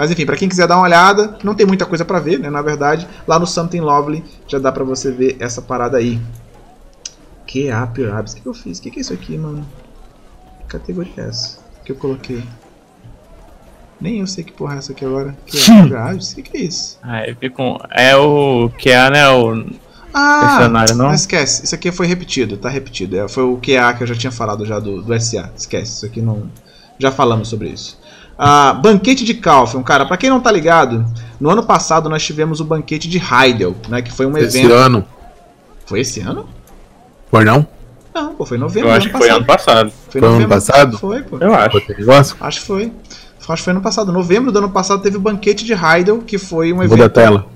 Mas 0.00 0.10
enfim, 0.10 0.24
pra 0.24 0.34
quem 0.34 0.48
quiser 0.48 0.66
dar 0.66 0.76
uma 0.76 0.84
olhada, 0.84 1.36
não 1.44 1.54
tem 1.54 1.66
muita 1.66 1.84
coisa 1.84 2.06
pra 2.06 2.18
ver, 2.18 2.38
né? 2.38 2.48
Na 2.48 2.62
verdade, 2.62 3.06
lá 3.28 3.38
no 3.38 3.46
Something 3.46 3.80
Lovely 3.80 4.24
já 4.48 4.58
dá 4.58 4.72
pra 4.72 4.82
você 4.82 5.12
ver 5.12 5.36
essa 5.38 5.60
parada 5.60 5.98
aí. 5.98 6.18
QA 7.46 7.86
Pirabs. 7.92 8.32
O 8.32 8.36
que, 8.36 8.40
que 8.40 8.48
eu 8.48 8.54
fiz? 8.54 8.78
O 8.78 8.82
que, 8.82 8.90
que 8.90 8.98
é 8.98 9.02
isso 9.02 9.12
aqui, 9.12 9.36
mano? 9.36 9.66
Que 10.60 10.66
categoria 10.68 11.12
é 11.18 11.20
essa? 11.28 11.58
Que 11.84 11.92
eu 11.92 11.96
coloquei? 11.96 12.42
Nem 14.00 14.20
eu 14.20 14.26
sei 14.26 14.42
que 14.42 14.52
porra 14.52 14.76
é 14.76 14.78
essa 14.78 14.92
aqui 14.92 15.04
agora. 15.04 15.36
QA 15.46 15.82
Pirabs? 15.84 16.32
O 16.32 16.36
que, 16.36 16.42
que 16.44 16.56
é 16.56 16.60
isso? 16.62 16.98
Ah, 17.02 17.28
eu 17.28 17.36
fico 17.36 17.56
com- 17.56 17.78
É 17.90 18.16
o 18.16 18.70
que 18.78 18.88
é, 18.88 19.10
né? 19.10 19.28
O 19.28 19.66
Ah, 20.14 20.66
não? 20.66 20.96
não 20.96 21.12
esquece. 21.12 21.62
Isso 21.64 21.74
aqui 21.74 21.92
foi 21.92 22.06
repetido, 22.06 22.56
tá 22.56 22.70
repetido. 22.70 23.18
É, 23.18 23.28
foi 23.28 23.42
o 23.42 23.58
QA 23.58 23.92
que 23.92 24.02
eu 24.02 24.06
já 24.06 24.14
tinha 24.14 24.32
falado 24.32 24.64
já 24.64 24.78
do, 24.80 25.02
do 25.02 25.20
SA. 25.20 25.50
Esquece, 25.54 25.92
isso 25.92 26.06
aqui 26.06 26.22
não. 26.22 26.50
Já 26.98 27.12
falamos 27.12 27.48
sobre 27.48 27.68
isso. 27.68 27.99
Ah, 28.42 28.72
banquete 28.72 29.22
de 29.22 29.34
Kaufman, 29.34 29.82
cara, 29.82 30.06
pra 30.06 30.16
quem 30.16 30.30
não 30.30 30.40
tá 30.40 30.50
ligado, 30.50 31.04
no 31.38 31.50
ano 31.50 31.62
passado 31.62 32.08
nós 32.08 32.24
tivemos 32.24 32.58
o 32.58 32.64
banquete 32.64 33.06
de 33.06 33.18
Heidel, 33.18 33.76
né? 33.86 34.00
Que 34.00 34.10
foi 34.10 34.24
um 34.24 34.34
Esse 34.38 34.60
evento. 34.60 34.72
ano. 34.72 35.04
Foi 35.84 36.00
esse 36.00 36.20
ano? 36.20 36.48
Foi 37.30 37.44
não? 37.44 37.66
Não, 38.14 38.34
pô, 38.34 38.46
foi 38.46 38.56
em 38.56 38.60
novembro. 38.60 38.88
Eu 38.88 38.94
acho 38.94 39.10
que 39.10 39.18
foi 39.18 39.28
ano 39.28 39.44
passado. 39.44 39.92
Foi, 40.08 40.20
Foi 40.22 40.30
ano 40.30 40.48
passado? 40.48 40.98
Foi, 40.98 41.22
pô. 41.22 41.36
Eu 41.38 41.54
acho. 41.54 42.36
Acho 42.40 42.60
que 42.60 42.66
foi. 42.66 42.92
Acho 43.48 43.56
que 43.56 43.62
foi 43.64 43.72
ano 43.72 43.82
passado. 43.82 44.10
Novembro 44.12 44.50
do 44.50 44.58
ano 44.58 44.70
passado 44.70 45.02
teve 45.02 45.16
o 45.16 45.20
banquete 45.20 45.64
de 45.64 45.72
Heidel, 45.74 46.18
que 46.22 46.38
foi 46.38 46.72
um 46.72 46.76
Muda 46.76 46.94
a 46.94 46.96
evento. 46.98 47.12
tela. 47.12 47.46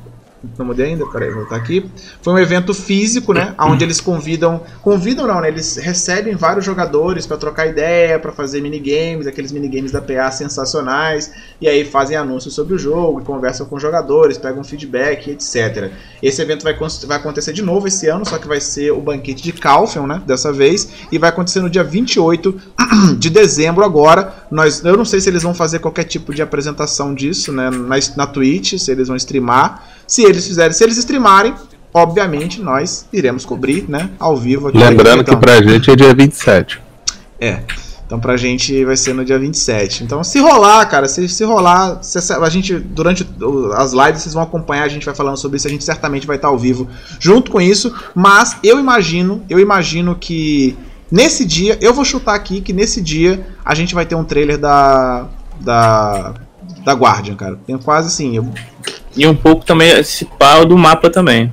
Não 0.58 0.66
mudei 0.66 0.86
ainda, 0.86 1.06
peraí, 1.06 1.30
vou 1.30 1.40
voltar 1.40 1.56
aqui. 1.56 1.84
Foi 2.22 2.32
um 2.32 2.38
evento 2.38 2.74
físico, 2.74 3.32
né? 3.32 3.54
Onde 3.60 3.84
eles 3.84 4.00
convidam. 4.00 4.62
Convidam 4.82 5.26
não, 5.26 5.40
né? 5.40 5.48
Eles 5.48 5.76
recebem 5.76 6.34
vários 6.34 6.64
jogadores 6.64 7.26
pra 7.26 7.36
trocar 7.36 7.66
ideia, 7.66 8.18
pra 8.18 8.32
fazer 8.32 8.60
minigames, 8.60 9.26
aqueles 9.26 9.52
minigames 9.52 9.92
da 9.92 10.00
PA 10.00 10.30
sensacionais. 10.30 11.32
E 11.60 11.68
aí 11.68 11.84
fazem 11.84 12.16
anúncios 12.16 12.54
sobre 12.54 12.74
o 12.74 12.78
jogo, 12.78 13.22
conversam 13.22 13.66
com 13.66 13.76
os 13.76 13.82
jogadores, 13.82 14.38
pegam 14.38 14.62
feedback, 14.62 15.30
etc. 15.30 15.90
Esse 16.22 16.42
evento 16.42 16.62
vai, 16.62 16.76
vai 17.06 17.16
acontecer 17.16 17.52
de 17.52 17.62
novo 17.62 17.88
esse 17.88 18.08
ano, 18.08 18.24
só 18.26 18.38
que 18.38 18.46
vai 18.46 18.60
ser 18.60 18.92
o 18.92 19.00
banquete 19.00 19.42
de 19.42 19.52
Kaufel, 19.52 20.06
né? 20.06 20.22
Dessa 20.26 20.52
vez. 20.52 20.88
E 21.10 21.18
vai 21.18 21.30
acontecer 21.30 21.60
no 21.60 21.70
dia 21.70 21.84
28 21.84 22.60
de 23.18 23.30
dezembro 23.30 23.84
agora. 23.84 24.46
Nós, 24.50 24.84
eu 24.84 24.96
não 24.96 25.04
sei 25.04 25.20
se 25.20 25.28
eles 25.28 25.42
vão 25.42 25.54
fazer 25.54 25.78
qualquer 25.78 26.04
tipo 26.04 26.34
de 26.34 26.42
apresentação 26.42 27.14
disso, 27.14 27.52
né? 27.52 27.70
Na, 27.70 27.96
na 28.16 28.26
Twitch, 28.26 28.78
se 28.78 28.90
eles 28.90 29.08
vão 29.08 29.16
streamar. 29.16 29.93
Se 30.06 30.22
eles 30.22 30.46
fizerem, 30.46 30.72
se 30.72 30.82
eles 30.84 30.96
streamarem, 30.98 31.54
obviamente 31.92 32.60
nós 32.60 33.06
iremos 33.12 33.44
cobrir, 33.44 33.84
né? 33.88 34.10
Ao 34.18 34.36
vivo 34.36 34.68
aqui. 34.68 34.78
Lembrando 34.78 35.20
então. 35.22 35.34
que 35.34 35.40
pra 35.40 35.62
gente 35.62 35.90
é 35.90 35.96
dia 35.96 36.14
27. 36.14 36.80
É. 37.40 37.60
Então 38.06 38.20
pra 38.20 38.36
gente 38.36 38.84
vai 38.84 38.96
ser 38.96 39.14
no 39.14 39.24
dia 39.24 39.38
27. 39.38 40.04
Então 40.04 40.22
se 40.22 40.38
rolar, 40.38 40.84
cara, 40.86 41.08
se, 41.08 41.26
se 41.28 41.42
rolar, 41.42 42.02
se- 42.02 42.32
a 42.34 42.48
gente, 42.50 42.74
durante 42.78 43.26
as 43.76 43.92
lives, 43.92 44.22
vocês 44.22 44.34
vão 44.34 44.42
acompanhar, 44.42 44.84
a 44.84 44.88
gente 44.88 45.06
vai 45.06 45.14
falando 45.14 45.38
sobre 45.38 45.56
isso, 45.56 45.66
a 45.66 45.70
gente 45.70 45.82
certamente 45.84 46.26
vai 46.26 46.36
estar 46.36 46.48
ao 46.48 46.58
vivo 46.58 46.86
junto 47.18 47.50
com 47.50 47.60
isso. 47.60 47.92
Mas 48.14 48.56
eu 48.62 48.78
imagino, 48.78 49.42
eu 49.48 49.58
imagino 49.58 50.14
que 50.14 50.76
nesse 51.10 51.44
dia, 51.46 51.78
eu 51.80 51.94
vou 51.94 52.04
chutar 52.04 52.34
aqui 52.34 52.60
que 52.60 52.72
nesse 52.74 53.00
dia 53.00 53.46
a 53.64 53.74
gente 53.74 53.94
vai 53.94 54.04
ter 54.04 54.14
um 54.14 54.24
trailer 54.24 54.58
da. 54.58 55.26
Da. 55.60 56.34
Da 56.84 56.92
Guardian, 56.92 57.34
cara. 57.34 57.58
Tenho 57.66 57.78
quase 57.78 58.08
assim. 58.08 58.36
Eu, 58.36 58.46
E 59.16 59.26
um 59.26 59.34
pouco 59.34 59.64
também 59.64 59.90
esse 59.98 60.24
pau 60.24 60.64
do 60.64 60.76
mapa 60.76 61.08
também. 61.10 61.50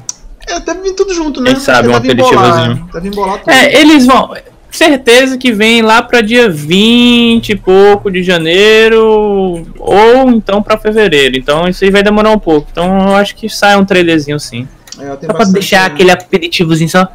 é, 0.47 0.59
deve 0.59 0.81
vir 0.81 0.93
tudo 0.95 1.13
junto, 1.13 1.41
né? 1.41 1.51
Quem 1.51 1.59
sabe, 1.59 1.89
um 1.89 1.95
aperitivozinho. 1.95 2.89
deve 2.93 3.07
embolar 3.07 3.39
tudo. 3.39 3.51
É, 3.51 3.79
eles 3.79 4.05
vão. 4.05 4.33
Certeza 4.71 5.37
que 5.37 5.51
vem 5.51 5.81
lá 5.81 6.01
pra 6.01 6.21
dia 6.21 6.49
20 6.49 7.49
e 7.49 7.55
pouco 7.57 8.09
de 8.09 8.23
janeiro, 8.23 9.65
ou 9.77 10.29
então 10.29 10.63
pra 10.63 10.77
fevereiro. 10.77 11.37
Então 11.37 11.67
isso 11.67 11.83
aí 11.83 11.91
vai 11.91 12.01
demorar 12.01 12.31
um 12.31 12.39
pouco. 12.39 12.69
Então 12.71 13.09
eu 13.09 13.15
acho 13.15 13.35
que 13.35 13.49
sai 13.49 13.75
um 13.75 13.83
trailerzinho 13.83 14.39
sim. 14.39 14.65
É, 14.97 15.07
Só 15.25 15.33
pra 15.33 15.45
deixar 15.45 15.85
aquele 15.85 16.11
aperitivozinho 16.11 16.89
só. 16.89 17.07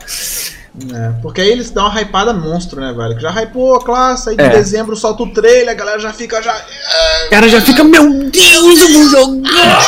É, 0.93 1.13
porque 1.23 1.41
aí 1.41 1.49
eles 1.49 1.71
dão 1.71 1.87
uma 1.89 1.99
hypada 2.03 2.35
monstro, 2.35 2.81
né, 2.83 2.93
velho? 2.93 3.17
Que 3.17 3.23
já 3.23 3.31
hypou 3.31 3.77
a 3.77 3.81
classe, 3.83 4.29
aí 4.29 4.37
de 4.37 4.43
É. 4.43 4.49
dezembro 4.51 4.95
solta 4.95 5.23
o 5.23 5.33
trailer, 5.33 5.71
a 5.71 5.75
galera 5.75 5.99
já 5.99 6.13
fica 6.13 6.43
já. 6.43 6.55
O 6.55 7.31
cara 7.31 7.49
já 7.49 7.63
fica, 7.63 7.83
meu 7.83 8.07
Deus, 8.31 8.81
eu 8.83 8.93
vou 8.93 9.09
jogar! 9.09 9.81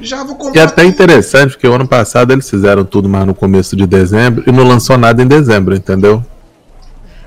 Já 0.00 0.22
vou 0.24 0.34
E 0.34 0.38
comprar. 0.38 0.64
até 0.64 0.84
interessante, 0.84 1.50
porque 1.52 1.68
o 1.68 1.74
ano 1.74 1.86
passado 1.86 2.32
eles 2.32 2.48
fizeram 2.48 2.82
tudo 2.84 3.08
mais 3.08 3.26
no 3.26 3.34
começo 3.34 3.76
de 3.76 3.86
dezembro 3.86 4.42
e 4.46 4.52
não 4.52 4.66
lançou 4.66 4.96
nada 4.96 5.22
em 5.22 5.26
dezembro, 5.26 5.74
entendeu? 5.74 6.24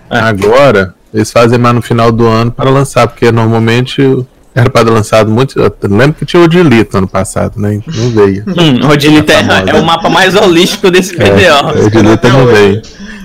É. 0.09 0.17
Agora, 0.19 0.95
eles 1.13 1.31
fazem 1.31 1.59
mais 1.59 1.75
no 1.75 1.81
final 1.81 2.11
do 2.11 2.25
ano 2.25 2.51
para 2.51 2.69
lançar, 2.69 3.07
porque 3.07 3.31
normalmente 3.31 4.25
era 4.55 4.69
para 4.69 4.85
ter 4.85 4.91
lançado 4.91 5.29
muito. 5.29 5.59
Eu 5.59 5.71
lembro 5.83 6.13
que 6.13 6.25
tinha 6.25 6.41
o 6.41 6.47
Dilito 6.47 6.97
ano 6.97 7.07
passado, 7.07 7.59
né? 7.59 7.81
Não 7.85 8.09
veio. 8.11 8.43
Hum, 8.57 8.87
o 8.89 8.95
Dilita 8.95 9.33
é, 9.33 9.43
famosa. 9.43 9.69
é 9.69 9.73
o 9.75 9.85
mapa 9.85 10.09
mais 10.09 10.33
holístico 10.33 10.89
desse 10.89 11.13
É, 11.21 11.29
BDO. 11.29 11.85
o 11.85 11.89
Dilito 11.89 12.13
até 12.13 12.29
não 12.29 12.45
veio. 12.47 12.81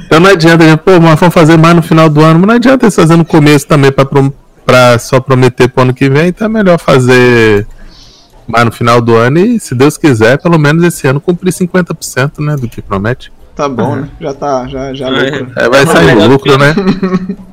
Então 0.07 0.19
não 0.19 0.29
adianta, 0.31 0.65
gente, 0.65 0.81
pô, 0.81 0.99
mas 1.01 1.19
vamos 1.21 1.33
fazer 1.33 1.57
mais 1.57 1.77
no 1.77 1.83
final 1.83 2.09
do 2.11 2.21
ano, 2.21 2.41
mas 2.41 2.49
não 2.49 2.55
adianta 2.57 2.85
eles 2.87 2.97
fazerem 2.97 3.19
no 3.19 3.25
começo 3.25 3.67
também 3.67 3.93
para 3.93 4.05
pra 4.67 4.99
só 4.99 5.21
prometer 5.21 5.69
pro 5.69 5.83
ano 5.83 5.95
que 5.95 6.09
vem, 6.11 6.29
então 6.29 6.47
é 6.47 6.49
melhor 6.49 6.79
fazer 6.79 7.67
mais 8.47 8.65
no 8.65 8.73
final 8.73 9.01
do 9.01 9.15
ano 9.15 9.39
e, 9.39 9.61
se 9.61 9.75
Deus 9.75 9.97
quiser, 9.97 10.39
pelo 10.43 10.59
menos 10.59 10.83
esse 10.83 11.07
ano 11.07 11.21
cumprir 11.21 11.53
50%, 11.53 12.39
né, 12.41 12.57
do 12.57 12.69
que 12.69 12.83
promete. 12.83 13.33
Tá 13.55 13.69
bom, 13.69 13.97
né? 13.97 14.09
Já 14.21 14.33
tá, 14.33 14.67
já, 14.69 14.95
já 14.95 15.09
lucro. 15.09 15.53
É, 15.57 15.69
vai 15.69 15.85
Tá 15.85 15.93
sair 15.93 16.27
lucro, 16.27 16.57
né? 16.59 16.75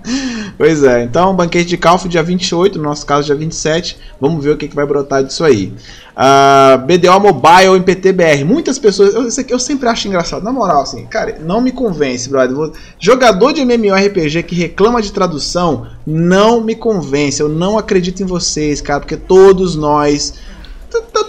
Pois 0.57 0.83
é, 0.83 1.03
então 1.03 1.35
banquete 1.35 1.67
de 1.67 1.77
Calf 1.77 2.05
dia 2.07 2.23
28, 2.23 2.79
no 2.79 2.85
nosso 2.85 3.05
caso 3.05 3.27
dia 3.27 3.35
27. 3.35 3.95
Vamos 4.19 4.43
ver 4.43 4.51
o 4.51 4.57
que, 4.57 4.67
que 4.67 4.75
vai 4.75 4.87
brotar 4.87 5.23
disso 5.23 5.43
aí. 5.43 5.71
Ah, 6.15 6.83
BDO 6.83 7.19
Mobile 7.19 7.77
em 7.77 7.81
PTBR. 7.83 8.43
Muitas 8.43 8.79
pessoas. 8.79 9.13
Eu, 9.13 9.27
isso 9.27 9.39
aqui 9.39 9.53
eu 9.53 9.59
sempre 9.59 9.87
acho 9.87 10.07
engraçado. 10.07 10.41
Na 10.43 10.51
moral, 10.51 10.81
assim, 10.81 11.05
cara, 11.05 11.37
não 11.45 11.61
me 11.61 11.71
convence, 11.71 12.27
brother. 12.27 12.55
Vou- 12.55 12.73
Jogador 12.99 13.53
de 13.53 13.61
MMORPG 13.61 14.41
que 14.41 14.55
reclama 14.55 14.99
de 14.99 15.11
tradução 15.11 15.85
não 16.07 16.59
me 16.59 16.73
convence. 16.73 17.39
Eu 17.39 17.49
não 17.49 17.77
acredito 17.77 18.23
em 18.23 18.25
vocês, 18.25 18.81
cara, 18.81 18.99
porque 19.01 19.15
todos 19.17 19.75
nós. 19.75 20.33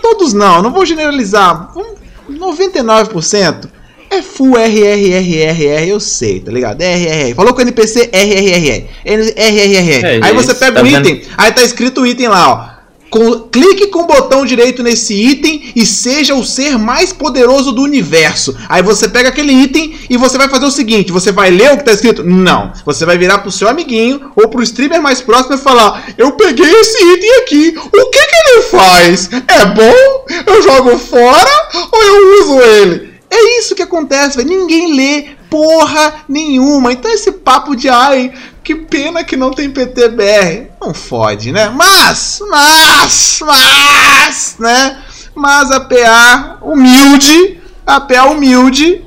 Todos 0.01 0.33
não, 0.33 0.63
não 0.63 0.73
vou 0.73 0.87
generalizar. 0.87 1.71
Vamos- 1.75 1.99
99% 2.31 3.69
é 4.11 4.23
full 4.23 4.57
RRRRR, 4.57 5.89
eu 5.89 6.01
sei, 6.01 6.41
tá 6.41 6.51
ligado? 6.53 6.81
RRR. 6.81 7.35
Falou 7.35 7.53
com 7.53 7.59
o 7.61 7.63
NPC, 7.63 8.11
RRRR. 8.13 8.85
RRRR. 9.05 10.05
É, 10.07 10.21
aí 10.23 10.35
você 10.35 10.55
pega 10.55 10.73
tá 10.77 10.81
o 10.81 10.85
vendo? 10.85 11.09
item, 11.09 11.23
aí 11.37 11.53
tá 11.53 11.63
escrito 11.63 12.01
o 12.03 12.07
item 12.07 12.29
lá, 12.29 12.75
ó. 12.75 12.79
Com- 13.11 13.49
clique 13.51 13.87
com 13.87 14.01
o 14.01 14.07
botão 14.07 14.45
direito 14.45 14.83
nesse 14.83 15.15
item 15.15 15.73
e 15.75 15.87
seja 15.87 16.35
o 16.35 16.45
ser 16.45 16.77
mais 16.77 17.11
poderoso 17.11 17.73
do 17.73 17.81
universo. 17.81 18.55
Aí 18.69 18.83
você 18.83 19.09
pega 19.09 19.31
aquele 19.31 19.51
item 19.51 19.95
e 20.11 20.19
você 20.19 20.37
vai 20.37 20.47
fazer 20.47 20.67
o 20.67 20.71
seguinte: 20.71 21.11
você 21.11 21.33
vai 21.33 21.51
ler 21.51 21.73
o 21.73 21.79
que 21.79 21.85
tá 21.85 21.93
escrito? 21.93 22.23
Não. 22.23 22.71
Você 22.85 23.07
vai 23.07 23.17
virar 23.17 23.39
pro 23.39 23.51
seu 23.51 23.67
amiguinho 23.67 24.31
ou 24.37 24.49
pro 24.51 24.63
streamer 24.63 25.01
mais 25.01 25.23
próximo 25.23 25.55
e 25.55 25.59
falar: 25.59 26.07
Eu 26.19 26.33
peguei 26.33 26.71
esse 26.71 27.03
item 27.03 27.31
aqui. 27.41 27.75
O 27.79 28.11
que, 28.11 28.19
que 28.27 28.37
ele 28.51 28.63
faz? 28.65 29.31
É 29.49 29.65
bom? 29.65 30.25
Eu 30.47 30.63
jogo 30.63 30.99
fora 30.99 31.51
ou 31.91 32.03
eu 32.03 32.43
uso 32.43 32.61
ele? 32.61 33.09
É 33.31 33.59
isso 33.59 33.75
que 33.75 33.83
acontece, 33.83 34.37
velho. 34.37 34.49
Ninguém 34.49 34.95
lê 34.95 35.37
porra 35.51 36.25
nenhuma. 36.29 36.93
Então 36.93 37.11
esse 37.11 37.33
papo 37.33 37.75
de 37.75 37.89
ai, 37.89 38.33
que 38.63 38.75
pena 38.75 39.25
que 39.25 39.37
não 39.37 39.51
tem 39.51 39.71
PTBR. 39.71 40.71
Não 40.81 40.95
fode, 40.95 41.53
né? 41.53 41.69
Mas, 41.69 42.41
mas, 42.49 43.41
mas, 43.45 44.57
né? 44.59 45.03
Mas 45.35 45.71
a 45.71 45.81
PA 45.81 46.59
humilde, 46.63 47.61
a 47.87 48.01
PA 48.01 48.25
humilde 48.25 49.05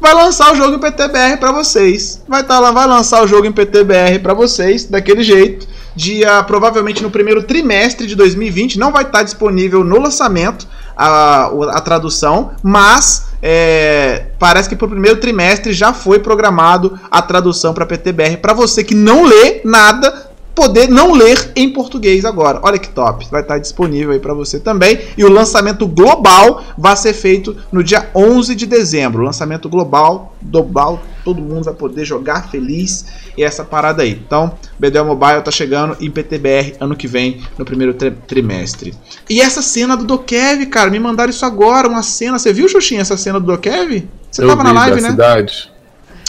vai 0.00 0.14
lançar 0.14 0.52
o 0.52 0.56
jogo 0.56 0.76
em 0.76 0.78
PTBR 0.78 1.36
pra 1.38 1.52
vocês. 1.52 2.22
Vai 2.28 2.44
tá 2.44 2.58
lá, 2.58 2.70
vai 2.70 2.86
lançar 2.86 3.22
o 3.22 3.26
jogo 3.26 3.46
em 3.46 3.52
PTBR 3.52 4.18
pra 4.20 4.34
vocês 4.34 4.84
daquele 4.84 5.22
jeito. 5.22 5.66
Dia 5.94 6.42
provavelmente 6.42 7.02
no 7.02 7.10
primeiro 7.10 7.42
trimestre 7.42 8.06
de 8.06 8.14
2020 8.14 8.78
não 8.78 8.92
vai 8.92 9.02
estar 9.02 9.22
disponível 9.22 9.82
no 9.82 9.98
lançamento 9.98 10.68
a, 10.96 11.50
a 11.72 11.80
tradução, 11.80 12.52
mas 12.62 13.26
é, 13.42 14.28
parece 14.38 14.68
que 14.68 14.76
para 14.76 14.86
o 14.86 14.90
primeiro 14.90 15.20
trimestre 15.20 15.72
já 15.72 15.92
foi 15.92 16.18
programado 16.18 16.98
a 17.10 17.20
tradução 17.20 17.74
para 17.74 17.84
PTBR 17.84 18.38
para 18.38 18.54
você 18.54 18.82
que 18.82 18.94
não 18.94 19.24
lê 19.24 19.60
nada 19.64 20.25
poder 20.56 20.88
não 20.88 21.12
ler 21.12 21.52
em 21.54 21.70
português 21.70 22.24
agora. 22.24 22.58
Olha 22.62 22.78
que 22.78 22.88
top. 22.88 23.28
Vai 23.30 23.42
estar 23.42 23.58
disponível 23.58 24.12
aí 24.12 24.18
para 24.18 24.32
você 24.34 24.58
também. 24.58 24.98
E 25.16 25.22
o 25.22 25.28
lançamento 25.30 25.86
global 25.86 26.64
vai 26.76 26.96
ser 26.96 27.12
feito 27.12 27.54
no 27.70 27.84
dia 27.84 28.08
11 28.14 28.54
de 28.54 28.64
dezembro. 28.66 29.22
Lançamento 29.22 29.68
global, 29.68 30.34
global, 30.42 31.02
todo 31.22 31.42
mundo 31.42 31.64
vai 31.64 31.74
poder 31.74 32.04
jogar 32.06 32.48
feliz 32.50 33.04
e 33.36 33.44
essa 33.44 33.62
parada 33.64 34.02
aí. 34.02 34.12
Então, 34.26 34.54
BDL 34.78 35.04
Mobile 35.04 35.42
tá 35.42 35.50
chegando 35.50 35.94
em 36.00 36.10
PTBR 36.10 36.74
ano 36.80 36.96
que 36.96 37.06
vem, 37.06 37.42
no 37.58 37.64
primeiro 37.64 37.92
tri- 37.92 38.12
trimestre. 38.26 38.94
E 39.28 39.40
essa 39.42 39.60
cena 39.60 39.94
do 39.94 40.04
Dokev, 40.04 40.64
cara, 40.66 40.90
me 40.90 40.98
mandaram 40.98 41.30
isso 41.30 41.44
agora, 41.44 41.86
uma 41.86 42.02
cena. 42.02 42.38
Você 42.38 42.52
viu, 42.52 42.66
Xuxinha, 42.68 43.02
essa 43.02 43.16
cena 43.16 43.38
do 43.38 43.46
Dokev? 43.46 44.08
Você 44.30 44.42
Eu 44.42 44.48
tava 44.48 44.64
na 44.64 44.72
live, 44.72 45.02
né? 45.02 45.10
cidade. 45.10 45.70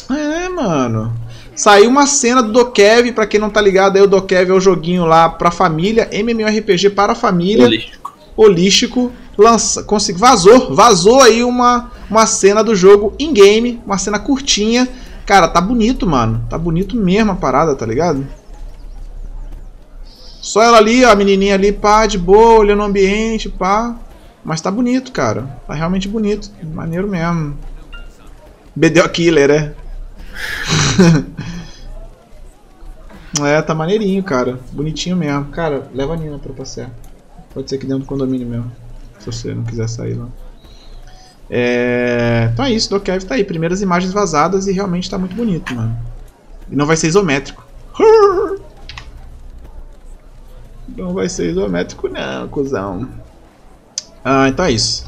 É, 0.10 0.49
mano. 0.49 1.14
Saiu 1.58 1.90
uma 1.90 2.06
cena 2.06 2.44
do 2.44 2.52
Dokev, 2.52 3.12
pra 3.14 3.26
quem 3.26 3.40
não 3.40 3.50
tá 3.50 3.60
ligado, 3.60 3.96
aí 3.96 4.02
o 4.04 4.08
Dokev 4.08 4.52
é 4.52 4.54
o 4.54 4.60
joguinho 4.60 5.06
lá 5.06 5.28
pra 5.28 5.50
família, 5.50 6.08
MMORPG 6.12 6.92
para 6.92 7.14
a 7.14 7.16
família, 7.16 7.66
Holístico. 7.66 8.14
holístico, 8.38 9.12
lança, 9.36 9.82
consegui, 9.82 10.20
vazou, 10.20 10.76
vazou 10.76 11.20
aí 11.20 11.44
uma, 11.44 11.92
uma 12.08 12.28
cena 12.28 12.64
do 12.64 12.76
jogo 12.76 13.16
in 13.18 13.34
game, 13.34 13.82
uma 13.84 13.98
cena 13.98 14.20
curtinha. 14.20 14.88
Cara, 15.26 15.48
tá 15.48 15.60
bonito, 15.60 16.06
mano. 16.06 16.46
Tá 16.48 16.60
bonito 16.60 16.96
mesmo 16.96 17.32
a 17.32 17.36
parada, 17.36 17.76
tá 17.76 17.88
ligado? 17.88 18.26
Só 20.40 20.62
ela 20.62 20.78
ali, 20.78 21.04
ó, 21.04 21.10
a 21.12 21.16
menininha 21.16 21.56
ali, 21.56 21.72
pá, 21.72 22.06
de 22.06 22.20
boa, 22.20 22.60
olhando 22.60 22.82
o 22.82 22.86
ambiente, 22.86 23.50
pá. 23.50 23.96
Mas 24.46 24.62
tá 24.62 24.70
bonito, 24.70 25.12
cara. 25.12 25.60
Tá 25.68 25.74
realmente 25.74 26.08
bonito. 26.08 26.52
Maneiro 26.64 27.08
mesmo. 27.08 27.58
BDO 28.76 29.10
Killer, 29.10 29.50
é. 29.50 29.86
é, 33.45 33.61
tá 33.61 33.76
maneirinho, 33.76 34.23
cara. 34.23 34.59
Bonitinho 34.72 35.15
mesmo. 35.15 35.45
Cara, 35.45 35.89
leva 35.93 36.14
a 36.14 36.18
Nina 36.18 36.39
pra 36.39 36.53
passear. 36.53 36.91
Pode 37.53 37.69
ser 37.69 37.77
que 37.77 37.85
dentro 37.85 38.03
do 38.03 38.07
condomínio 38.07 38.47
mesmo. 38.47 38.72
Se 39.19 39.26
você 39.26 39.53
não 39.53 39.64
quiser 39.64 39.88
sair 39.89 40.14
lá. 40.14 40.27
É... 41.49 42.49
Então 42.53 42.65
é 42.65 42.72
isso, 42.72 42.89
do 42.89 42.99
Kev 42.99 43.23
tá 43.23 43.35
aí. 43.35 43.43
Primeiras 43.43 43.81
imagens 43.81 44.14
vazadas 44.14 44.68
e 44.68 44.73
realmente 44.73 45.09
tá 45.09 45.18
muito 45.18 45.35
bonito, 45.35 45.73
mano. 45.73 45.97
E 46.69 46.76
não 46.76 46.85
vai 46.85 46.97
ser 46.97 47.07
isométrico. 47.07 47.65
Não 50.95 51.14
vai 51.14 51.30
ser 51.30 51.51
isométrico, 51.51 52.09
não, 52.09 52.47
cuzão. 52.47 53.07
Ah, 54.26 54.49
então 54.49 54.65
é 54.65 54.72
isso. 54.72 55.05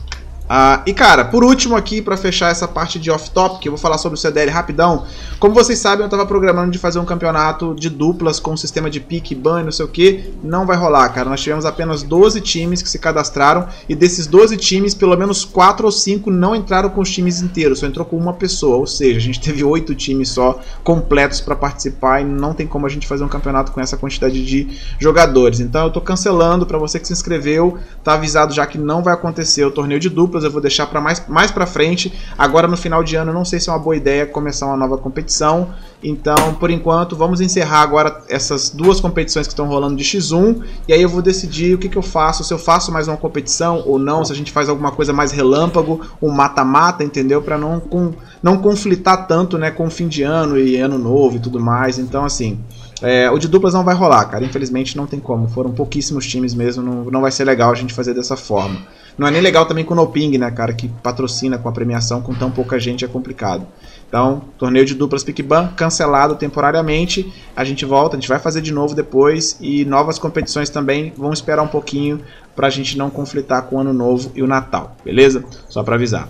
Ah, 0.52 0.82
e 0.84 0.94
cara, 0.96 1.26
por 1.26 1.44
último 1.44 1.76
aqui, 1.76 2.02
pra 2.02 2.18
fechar 2.18 2.52
essa 2.52 2.68
parte 2.68 2.98
de 2.98 3.12
off-topic, 3.12 3.64
eu 3.68 3.72
vou 3.72 3.78
falar 3.78 4.00
sobre 4.00 4.18
o 4.18 4.20
CDL 4.20 4.50
rapidão. 4.50 5.06
Como 5.40 5.54
vocês 5.54 5.78
sabem, 5.78 6.04
eu 6.04 6.10
tava 6.10 6.26
programando 6.26 6.72
de 6.72 6.80
fazer 6.80 6.98
um 6.98 7.06
campeonato 7.06 7.76
de 7.76 7.88
duplas 7.88 8.40
com 8.40 8.58
sistema 8.58 8.90
de 8.90 9.00
pique, 9.00 9.36
ban 9.36 9.64
não 9.64 9.72
sei 9.72 9.86
o 9.86 9.88
que. 9.88 10.34
Não 10.44 10.66
vai 10.66 10.76
rolar, 10.76 11.08
cara. 11.10 11.30
Nós 11.30 11.42
tivemos 11.42 11.66
apenas 11.66 12.02
12 12.02 12.42
times 12.42 12.82
que 12.82 12.90
se 12.90 12.98
cadastraram. 12.98 13.68
E 13.88 13.94
desses 13.94 14.26
12 14.26 14.58
times, 14.58 14.96
pelo 14.96 15.16
menos 15.16 15.46
4 15.46 15.86
ou 15.86 15.92
5 15.92 16.32
não 16.32 16.56
entraram 16.56 16.90
com 16.90 17.02
os 17.02 17.12
times 17.12 17.42
inteiros. 17.42 17.80
Só 17.80 17.86
entrou 17.86 18.06
com 18.06 18.18
uma 18.18 18.34
pessoa. 18.34 18.78
Ou 18.78 18.88
seja, 18.88 19.18
a 19.18 19.22
gente 19.22 19.40
teve 19.40 19.64
8 19.64 19.94
times 19.94 20.30
só 20.30 20.60
completos 20.84 21.40
pra 21.42 21.56
participar. 21.56 22.22
E 22.22 22.26
não 22.26 22.56
tem 22.56 22.66
como 22.66 22.88
a 22.88 22.90
gente 22.90 23.08
fazer 23.08 23.24
um 23.24 23.30
campeonato 23.30 23.72
com 23.72 23.80
essa 23.80 23.96
quantidade 23.96 24.44
de 24.44 24.68
jogadores. 24.98 25.60
Então 25.60 25.86
eu 25.86 25.92
tô 25.92 26.02
cancelando 26.02 26.66
pra 26.66 26.80
você 26.80 27.00
que 27.00 27.06
se 27.06 27.14
inscreveu. 27.14 27.78
Tá 28.04 28.14
avisado 28.14 28.52
já 28.52 28.66
que 28.66 28.80
não 28.80 29.04
vai 29.04 29.14
acontecer 29.14 29.64
o 29.64 29.72
torneio 29.72 30.00
de 30.00 30.10
duplas. 30.10 30.39
Eu 30.44 30.52
vou 30.52 30.62
deixar 30.62 30.88
para 30.88 31.02
mais, 31.02 31.26
mais 31.28 31.52
pra 31.52 31.66
frente. 31.66 32.14
Agora 32.38 32.68
no 32.68 32.78
final 32.78 33.04
de 33.04 33.16
ano, 33.16 33.34
não 33.34 33.46
sei 33.46 33.60
se 33.60 33.70
é 33.70 33.74
uma 33.74 33.80
boa 33.80 33.96
ideia 33.96 34.26
começar 34.26 34.66
uma 34.66 34.78
nova 34.78 34.98
competição. 34.98 35.70
Então, 36.02 36.54
por 36.54 36.70
enquanto, 36.72 37.16
vamos 37.16 37.42
encerrar 37.42 37.82
agora 37.82 38.24
essas 38.30 38.70
duas 38.70 39.02
competições 39.02 39.48
que 39.48 39.54
estão 39.54 39.68
rolando 39.68 39.96
de 39.96 40.04
X1. 40.04 40.64
E 40.88 40.94
aí 40.94 41.02
eu 41.02 41.10
vou 41.10 41.22
decidir 41.22 41.76
o 41.76 41.78
que, 41.78 41.90
que 41.90 41.98
eu 41.98 42.02
faço. 42.02 42.44
Se 42.44 42.54
eu 42.54 42.58
faço 42.58 42.92
mais 42.92 43.08
uma 43.08 43.18
competição 43.18 43.84
ou 43.86 44.00
não. 44.00 44.24
Se 44.24 44.32
a 44.32 44.36
gente 44.36 44.52
faz 44.52 44.70
alguma 44.70 44.92
coisa 44.92 45.12
mais 45.12 45.32
relâmpago, 45.32 46.02
um 46.22 46.32
mata-mata, 46.32 47.04
entendeu? 47.04 47.42
Para 47.42 47.58
não, 47.58 47.80
com, 47.80 48.14
não 48.42 48.58
conflitar 48.58 49.28
tanto 49.28 49.58
né, 49.58 49.72
com 49.72 49.88
o 49.88 49.92
fim 49.92 50.08
de 50.08 50.24
ano 50.24 50.58
e 50.58 50.78
ano 50.78 50.98
novo 50.98 51.36
e 51.36 51.40
tudo 51.40 51.60
mais. 51.60 52.00
Então, 52.00 52.24
assim. 52.24 52.60
É, 53.02 53.30
o 53.32 53.38
de 53.38 53.48
duplas 53.48 53.74
não 53.74 53.84
vai 53.84 53.96
rolar, 53.96 54.26
cara. 54.26 54.44
Infelizmente 54.44 54.98
não 54.98 55.08
tem 55.08 55.20
como. 55.20 55.48
Foram 55.48 55.72
pouquíssimos 55.72 56.28
times 56.28 56.54
mesmo. 56.54 56.84
Não, 56.84 57.06
não 57.06 57.22
vai 57.22 57.32
ser 57.32 57.46
legal 57.46 57.72
a 57.72 57.76
gente 57.76 57.94
fazer 57.94 58.14
dessa 58.14 58.36
forma. 58.36 58.82
Não 59.18 59.28
é 59.28 59.32
nem 59.32 59.42
legal 59.42 59.66
também 59.66 59.84
com 59.84 59.94
o 59.94 59.98
Noping, 59.98 60.38
né, 60.38 60.50
cara? 60.52 60.74
Que 60.74 60.88
patrocina 60.88 61.58
com 61.58 61.68
a 61.68 61.72
premiação 61.72 62.22
com 62.22 62.34
tão 62.34 62.52
pouca 62.52 62.80
gente 62.80 63.04
é 63.04 63.08
complicado. 63.08 63.66
Então, 64.08 64.42
torneio 64.58 64.86
de 64.86 64.96
duplas 64.96 65.24
PicBan 65.24 65.70
cancelado 65.76 66.36
temporariamente. 66.36 67.32
A 67.56 67.64
gente 67.64 67.86
volta, 67.86 68.16
a 68.16 68.20
gente 68.20 68.30
vai 68.30 68.40
fazer 68.40 68.62
de 68.62 68.74
novo 68.74 68.96
depois. 68.96 69.58
E 69.62 69.86
novas 69.86 70.20
competições 70.20 70.70
também. 70.70 71.14
Vão 71.16 71.32
esperar 71.32 71.62
um 71.62 71.68
pouquinho 71.68 72.22
pra 72.56 72.70
gente 72.70 72.98
não 72.98 73.10
conflitar 73.10 73.64
com 73.64 73.78
o 73.78 73.80
Ano 73.80 73.94
Novo 73.94 74.32
e 74.36 74.44
o 74.44 74.48
Natal, 74.48 74.96
beleza? 75.04 75.46
Só 75.70 75.84
pra 75.84 75.96
avisar. 75.96 76.28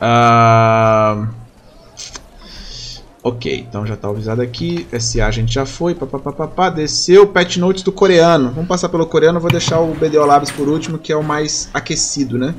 Ah. 0.00 1.28
Ok, 3.24 3.66
então 3.68 3.86
já 3.86 3.96
tá 3.96 4.08
avisado 4.08 4.42
aqui. 4.42 4.86
SA 4.98 5.26
a 5.26 5.30
gente 5.30 5.54
já 5.54 5.64
foi. 5.64 5.94
Papapá, 5.94 6.68
desceu. 6.68 7.24
Patch 7.24 7.56
notes 7.56 7.84
do 7.84 7.92
coreano. 7.92 8.50
Vamos 8.50 8.66
passar 8.66 8.88
pelo 8.88 9.06
coreano. 9.06 9.38
Vou 9.38 9.50
deixar 9.50 9.78
o 9.78 9.94
BDO 9.94 10.26
Labs 10.26 10.50
por 10.50 10.68
último, 10.68 10.98
que 10.98 11.12
é 11.12 11.16
o 11.16 11.22
mais 11.22 11.68
aquecido, 11.72 12.36
né? 12.36 12.52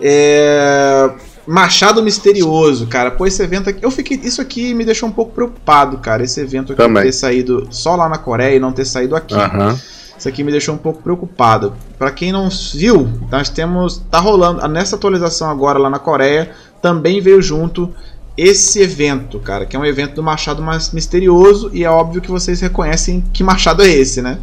É... 0.00 1.08
Machado 1.46 2.02
Misterioso, 2.02 2.88
cara. 2.88 3.12
Pô, 3.12 3.26
esse 3.26 3.40
evento 3.40 3.70
aqui. 3.70 3.84
Eu 3.84 3.90
fiquei. 3.92 4.16
Isso 4.16 4.40
aqui 4.40 4.74
me 4.74 4.84
deixou 4.84 5.08
um 5.08 5.12
pouco 5.12 5.32
preocupado, 5.32 5.98
cara. 5.98 6.24
Esse 6.24 6.40
evento 6.40 6.72
aqui 6.72 6.82
Também. 6.82 7.04
ter 7.04 7.12
saído 7.12 7.68
só 7.70 7.94
lá 7.94 8.08
na 8.08 8.18
Coreia 8.18 8.56
e 8.56 8.58
não 8.58 8.72
ter 8.72 8.84
saído 8.84 9.14
aqui. 9.14 9.34
Aham. 9.34 9.78
Isso 10.18 10.28
aqui 10.28 10.42
me 10.42 10.50
deixou 10.50 10.74
um 10.74 10.78
pouco 10.78 11.00
preocupado. 11.00 11.74
Pra 11.96 12.10
quem 12.10 12.32
não 12.32 12.48
viu, 12.74 13.08
nós 13.30 13.48
temos. 13.48 14.02
Tá 14.10 14.18
rolando. 14.18 14.66
Nessa 14.66 14.96
atualização 14.96 15.48
agora 15.48 15.78
lá 15.78 15.88
na 15.88 16.00
Coreia, 16.00 16.50
também 16.82 17.20
veio 17.20 17.40
junto 17.40 17.94
esse 18.36 18.80
evento, 18.80 19.38
cara, 19.38 19.64
que 19.64 19.76
é 19.76 19.78
um 19.78 19.84
evento 19.84 20.14
do 20.14 20.22
Machado 20.22 20.62
mais 20.62 20.92
misterioso. 20.92 21.70
E 21.72 21.84
é 21.84 21.90
óbvio 21.90 22.20
que 22.20 22.30
vocês 22.30 22.60
reconhecem 22.60 23.24
que 23.32 23.42
Machado 23.42 23.82
é 23.82 23.88
esse, 23.88 24.20
né? 24.20 24.38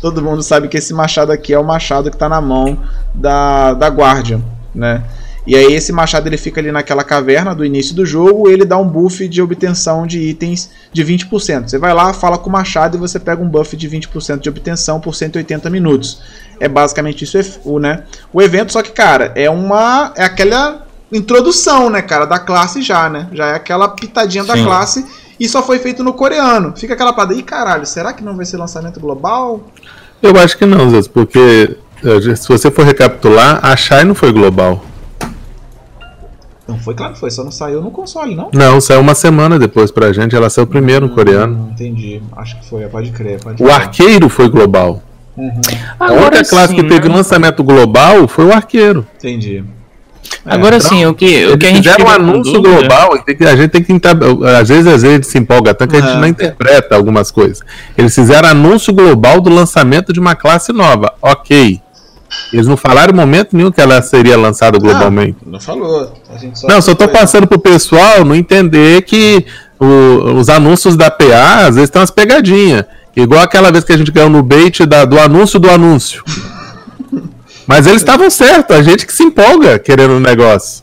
Todo 0.00 0.22
mundo 0.22 0.42
sabe 0.42 0.68
que 0.68 0.76
esse 0.76 0.94
machado 0.94 1.32
aqui 1.32 1.52
é 1.52 1.58
o 1.58 1.64
machado 1.64 2.10
que 2.10 2.16
tá 2.16 2.28
na 2.28 2.40
mão 2.40 2.78
da, 3.12 3.74
da 3.74 3.88
Guardian, 3.88 4.40
né? 4.74 5.02
E 5.44 5.56
aí 5.56 5.72
esse 5.72 5.92
machado 5.92 6.28
ele 6.28 6.36
fica 6.36 6.60
ali 6.60 6.70
naquela 6.70 7.02
caverna 7.02 7.54
do 7.54 7.64
início 7.64 7.94
do 7.94 8.04
jogo, 8.04 8.50
ele 8.50 8.66
dá 8.66 8.76
um 8.76 8.86
buff 8.86 9.26
de 9.26 9.40
obtenção 9.40 10.06
de 10.06 10.20
itens 10.20 10.70
de 10.92 11.02
20%. 11.02 11.68
Você 11.68 11.78
vai 11.78 11.94
lá, 11.94 12.12
fala 12.12 12.36
com 12.36 12.50
o 12.50 12.52
machado 12.52 12.96
e 12.96 13.00
você 13.00 13.18
pega 13.18 13.42
um 13.42 13.48
buff 13.48 13.74
de 13.74 13.88
20% 13.88 14.40
de 14.40 14.48
obtenção 14.48 15.00
por 15.00 15.14
180 15.14 15.70
minutos. 15.70 16.22
É 16.60 16.68
basicamente 16.68 17.24
isso 17.24 17.60
o, 17.64 17.78
né? 17.78 18.04
O 18.32 18.42
evento, 18.42 18.72
só 18.72 18.82
que 18.82 18.92
cara, 18.92 19.32
é 19.34 19.48
uma 19.48 20.12
é 20.16 20.22
aquela 20.22 20.86
introdução, 21.12 21.88
né, 21.90 22.02
cara, 22.02 22.24
da 22.24 22.38
classe 22.38 22.82
já, 22.82 23.08
né? 23.08 23.28
Já 23.32 23.46
é 23.48 23.54
aquela 23.54 23.88
pitadinha 23.88 24.44
da 24.44 24.54
Sim. 24.56 24.64
classe 24.64 25.06
e 25.38 25.48
só 25.48 25.62
foi 25.62 25.78
feito 25.78 26.02
no 26.04 26.12
coreano. 26.12 26.74
Fica 26.76 26.94
aquela 26.94 27.12
parada, 27.12 27.34
ih, 27.34 27.42
caralho, 27.42 27.86
será 27.86 28.12
que 28.12 28.22
não 28.22 28.36
vai 28.36 28.44
ser 28.44 28.56
lançamento 28.56 29.00
global? 29.00 29.60
Eu 30.22 30.36
acho 30.38 30.58
que 30.58 30.66
não, 30.66 30.90
Zé, 30.90 31.08
porque 31.12 31.76
eh, 32.04 32.36
se 32.36 32.48
você 32.48 32.70
for 32.70 32.84
recapitular, 32.84 33.60
a 33.64 33.76
Shai 33.76 34.04
não 34.04 34.14
foi 34.14 34.32
global. 34.32 34.84
Não 36.66 36.78
foi, 36.78 36.94
claro 36.94 37.14
que 37.14 37.20
foi, 37.20 37.30
só 37.30 37.42
não 37.42 37.50
saiu 37.50 37.80
no 37.80 37.90
console, 37.90 38.34
não? 38.34 38.50
Não, 38.52 38.78
saiu 38.78 39.00
uma 39.00 39.14
semana 39.14 39.58
depois 39.58 39.90
pra 39.90 40.12
gente, 40.12 40.36
ela 40.36 40.50
saiu 40.50 40.66
primeiro 40.66 41.06
no 41.08 41.14
coreano. 41.14 41.56
Não 41.56 41.70
entendi. 41.70 42.20
Acho 42.36 42.60
que 42.60 42.68
foi, 42.68 42.86
pode 42.88 43.10
crer. 43.12 43.40
Pode 43.42 43.62
O 43.62 43.66
crer. 43.66 43.74
arqueiro 43.80 44.28
foi 44.28 44.50
global. 44.50 45.02
A 45.98 46.12
única 46.12 46.44
classe 46.44 46.74
que 46.74 46.82
teve 46.82 47.08
né? 47.08 47.14
lançamento 47.14 47.62
global 47.62 48.26
foi 48.28 48.44
o 48.44 48.52
arqueiro. 48.52 49.06
Entendi. 49.16 49.64
Agora 50.44 50.76
então, 50.76 50.88
sim, 50.88 51.04
o 51.06 51.14
que, 51.14 51.46
o 51.46 51.58
que 51.58 51.66
a 51.66 51.68
Eles 51.70 51.82
gente 51.84 51.90
fizeram 51.92 52.06
um 52.06 52.08
anúncio 52.10 52.52
dúvida- 52.54 52.78
global, 52.80 53.12
a 53.12 53.16
gente 53.56 53.68
tem 53.70 53.82
que 53.84 53.92
às 54.58 54.68
vezes, 54.68 54.86
às 54.86 55.02
vezes 55.02 55.04
a 55.04 55.12
gente 55.14 55.26
se 55.26 55.38
empolga 55.38 55.74
tanto 55.74 55.90
que 55.90 55.96
a 55.96 56.00
gente 56.00 56.16
É. 56.16 56.20
não 56.20 56.26
interpreta 56.26 56.94
algumas 56.94 57.30
coisas. 57.30 57.60
Eles 57.96 58.14
fizeram 58.14 58.48
anúncio 58.48 58.92
global 58.92 59.40
do 59.40 59.50
lançamento 59.50 60.12
de 60.12 60.20
uma 60.20 60.34
classe 60.34 60.72
nova. 60.72 61.12
Ok. 61.20 61.80
Eles 62.52 62.66
não 62.66 62.76
falaram 62.76 63.12
em 63.12 63.16
momento 63.16 63.56
nenhum 63.56 63.70
que 63.70 63.80
ela 63.80 64.00
seria 64.02 64.36
lançada 64.36 64.78
globalmente. 64.78 65.36
Ah, 65.42 65.48
não 65.50 65.60
falou. 65.60 66.12
Gente 66.38 66.62
Não, 66.66 66.80
só 66.80 66.94
foi- 66.94 67.08
passando 67.08 67.46
pro 67.46 67.58
pessoal 67.58 68.24
não 68.24 68.34
entender 68.34 69.02
que 69.02 69.44
o- 69.80 70.34
os 70.38 70.48
anúncios 70.48 70.96
da 70.96 71.10
PA 71.10 71.66
às 71.66 71.74
vezes 71.76 71.90
tem 71.90 72.00
umas 72.00 72.10
pegadinhas. 72.10 72.84
Igual 73.16 73.40
aquela 73.42 73.72
vez 73.72 73.82
que 73.82 73.92
a 73.92 73.96
gente 73.96 74.12
ganhou 74.12 74.30
no 74.30 74.42
bait 74.42 74.86
da- 74.86 75.04
do 75.04 75.18
anúncio 75.18 75.58
do 75.58 75.68
anúncio. 75.68 76.22
Mas 77.68 77.86
eles 77.86 78.00
estavam 78.00 78.30
certos, 78.30 78.74
a 78.74 78.80
gente 78.82 79.06
que 79.06 79.12
se 79.12 79.22
empolga 79.22 79.78
querendo 79.78 80.14
um 80.14 80.20
negócio. 80.20 80.82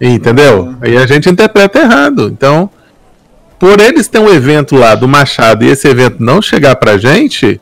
Entendeu? 0.00 0.74
Aí 0.80 0.96
a 0.96 1.06
gente 1.06 1.28
interpreta 1.28 1.80
errado. 1.80 2.30
Então, 2.32 2.70
por 3.58 3.78
eles 3.78 4.08
ter 4.08 4.20
um 4.20 4.30
evento 4.30 4.74
lá 4.74 4.94
do 4.94 5.06
Machado 5.06 5.64
e 5.64 5.68
esse 5.68 5.86
evento 5.86 6.16
não 6.20 6.40
chegar 6.40 6.76
pra 6.76 6.96
gente, 6.96 7.60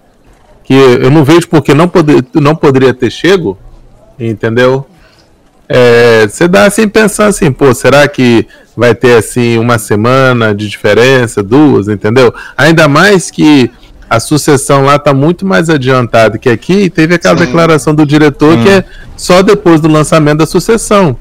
que 0.63 0.75
eu 0.75 1.11
não 1.11 1.25
vejo 1.25 1.49
porque 1.49 1.75
não, 1.75 1.89
poder, 1.89 2.25
não 2.35 2.55
poderia 2.55 2.95
ter 2.95 3.11
chego, 3.11 3.59
entendeu? 4.17 4.87
É, 5.69 6.29
você 6.29 6.47
dá 6.47 6.65
assim 6.65 6.87
pensando 6.89 7.31
assim, 7.31 7.51
pô, 7.51 7.75
será 7.75 8.07
que 8.07 8.47
vai 8.77 8.95
ter 8.95 9.17
assim 9.17 9.59
uma 9.59 9.77
semana 9.77 10.55
de 10.55 10.69
diferença, 10.69 11.43
duas, 11.43 11.89
entendeu? 11.89 12.33
Ainda 12.57 12.87
mais 12.87 13.29
que 13.29 13.73
a 14.13 14.21
sucessão 14.21 14.85
lá 14.85 14.99
tá 14.99 15.15
muito 15.15 15.47
mais 15.47 15.71
adiantada 15.71 16.37
que 16.37 16.51
aqui, 16.51 16.83
e 16.83 16.91
teve 16.91 17.15
aquela 17.15 17.39
Sim. 17.39 17.47
declaração 17.47 17.95
do 17.95 18.05
diretor 18.05 18.59
que 18.59 18.69
é 18.69 18.85
só 19.17 19.41
depois 19.41 19.81
do 19.81 19.89
lançamento 19.89 20.37
da 20.39 20.47
sucessão. 20.47 21.17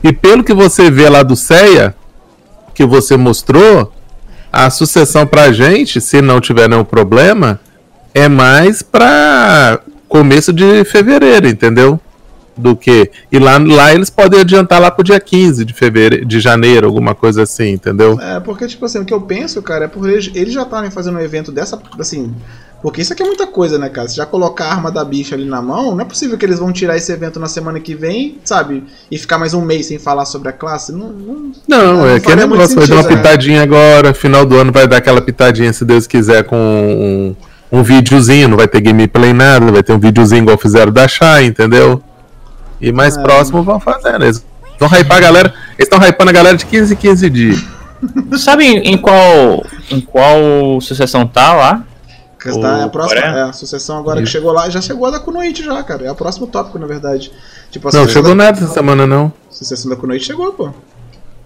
E 0.00 0.12
pelo 0.12 0.44
que 0.44 0.54
você 0.54 0.88
vê 0.88 1.08
lá 1.08 1.24
do 1.24 1.34
CEA, 1.34 1.92
que 2.72 2.86
você 2.86 3.16
mostrou, 3.16 3.92
a 4.52 4.70
sucessão 4.70 5.26
pra 5.26 5.50
gente, 5.50 6.00
se 6.00 6.22
não 6.22 6.40
tiver 6.40 6.68
nenhum 6.68 6.84
problema, 6.84 7.58
é 8.14 8.28
mais 8.28 8.80
pra 8.80 9.80
começo 10.08 10.52
de 10.52 10.84
fevereiro, 10.84 11.48
entendeu? 11.48 12.00
Do 12.56 12.74
que. 12.74 13.10
E 13.30 13.38
lá, 13.38 13.58
lá 13.58 13.94
eles 13.94 14.08
podem 14.08 14.40
adiantar 14.40 14.80
lá 14.80 14.90
pro 14.90 15.04
dia 15.04 15.20
15 15.20 15.64
de 15.64 15.74
fevereiro, 15.74 16.24
de 16.24 16.40
janeiro, 16.40 16.86
alguma 16.86 17.14
coisa 17.14 17.42
assim, 17.42 17.70
entendeu? 17.70 18.18
É, 18.20 18.40
porque, 18.40 18.66
tipo 18.66 18.84
assim, 18.86 19.00
o 19.00 19.04
que 19.04 19.12
eu 19.12 19.20
penso, 19.20 19.60
cara, 19.62 19.84
é 19.84 19.88
por 19.88 20.08
eles, 20.08 20.30
eles 20.34 20.54
já 20.54 20.62
estarem 20.62 20.90
fazendo 20.90 21.18
um 21.18 21.20
evento 21.20 21.52
dessa, 21.52 21.78
assim... 21.98 22.34
Porque 22.82 23.00
isso 23.00 23.12
aqui 23.12 23.22
é 23.22 23.26
muita 23.26 23.46
coisa, 23.46 23.78
né, 23.78 23.88
cara? 23.88 24.06
Se 24.06 24.16
já 24.16 24.26
colocar 24.26 24.66
a 24.66 24.72
arma 24.72 24.92
da 24.92 25.04
bicha 25.04 25.34
ali 25.34 25.44
na 25.44 25.62
mão, 25.62 25.94
não 25.94 26.02
é 26.02 26.04
possível 26.04 26.36
que 26.36 26.44
eles 26.44 26.58
vão 26.58 26.72
tirar 26.72 26.96
esse 26.96 27.10
evento 27.10 27.40
na 27.40 27.46
semana 27.48 27.80
que 27.80 27.94
vem, 27.94 28.38
sabe? 28.44 28.84
E 29.10 29.18
ficar 29.18 29.38
mais 29.38 29.54
um 29.54 29.60
mês 29.60 29.86
sem 29.86 29.98
falar 29.98 30.26
sobre 30.26 30.50
a 30.50 30.52
classe. 30.52 30.92
Não, 30.92 31.08
não, 31.08 31.52
Não, 31.66 31.96
Não 31.96 32.08
é 32.08 32.20
que 32.20 32.34
negócio 32.36 32.76
vai 32.76 32.86
dar 32.86 32.94
uma 32.94 33.02
sentido, 33.02 33.10
né? 33.10 33.16
pitadinha 33.16 33.62
agora, 33.62 34.14
final 34.14 34.44
do 34.44 34.56
ano 34.56 34.70
vai 34.70 34.86
dar 34.86 34.98
aquela 34.98 35.20
pitadinha, 35.20 35.72
se 35.72 35.84
Deus 35.84 36.06
quiser, 36.06 36.44
com 36.44 36.56
um, 36.56 37.78
um 37.78 37.82
videozinho, 37.82 38.48
não 38.48 38.56
vai 38.56 38.68
ter 38.68 38.80
gameplay 38.80 39.32
nada, 39.32 39.72
vai 39.72 39.82
ter 39.82 39.92
um 39.92 39.98
videozinho 39.98 40.42
igual 40.42 40.58
fizeram 40.58 40.92
da 40.92 41.08
Shai, 41.08 41.46
entendeu? 41.46 42.02
E 42.80 42.92
mais 42.92 43.16
É. 43.16 43.22
próximo 43.22 43.62
vão 43.62 43.80
fazendo. 43.80 44.24
Eles 44.24 44.44
vão 44.78 44.88
hypar 44.88 45.18
a 45.18 45.20
galera. 45.20 45.54
Eles 45.78 45.88
estão 45.90 45.98
hypando 46.00 46.30
a 46.30 46.32
galera 46.32 46.56
de 46.56 46.66
15 46.66 46.92
em 46.94 46.96
15 46.96 47.30
dias. 47.30 47.64
Sabe 48.38 48.64
em 48.66 48.96
qual, 48.98 49.64
em 49.90 50.00
qual 50.00 50.80
sucessão 50.80 51.26
tá 51.26 51.52
lá? 51.54 51.84
tá, 52.60 52.78
é 52.78 52.82
a 52.84 52.88
próxima, 52.88 53.20
é 53.22 53.42
a 53.42 53.52
sucessão 53.52 53.98
agora 53.98 54.20
que 54.20 54.26
chegou 54.28 54.52
lá, 54.52 54.68
já 54.70 54.80
chegou 54.80 55.06
a 55.06 55.10
da 55.10 55.18
Kunoichi 55.18 55.64
já, 55.64 55.82
cara. 55.82 56.04
É 56.04 56.12
o 56.12 56.14
próximo 56.14 56.46
tópico, 56.46 56.78
na 56.78 56.86
verdade. 56.86 57.32
Tipo, 57.72 57.86
Não, 57.86 57.92
sucessão 58.02 58.08
chegou 58.12 58.36
da, 58.36 58.44
nada 58.44 58.58
essa 58.58 58.72
semana, 58.72 59.04
não. 59.06 59.32
sucessão 59.50 59.90
da 59.90 59.96
Kunoichi 59.96 60.26
chegou, 60.26 60.52
pô. 60.52 60.70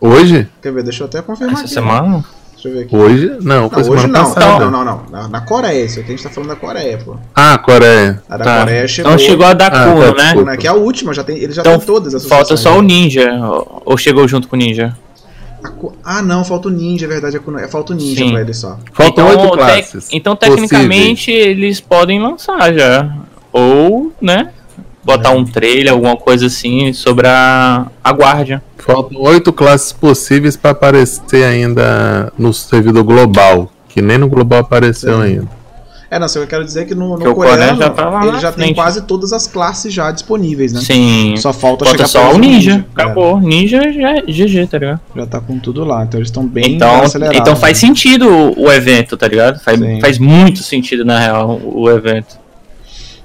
Hoje? 0.00 0.48
Quer 0.60 0.72
ver? 0.72 0.82
Deixa 0.82 1.02
eu 1.02 1.06
até 1.06 1.22
confirmar 1.22 1.54
Essa 1.54 1.64
aqui. 1.64 1.72
semana? 1.74 2.24
Deixa 2.62 2.68
eu 2.68 2.72
ver 2.74 2.80
aqui. 2.84 2.96
Hoje? 2.96 3.38
Não, 3.40 3.70
foi 3.70 3.82
Não, 3.82 3.90
hoje 3.90 4.06
não. 4.06 4.24
passada. 4.24 4.58
Não, 4.66 4.70
não, 4.70 4.84
não, 4.84 4.84
não. 4.84 5.10
Na, 5.10 5.28
na 5.28 5.40
Coreia, 5.40 5.84
isso 5.84 5.98
aqui 6.00 6.08
a 6.08 6.16
gente 6.16 6.22
tá 6.24 6.30
falando 6.30 6.50
da 6.50 6.56
Coreia, 6.56 6.98
pô. 7.04 7.16
Ah, 7.34 7.56
Coreia. 7.58 8.22
A 8.28 8.36
da 8.36 8.44
Tá. 8.44 8.58
Coreia 8.60 8.88
chegou. 8.88 9.12
Então 9.12 9.26
chegou 9.26 9.46
a 9.46 9.52
da 9.54 9.66
Ah, 9.68 9.84
Kuno, 9.92 10.12
tá, 10.14 10.34
né? 10.34 10.42
né, 10.44 10.56
Que 10.58 10.66
é 10.66 10.70
a 10.70 10.74
última, 10.74 11.14
já 11.14 11.24
tem, 11.24 11.38
ele 11.38 11.52
já 11.52 11.62
Então 11.62 11.78
tem 11.78 11.86
todas 11.86 12.14
as 12.14 12.26
falta 12.26 12.56
só 12.56 12.78
o? 12.78 12.82
Ninja. 12.82 13.30
Ou 13.42 13.82
ou 13.86 13.96
chegou 13.96 14.28
junto 14.28 14.46
com 14.48 14.56
o 14.56 14.58
Ninja? 14.58 14.94
Ah, 16.04 16.22
não, 16.22 16.44
falta 16.44 16.68
o 16.68 16.70
Ninja, 16.70 17.06
é 17.06 17.08
verdade. 17.08 17.36
É, 17.36 17.64
é, 17.64 17.68
falta 17.68 17.92
o 17.92 17.96
Ninja 17.96 18.24
Sim. 18.24 18.32
pra 18.32 18.40
ele 18.40 18.54
só. 18.54 18.78
Faltam 18.92 19.24
então, 19.30 19.42
oito 19.42 19.56
tec- 19.56 19.66
classes. 19.66 20.08
então, 20.12 20.36
tecnicamente, 20.36 21.30
eles 21.30 21.80
podem 21.80 22.20
lançar 22.20 22.72
já. 22.74 23.10
Ou, 23.52 24.12
né? 24.20 24.50
Botar 25.04 25.30
um 25.30 25.44
trailer, 25.44 25.92
alguma 25.92 26.16
coisa 26.16 26.46
assim, 26.46 26.92
sobre 26.92 27.26
a, 27.26 27.86
a 28.04 28.10
guardia. 28.12 28.62
Faltam 28.84 29.20
oito 29.22 29.52
classes 29.52 29.92
possíveis 29.92 30.56
para 30.56 30.70
aparecer 30.70 31.44
ainda 31.44 32.32
no 32.38 32.52
servidor 32.52 33.04
global. 33.04 33.70
Que 33.88 34.00
nem 34.00 34.18
no 34.18 34.28
global 34.28 34.60
apareceu 34.60 35.16
Sim. 35.16 35.22
ainda. 35.22 35.60
É, 36.12 36.18
não, 36.18 36.26
só 36.28 36.40
que 36.40 36.44
eu 36.44 36.48
quero 36.48 36.64
dizer 36.64 36.86
que 36.86 36.94
no, 36.94 37.10
no 37.16 37.18
Que 37.18 37.32
coreano 37.34 37.78
já 37.78 37.88
tá 37.90 38.08
lá 38.08 38.26
ele 38.26 38.40
já 38.40 38.50
tem 38.50 38.64
frente. 38.64 38.74
quase 38.74 39.02
todas 39.02 39.32
as 39.32 39.46
classes 39.46 39.94
já 39.94 40.10
disponíveis, 40.10 40.72
né? 40.72 40.80
Sim. 40.80 41.34
Só 41.36 41.52
falta, 41.52 41.84
Falta 41.84 41.98
chegar 42.04 42.08
só 42.08 42.34
o 42.34 42.38
Ninja. 42.38 42.84
É, 42.98 43.02
Acabou. 43.02 43.40
Ninja 43.40 43.92
já 43.92 44.16
é 44.16 44.22
GG, 44.22 44.66
tá 44.68 44.78
ligado? 44.78 45.00
já 45.14 45.26
tá 45.26 45.40
com 45.40 45.56
tudo 45.60 45.84
lá, 45.84 46.02
então 46.02 46.18
eles 46.18 46.26
estão 46.28 46.44
bem 46.44 46.74
Então, 46.74 47.02
acelerados. 47.02 47.40
então 47.40 47.54
faz 47.54 47.78
sentido 47.78 48.28
o, 48.28 48.64
o 48.66 48.72
evento, 48.72 49.16
tá 49.16 49.28
ligado? 49.28 49.60
Faz, 49.60 49.78
Sim. 49.78 50.00
faz 50.00 50.18
muito 50.18 50.64
sentido, 50.64 51.04
na 51.04 51.16
real, 51.20 51.60
o 51.64 51.88
evento. 51.88 52.36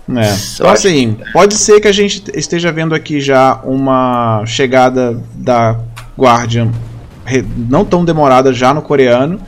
É. 0.10 0.36
Então, 0.54 0.70
assim, 0.70 1.18
pode 1.34 1.56
ser 1.56 1.80
que 1.80 1.88
a 1.88 1.92
gente 1.92 2.24
esteja 2.34 2.72
vendo 2.72 2.94
aqui 2.94 3.20
já 3.20 3.60
uma 3.64 4.44
chegada 4.46 5.20
da 5.34 5.80
Guardian 6.18 6.72
não 7.58 7.84
tão 7.84 8.06
demorada 8.06 8.54
já 8.54 8.74
no 8.74 8.82
coreano. 8.82 9.40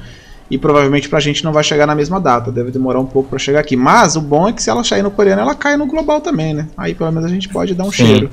E 0.49 0.57
provavelmente 0.57 1.09
pra 1.09 1.19
gente 1.19 1.43
não 1.43 1.51
vai 1.51 1.61
chegar 1.61 1.85
na 1.85 1.93
mesma 1.93 2.21
data. 2.21 2.51
Deve 2.51 2.71
demorar 2.71 3.01
um 3.01 3.05
pouco 3.05 3.29
pra 3.29 3.38
chegar 3.38 3.59
aqui. 3.59 3.75
Mas 3.75 4.15
o 4.15 4.21
bom 4.21 4.47
é 4.47 4.53
que 4.53 4.63
se 4.63 4.69
ela 4.69 4.81
sair 4.81 5.01
no 5.03 5.11
coreano, 5.11 5.41
ela 5.41 5.53
cai 5.53 5.75
no 5.75 5.85
global 5.85 6.21
também, 6.21 6.53
né? 6.53 6.67
Aí 6.77 6.95
pelo 6.95 7.11
menos 7.11 7.29
a 7.29 7.34
gente 7.34 7.49
pode 7.49 7.73
dar 7.73 7.84
um 7.84 7.91
Sim. 7.91 8.05
cheiro. 8.05 8.29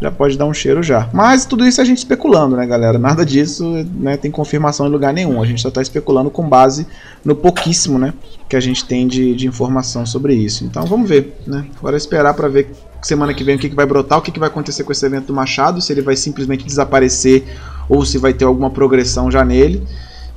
Já 0.00 0.10
pode 0.10 0.38
dar 0.38 0.46
um 0.46 0.54
cheiro 0.54 0.82
já. 0.82 1.08
Mas 1.12 1.44
tudo 1.44 1.66
isso 1.66 1.80
é 1.80 1.82
a 1.82 1.86
gente 1.86 1.98
especulando, 1.98 2.56
né, 2.56 2.66
galera? 2.66 2.98
Nada 2.98 3.24
disso 3.24 3.86
né, 3.94 4.16
tem 4.16 4.30
confirmação 4.30 4.86
em 4.86 4.90
lugar 4.90 5.12
nenhum. 5.12 5.42
A 5.42 5.46
gente 5.46 5.60
só 5.60 5.70
tá 5.70 5.82
especulando 5.82 6.30
com 6.30 6.48
base 6.48 6.86
no 7.22 7.36
pouquíssimo, 7.36 7.98
né? 7.98 8.14
Que 8.48 8.56
a 8.56 8.60
gente 8.60 8.84
tem 8.86 9.06
de, 9.06 9.34
de 9.34 9.46
informação 9.46 10.06
sobre 10.06 10.34
isso. 10.34 10.64
Então 10.64 10.86
vamos 10.86 11.08
ver, 11.08 11.36
né? 11.46 11.66
Agora 11.78 11.96
é 11.96 11.98
esperar 11.98 12.32
pra 12.32 12.48
ver 12.48 12.70
semana 13.02 13.34
que 13.34 13.44
vem 13.44 13.56
o 13.56 13.58
que, 13.58 13.68
que 13.68 13.76
vai 13.76 13.86
brotar, 13.86 14.18
o 14.18 14.22
que, 14.22 14.30
que 14.30 14.38
vai 14.38 14.48
acontecer 14.48 14.84
com 14.84 14.92
esse 14.92 15.04
evento 15.04 15.26
do 15.26 15.34
Machado, 15.34 15.80
se 15.80 15.92
ele 15.92 16.02
vai 16.02 16.16
simplesmente 16.16 16.64
desaparecer 16.64 17.44
ou 17.88 18.04
se 18.04 18.16
vai 18.16 18.32
ter 18.32 18.46
alguma 18.46 18.70
progressão 18.70 19.30
já 19.30 19.44
nele. 19.44 19.86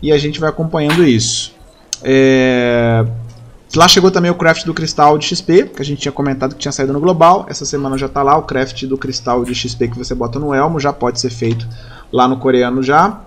E 0.01 0.11
a 0.11 0.17
gente 0.17 0.39
vai 0.41 0.49
acompanhando 0.49 1.05
isso. 1.05 1.53
É... 2.03 3.05
Lá 3.75 3.87
chegou 3.87 4.11
também 4.11 4.29
o 4.29 4.35
craft 4.35 4.65
do 4.65 4.73
cristal 4.73 5.17
de 5.17 5.25
XP, 5.25 5.71
que 5.75 5.81
a 5.81 5.85
gente 5.85 6.01
tinha 6.01 6.11
comentado 6.11 6.53
que 6.53 6.59
tinha 6.59 6.71
saído 6.71 6.93
no 6.93 6.99
global. 6.99 7.45
Essa 7.49 7.65
semana 7.65 7.97
já 7.97 8.07
tá 8.07 8.21
lá 8.21 8.37
o 8.37 8.43
craft 8.43 8.83
do 8.85 8.97
cristal 8.97 9.43
de 9.43 9.55
XP 9.55 9.87
que 9.87 9.97
você 9.97 10.13
bota 10.13 10.37
no 10.39 10.53
elmo, 10.53 10.79
já 10.79 10.93
pode 10.93 11.19
ser 11.19 11.31
feito 11.31 11.67
lá 12.11 12.27
no 12.27 12.37
coreano 12.37 12.83
já. 12.83 13.21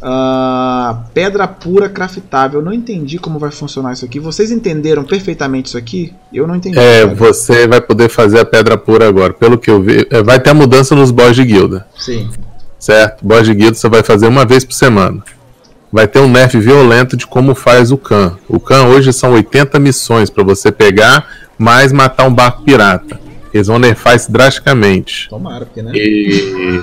Ah, 0.00 1.02
pedra 1.12 1.48
pura 1.48 1.88
craftável. 1.88 2.62
Não 2.62 2.72
entendi 2.72 3.18
como 3.18 3.38
vai 3.38 3.50
funcionar 3.50 3.92
isso 3.92 4.04
aqui. 4.04 4.20
Vocês 4.20 4.52
entenderam 4.52 5.02
perfeitamente 5.02 5.68
isso 5.68 5.78
aqui? 5.78 6.14
Eu 6.32 6.46
não 6.46 6.54
entendi. 6.54 6.78
É, 6.78 7.02
cara. 7.02 7.14
você 7.14 7.66
vai 7.66 7.80
poder 7.80 8.08
fazer 8.08 8.38
a 8.38 8.44
pedra 8.44 8.78
pura 8.78 9.08
agora. 9.08 9.32
Pelo 9.32 9.58
que 9.58 9.70
eu 9.70 9.82
vi, 9.82 10.06
é, 10.10 10.22
vai 10.22 10.38
ter 10.38 10.50
a 10.50 10.54
mudança 10.54 10.94
nos 10.94 11.10
boss 11.10 11.34
de 11.34 11.44
guilda. 11.44 11.86
Sim. 11.98 12.30
Certo? 12.78 13.24
Boss 13.24 13.44
de 13.44 13.54
guilda 13.54 13.74
você 13.74 13.88
vai 13.88 14.04
fazer 14.04 14.28
uma 14.28 14.44
vez 14.44 14.64
por 14.64 14.74
semana. 14.74 15.22
Vai 15.92 16.06
ter 16.06 16.20
um 16.20 16.28
nerf 16.28 16.58
violento 16.58 17.16
de 17.16 17.26
como 17.26 17.54
faz 17.54 17.90
o 17.90 17.96
Khan. 17.96 18.36
O 18.48 18.60
Khan 18.60 18.84
hoje 18.84 19.12
são 19.12 19.32
80 19.32 19.78
missões 19.78 20.28
para 20.28 20.44
você 20.44 20.70
pegar, 20.70 21.26
mais 21.56 21.92
matar 21.92 22.26
um 22.26 22.34
barco 22.34 22.62
pirata. 22.62 23.18
Eles 23.52 23.66
vão 23.66 23.78
nerfar 23.78 24.14
isso 24.14 24.30
drasticamente. 24.30 25.28
Tomara, 25.30 25.64
porque, 25.64 25.82
né? 25.82 25.92
E... 25.94 26.82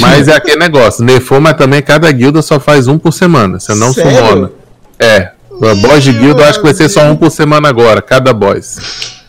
Mas 0.00 0.28
é 0.28 0.36
aquele 0.36 0.58
negócio, 0.58 1.04
nerfou, 1.04 1.40
mas 1.40 1.56
também 1.56 1.82
cada 1.82 2.10
guilda 2.10 2.42
só 2.42 2.58
faz 2.58 2.88
um 2.88 2.98
por 2.98 3.12
semana. 3.12 3.58
Você 3.58 3.74
não 3.74 3.92
Sério? 3.92 4.10
sumona. 4.10 4.50
É. 4.98 5.30
O 5.50 5.74
boss 5.76 6.02
de 6.02 6.12
guilda 6.12 6.42
eu 6.42 6.46
acho 6.46 6.58
que 6.58 6.64
vai 6.64 6.74
ser 6.74 6.88
só 6.88 7.02
um 7.04 7.16
por 7.16 7.30
semana 7.30 7.68
agora, 7.68 8.00
cada 8.00 8.32
boss. 8.32 9.20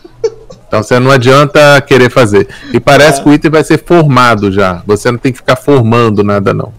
Então 0.66 0.82
você 0.82 0.98
não 0.98 1.10
adianta 1.10 1.80
querer 1.82 2.10
fazer. 2.10 2.48
E 2.72 2.80
parece 2.80 3.22
que 3.22 3.28
o 3.28 3.32
item 3.34 3.50
vai 3.50 3.62
ser 3.62 3.82
formado 3.84 4.50
já. 4.50 4.82
Você 4.86 5.10
não 5.10 5.18
tem 5.18 5.30
que 5.30 5.38
ficar 5.38 5.56
formando 5.56 6.24
nada 6.24 6.54
não. 6.54 6.72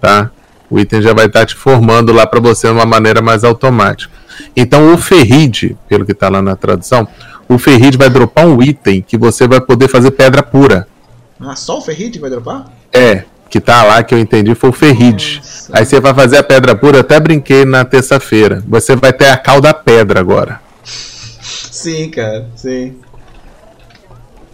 Tá? 0.00 0.30
O 0.70 0.78
item 0.78 1.02
já 1.02 1.12
vai 1.12 1.26
estar 1.26 1.44
te 1.44 1.54
formando 1.54 2.12
lá 2.12 2.26
para 2.26 2.40
você 2.40 2.66
de 2.66 2.72
uma 2.72 2.86
maneira 2.86 3.20
mais 3.20 3.44
automática. 3.44 4.12
Então 4.56 4.92
o 4.92 4.98
ferride, 4.98 5.76
pelo 5.88 6.04
que 6.04 6.12
está 6.12 6.28
lá 6.28 6.42
na 6.42 6.56
tradução, 6.56 7.06
o 7.48 7.58
ferride 7.58 7.98
vai 7.98 8.08
dropar 8.08 8.46
um 8.46 8.62
item 8.62 9.02
que 9.02 9.16
você 9.16 9.46
vai 9.46 9.60
poder 9.60 9.88
fazer 9.88 10.10
pedra 10.12 10.42
pura. 10.42 10.86
Ah, 11.40 11.56
só 11.56 11.78
o 11.78 11.80
Ferrite 11.80 12.18
vai 12.18 12.30
dropar? 12.30 12.66
É, 12.92 13.24
que 13.50 13.60
tá 13.60 13.82
lá 13.82 14.02
que 14.02 14.14
eu 14.14 14.18
entendi 14.18 14.54
foi 14.54 14.70
o 14.70 14.72
ferride. 14.72 15.36
Nossa. 15.36 15.72
Aí 15.76 15.84
você 15.84 16.00
vai 16.00 16.14
fazer 16.14 16.38
a 16.38 16.42
pedra 16.42 16.74
pura, 16.74 16.96
eu 16.96 17.00
até 17.00 17.20
brinquei 17.20 17.64
na 17.64 17.84
terça-feira. 17.84 18.62
Você 18.66 18.96
vai 18.96 19.12
ter 19.12 19.28
a 19.28 19.36
cal 19.36 19.60
da 19.60 19.74
pedra 19.74 20.20
agora. 20.20 20.60
Sim, 20.82 22.08
cara, 22.08 22.48
sim. 22.56 22.96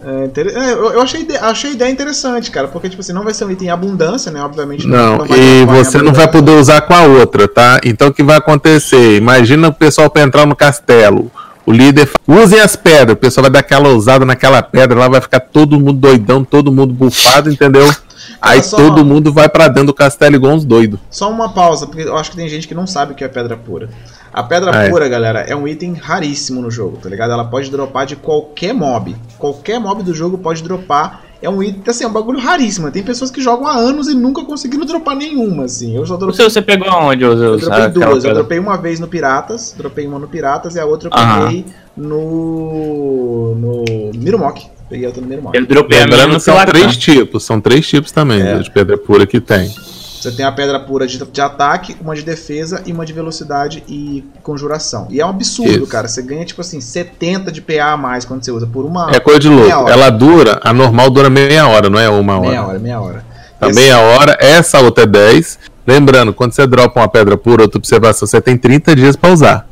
É, 0.03 0.25
inter- 0.25 0.47
é, 0.47 0.71
eu, 0.73 1.01
achei, 1.01 1.27
achei 1.39 1.69
a 1.69 1.73
ideia 1.73 1.91
interessante, 1.91 2.49
cara, 2.49 2.67
porque, 2.67 2.89
tipo 2.89 3.01
assim, 3.01 3.13
não 3.13 3.23
vai 3.23 3.33
ser 3.33 3.45
um 3.45 3.51
item 3.51 3.67
em 3.67 3.71
abundância, 3.71 4.31
né? 4.31 4.41
Obviamente 4.41 4.87
Não, 4.87 5.19
vai 5.19 5.39
e 5.39 5.65
você 5.65 6.01
não 6.01 6.11
vai 6.11 6.27
poder 6.27 6.51
usar 6.53 6.81
com 6.81 6.93
a 6.93 7.03
outra, 7.03 7.47
tá? 7.47 7.79
Então 7.83 8.07
o 8.07 8.13
que 8.13 8.23
vai 8.23 8.37
acontecer? 8.37 9.17
Imagina 9.17 9.67
o 9.67 9.73
pessoal 9.73 10.09
pra 10.09 10.23
entrar 10.23 10.45
no 10.47 10.55
castelo. 10.55 11.31
O 11.65 11.71
líder 11.71 12.07
fala, 12.07 12.41
usem 12.43 12.59
as 12.59 12.75
pedras, 12.75 13.13
o 13.15 13.19
pessoal 13.19 13.43
vai 13.43 13.51
dar 13.51 13.59
aquela 13.59 13.89
ousada 13.89 14.25
naquela 14.25 14.61
pedra, 14.63 14.97
lá 14.99 15.07
vai 15.07 15.21
ficar 15.21 15.39
todo 15.39 15.79
mundo 15.79 15.93
doidão, 15.93 16.43
todo 16.43 16.71
mundo 16.71 16.93
bufado, 16.93 17.51
entendeu? 17.51 17.87
Aí 18.41 18.61
todo 18.61 19.05
mundo 19.05 19.31
vai 19.31 19.47
pra 19.47 19.67
dentro 19.67 19.87
do 19.87 19.93
castelo 19.93 20.35
igual 20.35 20.53
uns 20.53 20.65
doidos. 20.65 20.99
Só 21.11 21.29
uma 21.29 21.53
pausa, 21.53 21.85
porque 21.85 22.01
eu 22.01 22.17
acho 22.17 22.31
que 22.31 22.35
tem 22.37 22.49
gente 22.49 22.67
que 22.67 22.73
não 22.73 22.87
sabe 22.87 23.11
o 23.13 23.15
que 23.15 23.23
é 23.23 23.27
pedra 23.27 23.55
pura. 23.55 23.89
A 24.33 24.41
pedra 24.41 24.71
Ah, 24.73 24.83
é. 24.85 24.89
pura, 24.89 25.07
galera, 25.07 25.41
é 25.41 25.55
um 25.55 25.67
item 25.67 25.93
raríssimo 25.93 26.61
no 26.61 26.71
jogo, 26.71 26.97
tá 26.97 27.09
ligado? 27.09 27.31
Ela 27.33 27.45
pode 27.45 27.69
dropar 27.69 28.05
de 28.05 28.15
qualquer 28.15 28.73
mob. 28.73 29.15
Qualquer 29.37 29.79
mob 29.79 30.01
do 30.03 30.13
jogo 30.13 30.37
pode 30.37 30.63
dropar. 30.63 31.21
É 31.41 31.49
um 31.49 31.63
item, 31.63 31.81
assim, 31.87 32.03
é 32.03 32.07
um 32.07 32.11
bagulho 32.13 32.37
raríssimo. 32.39 32.91
Tem 32.91 33.01
pessoas 33.01 33.31
que 33.31 33.41
jogam 33.41 33.65
há 33.67 33.73
anos 33.75 34.07
e 34.07 34.13
nunca 34.13 34.43
conseguiram 34.45 34.85
dropar 34.85 35.15
nenhuma, 35.15 35.63
assim. 35.63 35.95
Eu 35.95 36.05
só 36.05 36.13
O 36.13 36.17
dropei, 36.17 36.35
seu 36.35 36.49
você 36.49 36.61
pegou 36.61 36.87
aonde, 36.87 37.23
eu 37.23 37.35
Zeus? 37.35 37.61
dropei 37.61 37.83
Aquela 37.85 38.05
duas. 38.11 38.23
Eu 38.23 38.33
dropei 38.35 38.59
uma 38.59 38.77
vez 38.77 38.99
no 38.99 39.07
Piratas, 39.07 39.73
dropei 39.75 40.05
uma 40.05 40.19
no 40.19 40.27
Piratas 40.27 40.75
e 40.75 40.79
a 40.79 40.85
outra 40.85 41.09
eu 41.09 41.11
peguei 41.11 41.65
no. 41.97 43.55
no 43.55 44.11
Mirumok. 44.15 44.67
Peguei 44.89 45.07
outra 45.07 45.21
no 45.21 45.27
Mirumok. 45.27 45.57
Eu 45.57 45.65
dropei 45.65 45.99
a 46.01 46.05
minha 46.05 46.17
Lembrando 46.17 46.33
no 46.33 46.37
que 46.39 46.43
são 46.43 46.65
três 46.65 46.97
tipos, 46.97 47.43
são 47.43 47.61
três 47.61 47.87
tipos 47.87 48.11
também 48.11 48.41
É. 48.41 48.59
de 48.59 48.69
pedra 48.69 48.97
pura 48.97 49.25
que 49.25 49.39
tem. 49.39 49.73
Você 50.21 50.31
tem 50.31 50.45
a 50.45 50.51
pedra 50.51 50.79
pura 50.79 51.07
de, 51.07 51.17
de 51.17 51.41
ataque, 51.41 51.97
uma 51.99 52.13
de 52.15 52.21
defesa 52.21 52.81
e 52.85 52.91
uma 52.93 53.05
de 53.05 53.11
velocidade 53.11 53.83
e 53.87 54.23
conjuração. 54.43 55.07
E 55.09 55.19
é 55.19 55.25
um 55.25 55.29
absurdo, 55.29 55.71
Isso. 55.71 55.87
cara. 55.87 56.07
Você 56.07 56.21
ganha, 56.21 56.45
tipo 56.45 56.61
assim, 56.61 56.79
70 56.79 57.51
de 57.51 57.59
PA 57.61 57.93
a 57.93 57.97
mais 57.97 58.23
quando 58.23 58.43
você 58.45 58.51
usa 58.51 58.67
por 58.67 58.85
uma 58.85 59.09
É 59.11 59.19
coisa 59.19 59.39
de 59.39 59.49
louco. 59.49 59.75
hora. 59.75 59.91
Ela 59.91 60.09
dura, 60.11 60.59
a 60.63 60.71
normal 60.71 61.09
dura 61.09 61.29
meia 61.29 61.67
hora, 61.67 61.89
não 61.89 61.97
é 61.99 62.07
uma 62.07 62.37
hora. 62.37 62.47
meia 62.49 62.63
hora, 62.65 62.79
meia 62.79 63.01
hora. 63.01 63.25
Tá 63.59 63.69
Esse- 63.69 63.79
meia 63.79 63.99
hora, 63.99 64.37
essa 64.39 64.79
outra 64.79 65.03
é 65.03 65.07
10. 65.07 65.57
Lembrando, 65.87 66.31
quando 66.33 66.53
você 66.53 66.67
dropa 66.67 66.99
uma 66.99 67.07
pedra 67.07 67.35
pura, 67.35 67.63
outra 67.63 67.77
observação, 67.79 68.27
você 68.27 68.39
tem 68.39 68.55
30 68.57 68.95
dias 68.95 69.15
pra 69.15 69.31
usar. 69.31 69.67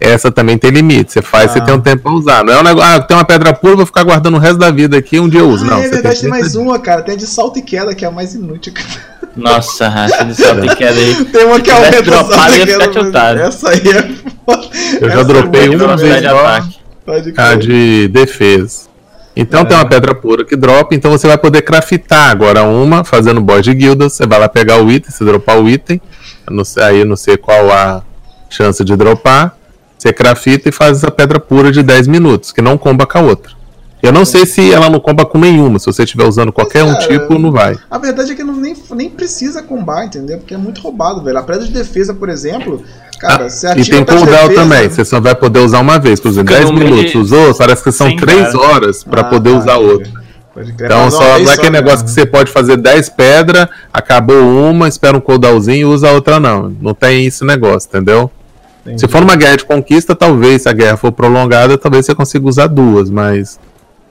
Essa 0.00 0.30
também 0.32 0.56
tem 0.56 0.70
limite. 0.70 1.12
Você 1.12 1.20
faz, 1.22 1.50
Ah. 1.50 1.52
você 1.54 1.60
tem 1.60 1.74
um 1.74 1.80
tempo 1.80 2.02
pra 2.04 2.12
usar. 2.12 2.42
Não 2.42 2.52
é 2.54 2.60
um 2.60 2.62
negócio, 2.62 2.90
ah, 2.90 3.00
tem 3.02 3.16
uma 3.16 3.24
pedra 3.24 3.52
pura, 3.52 3.76
vou 3.76 3.84
ficar 3.86 4.02
guardando 4.02 4.34
o 4.36 4.38
resto 4.40 4.56
da 4.58 4.70
vida 4.70 4.96
aqui, 4.96 5.20
um 5.20 5.28
dia 5.28 5.40
eu 5.40 5.48
uso. 5.50 5.64
Ah, 5.66 5.68
não, 5.72 5.78
é 5.78 5.82
você 5.82 5.90
verdade, 5.90 6.20
tem 6.20 6.30
30 6.30 6.36
mais 6.38 6.54
uma, 6.56 6.78
cara. 6.78 7.02
Tem 7.02 7.14
a 7.14 7.18
de 7.18 7.26
salto 7.26 7.58
e 7.58 7.62
queda, 7.62 7.94
que 7.94 8.04
é 8.04 8.08
a 8.08 8.10
mais 8.10 8.34
inútil. 8.34 8.72
cara. 8.72 8.88
Nossa, 9.36 9.88
raça 9.88 10.24
de 10.24 10.34
salto 10.34 10.64
e 10.64 10.74
queda 10.74 10.98
aí. 10.98 11.24
Tem 11.26 11.44
uma 11.44 11.60
que 11.60 11.70
aumenta 11.70 12.02
dropado, 12.02 12.34
salto 12.34 12.54
e 12.56 12.66
queda. 12.66 13.40
Essa 13.42 13.70
aí 13.70 13.82
é 13.88 14.02
foda. 14.46 14.66
Eu 15.00 15.08
já 15.08 15.14
Essa 15.14 15.20
é 15.20 15.24
dropei 15.24 15.68
muito 15.68 15.84
uma 15.84 15.96
vez 15.96 16.20
de 16.20 16.26
ataque. 16.26 16.76
A 17.36 17.54
de 17.54 18.08
defesa. 18.08 18.88
Então 19.36 19.60
É. 19.60 19.64
tem 19.64 19.76
uma 19.76 19.84
pedra 19.86 20.14
pura 20.14 20.44
que 20.44 20.56
dropa, 20.56 20.94
então 20.94 21.10
você 21.10 21.26
vai 21.26 21.38
poder 21.38 21.62
craftar 21.62 22.30
agora 22.30 22.62
uma, 22.64 23.04
fazendo 23.04 23.40
boss 23.40 23.62
de 23.62 23.72
guilda. 23.74 24.08
Você 24.08 24.26
vai 24.26 24.38
lá 24.40 24.48
pegar 24.48 24.82
o 24.82 24.90
item, 24.90 25.10
você 25.10 25.24
dropar 25.24 25.58
o 25.60 25.68
item. 25.68 26.00
Não 26.50 26.64
sei- 26.64 26.82
aí 26.82 26.98
eu 27.00 27.06
não 27.06 27.16
sei 27.16 27.36
qual 27.36 27.70
a 27.70 28.02
chance 28.48 28.82
de 28.84 28.96
dropar. 28.96 29.56
Você 30.00 30.14
crafta 30.14 30.50
e 30.66 30.72
faz 30.72 30.96
essa 30.96 31.10
pedra 31.10 31.38
pura 31.38 31.70
de 31.70 31.82
10 31.82 32.06
minutos, 32.06 32.52
que 32.52 32.62
não 32.62 32.78
comba 32.78 33.06
com 33.06 33.18
a 33.18 33.20
outra. 33.20 33.52
Eu 34.02 34.10
não 34.10 34.24
sei 34.24 34.46
se 34.46 34.72
ela 34.72 34.88
não 34.88 34.98
comba 34.98 35.26
com 35.26 35.36
nenhuma. 35.36 35.78
Se 35.78 35.84
você 35.84 36.04
estiver 36.04 36.24
usando 36.26 36.50
qualquer 36.50 36.82
um 36.84 36.94
cara, 36.94 37.06
tipo, 37.06 37.38
não 37.38 37.52
vai. 37.52 37.76
A 37.90 37.98
verdade 37.98 38.32
é 38.32 38.34
que 38.34 38.42
não, 38.42 38.56
nem, 38.56 38.74
nem 38.92 39.10
precisa 39.10 39.62
combar, 39.62 40.06
entendeu? 40.06 40.38
Porque 40.38 40.54
é 40.54 40.56
muito 40.56 40.80
roubado, 40.80 41.22
velho. 41.22 41.36
A 41.36 41.42
pedra 41.42 41.66
de 41.66 41.70
defesa, 41.70 42.14
por 42.14 42.30
exemplo, 42.30 42.82
cara, 43.20 43.50
você 43.50 43.66
Ah, 43.66 43.76
E 43.76 43.80
atira 43.82 43.96
tem 43.98 44.04
cooldown 44.06 44.48
defesa- 44.48 44.54
também. 44.54 44.88
Você 44.88 45.04
só 45.04 45.20
vai 45.20 45.34
poder 45.34 45.58
usar 45.58 45.80
uma 45.80 45.98
vez. 45.98 46.18
Por 46.18 46.28
exemplo, 46.28 46.48
Fica 46.48 46.60
10 46.64 46.70
no 46.70 46.78
meio 46.78 46.94
minutos 46.94 47.14
usou, 47.14 47.54
parece 47.54 47.84
que 47.84 47.92
são 47.92 48.06
Sem 48.06 48.16
3 48.16 48.52
cara. 48.52 48.58
horas 48.58 49.04
pra 49.04 49.20
Ah, 49.20 49.24
poder 49.24 49.50
tá, 49.52 49.58
usar 49.58 49.76
outra. 49.76 50.10
Então 50.56 51.10
só 51.10 51.38
não 51.38 51.50
é 51.50 51.54
aquele 51.54 51.70
negócio 51.70 51.98
né? 52.00 52.04
que 52.04 52.10
você 52.10 52.24
pode 52.26 52.50
fazer 52.50 52.78
10 52.78 53.10
pedras, 53.10 53.68
acabou 53.92 54.36
uma, 54.70 54.88
espera 54.88 55.14
um 55.16 55.20
cooldownzinho 55.20 55.76
e 55.76 55.84
usa 55.84 56.08
a 56.08 56.12
outra 56.12 56.40
não. 56.40 56.74
Não 56.80 56.94
tem 56.94 57.26
esse 57.26 57.44
negócio, 57.44 57.86
entendeu? 57.88 58.30
Entendi. 58.82 59.00
Se 59.00 59.08
for 59.08 59.20
numa 59.20 59.36
guerra 59.36 59.56
de 59.56 59.64
conquista, 59.64 60.14
talvez, 60.14 60.62
se 60.62 60.68
a 60.68 60.72
guerra 60.72 60.96
for 60.96 61.12
prolongada, 61.12 61.76
talvez 61.76 62.06
você 62.06 62.14
consiga 62.14 62.46
usar 62.48 62.66
duas, 62.66 63.10
mas 63.10 63.58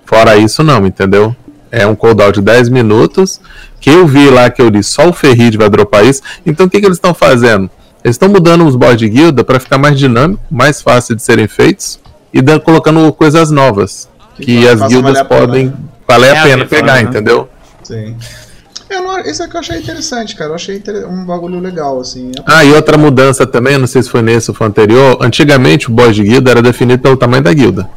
fora 0.06 0.38
isso 0.38 0.64
não, 0.64 0.86
entendeu? 0.86 1.36
É 1.72 1.86
um 1.86 1.96
cooldown 1.96 2.32
de 2.32 2.42
10 2.42 2.70
minutos, 2.70 3.40
que 3.80 3.90
eu 3.90 4.08
vi 4.08 4.30
lá 4.30 4.50
que 4.50 4.62
eu 4.62 4.70
li 4.70 4.84
só 4.84 5.10
o 5.10 5.14
Ferrid 5.14 5.56
vai 5.58 5.70
dropar 5.70 6.06
isso. 6.06 6.22
Então 6.46 6.66
o 6.66 6.70
que, 6.70 6.80
que 6.80 6.86
eles 6.86 6.98
estão 6.98 7.14
fazendo? 7.14 7.70
Eles 8.04 8.16
estão 8.16 8.30
mudando 8.30 8.66
os 8.66 8.76
boss 8.76 8.96
de 8.98 9.08
guilda 9.10 9.44
para 9.44 9.60
ficar 9.60 9.78
mais 9.78 9.98
dinâmico, 10.00 10.42
mais 10.50 10.82
fácil 10.82 11.16
de 11.16 11.22
serem 11.22 11.48
feitos 11.48 12.00
e 12.34 12.42
dan- 12.42 12.60
colocando 12.60 13.12
coisas 13.14 13.52
novas 13.52 14.08
Que 14.36 14.46
que, 14.46 14.68
as 14.68 14.80
guildas 14.88 15.14
valer 15.16 15.20
a 15.20 15.26
pena, 15.26 15.40
podem 15.48 15.66
né? 15.68 15.74
valer 16.08 16.28
É 16.28 16.38
a 16.38 16.42
a 16.42 16.44
pena 16.46 16.64
ver, 16.64 16.70
pegar, 16.70 16.94
né? 16.96 17.02
entendeu? 17.02 17.50
Sim. 17.84 18.16
Eu 18.90 19.04
não, 19.04 19.20
isso 19.22 19.44
é 19.44 19.48
que 19.48 19.56
eu 19.56 19.60
achei 19.60 19.78
interessante, 19.78 20.36
cara. 20.36 20.52
Eu 20.52 20.56
achei 20.56 20.78
inter- 20.78 21.08
um 21.08 21.24
bagulho 21.26 21.60
legal, 21.60 22.00
assim. 22.00 22.32
Ah, 22.46 22.66
e 22.66 22.72
outra 22.74 22.98
mudança 22.98 23.46
também, 23.46 23.78
não 23.78 23.86
sei 23.88 24.02
se 24.02 24.10
foi 24.10 24.22
nesse 24.22 24.50
ou 24.50 24.56
foi 24.56 24.66
anterior. 24.68 25.18
Antigamente 25.22 25.90
o 25.90 25.94
boss 25.94 26.16
de 26.16 26.24
guilda 26.24 26.52
era 26.52 26.62
definido 26.62 27.02
pelo 27.02 27.16
tamanho 27.16 27.44
da 27.44 27.54
guilda. 27.54 27.88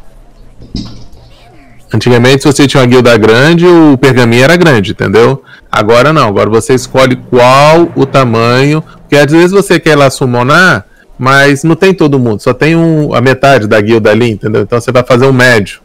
Antigamente, 1.94 2.42
se 2.42 2.46
você 2.52 2.66
tinha 2.66 2.82
uma 2.82 2.86
guilda 2.86 3.16
grande, 3.18 3.66
o 3.66 3.98
pergaminho 3.98 4.44
era 4.44 4.56
grande, 4.56 4.92
entendeu? 4.92 5.42
Agora 5.70 6.12
não, 6.12 6.26
agora 6.28 6.48
você 6.48 6.74
escolhe 6.74 7.16
qual 7.16 7.90
o 7.94 8.06
tamanho. 8.06 8.82
Porque 9.00 9.16
às 9.16 9.30
vezes 9.30 9.50
você 9.50 9.78
quer 9.78 9.96
lá 9.96 10.08
summonar, 10.10 10.86
mas 11.18 11.64
não 11.64 11.74
tem 11.74 11.92
todo 11.92 12.18
mundo, 12.18 12.42
só 12.42 12.54
tem 12.54 12.74
um, 12.74 13.14
a 13.14 13.20
metade 13.20 13.66
da 13.66 13.78
guilda 13.80 14.10
ali, 14.10 14.30
entendeu? 14.30 14.62
Então 14.62 14.80
você 14.80 14.90
vai 14.90 15.04
fazer 15.04 15.26
um 15.26 15.32
médio. 15.32 15.80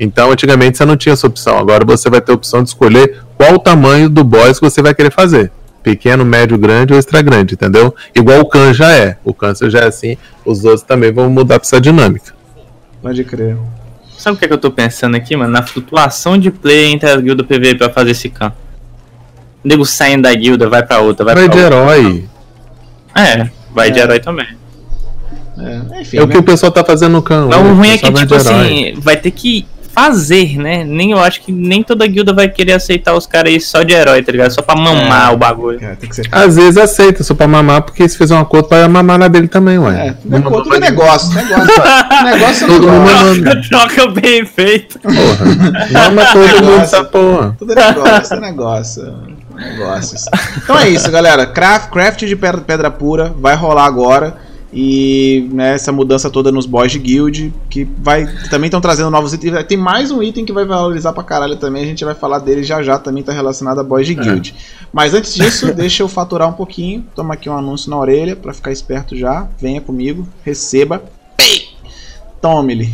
Então, 0.00 0.30
antigamente 0.30 0.76
você 0.76 0.84
não 0.84 0.96
tinha 0.96 1.12
essa 1.14 1.26
opção. 1.26 1.58
Agora 1.58 1.84
você 1.84 2.08
vai 2.10 2.20
ter 2.20 2.32
a 2.32 2.34
opção 2.34 2.62
de 2.62 2.68
escolher 2.68 3.18
qual 3.36 3.54
o 3.54 3.58
tamanho 3.58 4.08
do 4.08 4.22
boss 4.24 4.58
que 4.58 4.68
você 4.68 4.80
vai 4.82 4.94
querer 4.94 5.10
fazer. 5.12 5.50
Pequeno, 5.82 6.24
médio, 6.24 6.58
grande 6.58 6.92
ou 6.92 6.98
extra 6.98 7.22
grande, 7.22 7.54
entendeu? 7.54 7.94
Igual 8.14 8.40
o 8.40 8.46
Khan 8.48 8.72
já 8.74 8.90
é. 8.92 9.16
O 9.24 9.32
câncer 9.32 9.70
já 9.70 9.80
é 9.80 9.86
assim, 9.86 10.16
os 10.44 10.64
outros 10.64 10.82
também 10.82 11.12
vão 11.12 11.30
mudar 11.30 11.60
pra 11.60 11.66
essa 11.66 11.80
dinâmica. 11.80 12.34
Pode 13.00 13.22
crer. 13.22 13.56
Sabe 14.18 14.34
o 14.36 14.38
que, 14.38 14.46
é 14.46 14.48
que 14.48 14.54
eu 14.54 14.58
tô 14.58 14.70
pensando 14.70 15.14
aqui, 15.16 15.36
mano? 15.36 15.52
Na 15.52 15.62
flutuação 15.62 16.36
de 16.38 16.50
play 16.50 16.86
entre 16.92 17.08
as 17.08 17.20
guildas 17.20 17.46
PV 17.46 17.76
pra 17.76 17.90
fazer 17.90 18.10
esse 18.12 18.28
campo. 18.28 18.56
O 19.64 19.68
nego 19.68 19.84
saindo 19.84 20.22
da 20.22 20.34
guilda, 20.34 20.68
vai 20.68 20.82
pra 20.84 21.00
outra, 21.00 21.24
vai, 21.24 21.34
Vai 21.34 21.44
de 21.44 21.50
pra 21.50 21.62
outra. 21.64 21.76
herói. 21.76 22.24
É, 23.14 23.48
vai 23.72 23.90
de 23.90 24.00
É. 24.00 24.02
herói 24.02 24.18
também. 24.18 24.46
É, 25.58 26.00
enfim, 26.00 26.16
É 26.18 26.22
o 26.22 26.26
né? 26.26 26.32
que 26.32 26.38
o 26.38 26.42
pessoal 26.42 26.72
tá 26.72 26.82
fazendo 26.84 27.12
no 27.12 27.22
Khan. 27.22 27.46
Mas 27.48 27.58
o 27.58 27.74
ruim 27.74 27.90
é 27.90 27.98
que, 27.98 28.06
tipo 28.12 28.26
de 28.26 28.34
assim, 28.34 28.94
vai 28.98 29.16
ter 29.16 29.30
que 29.30 29.66
fazer, 29.96 30.58
né? 30.58 30.84
Nem 30.84 31.12
eu 31.12 31.18
acho 31.18 31.40
que 31.40 31.50
nem 31.50 31.82
toda 31.82 32.06
guilda 32.06 32.34
vai 32.34 32.48
querer 32.50 32.74
aceitar 32.74 33.14
os 33.14 33.26
caras 33.26 33.50
aí 33.50 33.58
só 33.60 33.82
de 33.82 33.94
herói, 33.94 34.22
tá 34.22 34.30
ligado? 34.30 34.50
Só 34.50 34.60
pra 34.60 34.76
mamar 34.76 35.30
É. 35.30 35.34
o 35.34 35.38
bagulho. 35.38 35.82
É, 35.82 35.94
tem 35.94 36.06
que 36.08 36.14
ser. 36.14 36.28
Às 36.30 36.56
vezes 36.56 36.76
aceita 36.76 37.24
só 37.24 37.34
pra 37.34 37.48
mamar, 37.48 37.80
porque 37.82 38.06
se 38.06 38.18
fizer 38.18 38.34
um 38.34 38.40
acordo, 38.40 38.68
vai 38.68 38.86
mamar 38.86 39.18
na 39.18 39.26
dele 39.28 39.48
também, 39.48 39.78
ué. 39.78 40.08
É, 40.08 40.14
Não 40.24 40.42
pra 40.42 40.76
é 40.76 40.80
negócio, 40.80 41.34
negócio. 41.34 41.66
negócio 42.24 42.64
é 42.64 42.68
Todo 42.68 42.86
mundo 42.88 43.04
negócio. 43.04 43.26
mandando. 43.44 43.60
Troca 43.68 44.06
bem 44.08 44.44
feito. 44.44 44.98
Porra. 44.98 45.44
Mama 46.10 46.26
todo 46.32 46.64
mundo 46.64 46.80
essa 46.82 47.02
porra. 47.04 47.56
Tudo 47.58 47.72
é 47.72 47.86
negócio, 47.92 48.36
é 48.36 48.40
negócio. 48.40 49.14
Negócios. 49.56 50.24
Então 50.58 50.78
é 50.78 50.90
isso, 50.90 51.10
galera. 51.10 51.46
Craft, 51.46 51.90
craft 51.90 52.24
de 52.26 52.36
pedra, 52.36 52.60
pedra 52.60 52.90
pura 52.90 53.34
vai 53.38 53.54
rolar 53.56 53.86
agora. 53.86 54.36
E 54.78 55.48
né, 55.54 55.72
essa 55.72 55.90
mudança 55.90 56.28
toda 56.28 56.52
nos 56.52 56.66
boys 56.66 56.92
de 56.92 56.98
guild, 56.98 57.50
que 57.70 57.84
vai 57.98 58.26
também 58.50 58.66
estão 58.68 58.78
trazendo 58.78 59.08
novos 59.10 59.32
itens. 59.32 59.64
Tem 59.64 59.78
mais 59.78 60.10
um 60.10 60.22
item 60.22 60.44
que 60.44 60.52
vai 60.52 60.66
valorizar 60.66 61.14
pra 61.14 61.22
caralho 61.22 61.56
também, 61.56 61.82
a 61.82 61.86
gente 61.86 62.04
vai 62.04 62.14
falar 62.14 62.40
dele 62.40 62.62
já 62.62 62.82
já, 62.82 62.98
também 62.98 63.22
tá 63.22 63.32
relacionado 63.32 63.78
a 63.80 63.82
boys 63.82 64.06
de 64.06 64.14
guild. 64.14 64.54
Mas 64.92 65.14
antes 65.14 65.34
disso, 65.34 65.72
deixa 65.74 66.02
eu 66.02 66.08
faturar 66.08 66.46
um 66.46 66.52
pouquinho. 66.52 67.02
Toma 67.14 67.32
aqui 67.32 67.48
um 67.48 67.56
anúncio 67.56 67.88
na 67.88 67.96
orelha 67.96 68.36
pra 68.36 68.52
ficar 68.52 68.70
esperto 68.70 69.16
já. 69.16 69.48
Venha 69.58 69.80
comigo, 69.80 70.28
receba. 70.44 71.02
Tome-lhe. 72.42 72.92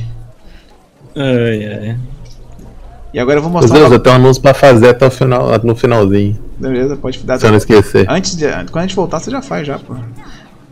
Ai, 1.16 1.64
ai. 1.66 1.96
E 3.12 3.18
agora 3.18 3.38
eu 3.38 3.42
vou 3.42 3.50
Meu 3.50 3.60
mostrar. 3.60 3.76
Deus, 3.76 3.88
uma- 3.90 3.96
eu 3.96 4.00
tenho 4.00 4.14
um 4.14 4.18
anúncio 4.20 4.40
pra 4.40 4.54
fazer 4.54 4.88
até 4.90 5.04
o 5.06 5.10
final, 5.10 5.48
no 5.64 5.74
finalzinho. 5.74 6.38
Beleza, 6.58 6.96
pode 6.96 7.18
dar. 7.24 7.40
Se 7.40 7.44
eu 7.46 7.50
não 7.50 7.58
esquecer. 7.58 8.06
Antes 8.08 8.36
de. 8.36 8.46
Quando 8.70 8.76
a 8.78 8.82
gente 8.82 8.94
voltar, 8.94 9.18
você 9.18 9.30
já 9.32 9.42
faz 9.42 9.66
já, 9.66 9.78
pô. 9.80 9.94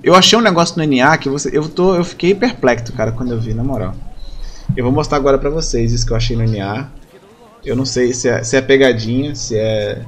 Eu 0.03 0.15
achei 0.15 0.39
um 0.39 0.43
negócio 0.43 0.77
no 0.79 0.85
NA 0.97 1.17
que 1.19 1.29
você. 1.29 1.51
Eu, 1.57 1.69
tô, 1.69 1.95
eu 1.95 2.05
fiquei 2.05 2.35
perplexo, 2.35 2.93
cara, 2.93 3.13
quando 3.13 3.33
eu 3.33 3.41
vi, 3.41 3.53
na 3.55 3.63
moral. 3.65 3.95
Eu 4.77 4.85
vou 4.85 4.93
mostrar 4.93 5.17
agora 5.19 5.39
pra 5.39 5.51
vocês 5.51 5.93
isso 5.93 6.07
que 6.07 6.13
eu 6.13 6.17
achei 6.17 6.37
no 6.37 6.45
NA. 6.47 6.89
Eu 7.65 7.77
não 7.77 7.85
sei 7.85 8.13
se 8.15 8.29
é, 8.29 8.43
se 8.43 8.57
é 8.57 8.61
pegadinha, 8.63 9.35
se 9.35 9.57
é. 9.59 10.03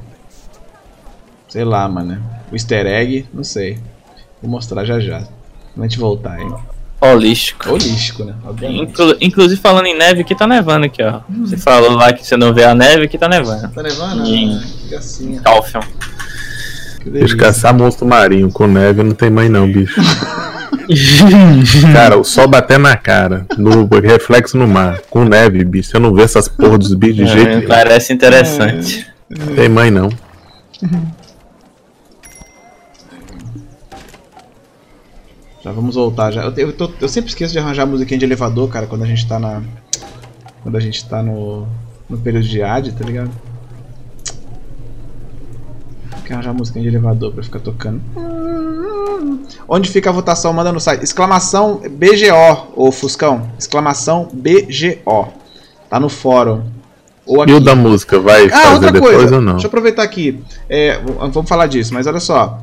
Sei 1.49 1.65
lá, 1.65 1.87
mano. 1.89 2.23
O 2.51 2.55
easter 2.55 2.87
egg, 2.87 3.27
não 3.33 3.45
sei. 3.45 3.79
Vou 4.41 4.51
mostrar 4.51 4.85
já 4.85 4.99
já. 5.01 5.19
Quando 5.75 5.85
a 5.85 5.89
gente 5.89 5.99
voltar, 5.99 6.41
hein? 6.41 6.55
Holístico. 7.01 7.69
Holístico, 7.71 8.25
né? 8.25 8.35
Inclu- 8.63 9.17
inclusive 9.21 9.61
falando 9.61 9.87
em 9.87 9.97
neve, 9.99 10.21
aqui 10.21 10.35
tá 10.37 10.47
nevando 10.47 10.87
aqui, 10.87 11.03
ó. 11.03 11.21
Você 11.41 11.57
falou 11.57 11.91
lá 11.93 12.13
que 12.13 12.25
você 12.25 12.37
não 12.37 12.55
vê 12.55 12.65
a 12.65 12.75
neve, 12.75 13.05
aqui 13.05 13.19
tá 13.19 13.29
nevando. 13.29 13.69
Tá 13.73 13.83
nevando? 13.83 14.25
Sim. 14.25 14.57
Ah, 14.63 14.67
que 14.67 14.89
gracinha. 14.89 15.41
Calfion. 15.41 15.81
Caçar 17.39 17.75
monstro 17.75 18.07
marinho 18.07 18.51
com 18.51 18.67
neve 18.67 19.03
não 19.03 19.13
tem 19.13 19.31
mãe 19.31 19.49
não, 19.49 19.71
bicho. 19.71 20.01
Cara, 21.93 22.19
o 22.19 22.25
sol 22.25 22.49
bater 22.49 22.79
na 22.79 22.97
cara, 22.97 23.47
no 23.57 23.87
reflexo 24.01 24.59
no 24.59 24.67
mar, 24.67 25.01
com 25.11 25.25
neve, 25.25 25.65
bicho. 25.65 25.97
Eu 25.97 26.01
não 26.01 26.13
vejo 26.13 26.25
essas 26.25 26.49
porra 26.49 26.77
dos 26.77 26.93
bichos 26.95 27.17
de 27.17 27.27
jeito 27.27 27.49
É, 27.49 27.57
nenhum. 27.57 27.69
parece 27.69 28.13
interessante. 28.13 29.07
Tem 29.55 29.69
mãe 29.69 29.91
não. 29.91 30.09
Já 35.63 35.71
vamos 35.73 35.95
voltar 35.95 36.31
já. 36.33 36.43
Eu, 36.43 36.53
eu 36.57 36.73
tô- 36.73 36.91
eu 37.01 37.09
sempre 37.09 37.31
esqueço 37.31 37.53
de 37.53 37.59
arranjar 37.59 37.87
musiquinha 37.87 38.19
de 38.19 38.25
elevador, 38.25 38.69
cara, 38.69 38.87
quando 38.87 39.03
a 39.05 39.07
gente 39.07 39.27
tá 39.27 39.39
na. 39.39 39.63
Quando 40.63 40.77
a 40.77 40.81
gente 40.81 41.09
tá 41.09 41.23
no. 41.23 41.67
no 42.09 42.19
período 42.19 42.47
de 42.47 42.63
AD, 42.63 42.93
tá 42.93 43.05
ligado? 43.05 43.31
Que 46.33 46.37
arranjar 46.37 46.55
musiquinha 46.55 46.83
de 46.83 46.89
elevador 46.89 47.31
pra 47.35 47.43
ficar 47.43 47.59
tocando. 47.61 48.01
Onde 49.69 49.91
fica 49.91 50.09
a 50.09 50.13
votação? 50.15 50.51
Manda 50.55 50.73
no 50.73 50.81
site. 50.81 51.03
Exclamação 51.05 51.83
BGO, 51.91 52.69
ô 52.75 52.91
Fuscão. 52.91 53.51
Exclamação 53.59 54.29
BGO. 54.33 55.29
Tá 55.91 56.01
no 56.01 56.09
fórum. 56.09 56.63
Ou 57.27 57.47
E 57.47 57.53
o 57.53 57.57
aqui. 57.57 57.61
da 57.67 57.75
música, 57.77 58.19
vai 58.19 58.47
Ah, 58.47 58.51
fazer 58.51 58.75
outra 58.77 58.93
depois 58.93 59.15
coisa. 59.17 59.35
ou 59.37 59.41
não? 59.43 59.53
Deixa 59.53 59.67
eu 59.67 59.69
aproveitar 59.69 60.03
aqui. 60.03 60.43
É, 60.71 60.99
vamos 61.31 61.47
falar 61.47 61.67
disso, 61.67 61.93
mas 61.93 62.07
olha 62.07 62.19
só. 62.19 62.59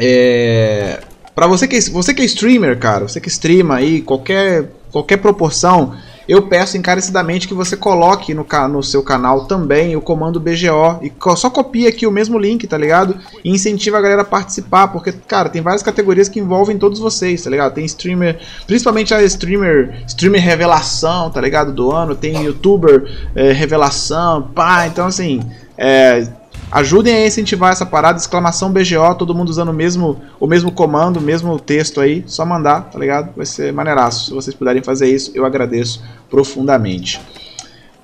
É, 0.00 1.00
para 1.34 1.48
você 1.48 1.66
que 1.66 1.74
é, 1.74 1.80
você 1.80 2.14
que 2.14 2.22
é 2.22 2.24
streamer, 2.24 2.78
cara, 2.78 3.08
você 3.08 3.20
que 3.20 3.28
streama 3.28 3.74
aí 3.74 4.00
qualquer 4.00 4.70
qualquer 4.92 5.16
proporção, 5.16 5.92
eu 6.28 6.42
peço 6.42 6.76
encarecidamente 6.76 7.48
que 7.48 7.54
você 7.54 7.76
coloque 7.76 8.34
no, 8.34 8.46
no 8.70 8.82
seu 8.82 9.02
canal 9.02 9.46
também 9.46 9.96
o 9.96 10.00
comando 10.00 10.40
BGO 10.40 10.98
e 11.02 11.10
co- 11.10 11.36
só 11.36 11.50
copia 11.50 11.88
aqui 11.88 12.06
o 12.06 12.10
mesmo 12.10 12.38
link, 12.38 12.66
tá 12.66 12.78
ligado? 12.78 13.18
E 13.44 13.50
incentiva 13.50 13.98
a 13.98 14.00
galera 14.00 14.22
a 14.22 14.24
participar, 14.24 14.88
porque 14.88 15.12
cara, 15.12 15.48
tem 15.48 15.60
várias 15.62 15.82
categorias 15.82 16.28
que 16.28 16.40
envolvem 16.40 16.78
todos 16.78 16.98
vocês, 16.98 17.42
tá 17.42 17.50
ligado? 17.50 17.74
Tem 17.74 17.84
streamer, 17.84 18.38
principalmente 18.66 19.12
a 19.14 19.22
streamer, 19.22 20.02
streamer 20.06 20.42
revelação, 20.42 21.30
tá 21.30 21.40
ligado? 21.40 21.72
Do 21.72 21.90
ano, 21.90 22.14
tem 22.14 22.42
youtuber 22.44 23.04
é, 23.34 23.52
revelação, 23.52 24.42
pá, 24.54 24.86
então 24.86 25.06
assim, 25.06 25.40
é, 25.76 26.26
ajudem 26.72 27.14
a 27.14 27.26
incentivar 27.26 27.70
essa 27.72 27.84
parada, 27.86 28.18
exclamação 28.18 28.72
BGO, 28.72 29.14
todo 29.18 29.34
mundo 29.34 29.48
usando 29.50 29.68
o 29.68 29.72
mesmo, 29.72 30.20
o 30.40 30.46
mesmo 30.46 30.72
comando, 30.72 31.18
o 31.18 31.20
mesmo 31.22 31.58
texto 31.60 32.00
aí, 32.00 32.24
só 32.26 32.44
mandar, 32.44 32.90
tá 32.90 32.98
ligado? 32.98 33.30
Vai 33.36 33.46
ser 33.46 33.72
maneiraço. 33.72 34.26
Se 34.26 34.32
vocês 34.32 34.56
puderem 34.56 34.82
fazer 34.82 35.08
isso, 35.08 35.30
eu 35.34 35.44
agradeço 35.44 36.02
profundamente. 36.30 37.20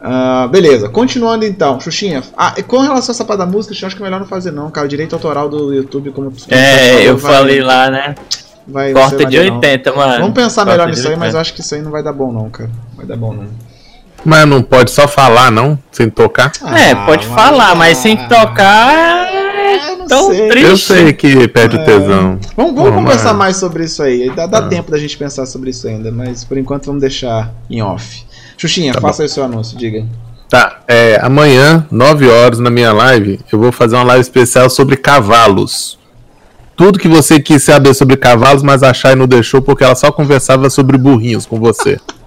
Ah, 0.01 0.47
beleza, 0.51 0.89
continuando 0.89 1.45
então, 1.45 1.81
Xuxinha. 1.81 2.23
Ah, 2.37 2.55
e 2.57 2.63
com 2.63 2.79
relação 2.79 3.13
a 3.13 3.15
essa 3.15 3.25
parada 3.25 3.45
da 3.45 3.51
música, 3.51 3.75
eu 3.75 3.87
acho 3.87 3.97
que 3.97 4.03
é 4.03 4.05
melhor 4.05 4.21
não 4.21 4.27
fazer 4.29 4.53
não, 4.53 4.71
cara. 4.71 4.87
Direito 4.87 5.15
autoral 5.15 5.49
do 5.49 5.75
YouTube, 5.75 6.13
como 6.13 6.31
tu 6.31 6.45
É, 6.55 6.89
falou, 6.91 7.01
eu 7.03 7.17
vai- 7.19 7.33
falei 7.35 7.61
lá, 7.61 7.91
né? 7.91 8.15
vai- 8.67 8.93
Corta 8.93 9.17
de 9.17 9.25
maneiro, 9.25 9.47
não. 9.49 9.55
80, 9.57 9.93
mano. 9.93 10.21
Vamos 10.21 10.35
pensar 10.35 10.63
Corta 10.65 10.71
melhor 10.71 10.89
nisso 10.89 11.09
aí, 11.09 11.17
mas 11.17 11.29
80. 11.35 11.41
acho 11.41 11.55
que 11.55 11.61
isso 11.63 11.75
aí 11.75 11.83
não 11.83 11.91
vai 11.91 12.03
dar 12.03 12.13
bom 12.13 12.31
não, 12.31 12.49
cara. 12.49 12.71
Vai 12.97 13.07
dar 13.07 13.17
bom 13.17 13.33
não. 13.33 13.47
Mas 14.25 14.47
não 14.47 14.63
pode 14.63 14.91
só 14.91 15.07
falar, 15.09 15.51
não? 15.51 15.79
Sem 15.93 16.11
tocar? 16.11 16.53
É, 16.77 16.95
pode 16.95 17.27
Ah, 17.31 17.35
falar, 17.35 17.75
mas 17.75 17.99
sem 17.99 18.17
tocar. 18.29 19.29
eu 19.33 19.97
não 19.99 20.05
É 20.05 20.09
tão 20.09 20.31
sei. 20.31 20.49
triste. 20.49 20.69
Eu 20.71 20.77
sei 20.77 21.13
que 21.13 21.49
perde 21.49 21.77
o 21.77 21.85
tesão. 21.85 22.39
Vamos, 22.57 22.75
vamos 22.75 22.91
Pô, 22.91 22.93
conversar 22.93 23.29
mas- 23.29 23.37
mais 23.39 23.57
sobre 23.57 23.85
isso 23.85 24.03
aí. 24.03 24.31
Dá, 24.35 24.47
dá 24.47 24.59
Ah. 24.59 24.63
tempo 24.69 24.91
da 24.91 24.99
gente 24.99 25.17
pensar 25.17 25.47
sobre 25.47 25.71
isso 25.71 25.87
ainda, 25.87 26.11
mas 26.11 26.45
por 26.45 26.59
enquanto 26.59 26.87
vamos 26.87 27.01
deixar 27.01 27.53
em 27.71 27.81
off. 27.83 28.25
Xuxinha, 28.57 28.93
Tá 28.93 29.01
faça 29.01 29.23
aí 29.23 29.27
o 29.27 29.31
seu 29.31 29.45
anúncio, 29.45 29.79
diga. 29.79 30.05
Tá, 30.51 30.79
é, 30.89 31.21
amanhã, 31.23 31.87
9 31.91 32.29
horas, 32.29 32.59
na 32.59 32.71
minha 32.71 32.93
live, 32.93 33.39
eu 33.53 33.59
vou 33.59 33.71
fazer 33.71 33.97
uma 33.97 34.05
live 34.05 34.23
especial 34.23 34.69
sobre 34.69 34.97
cavalos. 34.97 35.99
Tudo 36.75 36.99
que 36.99 37.09
você 37.09 37.39
quis 37.41 37.63
saber 37.65 37.93
sobre 37.95 38.17
cavalos, 38.17 38.63
mas 38.63 38.83
a 38.83 38.93
Chay 38.95 39.15
não 39.15 39.27
deixou 39.27 39.61
porque 39.61 39.85
ela 39.85 39.95
só 39.95 40.11
conversava 40.11 40.71
sobre 40.71 40.97
burrinhos 40.97 41.45
com 41.47 41.59
você. 41.61 41.99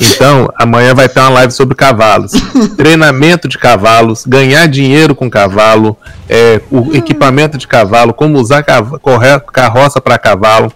Então, 0.00 0.48
amanhã 0.56 0.94
vai 0.94 1.08
ter 1.08 1.20
uma 1.20 1.28
live 1.30 1.52
sobre 1.52 1.74
cavalos. 1.74 2.32
Treinamento 2.76 3.48
de 3.48 3.58
cavalos, 3.58 4.24
ganhar 4.26 4.66
dinheiro 4.68 5.14
com 5.14 5.30
cavalo, 5.30 5.96
é, 6.28 6.60
o 6.70 6.94
equipamento 6.94 7.58
de 7.58 7.66
cavalo, 7.66 8.14
como 8.14 8.38
usar 8.38 8.62
carroça 8.62 10.00
para 10.00 10.18
cavalo, 10.18 10.72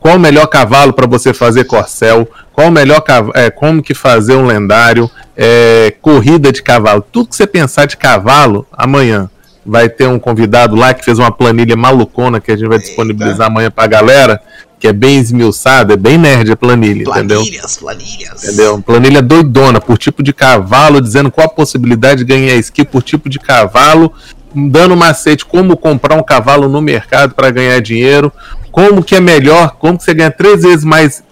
qual 0.00 0.16
o 0.16 0.20
melhor 0.20 0.46
cavalo 0.46 0.92
para 0.92 1.06
você 1.06 1.32
fazer 1.32 1.64
corcel, 1.64 2.28
qual 2.52 2.68
o 2.68 2.72
melhor 2.72 3.02
é, 3.34 3.50
como 3.50 3.82
que 3.82 3.94
fazer 3.94 4.34
um 4.34 4.46
lendário, 4.46 5.10
é, 5.36 5.94
corrida 6.00 6.52
de 6.52 6.62
cavalo, 6.62 7.04
tudo 7.12 7.28
que 7.28 7.36
você 7.36 7.46
pensar 7.46 7.86
de 7.86 7.96
cavalo, 7.96 8.66
amanhã 8.72 9.30
vai 9.64 9.88
ter 9.88 10.08
um 10.08 10.18
convidado 10.18 10.74
lá 10.74 10.94
que 10.94 11.04
fez 11.04 11.18
uma 11.18 11.30
planilha 11.30 11.76
malucona 11.76 12.40
que 12.40 12.50
a 12.50 12.56
gente 12.56 12.68
vai 12.68 12.78
disponibilizar 12.78 13.48
amanhã 13.48 13.70
pra 13.70 13.86
galera, 13.86 14.40
que 14.78 14.86
é 14.86 14.92
bem 14.92 15.18
esmiuçada, 15.18 15.94
é 15.94 15.96
bem 15.96 16.16
nerd 16.16 16.52
a 16.52 16.56
planilha, 16.56 17.02
entendeu? 17.02 17.42
planilhas. 17.80 18.44
Entendeu? 18.44 18.80
Planilha 18.80 19.20
doidona 19.20 19.80
por 19.80 19.98
tipo 19.98 20.22
de 20.22 20.32
cavalo, 20.32 21.00
dizendo 21.00 21.30
qual 21.30 21.46
a 21.46 21.50
possibilidade 21.50 22.24
de 22.24 22.24
ganhar 22.24 22.54
skill 22.56 22.86
por 22.86 23.02
tipo 23.02 23.28
de 23.28 23.38
cavalo, 23.40 24.12
dando 24.54 24.96
macete 24.96 25.44
como 25.44 25.76
comprar 25.76 26.16
um 26.16 26.22
cavalo 26.22 26.68
no 26.68 26.80
mercado 26.80 27.34
para 27.34 27.50
ganhar 27.50 27.80
dinheiro, 27.80 28.32
como 28.70 29.02
que 29.02 29.16
é 29.16 29.20
melhor, 29.20 29.76
como 29.78 29.98
que 29.98 30.04
você 30.04 30.14
ganha 30.14 30.30
três 30.30 30.62
vezes 30.62 30.84
mais 30.84 31.24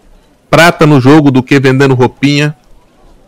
prata 0.51 0.86
no 0.86 1.01
jogo 1.01 1.31
do 1.31 1.43
que 1.43 1.60
vendendo 1.60 1.94
roupinha 1.94 2.56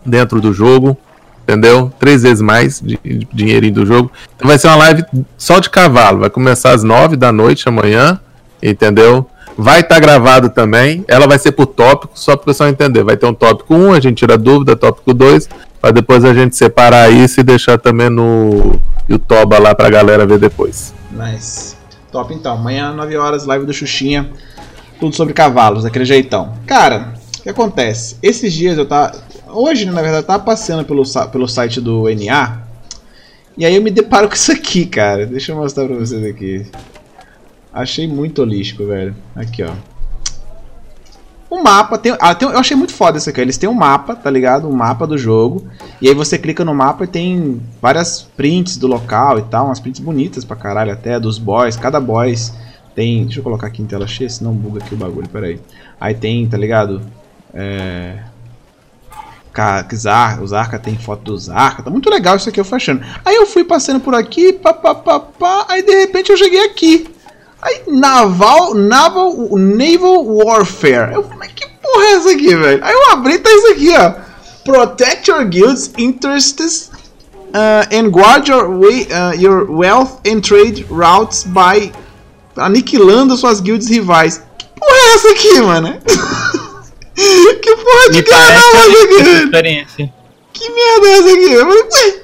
dentro 0.05 0.40
do 0.40 0.53
jogo, 0.53 0.97
entendeu? 1.43 1.93
Três 1.99 2.23
vezes 2.23 2.40
mais 2.40 2.81
de, 2.81 2.99
de 3.05 3.28
dinheirinho 3.32 3.74
do 3.74 3.86
jogo. 3.86 4.11
Então 4.35 4.49
vai 4.49 4.59
ser 4.59 4.66
uma 4.66 4.77
live 4.77 5.05
só 5.36 5.61
de 5.61 5.70
cavalo, 5.70 6.20
vai 6.20 6.31
começar 6.31 6.73
às 6.73 6.82
nove 6.82 7.16
da 7.16 7.31
noite 7.31 7.69
amanhã, 7.69 8.19
entendeu? 8.61 9.28
Vai 9.61 9.81
estar 9.81 9.99
gravado 9.99 10.51
também. 10.51 11.05
Ela 11.09 11.27
vai 11.27 11.37
ser 11.37 11.51
por 11.51 11.67
tópico, 11.67 12.13
só 12.15 12.37
para 12.37 12.43
o 12.43 12.47
pessoal 12.47 12.71
entender. 12.71 13.03
Vai 13.03 13.17
ter 13.17 13.27
um 13.27 13.35
tópico 13.35 13.75
1, 13.75 13.93
a 13.93 13.99
gente 13.99 14.19
tira 14.19 14.39
dúvida, 14.39 14.77
tópico 14.77 15.13
2, 15.13 15.49
para 15.81 15.91
depois 15.91 16.25
a 16.25 16.33
gente 16.33 16.55
separar 16.55 17.11
isso 17.11 17.41
e 17.41 17.43
deixar 17.43 17.77
também 17.77 18.09
no 18.09 18.79
YouTube 19.09 19.59
lá 19.59 19.75
pra 19.75 19.91
galera 19.91 20.25
ver 20.25 20.39
depois. 20.39 20.95
Nice. 21.11 21.75
Top 22.13 22.33
então. 22.33 22.55
Amanhã, 22.55 22.93
9 22.93 23.17
horas, 23.17 23.47
live 23.47 23.67
do 23.67 23.73
Xuxinha. 23.73 24.31
Tudo 25.01 25.17
sobre 25.17 25.35
cavalos, 25.35 25.83
daquele 25.83 26.05
jeitão. 26.05 26.55
Cara, 26.65 27.15
o 27.41 27.43
que 27.43 27.49
acontece? 27.49 28.17
Esses 28.23 28.53
dias 28.53 28.79
eu 28.79 28.87
tava. 28.87 29.21
Hoje, 29.49 29.87
na 29.87 30.01
verdade, 30.01 30.23
eu 30.23 30.27
tava 30.27 30.45
passeando 30.45 30.85
pelo, 30.85 31.03
pelo 31.33 31.49
site 31.49 31.81
do 31.81 32.05
NA. 32.05 32.59
E 33.57 33.67
aí 33.67 33.75
eu 33.75 33.83
me 33.83 33.91
deparo 33.91 34.29
com 34.29 34.35
isso 34.35 34.53
aqui, 34.53 34.87
cara. 34.87 35.27
Deixa 35.27 35.51
eu 35.51 35.57
mostrar 35.57 35.85
pra 35.87 35.97
vocês 35.97 36.25
aqui. 36.25 36.65
Achei 37.73 38.07
muito 38.09 38.40
holístico, 38.43 38.86
velho. 38.86 39.15
Aqui, 39.36 39.62
ó. 39.62 39.73
O 41.51 41.62
mapa 41.62 41.97
tem, 41.97 42.15
ah, 42.20 42.35
tem- 42.35 42.49
Eu 42.49 42.59
achei 42.59 42.77
muito 42.77 42.93
foda 42.93 43.16
isso 43.16 43.31
aqui. 43.31 43.40
Eles 43.40 43.57
têm 43.57 43.69
um 43.69 43.74
mapa, 43.74 44.15
tá 44.15 44.31
ligado? 44.31 44.69
Um 44.69 44.73
mapa 44.73 45.07
do 45.07 45.16
jogo. 45.16 45.66
E 46.01 46.09
aí 46.09 46.15
você 46.15 46.36
clica 46.39 46.65
no 46.65 46.74
mapa 46.74 47.05
e 47.05 47.07
tem 47.07 47.62
várias 47.81 48.23
prints 48.36 48.77
do 48.77 48.86
local 48.86 49.39
e 49.39 49.43
tal. 49.43 49.66
Umas 49.66 49.81
prints 49.81 50.01
bonitas 50.01 50.45
pra 50.45 50.57
caralho 50.57 50.93
até, 50.93 51.19
dos 51.19 51.39
boys. 51.39 51.77
Cada 51.77 51.99
boys 52.01 52.53
tem. 52.95 53.24
Deixa 53.24 53.40
eu 53.40 53.45
colocar 53.45 53.69
aqui 53.69 53.81
em 53.81 53.86
tela 53.86 54.07
cheia, 54.07 54.28
senão 54.28 54.53
buga 54.53 54.82
aqui 54.82 54.95
o 54.95 54.99
bagulho, 54.99 55.28
peraí. 55.28 55.59
Aí 55.99 56.15
tem, 56.15 56.47
tá 56.47 56.59
ligado? 56.59 57.01
É. 57.55 58.19
Ca- 59.53 59.86
Zar, 59.95 60.43
o 60.43 60.47
Zarka 60.47 60.78
tem 60.78 60.97
foto 60.97 61.23
do 61.24 61.36
Zarka, 61.39 61.82
tá 61.82 61.90
muito 61.90 62.09
legal 62.11 62.36
isso 62.36 62.49
aqui, 62.49 62.61
eu 62.61 62.66
achando. 62.70 63.03
Aí 63.24 63.35
eu 63.35 63.47
fui 63.47 63.65
passando 63.65 63.99
por 64.01 64.15
aqui, 64.15 64.53
pá, 64.53 64.73
pá, 64.73 64.95
pá, 64.95 65.19
pá, 65.19 65.66
aí 65.69 65.82
de 65.82 65.93
repente 65.99 66.31
eu 66.31 66.36
cheguei 66.36 66.65
aqui. 66.66 67.09
Aí, 67.61 67.83
Naval, 67.89 68.75
Naval, 68.75 69.49
Naval 69.57 70.25
Warfare. 70.25 71.15
Eu 71.15 71.23
falei, 71.25 71.39
mas 71.39 71.53
que 71.53 71.67
porra 71.67 72.05
é 72.05 72.13
essa 72.13 72.31
aqui, 72.31 72.55
velho? 72.55 72.85
Aí 72.85 72.93
eu 72.93 73.11
abri, 73.13 73.39
tá 73.39 73.51
isso 73.51 73.73
aqui, 73.73 73.95
ó. 73.97 74.15
Protect 74.65 75.31
your 75.31 75.45
guild's 75.45 75.91
interests 75.99 76.91
uh, 77.55 77.87
and 77.93 78.11
guard 78.11 78.49
your, 78.49 78.69
way, 78.69 79.09
uh, 79.11 79.33
your 79.35 79.71
wealth 79.71 80.21
and 80.27 80.41
trade 80.43 80.87
routes 80.91 81.45
by 81.45 81.91
aniquilando 82.57 83.37
suas 83.37 83.61
guilds 83.61 83.89
rivais. 83.89 84.43
Que 84.59 84.67
porra 84.79 84.97
é 84.97 85.15
essa 85.15 85.31
aqui, 85.31 85.61
mano? 85.61 86.01
que 87.17 87.77
porra 87.77 88.11
de 88.13 88.23
guerra 88.23 88.53
naval 88.53 88.83
é 88.83 89.81
essa 89.81 89.87
aqui. 89.87 90.13
Que 90.53 90.71
merda 90.71 91.07
é 91.07 91.19
essa 91.19 91.33
aqui? 91.33 91.53
Eu 91.53 91.67
falei, 91.67 91.83
ué, 91.83 92.21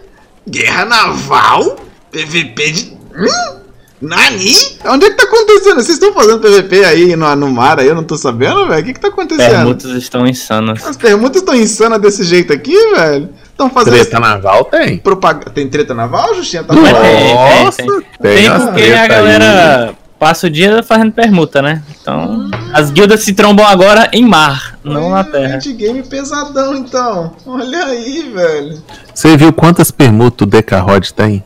guerra 0.48 0.84
naval? 0.84 1.76
PVP 2.12 2.70
de. 2.70 2.98
Hum? 3.16 3.63
Nani? 4.04 4.52
Onde 4.86 5.06
é 5.06 5.10
que 5.10 5.16
tá 5.16 5.24
acontecendo? 5.24 5.76
Vocês 5.76 5.90
estão 5.98 6.12
fazendo 6.12 6.38
PVP 6.40 6.84
aí 6.84 7.16
no, 7.16 7.34
no 7.36 7.50
mar 7.50 7.78
aí? 7.80 7.86
Eu 7.88 7.94
não 7.94 8.04
tô 8.04 8.16
sabendo, 8.16 8.66
velho? 8.68 8.82
O 8.82 8.84
que 8.84 8.92
que 8.94 9.00
tá 9.00 9.08
acontecendo? 9.08 9.50
Permutas 9.50 9.90
estão 9.92 10.26
insanas. 10.26 10.86
As 10.86 10.96
permutas 10.96 11.42
estão 11.42 11.54
insanas 11.54 12.00
desse 12.00 12.22
jeito 12.24 12.52
aqui, 12.52 12.74
velho? 12.94 13.30
Estão 13.50 13.70
fazendo. 13.70 13.94
Treta 13.94 14.20
naval 14.20 14.64
tem. 14.64 14.98
Propag... 14.98 15.50
Tem 15.50 15.68
treta 15.68 15.94
naval, 15.94 16.34
Justinha? 16.34 16.64
Tá 16.64 16.74
tem, 16.74 16.82
tem, 16.84 17.34
Nossa, 17.64 17.76
tem. 17.78 17.86
tem 17.86 18.04
Tem 18.20 18.48
umas 18.50 18.64
porque 18.64 18.82
a 18.82 19.02
aí. 19.02 19.08
galera 19.08 19.94
passa 20.18 20.46
o 20.46 20.50
dia 20.50 20.82
fazendo 20.82 21.12
permuta, 21.12 21.60
né? 21.60 21.82
Então, 22.00 22.50
as 22.72 22.90
guildas 22.90 23.20
se 23.22 23.32
trombam 23.34 23.66
agora 23.66 24.08
em 24.12 24.24
mar, 24.26 24.78
não 24.82 25.10
na 25.10 25.22
terra. 25.22 25.58
game 25.58 26.02
pesadão, 26.02 26.74
então. 26.74 27.34
Olha 27.46 27.84
aí, 27.86 28.30
velho. 28.34 28.82
Você 29.14 29.36
viu 29.36 29.52
quantas 29.52 29.90
permutas 29.90 30.46
o 30.46 30.50
Decarod 30.50 31.12
tem? 31.12 31.44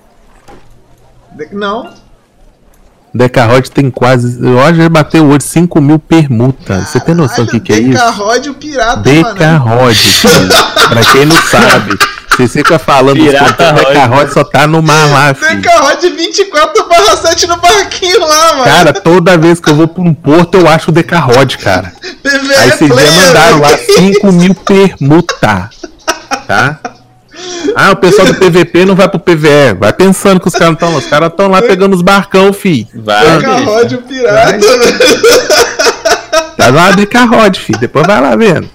De- 1.33 1.49
Não. 1.55 1.91
Decarrod 3.15 3.71
tem 3.71 3.91
quase. 3.91 4.45
O 4.45 4.57
Roger 4.57 4.89
bateu 4.91 5.27
hoje 5.27 5.45
5 5.47 5.81
mil 5.81 5.99
permutas. 5.99 6.89
Você 6.89 7.01
tem 7.01 7.15
noção 7.15 7.45
do 7.45 7.51
que, 7.51 7.61
que 7.61 7.73
é 7.73 7.79
isso? 7.79 7.91
Decarrod 7.91 8.51
o 8.51 8.55
pirata, 8.55 8.97
mano. 8.97 9.03
Decarrod. 9.05 9.95
filho. 9.95 10.49
pra 10.89 11.05
quem 11.13 11.27
não 11.27 11.43
sabe. 11.43 11.99
Você 12.39 12.61
fica 12.61 12.79
falando 12.79 13.17
Pirata 13.17 13.73
Rod. 13.73 13.87
Decarrod 13.87 14.33
só 14.33 14.45
tá 14.45 14.67
no 14.67 14.81
mar 14.81 15.09
lá. 15.11 15.33
Decarrod 15.33 16.09
24 16.09 16.89
barra 16.89 17.17
7 17.17 17.47
no 17.49 17.57
barquinho 17.57 18.21
lá, 18.21 18.53
mano. 18.53 18.65
Cara, 18.65 18.93
toda 18.93 19.37
vez 19.37 19.59
que 19.59 19.71
eu 19.71 19.75
vou 19.75 19.89
pra 19.89 20.03
um 20.03 20.15
porto, 20.15 20.57
eu 20.57 20.69
acho 20.69 20.91
o 20.91 20.95
Decarrod, 20.95 21.59
cara. 21.59 21.93
Aí 22.59 22.71
vocês 22.71 22.89
já 22.89 22.95
player, 22.95 23.27
mandaram 23.27 23.61
lá 23.61 23.69
velho. 23.71 24.15
5 24.15 24.33
mil 24.33 24.55
permuta. 24.55 25.71
Tá? 26.47 26.79
Ah, 27.77 27.93
o 27.93 27.97
pessoal 27.97 28.27
do 28.27 28.35
PVP 28.35 28.85
não 28.85 28.95
vai 28.95 29.09
pro 29.09 29.19
PVE. 29.21 29.75
Vai 29.79 29.93
pensando 29.93 30.41
que 30.41 30.49
os 30.49 30.55
caras 30.55 30.75
estão 30.75 30.91
lá. 30.93 30.99
Os 30.99 31.07
caras 31.07 31.31
estão 31.31 31.49
lá 31.49 31.63
pegando 31.63 31.95
os 31.95 32.03
barcão, 32.03 32.53
fi. 32.53 32.87
Vai, 32.95 33.37
Decarrod 33.39 33.95
o 33.95 33.99
pirata, 34.03 34.59
Vai. 34.59 34.59
velho. 34.59 34.99
Tá 36.57 36.71
lá 36.71 36.91
Decarrod, 36.93 37.59
fi. 37.59 37.73
Depois 37.79 38.07
vai 38.07 38.21
lá 38.21 38.35
vendo. 38.37 38.69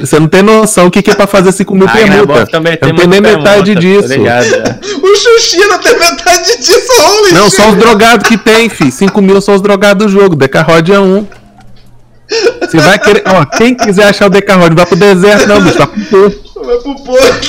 Você 0.00 0.18
não 0.20 0.28
tem 0.28 0.42
noção 0.42 0.86
o 0.86 0.90
que, 0.90 1.02
que 1.02 1.10
é 1.10 1.14
pra 1.14 1.26
fazer 1.26 1.50
5 1.52 1.74
mil 1.74 1.88
Aí 1.88 2.04
na 2.08 2.16
permuta. 2.16 2.46
também 2.46 2.76
tem 2.76 2.88
não 2.90 2.96
tenho 2.96 3.08
nem 3.10 3.20
metade 3.20 3.74
permuta, 3.74 3.80
disso. 3.80 4.08
tá 4.08 4.14
ligado, 4.16 4.50
né? 4.50 4.78
O 5.02 5.16
Xuxi 5.16 5.58
não 5.66 5.78
tem 5.78 5.98
metade 5.98 6.56
disso, 6.58 6.92
holy 7.02 7.32
Não, 7.32 7.44
shit. 7.50 7.56
só 7.56 7.68
os 7.70 7.76
drogados 7.76 8.28
que 8.28 8.36
tem, 8.36 8.68
fi. 8.68 8.90
5 8.92 9.20
mil 9.22 9.40
são 9.40 9.54
os 9.54 9.62
drogados 9.62 10.06
do 10.06 10.10
jogo. 10.12 10.36
Decarrod 10.36 10.92
é 10.92 11.00
um. 11.00 11.26
Você 12.60 12.78
vai 12.78 12.98
querer. 12.98 13.22
Ó, 13.26 13.44
quem 13.44 13.74
quiser 13.74 14.04
achar 14.04 14.26
o 14.26 14.30
Decarrod, 14.30 14.70
não 14.70 14.76
vai 14.76 14.86
pro 14.86 14.96
deserto, 14.96 15.46
não, 15.46 15.60
bicho. 15.60 15.78
Vai 15.78 15.86
pro 15.86 16.04
porto. 16.04 16.64
Vai 16.64 16.76
pro 16.78 16.94
porto. 16.96 17.48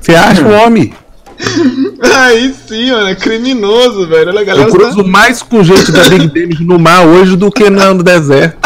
Você 0.00 0.14
acha 0.14 0.42
o 0.42 0.50
homem? 0.50 0.92
Aí 2.02 2.54
sim, 2.68 2.90
mano, 2.90 3.08
é 3.08 3.14
criminoso, 3.14 4.06
velho. 4.06 4.30
Olha, 4.30 4.40
a 4.40 4.44
galera 4.44 4.68
Eu 4.68 4.72
cruzo 4.72 5.04
mais 5.04 5.42
com 5.42 5.62
gente 5.62 5.90
da 5.90 6.04
Big 6.08 6.28
Damage 6.28 6.64
no 6.64 6.78
mar 6.78 7.06
hoje 7.06 7.36
do 7.36 7.50
que 7.50 7.68
no 7.68 7.94
no 7.94 8.02
deserto. 8.02 8.58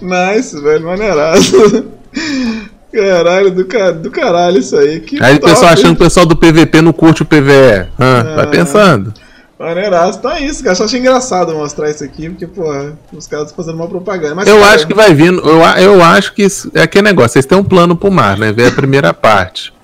Nice, 0.00 0.58
velho, 0.60 0.86
maneiraço. 0.86 1.86
Caralho, 2.92 3.50
do, 3.50 3.64
ca... 3.66 3.90
do 3.90 4.10
caralho 4.10 4.58
isso 4.58 4.76
aí. 4.76 5.00
Que 5.00 5.22
Aí 5.22 5.36
o 5.36 5.40
pessoal 5.40 5.72
achando 5.72 5.96
que 5.96 6.02
o 6.02 6.06
pessoal 6.06 6.24
do 6.24 6.36
PVP 6.36 6.80
não 6.80 6.92
curte 6.92 7.22
o 7.22 7.26
PVE. 7.26 7.88
Hã? 7.98 8.34
Vai 8.36 8.46
pensando. 8.46 9.12
Maneiraço. 9.58 10.18
Então 10.18 10.30
é 10.32 10.42
isso, 10.42 10.62
cara. 10.62 10.74
Só 10.74 10.84
achei 10.84 11.00
engraçado 11.00 11.54
mostrar 11.54 11.88
isso 11.90 12.04
aqui, 12.04 12.28
porque, 12.28 12.46
porra, 12.46 12.92
os 13.12 13.26
caras 13.26 13.46
estão 13.48 13.64
fazendo 13.64 13.80
uma 13.80 13.88
propaganda. 13.88 14.34
Mas, 14.34 14.46
Eu 14.48 14.58
cara, 14.60 14.74
acho 14.74 14.86
que 14.86 14.94
vai 14.94 15.14
vindo. 15.14 15.40
Eu, 15.40 15.60
eu 15.82 16.02
acho 16.04 16.34
que 16.34 16.42
isso- 16.42 16.70
é 16.74 16.82
aquele 16.82 17.04
negócio. 17.04 17.30
Vocês 17.32 17.46
têm 17.46 17.56
um 17.56 17.64
plano 17.64 17.96
pro 17.96 18.10
mar, 18.10 18.36
né? 18.38 18.52
Ver 18.52 18.68
a 18.68 18.72
primeira 18.72 19.12
parte. 19.14 19.74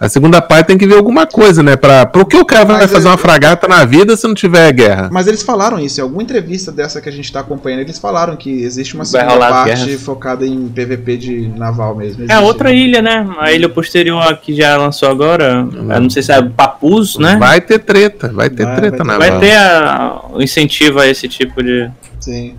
A 0.00 0.08
segunda 0.08 0.42
parte 0.42 0.66
tem 0.66 0.76
que 0.76 0.86
ver 0.86 0.96
alguma 0.96 1.24
coisa, 1.24 1.62
né? 1.62 1.76
Pra, 1.76 2.04
pro 2.04 2.26
que 2.26 2.36
o 2.36 2.44
cara 2.44 2.64
vai 2.64 2.76
Mas 2.78 2.90
fazer 2.90 3.06
eu- 3.06 3.12
uma 3.12 3.16
fragata 3.16 3.68
na 3.68 3.84
vida 3.84 4.16
se 4.16 4.26
não 4.26 4.34
tiver 4.34 4.70
guerra? 4.72 5.08
Mas 5.10 5.28
eles 5.28 5.42
falaram 5.42 5.78
isso, 5.78 5.98
em 6.00 6.02
alguma 6.02 6.20
entrevista 6.22 6.72
dessa 6.72 7.00
que 7.00 7.08
a 7.08 7.12
gente 7.12 7.32
tá 7.32 7.40
acompanhando, 7.40 7.80
eles 7.80 7.98
falaram 7.98 8.36
que 8.36 8.50
existe 8.50 8.94
uma 8.94 9.04
Vai 9.04 9.20
segunda 9.22 9.38
parte 9.48 9.96
focada 9.96 10.44
em 10.44 10.68
PVP 10.68 11.16
de 11.16 11.48
naval 11.56 11.94
mesmo. 11.94 12.22
É 12.22 12.26
Existe. 12.26 12.42
outra 12.42 12.72
ilha, 12.72 13.00
né? 13.00 13.26
A 13.38 13.52
ilha 13.52 13.68
posterior 13.68 14.36
que 14.42 14.54
já 14.54 14.76
lançou 14.76 15.08
agora. 15.08 15.66
Eu 15.72 16.00
não 16.00 16.10
sei 16.10 16.22
se 16.24 16.32
é 16.32 16.42
Papus, 16.84 17.16
né? 17.18 17.36
Vai 17.36 17.60
ter 17.60 17.78
treta, 17.78 18.28
vai 18.28 18.50
ter 18.50 18.64
Vai, 18.64 18.76
treta 18.76 19.04
vai 19.04 19.06
na 19.06 19.12
ter. 19.14 19.18
Vai 19.18 19.30
bala. 19.30 19.40
ter 19.40 19.56
a- 19.56 20.20
o 20.32 20.42
incentivo 20.42 21.00
a 21.00 21.06
esse 21.06 21.26
tipo 21.28 21.62
de. 21.62 21.90
Sim. 22.20 22.56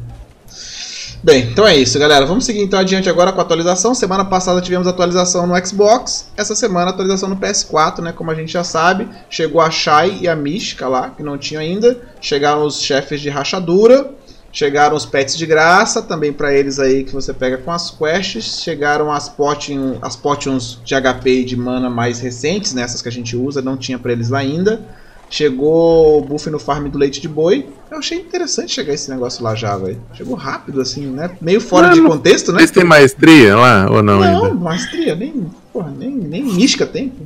Bem, 1.23 1.41
então 1.51 1.65
é 1.65 1.75
isso, 1.75 1.97
galera. 1.97 2.23
Vamos 2.25 2.45
seguir 2.45 2.61
então 2.61 2.79
adiante 2.79 3.09
agora 3.09 3.31
com 3.31 3.39
a 3.39 3.43
atualização. 3.43 3.95
Semana 3.95 4.23
passada 4.25 4.61
tivemos 4.61 4.87
atualização 4.87 5.47
no 5.47 5.65
Xbox. 5.65 6.29
Essa 6.37 6.55
semana 6.55 6.91
atualização 6.91 7.27
no 7.29 7.35
PS4, 7.35 7.99
né? 8.03 8.11
Como 8.11 8.29
a 8.29 8.35
gente 8.35 8.51
já 8.53 8.63
sabe, 8.63 9.07
chegou 9.29 9.59
a 9.59 9.71
Shai 9.71 10.19
e 10.21 10.27
a 10.27 10.35
Mística 10.35 10.87
lá, 10.87 11.09
que 11.09 11.23
não 11.23 11.35
tinha 11.35 11.61
ainda. 11.61 11.97
Chegaram 12.21 12.63
os 12.63 12.79
chefes 12.81 13.21
de 13.21 13.29
rachadura. 13.29 14.11
Chegaram 14.55 14.95
os 14.95 15.05
pets 15.05 15.37
de 15.37 15.45
graça, 15.45 16.01
também 16.01 16.31
pra 16.31 16.53
eles 16.53 16.79
aí 16.79 17.03
que 17.03 17.11
você 17.11 17.33
pega 17.33 17.57
com 17.57 17.69
as 17.73 17.91
quests. 17.91 18.61
Chegaram 18.63 19.11
as, 19.11 19.27
potion, 19.27 19.97
as 20.01 20.15
potions 20.15 20.79
de 20.81 20.95
HP 20.95 21.41
e 21.41 21.43
de 21.43 21.57
mana 21.57 21.89
mais 21.89 22.21
recentes, 22.21 22.73
né? 22.73 22.81
Essas 22.83 23.01
que 23.01 23.09
a 23.09 23.11
gente 23.11 23.35
usa, 23.35 23.61
não 23.61 23.75
tinha 23.75 23.99
pra 23.99 24.13
eles 24.13 24.29
lá 24.29 24.39
ainda. 24.39 24.81
Chegou 25.29 26.19
o 26.19 26.21
buff 26.21 26.49
no 26.49 26.57
farm 26.57 26.87
do 26.87 26.97
leite 26.97 27.19
de 27.19 27.27
boi. 27.27 27.67
Eu 27.91 27.97
achei 27.97 28.17
interessante 28.17 28.71
chegar 28.71 28.93
esse 28.93 29.09
negócio 29.11 29.43
lá 29.43 29.55
já, 29.55 29.75
velho. 29.75 30.01
Chegou 30.13 30.35
rápido, 30.35 30.79
assim, 30.79 31.05
né? 31.07 31.31
Meio 31.41 31.59
fora 31.59 31.89
de 31.89 31.99
Não, 31.99 32.11
contexto, 32.11 32.53
né? 32.53 32.59
Vocês 32.59 32.71
têm 32.71 32.85
maestria 32.85 33.57
lá 33.57 33.91
ou 33.91 34.01
não, 34.01 34.21
Não, 34.21 34.45
ainda? 34.45 34.53
maestria, 34.53 35.15
nem, 35.15 35.51
porra, 35.73 35.91
nem, 35.91 36.11
nem 36.11 36.41
mística 36.45 36.85
tem. 36.85 37.09
pô. 37.09 37.25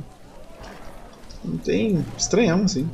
Não 1.44 1.58
tem. 1.58 2.04
Estranhão, 2.18 2.62
assim. 2.64 2.88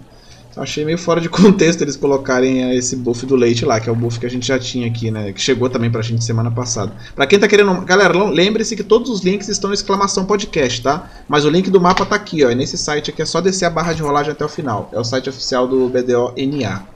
Eu 0.57 0.63
achei 0.63 0.85
meio 0.87 0.97
fora 0.97 1.21
de 1.21 1.29
contexto 1.31 1.83
eles 1.83 1.97
colocarem 1.97 2.65
eh, 2.65 2.75
esse 2.77 2.97
buff 2.97 3.27
do 3.27 3.37
leite 3.37 3.65
lá, 3.65 3.79
que 3.79 3.89
é 3.89 3.93
o 3.93 3.95
buff 3.95 4.19
que 4.19 4.25
a 4.27 4.31
gente 4.31 4.47
já 4.47 4.59
tinha 4.59 4.87
aqui, 4.87 5.11
né? 5.11 5.33
Que 5.33 5.41
chegou 5.41 5.69
também 5.69 5.91
pra 5.91 6.01
gente 6.03 6.25
semana 6.25 6.51
passada. 6.51 6.93
Pra 7.15 7.27
quem 7.27 7.39
tá 7.39 7.47
querendo. 7.47 7.79
Galera, 7.83 8.17
lem- 8.17 8.31
lembre-se 8.33 8.75
que 8.75 8.83
todos 8.83 9.11
os 9.11 9.23
links 9.23 9.49
estão 9.49 9.71
em 9.71 9.75
exclamação 9.75 10.25
podcast, 10.25 10.81
tá? 10.83 11.11
Mas 11.29 11.45
o 11.45 11.51
link 11.51 11.69
do 11.71 11.81
mapa 11.81 12.07
tá 12.07 12.17
aqui, 12.17 12.43
ó. 12.45 12.51
É 12.51 12.55
nesse 12.55 12.79
site 12.79 13.11
aqui, 13.11 13.21
é 13.21 13.27
só 13.27 13.41
descer 13.41 13.67
a 13.67 13.71
barra 13.71 13.93
de 13.93 14.01
rolagem 14.03 14.33
até 14.33 14.45
o 14.45 14.49
final. 14.49 14.89
É 14.93 14.99
o 14.99 15.05
site 15.05 15.29
oficial 15.29 15.69
do 15.69 15.89
BDO-NA. 15.89 16.87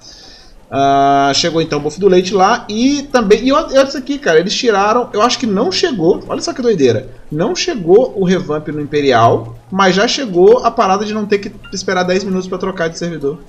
Ah, 0.70 1.32
chegou 1.34 1.60
então 1.60 1.80
o 1.80 1.82
buff 1.82 1.98
do 1.98 2.06
leite 2.06 2.32
lá 2.32 2.64
e 2.68 3.02
também. 3.10 3.44
E 3.44 3.52
olha 3.52 3.82
isso 3.82 3.98
aqui, 3.98 4.18
cara. 4.18 4.38
Eles 4.38 4.54
tiraram. 4.54 5.08
Eu 5.12 5.20
acho 5.20 5.38
que 5.38 5.46
não 5.46 5.72
chegou. 5.72 6.22
Olha 6.28 6.40
só 6.40 6.52
que 6.52 6.62
doideira. 6.62 7.08
Não 7.30 7.56
chegou 7.56 8.14
o 8.16 8.24
revamp 8.24 8.68
no 8.68 8.80
Imperial, 8.80 9.58
mas 9.70 9.96
já 9.96 10.06
chegou 10.06 10.64
a 10.64 10.70
parada 10.70 11.04
de 11.04 11.12
não 11.12 11.26
ter 11.26 11.38
que 11.38 11.52
esperar 11.72 12.04
10 12.04 12.22
minutos 12.24 12.46
pra 12.46 12.56
trocar 12.56 12.88
de 12.88 12.98
servidor. 12.98 13.40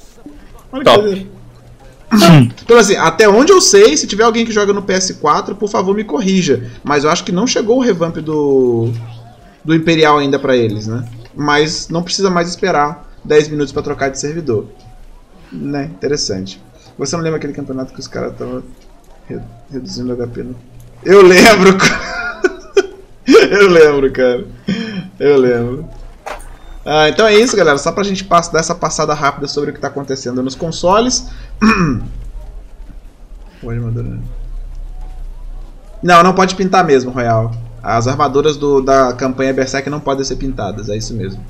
Olha 0.71 0.83
que 0.83 0.89
Top. 0.89 1.01
doideira. 1.01 1.29
Então, 2.61 2.77
assim, 2.77 2.95
até 2.97 3.29
onde 3.29 3.53
eu 3.53 3.61
sei, 3.61 3.95
se 3.95 4.05
tiver 4.05 4.23
alguém 4.23 4.45
que 4.45 4.51
joga 4.51 4.73
no 4.73 4.81
PS4, 4.81 5.55
por 5.55 5.69
favor 5.69 5.95
me 5.95 6.03
corrija. 6.03 6.69
Mas 6.83 7.03
eu 7.03 7.09
acho 7.09 7.23
que 7.23 7.31
não 7.31 7.47
chegou 7.47 7.77
o 7.77 7.81
revamp 7.81 8.17
do, 8.17 8.91
do 9.63 9.73
Imperial 9.73 10.17
ainda 10.17 10.37
pra 10.37 10.57
eles, 10.57 10.87
né? 10.87 11.07
Mas 11.33 11.87
não 11.87 12.03
precisa 12.03 12.29
mais 12.29 12.49
esperar 12.49 13.09
10 13.23 13.47
minutos 13.49 13.71
pra 13.71 13.81
trocar 13.81 14.09
de 14.09 14.19
servidor. 14.19 14.65
Né? 15.51 15.85
Interessante. 15.85 16.59
Você 17.01 17.15
não 17.17 17.23
lembra 17.23 17.37
aquele 17.37 17.53
campeonato 17.53 17.91
que 17.93 17.99
os 17.99 18.07
caras 18.07 18.33
estavam 18.33 18.61
reduzindo 19.71 20.13
o 20.13 20.15
HP? 20.15 20.43
No... 20.43 20.55
Eu 21.03 21.23
lembro! 21.23 21.75
eu 23.25 23.67
lembro, 23.69 24.11
cara. 24.13 24.45
Eu 25.19 25.35
lembro. 25.35 25.89
Ah, 26.85 27.09
então 27.09 27.25
é 27.25 27.33
isso, 27.33 27.57
galera. 27.57 27.79
Só 27.79 27.91
pra 27.91 28.03
gente 28.03 28.23
dar 28.23 28.59
essa 28.59 28.75
passada 28.75 29.15
rápida 29.15 29.47
sobre 29.47 29.71
o 29.71 29.73
que 29.73 29.79
tá 29.79 29.87
acontecendo 29.87 30.43
nos 30.43 30.53
consoles. 30.53 31.27
Pode 33.59 33.79
mandar. 33.79 34.03
né? 34.03 34.19
Não, 36.03 36.21
não 36.21 36.33
pode 36.35 36.53
pintar 36.55 36.83
mesmo, 36.83 37.09
Royal. 37.09 37.51
As 37.81 38.07
armaduras 38.07 38.57
do- 38.57 38.81
da 38.81 39.11
campanha 39.13 39.53
Berserk 39.53 39.89
não 39.89 39.99
podem 39.99 40.23
ser 40.23 40.35
pintadas, 40.35 40.87
é 40.87 40.95
isso 40.97 41.15
mesmo. 41.15 41.43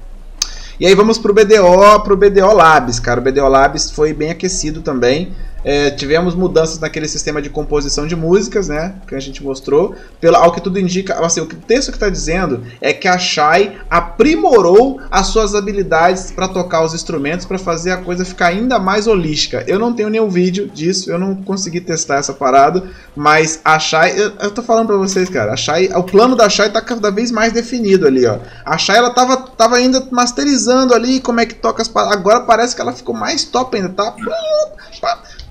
E 0.82 0.88
aí 0.88 0.96
vamos 0.96 1.20
pro 1.20 1.32
BDO, 1.32 2.00
pro 2.04 2.18
BDO 2.18 2.54
Labs, 2.54 3.00
cara. 3.00 3.20
O 3.20 3.24
BDO 3.24 3.48
Labs 3.48 3.92
foi 3.92 4.14
bem 4.14 4.32
aquecido 4.32 4.82
também. 4.82 5.32
É, 5.64 5.92
tivemos 5.92 6.34
mudanças 6.34 6.80
naquele 6.80 7.08
sistema 7.08 7.42
de 7.42 7.50
composição 7.50 8.08
de 8.08 8.16
músicas, 8.16 8.68
né? 8.68 8.96
Que 9.08 9.14
a 9.14 9.20
gente 9.20 9.44
mostrou. 9.44 9.96
Pelo, 10.20 10.36
ao 10.36 10.52
que 10.52 10.62
tudo 10.62 10.80
indica, 10.80 11.24
assim, 11.24 11.42
o 11.42 11.46
texto 11.46 11.90
que 11.90 11.98
está 11.98 12.10
dizendo 12.10 12.64
é 12.82 12.92
que 12.92 13.08
a 13.08 13.18
Shai 13.18 13.78
aprimorou 13.90 15.00
as 15.12 15.28
suas 15.28 15.54
habilidades 15.54 16.32
para 16.32 16.48
tocar 16.48 16.84
os 16.84 16.94
instrumentos 16.96 17.46
para 17.46 17.60
fazer 17.60 17.92
a 17.92 17.98
coisa 17.98 18.26
ficar 18.26 18.48
ainda 18.48 18.80
mais 18.80 19.06
holística. 19.06 19.64
Eu 19.68 19.78
não 19.78 19.94
tenho 19.94 20.10
nenhum 20.10 20.30
vídeo 20.30 20.68
disso, 20.68 21.12
eu 21.12 21.20
não 21.20 21.36
consegui 21.36 21.80
testar 21.80 22.18
essa 22.18 22.34
parada, 22.34 22.90
mas 23.16 23.62
a 23.64 23.78
Shai, 23.78 24.20
eu, 24.20 24.32
eu 24.40 24.52
tô 24.52 24.64
falando 24.64 24.88
para 24.88 24.98
vocês, 24.98 25.30
cara, 25.30 25.54
a 25.54 25.58
Shai, 25.58 25.90
o 25.94 26.04
plano 26.04 26.36
da 26.36 26.50
Shai 26.50 26.72
tá 26.72 26.82
cada 26.82 27.12
vez 27.12 27.32
mais 27.32 27.54
definido 27.54 28.08
ali, 28.08 28.26
ó. 28.26 28.40
A 28.66 28.80
Shai 28.80 28.98
ela 28.98 29.12
tava, 29.12 29.41
tava 29.62 29.76
ainda 29.76 30.08
masterizando 30.10 30.92
ali 30.92 31.20
como 31.20 31.40
é 31.40 31.46
que 31.46 31.54
toca 31.54 31.84
as 31.84 31.88
paradas. 31.88 32.18
Agora 32.18 32.40
parece 32.40 32.76
que 32.76 32.82
ela 32.82 32.94
ficou 32.94 33.14
mais 33.14 33.46
top 33.46 33.78
ainda, 33.78 33.90
tá? 33.90 34.16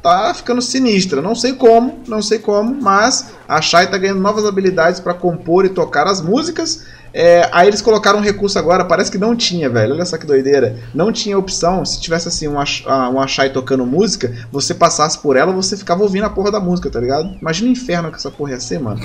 tá 0.02 0.34
ficando 0.34 0.60
sinistra. 0.60 1.22
Não 1.22 1.36
sei 1.36 1.52
como, 1.52 2.00
não 2.08 2.20
sei 2.20 2.40
como, 2.40 2.74
mas 2.82 3.28
a 3.46 3.62
Shai 3.62 3.88
tá 3.88 3.96
ganhando 3.96 4.20
novas 4.20 4.44
habilidades 4.44 4.98
para 4.98 5.14
compor 5.14 5.64
e 5.64 5.68
tocar 5.68 6.08
as 6.08 6.20
músicas. 6.20 6.82
É, 7.12 7.48
aí 7.52 7.68
eles 7.68 7.82
colocaram 7.82 8.18
um 8.18 8.22
recurso 8.22 8.58
agora, 8.58 8.84
parece 8.84 9.10
que 9.10 9.18
não 9.18 9.34
tinha, 9.36 9.68
velho. 9.68 9.94
Olha 9.94 10.04
só 10.04 10.16
que 10.16 10.26
doideira. 10.26 10.76
Não 10.94 11.12
tinha 11.12 11.38
opção, 11.38 11.84
se 11.84 12.00
tivesse 12.00 12.28
assim 12.28 12.48
um, 12.48 12.58
ah, 12.58 13.10
um 13.10 13.48
tocando 13.52 13.84
música, 13.86 14.32
você 14.50 14.74
passasse 14.74 15.18
por 15.18 15.36
ela, 15.36 15.52
você 15.52 15.76
ficava 15.76 16.02
ouvindo 16.02 16.24
a 16.24 16.30
porra 16.30 16.50
da 16.50 16.60
música, 16.60 16.90
tá 16.90 17.00
ligado? 17.00 17.36
Imagina 17.40 17.68
o 17.68 17.72
inferno 17.72 18.10
que 18.10 18.16
essa 18.16 18.30
porra 18.30 18.52
ia 18.52 18.60
ser, 18.60 18.78
mano. 18.80 19.00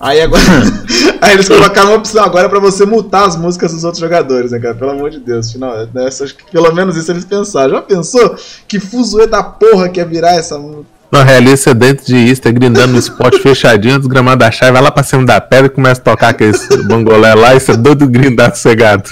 Aí 0.00 0.20
agora. 0.20 0.42
aí 1.20 1.32
eles 1.32 1.48
colocaram 1.48 1.90
uma 1.90 1.98
opção 1.98 2.24
agora 2.24 2.48
pra 2.48 2.58
você 2.58 2.84
mutar 2.84 3.26
as 3.26 3.36
músicas 3.36 3.72
dos 3.72 3.84
outros 3.84 4.00
jogadores, 4.00 4.50
né, 4.50 4.58
cara? 4.58 4.74
Pelo 4.74 4.90
amor 4.90 5.10
de 5.10 5.20
Deus. 5.20 5.52
Final, 5.52 5.86
né, 5.92 6.08
pelo 6.50 6.72
menos 6.72 6.96
isso 6.96 7.10
eles 7.10 7.24
pensaram. 7.24 7.74
Já 7.74 7.82
pensou 7.82 8.36
que 8.66 8.80
fuzuê 8.80 9.26
da 9.26 9.42
porra 9.42 9.88
que 9.88 10.00
ia 10.00 10.04
virar 10.04 10.34
essa. 10.34 10.60
Não, 11.14 11.22
realiza 11.22 11.72
dentro 11.72 12.04
de 12.04 12.16
Easter, 12.28 12.52
grindando 12.52 12.94
no 12.94 12.98
spot 12.98 13.38
fechadinho, 13.38 14.00
desgramado 14.00 14.38
da 14.38 14.50
chave, 14.50 14.72
vai 14.72 14.82
lá 14.82 14.90
pra 14.90 15.04
cima 15.04 15.24
da 15.24 15.40
pedra 15.40 15.66
e 15.66 15.70
começa 15.70 16.00
a 16.00 16.04
tocar 16.04 16.30
aqueles 16.30 16.66
bangolé 16.88 17.32
lá 17.36 17.54
e 17.54 17.60
você 17.60 17.70
é 17.70 17.76
doido 17.76 18.08
grindar 18.08 18.52
sossegado. 18.52 19.08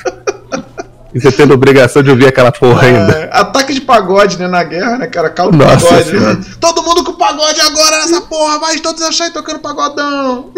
E 1.14 1.20
você 1.20 1.30
tendo 1.30 1.54
obrigação 1.54 2.02
de 2.02 2.10
ouvir 2.10 2.26
aquela 2.26 2.50
porra 2.50 2.88
ainda. 2.88 3.12
É, 3.12 3.30
ataque 3.32 3.72
de 3.72 3.82
pagode, 3.82 4.36
né, 4.36 4.48
na 4.48 4.64
guerra, 4.64 4.98
né, 4.98 5.06
cara? 5.06 5.28
De 5.28 5.56
Nossa 5.56 5.86
pagode. 5.86 6.12
Né? 6.12 6.40
Todo 6.58 6.82
mundo 6.82 7.04
com 7.04 7.12
pagode 7.12 7.60
agora 7.60 7.98
nessa 7.98 8.20
porra, 8.22 8.58
vai 8.58 8.78
todos 8.80 9.00
achar 9.02 9.30
tocando 9.30 9.60
pagodão. 9.60 10.50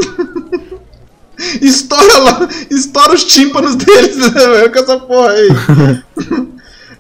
estoura 1.61 2.19
lá, 2.21 2.49
estoura 2.71 3.12
os 3.12 3.25
tímpanos 3.25 3.77
deles, 3.77 4.16
né, 4.16 4.69
com 4.73 4.79
essa 4.79 4.97
porra 4.99 5.31
aí. 5.31 5.49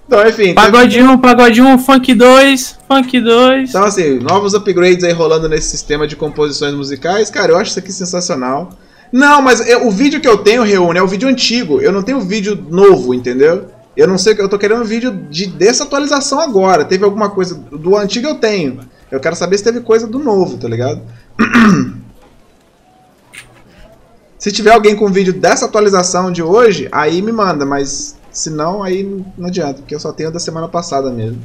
então, 0.06 0.26
enfim. 0.28 0.54
Pagode 0.54 1.02
1, 1.02 1.18
pagode 1.18 1.60
1, 1.62 1.78
funk 1.78 2.14
2, 2.14 2.78
funk 2.86 3.20
2. 3.20 3.70
Então, 3.70 3.84
assim, 3.84 4.18
novos 4.18 4.54
upgrades 4.54 5.02
aí 5.04 5.12
rolando 5.12 5.48
nesse 5.48 5.68
sistema 5.68 6.06
de 6.06 6.14
composições 6.16 6.74
musicais. 6.74 7.30
Cara, 7.30 7.52
eu 7.52 7.56
acho 7.56 7.70
isso 7.70 7.78
aqui 7.78 7.92
sensacional. 7.92 8.70
Não, 9.12 9.40
mas 9.40 9.66
eu- 9.68 9.86
o 9.86 9.90
vídeo 9.90 10.20
que 10.20 10.28
eu 10.28 10.36
tenho, 10.38 10.62
Reúne, 10.62 10.98
é 10.98 11.02
o 11.02 11.06
vídeo 11.06 11.28
antigo. 11.28 11.80
Eu 11.80 11.92
não 11.92 12.02
tenho 12.02 12.20
vídeo 12.20 12.62
novo, 12.70 13.14
entendeu? 13.14 13.66
Eu 13.96 14.08
não 14.08 14.18
sei, 14.18 14.34
eu 14.36 14.48
tô 14.48 14.58
querendo 14.58 14.80
um 14.82 14.84
vídeo 14.84 15.12
de, 15.30 15.46
dessa 15.46 15.84
atualização 15.84 16.40
agora. 16.40 16.84
Teve 16.84 17.04
alguma 17.04 17.30
coisa 17.30 17.54
do 17.54 17.96
antigo 17.96 18.26
eu 18.26 18.34
tenho. 18.34 18.80
Eu 19.10 19.20
quero 19.20 19.36
saber 19.36 19.56
se 19.56 19.62
teve 19.64 19.80
coisa 19.80 20.06
do 20.08 20.18
novo, 20.18 20.58
tá 20.58 20.68
ligado? 20.68 21.00
Se 24.38 24.52
tiver 24.52 24.72
alguém 24.74 24.94
com 24.94 25.08
vídeo 25.10 25.32
dessa 25.32 25.64
atualização 25.64 26.30
de 26.30 26.42
hoje, 26.42 26.86
aí 26.92 27.22
me 27.22 27.32
manda, 27.32 27.64
mas 27.64 28.16
se 28.34 28.50
não, 28.50 28.82
aí 28.82 29.24
não 29.38 29.46
adianta, 29.46 29.80
porque 29.80 29.94
eu 29.94 30.00
só 30.00 30.12
tenho 30.12 30.30
da 30.30 30.38
semana 30.38 30.68
passada 30.68 31.10
mesmo. 31.10 31.40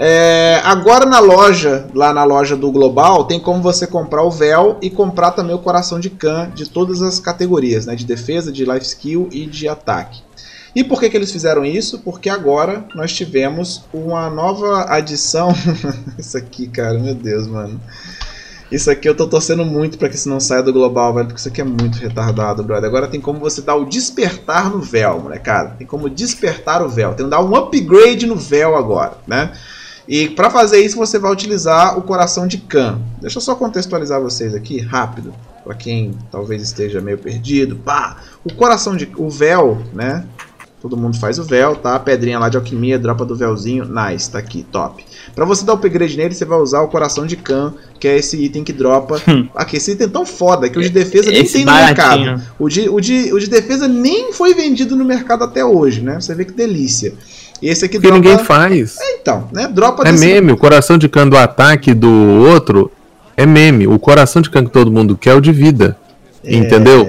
É, 0.00 0.60
agora 0.62 1.04
na 1.04 1.18
loja, 1.18 1.88
lá 1.92 2.14
na 2.14 2.22
loja 2.22 2.56
do 2.56 2.70
Global, 2.70 3.24
tem 3.24 3.40
como 3.40 3.60
você 3.60 3.84
comprar 3.84 4.22
o 4.22 4.30
véu 4.30 4.78
e 4.80 4.88
comprar 4.88 5.32
também 5.32 5.56
o 5.56 5.58
coração 5.58 5.98
de 5.98 6.08
Khan 6.08 6.52
de 6.54 6.70
todas 6.70 7.02
as 7.02 7.18
categorias, 7.18 7.84
né? 7.84 7.96
De 7.96 8.06
defesa, 8.06 8.52
de 8.52 8.64
life 8.64 8.86
skill 8.86 9.28
e 9.32 9.44
de 9.44 9.66
ataque. 9.66 10.22
E 10.72 10.84
por 10.84 11.00
que, 11.00 11.10
que 11.10 11.16
eles 11.16 11.32
fizeram 11.32 11.64
isso? 11.64 11.98
Porque 11.98 12.30
agora 12.30 12.84
nós 12.94 13.12
tivemos 13.12 13.82
uma 13.92 14.30
nova 14.30 14.84
adição. 14.88 15.52
isso 16.16 16.38
aqui, 16.38 16.68
cara, 16.68 16.96
meu 17.00 17.16
Deus, 17.16 17.48
mano. 17.48 17.80
Isso 18.70 18.90
aqui 18.90 19.08
eu 19.08 19.14
tô 19.14 19.26
torcendo 19.26 19.64
muito 19.64 19.96
pra 19.96 20.08
que 20.08 20.16
isso 20.16 20.28
não 20.28 20.38
saia 20.38 20.62
do 20.62 20.72
global, 20.72 21.14
velho, 21.14 21.26
porque 21.26 21.40
isso 21.40 21.48
aqui 21.48 21.60
é 21.60 21.64
muito 21.64 21.98
retardado, 21.98 22.62
brother. 22.62 22.88
Agora 22.88 23.08
tem 23.08 23.20
como 23.20 23.38
você 23.38 23.62
dar 23.62 23.76
o 23.76 23.86
despertar 23.86 24.70
no 24.70 24.80
véu, 24.80 25.20
molecada. 25.20 25.74
Tem 25.78 25.86
como 25.86 26.10
despertar 26.10 26.82
o 26.82 26.88
véu. 26.88 27.14
Tem 27.14 27.24
que 27.24 27.30
dar 27.30 27.42
um 27.42 27.56
upgrade 27.56 28.26
no 28.26 28.36
véu 28.36 28.76
agora, 28.76 29.16
né? 29.26 29.52
E 30.06 30.28
para 30.28 30.50
fazer 30.50 30.80
isso 30.80 30.96
você 30.96 31.18
vai 31.18 31.32
utilizar 31.32 31.98
o 31.98 32.02
coração 32.02 32.46
de 32.46 32.58
Khan. 32.58 33.00
Deixa 33.20 33.38
eu 33.38 33.42
só 33.42 33.54
contextualizar 33.54 34.20
vocês 34.20 34.54
aqui 34.54 34.80
rápido, 34.80 35.34
para 35.64 35.74
quem 35.74 36.12
talvez 36.30 36.62
esteja 36.62 37.00
meio 37.00 37.18
perdido. 37.18 37.76
Pá, 37.76 38.18
o 38.44 38.52
coração 38.54 38.96
de 38.96 39.10
o 39.16 39.30
véu, 39.30 39.82
né? 39.92 40.26
Todo 40.80 40.96
mundo 40.96 41.18
faz 41.18 41.40
o 41.40 41.44
véu, 41.44 41.74
tá? 41.74 41.96
A 41.96 41.98
pedrinha 41.98 42.38
lá 42.38 42.48
de 42.48 42.56
alquimia, 42.56 42.98
dropa 43.00 43.24
do 43.24 43.34
véuzinho, 43.34 43.84
nice, 43.84 44.30
tá 44.30 44.38
aqui, 44.38 44.64
top. 44.70 45.04
Pra 45.34 45.44
você 45.44 45.64
dar 45.64 45.72
o 45.72 45.74
upgrade 45.76 46.16
nele, 46.16 46.32
você 46.34 46.44
vai 46.44 46.58
usar 46.60 46.82
o 46.82 46.88
coração 46.88 47.26
de 47.26 47.34
Khan, 47.36 47.74
que 47.98 48.06
é 48.06 48.16
esse 48.16 48.36
item 48.40 48.62
que 48.62 48.72
dropa. 48.72 49.20
Aqui, 49.56 49.76
esse 49.78 49.90
item 49.92 50.06
é 50.06 50.10
tão 50.10 50.24
foda 50.24 50.68
que 50.68 50.78
o 50.78 50.82
de 50.82 50.88
defesa 50.88 51.32
nem 51.32 51.42
Esse 51.42 51.54
tem 51.54 51.64
no 51.64 51.72
baratinho. 51.72 52.26
mercado. 52.36 52.42
O 52.60 52.68
de, 52.68 52.88
o, 52.88 53.00
de, 53.00 53.32
o 53.32 53.40
de 53.40 53.48
defesa 53.50 53.88
nem 53.88 54.32
foi 54.32 54.54
vendido 54.54 54.94
no 54.94 55.04
mercado 55.04 55.42
até 55.42 55.64
hoje, 55.64 56.00
né? 56.00 56.20
Você 56.20 56.32
vê 56.32 56.44
que 56.44 56.52
delícia. 56.52 57.12
E 57.60 57.68
esse 57.68 57.84
aqui 57.84 57.98
Porque 57.98 58.12
dropa. 58.12 58.28
ninguém 58.30 58.44
faz. 58.44 58.96
Então, 59.20 59.48
né? 59.52 59.66
Dropa 59.66 60.06
É 60.06 60.12
desse- 60.12 60.24
meme, 60.24 60.52
o 60.52 60.56
coração 60.56 60.96
de 60.96 61.08
cano 61.08 61.32
do 61.32 61.36
ataque 61.36 61.92
do 61.92 62.08
outro 62.08 62.88
é 63.36 63.44
meme. 63.44 63.88
O 63.88 63.98
coração 63.98 64.40
de 64.40 64.48
cano 64.48 64.68
que 64.68 64.72
todo 64.72 64.92
mundo 64.92 65.16
quer 65.16 65.30
é 65.30 65.34
o 65.34 65.40
de 65.40 65.50
vida. 65.50 65.96
Entendeu? 66.44 67.04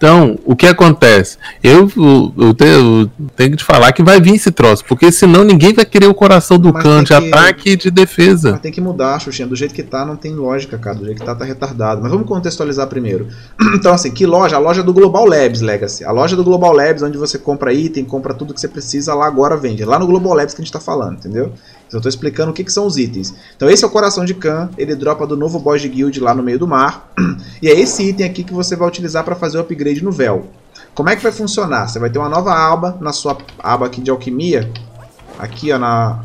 Então, 0.00 0.38
o 0.46 0.56
que 0.56 0.66
acontece? 0.66 1.36
Eu, 1.62 1.86
eu, 1.94 2.32
eu 2.38 2.54
te- 2.54 2.64
eu 2.64 3.10
tenho 3.36 3.50
que 3.50 3.58
te 3.58 3.64
falar 3.64 3.92
que 3.92 4.02
vai 4.02 4.18
vir 4.18 4.34
esse 4.34 4.50
troço, 4.50 4.82
porque 4.88 5.12
senão 5.12 5.44
ninguém 5.44 5.74
vai 5.74 5.84
querer 5.84 6.06
o 6.06 6.14
coração 6.14 6.58
do 6.58 6.72
cano 6.72 7.04
de 7.04 7.12
ataque 7.12 7.72
e 7.72 7.76
de 7.76 7.90
defesa. 7.90 8.52
Mas 8.52 8.60
tem 8.62 8.72
que 8.72 8.80
mudar, 8.80 9.20
Xuxinha. 9.20 9.46
Do 9.46 9.54
jeito 9.54 9.74
que 9.74 9.82
tá, 9.82 10.06
não 10.06 10.16
tem 10.16 10.34
lógica, 10.34 10.78
cara. 10.78 10.96
Do 10.96 11.04
jeito 11.04 11.18
que 11.20 11.26
tá, 11.26 11.34
tá 11.34 11.44
retardado. 11.44 12.00
Mas 12.00 12.10
vamos 12.10 12.26
contextualizar 12.26 12.86
primeiro. 12.86 13.28
Então, 13.74 13.92
assim, 13.92 14.10
que 14.10 14.24
loja? 14.24 14.56
A 14.56 14.58
loja 14.58 14.82
do 14.82 14.92
Global 14.94 15.26
Labs 15.26 15.60
Legacy. 15.60 16.02
A 16.02 16.10
loja 16.10 16.34
do 16.34 16.42
Global 16.42 16.72
Labs, 16.72 17.02
onde 17.02 17.18
você 17.18 17.36
compra 17.38 17.70
item, 17.72 18.02
compra 18.06 18.32
tudo 18.32 18.54
que 18.54 18.60
você 18.60 18.68
precisa, 18.68 19.14
lá 19.14 19.26
agora 19.26 19.54
vende. 19.54 19.84
Lá 19.84 19.98
no 19.98 20.06
Global 20.06 20.32
Labs 20.32 20.54
que 20.54 20.62
a 20.62 20.64
gente 20.64 20.72
tá 20.72 20.80
falando, 20.80 21.18
entendeu? 21.18 21.52
Eu 21.92 22.00
tô 22.00 22.08
explicando 22.08 22.50
o 22.50 22.54
que, 22.54 22.62
que 22.62 22.72
são 22.72 22.86
os 22.86 22.96
itens. 22.96 23.34
Então, 23.56 23.68
esse 23.68 23.84
é 23.84 23.86
o 23.86 23.90
coração 23.90 24.24
de 24.24 24.34
Khan. 24.34 24.70
Ele 24.78 24.94
dropa 24.94 25.26
do 25.26 25.36
novo 25.36 25.58
boss 25.58 25.80
de 25.80 25.88
guild 25.88 26.20
lá 26.20 26.34
no 26.34 26.42
meio 26.42 26.58
do 26.58 26.66
mar. 26.66 27.12
E 27.62 27.68
é 27.68 27.78
esse 27.78 28.02
item 28.02 28.24
aqui 28.24 28.42
que 28.42 28.54
você 28.54 28.74
vai 28.74 28.88
utilizar 28.88 29.22
para 29.22 29.34
fazer 29.34 29.58
o 29.58 29.60
upgrade 29.60 30.02
no 30.02 30.10
véu. 30.10 30.46
Como 30.94 31.10
é 31.10 31.16
que 31.16 31.22
vai 31.22 31.30
funcionar? 31.30 31.88
Você 31.88 31.98
vai 31.98 32.08
ter 32.08 32.18
uma 32.18 32.28
nova 32.28 32.52
aba 32.54 32.96
na 33.00 33.12
sua 33.12 33.36
aba 33.58 33.86
aqui 33.86 34.00
de 34.00 34.10
alquimia. 34.10 34.70
Aqui, 35.38 35.70
ó, 35.70 35.78
na, 35.78 36.24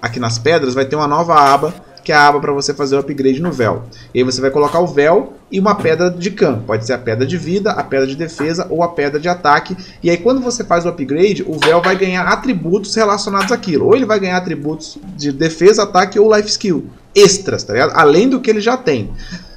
aqui 0.00 0.18
nas 0.18 0.38
pedras, 0.38 0.72
vai 0.72 0.84
ter 0.86 0.96
uma 0.96 1.06
nova 1.06 1.34
aba, 1.34 1.74
que 2.02 2.12
é 2.12 2.14
a 2.14 2.26
aba 2.26 2.40
para 2.40 2.52
você 2.52 2.74
fazer 2.74 2.96
o 2.96 2.98
upgrade 2.98 3.40
no 3.40 3.52
véu. 3.52 3.84
E 4.14 4.18
aí 4.18 4.24
você 4.24 4.40
vai 4.40 4.50
colocar 4.50 4.80
o 4.80 4.86
véu 4.86 5.34
e 5.50 5.60
uma 5.60 5.74
pedra 5.74 6.10
de 6.10 6.30
campo. 6.30 6.64
Pode 6.66 6.86
ser 6.86 6.94
a 6.94 6.98
pedra 6.98 7.26
de 7.26 7.36
vida, 7.36 7.72
a 7.72 7.82
pedra 7.82 8.06
de 8.06 8.16
defesa 8.16 8.66
ou 8.70 8.82
a 8.82 8.88
pedra 8.88 9.20
de 9.20 9.28
ataque. 9.28 9.76
E 10.02 10.10
aí 10.10 10.16
quando 10.16 10.40
você 10.40 10.64
faz 10.64 10.84
o 10.84 10.88
upgrade, 10.88 11.44
o 11.46 11.58
véu 11.58 11.80
vai 11.82 11.96
ganhar 11.96 12.26
atributos 12.26 12.94
relacionados 12.94 13.52
àquilo. 13.52 13.86
Ou 13.86 13.94
ele 13.94 14.06
vai 14.06 14.18
ganhar 14.18 14.36
atributos 14.36 14.98
de 15.16 15.32
defesa, 15.32 15.84
ataque 15.84 16.18
ou 16.18 16.34
life 16.34 16.48
skill. 16.48 16.86
Extras, 17.14 17.62
tá 17.62 17.72
ligado? 17.72 17.92
Além 17.94 18.28
do 18.28 18.40
que 18.40 18.50
ele 18.50 18.60
já 18.60 18.76
tem. 18.76 19.10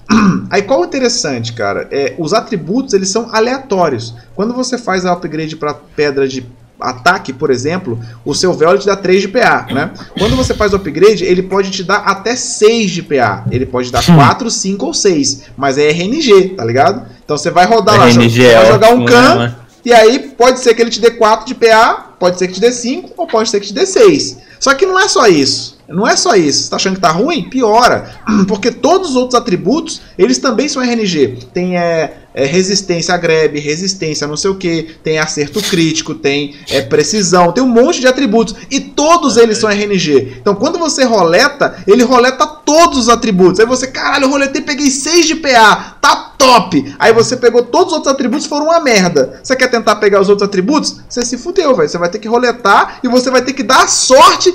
Aí 0.52 0.62
qual 0.62 0.82
o 0.82 0.86
interessante, 0.86 1.54
cara? 1.54 1.88
É, 1.92 2.16
os 2.18 2.34
atributos 2.34 2.94
eles 2.94 3.10
são 3.10 3.30
aleatórios. 3.34 4.16
Quando 4.36 4.54
você 4.54 4.78
faz 4.78 5.06
a 5.06 5.14
upgrade 5.14 5.56
para 5.56 5.74
pedra 5.74 6.28
de 6.28 6.46
ataque, 6.80 7.32
por 7.32 7.50
exemplo, 7.50 8.00
o 8.24 8.34
seu 8.34 8.54
véu 8.54 8.78
te 8.78 8.86
dá 8.86 8.96
3 8.96 9.22
de 9.22 9.28
PA, 9.28 9.68
né? 9.72 9.92
Quando 10.18 10.36
você 10.36 10.54
faz 10.54 10.74
o 10.74 10.76
upgrade, 10.76 11.24
ele 11.24 11.44
pode 11.44 11.72
te 11.72 11.84
dar 11.84 11.98
até 11.98 12.36
6 12.36 12.92
de 12.92 13.04
PA. 13.04 13.46
Ele 13.50 13.66
pode 13.66 13.92
dar 13.92 14.06
4, 14.06 14.50
5 14.50 14.86
ou 14.86 14.94
6, 14.94 15.44
mas 15.56 15.78
é 15.78 15.90
RNG, 15.90 16.50
tá 16.50 16.66
ligado? 16.66 17.06
Então 17.24 17.38
você 17.38 17.50
vai 17.50 17.66
rodar 17.66 17.98
lá, 17.98 18.08
RNG 18.08 18.30
você 18.30 18.44
é 18.44 18.58
vai 18.58 18.72
jogar 18.72 18.94
um 18.94 19.00
né, 19.00 19.06
can, 19.06 19.56
e 19.84 19.94
aí 19.94 20.20
pode 20.20 20.60
ser 20.60 20.74
que 20.74 20.82
ele 20.82 20.90
te 20.90 21.00
dê 21.00 21.12
4 21.12 21.46
de 21.46 21.56
PA, 21.56 22.15
pode 22.26 22.40
ser 22.40 22.48
que 22.48 22.56
te 22.56 22.60
dê 22.60 22.72
5, 22.72 23.14
ou 23.16 23.28
pode 23.28 23.50
ser 23.50 23.60
que 23.60 23.68
te 23.68 23.74
dê 23.74 23.86
6. 23.86 24.38
Só 24.60 24.74
que 24.74 24.86
não 24.88 25.00
é 25.00 25.08
só 25.08 25.28
isso. 25.28 25.78
Não 25.88 26.08
é 26.08 26.16
só 26.16 26.36
isso. 26.36 26.64
Você 26.64 26.70
tá 26.72 26.76
achando 26.78 26.96
que 26.96 27.02
tá 27.02 27.12
ruim? 27.12 27.48
Piora. 27.52 28.10
Porque 28.48 28.72
todos 28.72 29.12
os 29.12 29.16
outros 29.16 29.40
atributos, 29.40 30.02
eles 30.18 30.40
também 30.40 30.68
são 30.68 30.82
RNG. 30.82 31.38
Tem 31.54 31.78
é, 31.78 32.18
é, 32.34 32.46
resistência 32.46 33.14
a 33.14 33.18
grab, 33.18 33.60
resistência 33.60 34.26
a 34.26 34.28
não 34.28 34.36
sei 34.36 34.50
o 34.50 34.56
que, 34.56 34.96
tem 35.04 35.20
acerto 35.20 35.62
crítico, 35.62 36.16
tem 36.16 36.56
é, 36.70 36.82
precisão, 36.82 37.52
tem 37.52 37.64
um 37.64 37.68
monte 37.68 38.02
de 38.02 38.08
atributos. 38.08 38.56
E 38.72 38.80
todos 38.80 39.38
eles 39.38 39.60
são 39.60 39.70
RNG. 39.70 40.38
Então 40.42 40.56
quando 40.56 40.80
você 40.80 41.04
roleta, 41.04 41.76
ele 41.86 42.02
roleta 42.02 42.48
todos 42.48 42.98
os 42.98 43.10
atributos. 43.10 43.60
Aí 43.60 43.68
você, 43.68 43.86
caralho, 43.86 44.26
eu 44.26 44.32
roletei, 44.32 44.62
peguei 44.62 44.90
6 44.90 45.28
de 45.28 45.36
PA. 45.36 45.98
Tá 46.02 46.34
top! 46.38 46.96
Aí 47.00 47.14
você 47.14 47.38
pegou 47.38 47.64
todos 47.64 47.88
os 47.88 47.94
outros 47.94 48.14
atributos 48.14 48.46
foram 48.48 48.66
uma 48.66 48.80
merda. 48.80 49.40
Você 49.44 49.56
quer 49.56 49.70
tentar 49.70 49.96
pegar 49.98 50.22
os 50.22 50.30
outros 50.30 50.48
atributos? 50.48 51.02
Você 51.08 51.24
se 51.24 51.38
fudeu, 51.38 51.76
velho. 51.76 51.90
Você 51.90 51.98
vai 51.98 52.10
ter 52.16 52.20
que 52.20 52.28
roletar 52.28 53.00
e 53.04 53.08
você 53.08 53.30
vai 53.30 53.42
ter 53.42 53.54
que 53.54 53.64
dar 53.64 53.88
sorte. 53.88 54.52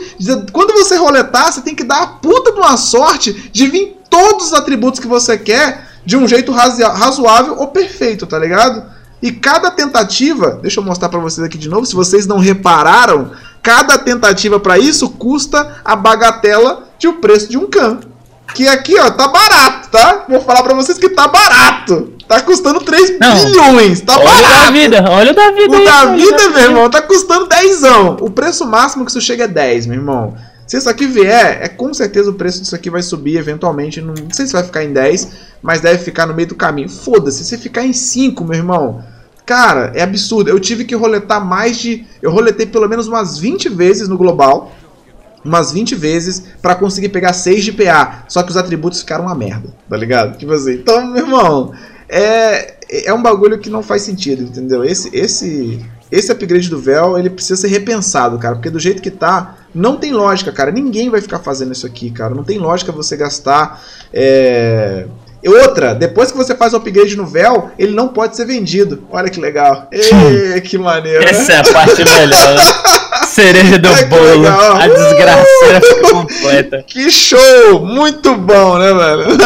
Quando 0.53 0.73
você 0.73 0.97
roletar, 0.97 1.53
você 1.53 1.61
tem 1.61 1.75
que 1.75 1.85
dar 1.85 2.03
a 2.03 2.07
puta 2.07 2.53
de 2.53 2.59
uma 2.59 2.77
sorte 2.77 3.33
de 3.53 3.67
vir 3.67 4.01
todos 4.09 4.47
os 4.47 4.53
atributos 4.55 4.99
que 5.01 5.07
você 5.07 5.37
quer 5.39 5.89
de 6.05 6.17
um 6.17 6.27
jeito 6.27 6.51
razo- 6.53 6.83
razoável 6.83 7.57
ou 7.59 7.69
perfeito, 7.69 8.27
tá 8.27 8.39
ligado? 8.39 8.83
E 9.23 9.31
cada 9.31 9.71
tentativa, 9.71 10.59
deixa 10.63 10.81
eu 10.81 10.85
mostrar 10.85 11.11
pra 11.11 11.21
vocês 11.21 11.45
aqui 11.47 11.59
de 11.59 11.69
novo, 11.69 11.85
se 11.85 11.95
vocês 11.95 12.27
não 12.27 12.39
repararam, 12.39 13.33
cada 13.63 13.99
tentativa 13.99 14.59
pra 14.59 14.79
isso 14.79 15.11
custa 15.11 15.77
a 15.85 15.95
bagatela 15.95 16.89
de 16.99 17.07
o 17.07 17.15
preço 17.21 17.51
de 17.51 17.59
um 17.59 17.69
can. 17.69 18.01
Que 18.55 18.67
aqui, 18.69 18.99
ó, 18.99 19.11
tá 19.11 19.29
barato, 19.29 19.89
tá? 19.91 20.25
Vou 20.29 20.41
falar 20.41 20.63
pra 20.63 20.75
vocês 20.75 20.99
que 20.99 21.09
tá 21.11 21.29
barato. 21.29 22.13
Tá 22.27 22.41
custando 22.43 22.81
3 22.81 23.19
Não. 23.19 23.35
bilhões, 23.45 24.01
tá 24.01 24.17
Olha 24.17 24.23
o 24.23 24.27
da 24.27 24.43
barato. 24.43 24.73
vida, 24.73 25.05
olha 25.11 25.33
o 25.33 25.35
da 25.35 25.51
vida 25.51 25.77
O 25.77 25.85
da 25.85 26.03
olha 26.03 26.17
vida, 26.17 26.49
meu 26.51 26.61
irmão, 26.61 26.91
tá 26.91 27.03
custando 27.03 27.47
10. 27.47 27.83
O 28.21 28.31
preço 28.31 28.67
máximo 28.67 29.05
que 29.05 29.11
isso 29.11 29.21
chega 29.21 29.45
é 29.45 29.49
10, 29.49 29.87
meu 29.87 29.99
irmão. 29.99 30.35
Se 30.67 30.77
isso 30.77 30.89
aqui 30.89 31.07
vier, 31.07 31.59
é 31.63 31.69
com 31.69 31.93
certeza 31.93 32.31
o 32.31 32.35
preço 32.35 32.61
disso 32.61 32.77
aqui 32.77 32.89
vai 32.89 33.03
subir 33.03 33.37
eventualmente. 33.37 34.01
Não, 34.01 34.15
não 34.15 34.31
sei 34.33 34.47
se 34.47 34.53
vai 34.53 34.63
ficar 34.63 34.85
em 34.85 34.93
10, 34.93 35.29
mas 35.61 35.81
deve 35.81 35.99
ficar 36.05 36.27
no 36.27 36.35
meio 36.35 36.47
do 36.47 36.55
caminho. 36.55 36.89
Foda-se, 36.89 37.45
se 37.45 37.59
ficar 37.59 37.85
em 37.85 37.93
5, 37.93 38.45
meu 38.45 38.57
irmão. 38.57 39.03
Cara, 39.45 39.91
é 39.97 40.03
absurdo. 40.03 40.49
Eu 40.49 40.61
tive 40.61 40.85
que 40.85 40.95
roletar 40.95 41.45
mais 41.45 41.77
de. 41.77 42.07
Eu 42.23 42.31
roletei 42.31 42.67
pelo 42.67 42.89
menos 42.89 43.09
umas 43.09 43.37
20 43.37 43.69
vezes 43.69 44.07
no 44.07 44.17
global. 44.17 44.71
Umas 45.45 45.73
20 45.73 45.95
vezes 45.95 46.43
pra 46.61 46.75
conseguir 46.75 47.09
pegar 47.09 47.33
6 47.33 47.65
de 47.65 47.73
PA. 47.73 48.25
Só 48.29 48.43
que 48.43 48.51
os 48.51 48.57
atributos 48.57 49.01
ficaram 49.01 49.25
uma 49.25 49.35
merda, 49.35 49.69
tá 49.89 49.97
ligado? 49.97 50.37
Tipo 50.37 50.53
assim. 50.53 50.75
Então, 50.75 51.07
meu 51.07 51.25
irmão, 51.25 51.73
é, 52.09 52.75
é 53.07 53.15
um 53.15 53.23
bagulho 53.23 53.59
que 53.59 53.71
não 53.71 53.83
faz 53.83 54.03
sentido, 54.03 54.43
entendeu? 54.43 54.85
Esse, 54.85 55.09
esse, 55.17 55.81
esse 56.11 56.33
upgrade 56.33 56.69
do 56.69 56.79
véu, 56.79 57.17
ele 57.17 57.31
precisa 57.31 57.61
ser 57.61 57.69
repensado, 57.69 58.39
cara, 58.39 58.57
porque 58.57 58.69
do 58.69 58.81
jeito 58.81 59.01
que 59.01 59.11
tá, 59.11 59.57
não 59.75 59.97
tem 59.97 60.13
lógica, 60.13 60.51
cara. 60.51 60.73
Ninguém 60.73 61.09
vai 61.09 61.21
ficar 61.21 61.39
fazendo 61.39 61.73
isso 61.73 61.87
aqui, 61.87 62.11
cara. 62.11 62.35
Não 62.35 62.43
tem 62.43 62.59
lógica 62.59 62.91
você 62.91 63.17
gastar 63.17 63.83
é, 64.13 65.07
outra, 65.49 65.95
depois 65.95 66.31
que 66.31 66.37
você 66.37 66.55
faz 66.55 66.73
o 66.73 66.77
upgrade 66.77 67.17
no 67.17 67.27
véu, 67.27 67.71
ele 67.79 67.93
não 67.95 68.09
pode 68.09 68.37
ser 68.37 68.45
vendido. 68.45 69.05
Olha 69.11 69.31
que 69.31 69.41
legal. 69.41 69.89
Ê, 69.93 70.61
que 70.61 70.77
maneiro. 70.77 71.25
né? 71.25 71.31
Essa 71.31 71.53
é 71.53 71.59
a 71.59 71.73
parte 71.73 72.05
melhor. 72.05 72.61
né? 73.41 73.53
Cereja 73.53 73.79
do 73.79 73.89
que 73.95 74.05
bolo. 74.05 74.49
A 74.49 74.87
desgraceira 74.87 75.81
fica 75.81 76.11
completa. 76.11 76.85
Que 76.91 77.11
show! 77.11 77.85
Muito 77.85 78.35
bom, 78.37 78.79
né, 78.79 78.93
velho? 78.93 79.27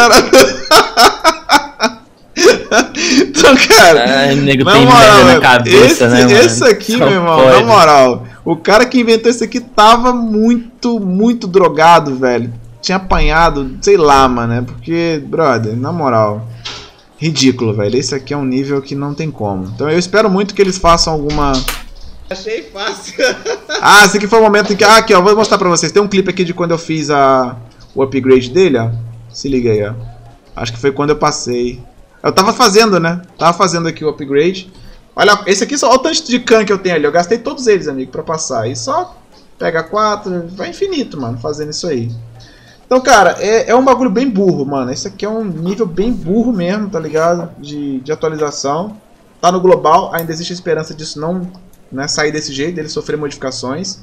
então, 3.23 3.57
cara. 3.69 4.05
Ai, 4.21 4.35
nego 4.35 4.65
na 4.65 4.73
tem 4.73 4.87
moral, 4.87 5.25
na 5.25 5.41
cabeça, 5.41 5.85
esse, 5.87 6.07
né, 6.07 6.25
mano? 6.25 6.33
esse 6.33 6.65
aqui, 6.65 6.93
Só 6.93 6.99
meu 6.99 7.15
irmão, 7.15 7.37
pode. 7.41 7.51
na 7.53 7.63
moral, 7.67 8.27
o 8.45 8.57
cara 8.57 8.85
que 8.87 9.01
inventou 9.01 9.31
esse 9.31 9.45
aqui 9.45 9.61
tava 9.61 10.13
muito, 10.13 10.99
muito 10.99 11.47
drogado, 11.47 12.17
velho. 12.17 12.53
Tinha 12.81 12.97
apanhado, 12.97 13.79
sei 13.81 13.97
lá, 13.97 14.29
mano, 14.29 14.55
é 14.55 14.63
porque, 14.63 15.23
brother, 15.25 15.77
na 15.77 15.93
moral, 15.93 16.47
ridículo, 17.17 17.73
velho. 17.73 17.97
Esse 17.97 18.15
aqui 18.15 18.35
é 18.35 18.37
um 18.37 18.45
nível 18.45 18.83
que 18.83 18.95
não 18.95 19.15
tem 19.15 19.31
como. 19.31 19.65
Então 19.75 19.89
eu 19.89 19.99
espero 19.99 20.29
muito 20.29 20.55
que 20.55 20.61
eles 20.61 20.77
façam 20.79 21.13
alguma. 21.13 21.53
Achei 22.29 22.63
fácil. 22.63 23.15
ah, 23.81 24.05
esse 24.05 24.17
aqui 24.17 24.27
foi 24.27 24.39
o 24.41 24.43
momento 24.43 24.73
em 24.73 24.77
que. 24.77 24.85
Ah, 24.85 24.97
aqui, 24.97 25.13
ó, 25.13 25.21
vou 25.21 25.37
mostrar 25.37 25.59
pra 25.59 25.69
vocês. 25.69 25.93
Tem 25.93 26.03
um 26.03 26.09
clipe 26.09 26.31
aqui 26.31 26.45
de 26.45 26.55
quando 26.55 26.71
eu 26.71 26.79
fiz 26.79 27.11
a... 27.11 27.57
o 27.95 28.03
upgrade 28.03 28.51
dele, 28.51 28.79
ó. 28.79 28.91
Se 29.33 29.49
liga 29.49 29.71
aí, 29.71 29.85
ó. 29.85 29.95
Acho 30.57 30.73
que 30.73 30.79
foi 30.79 30.93
quando 30.93 31.11
eu 31.11 31.17
passei. 31.17 31.83
Eu 32.23 32.33
tava 32.33 32.53
fazendo, 32.53 32.99
né? 32.99 33.21
Tava 33.39 33.53
fazendo 33.57 33.89
aqui 33.89 34.05
o 34.05 34.09
upgrade. 34.09 34.73
Olha, 35.15 35.43
esse 35.47 35.63
aqui 35.63 35.77
só 35.77 35.89
olha 35.89 35.97
o 35.97 35.99
tanto 35.99 36.25
de 36.25 36.39
can 36.41 36.65
que 36.65 36.73
eu 36.73 36.79
tenho 36.79 36.95
ali. 36.95 37.05
Eu 37.05 37.13
gastei 37.13 37.39
todos 37.39 37.67
eles, 37.67 37.89
amigo, 37.89 38.11
pra 38.11 38.23
passar. 38.23 38.69
E 38.69 38.75
só 38.75 39.17
pega 39.59 39.83
quatro, 39.83 40.49
vai 40.49 40.71
infinito, 40.71 41.21
mano, 41.21 41.39
fazendo 41.39 41.71
isso 41.71 41.87
aí. 41.87 42.11
Então, 42.87 43.01
cara, 43.01 43.37
é, 43.39 43.71
é 43.71 43.75
um 43.75 43.85
bagulho 43.85 44.11
bem 44.11 44.29
burro, 44.29 44.65
mano. 44.65 44.91
Esse 44.91 45.09
aqui 45.09 45.25
é 45.25 45.29
um 45.29 45.45
nível 45.45 45.87
bem 45.87 46.13
burro 46.13 46.53
mesmo, 46.53 46.89
tá 46.89 46.99
ligado? 46.99 47.51
De, 47.59 48.01
de 48.01 48.13
atualização. 48.13 48.97
Tá 49.41 49.53
no 49.53 49.61
global, 49.61 50.11
ainda 50.15 50.33
existe 50.33 50.53
a 50.53 50.55
esperança 50.55 50.95
disso 50.95 51.21
não 51.21 51.51
né, 51.95 52.09
sair 52.09 52.33
desse 52.33 52.53
jeito, 52.53 52.75
dele 52.75 52.89
sofrer 52.89 53.17
modificações. 53.17 54.01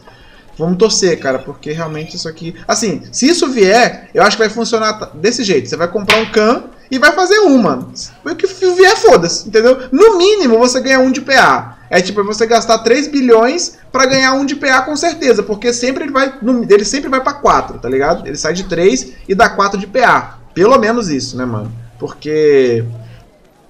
Vamos 0.58 0.78
torcer, 0.78 1.20
cara, 1.20 1.40
porque 1.40 1.72
realmente 1.72 2.16
isso 2.16 2.28
aqui. 2.28 2.56
Assim, 2.68 3.04
se 3.12 3.28
isso 3.28 3.48
vier, 3.50 4.10
eu 4.14 4.22
acho 4.24 4.38
que 4.38 4.44
vai 4.44 4.50
funcionar 4.50 5.12
desse 5.16 5.44
jeito. 5.44 5.70
Você 5.70 5.78
vai 5.78 5.88
comprar 5.88 6.20
um 6.20 6.32
can 6.32 6.64
e 6.90 7.00
vai 7.00 7.14
fazer 7.14 7.40
um, 7.40 7.58
mano. 7.58 7.92
O 8.26 8.36
que 8.36 8.46
vier, 8.48 8.96
foda-se, 8.98 9.48
entendeu? 9.48 9.88
No 9.92 10.18
mínimo 10.18 10.60
você 10.60 10.80
ganha 10.82 11.00
um 11.00 11.12
de 11.12 11.22
PA. 11.22 11.78
É 11.90 12.02
tipo 12.02 12.24
você 12.24 12.46
gastar 12.46 12.80
3 12.80 13.08
bilhões 13.08 13.78
pra 13.92 14.06
ganhar 14.06 14.34
um 14.34 14.46
de 14.46 14.56
PA 14.56 14.82
com 14.82 14.96
certeza, 14.96 15.42
porque 15.44 15.74
sempre 15.74 16.06
ele 16.06 16.12
vai. 16.12 16.34
Ele 16.70 16.86
sempre 16.86 17.10
vai 17.10 17.22
pra 17.22 17.34
4, 17.34 17.80
tá 17.80 17.90
ligado? 17.90 18.28
Ele 18.28 18.38
sai 18.38 18.54
de 18.54 18.66
3 18.66 19.14
e 19.28 19.36
dá 19.36 19.50
4 19.50 19.80
de 19.80 19.88
PA. 19.88 20.40
Pelo 20.54 20.78
menos 20.78 21.10
isso, 21.10 21.38
né, 21.38 21.46
mano? 21.46 21.72
Porque. 21.98 22.84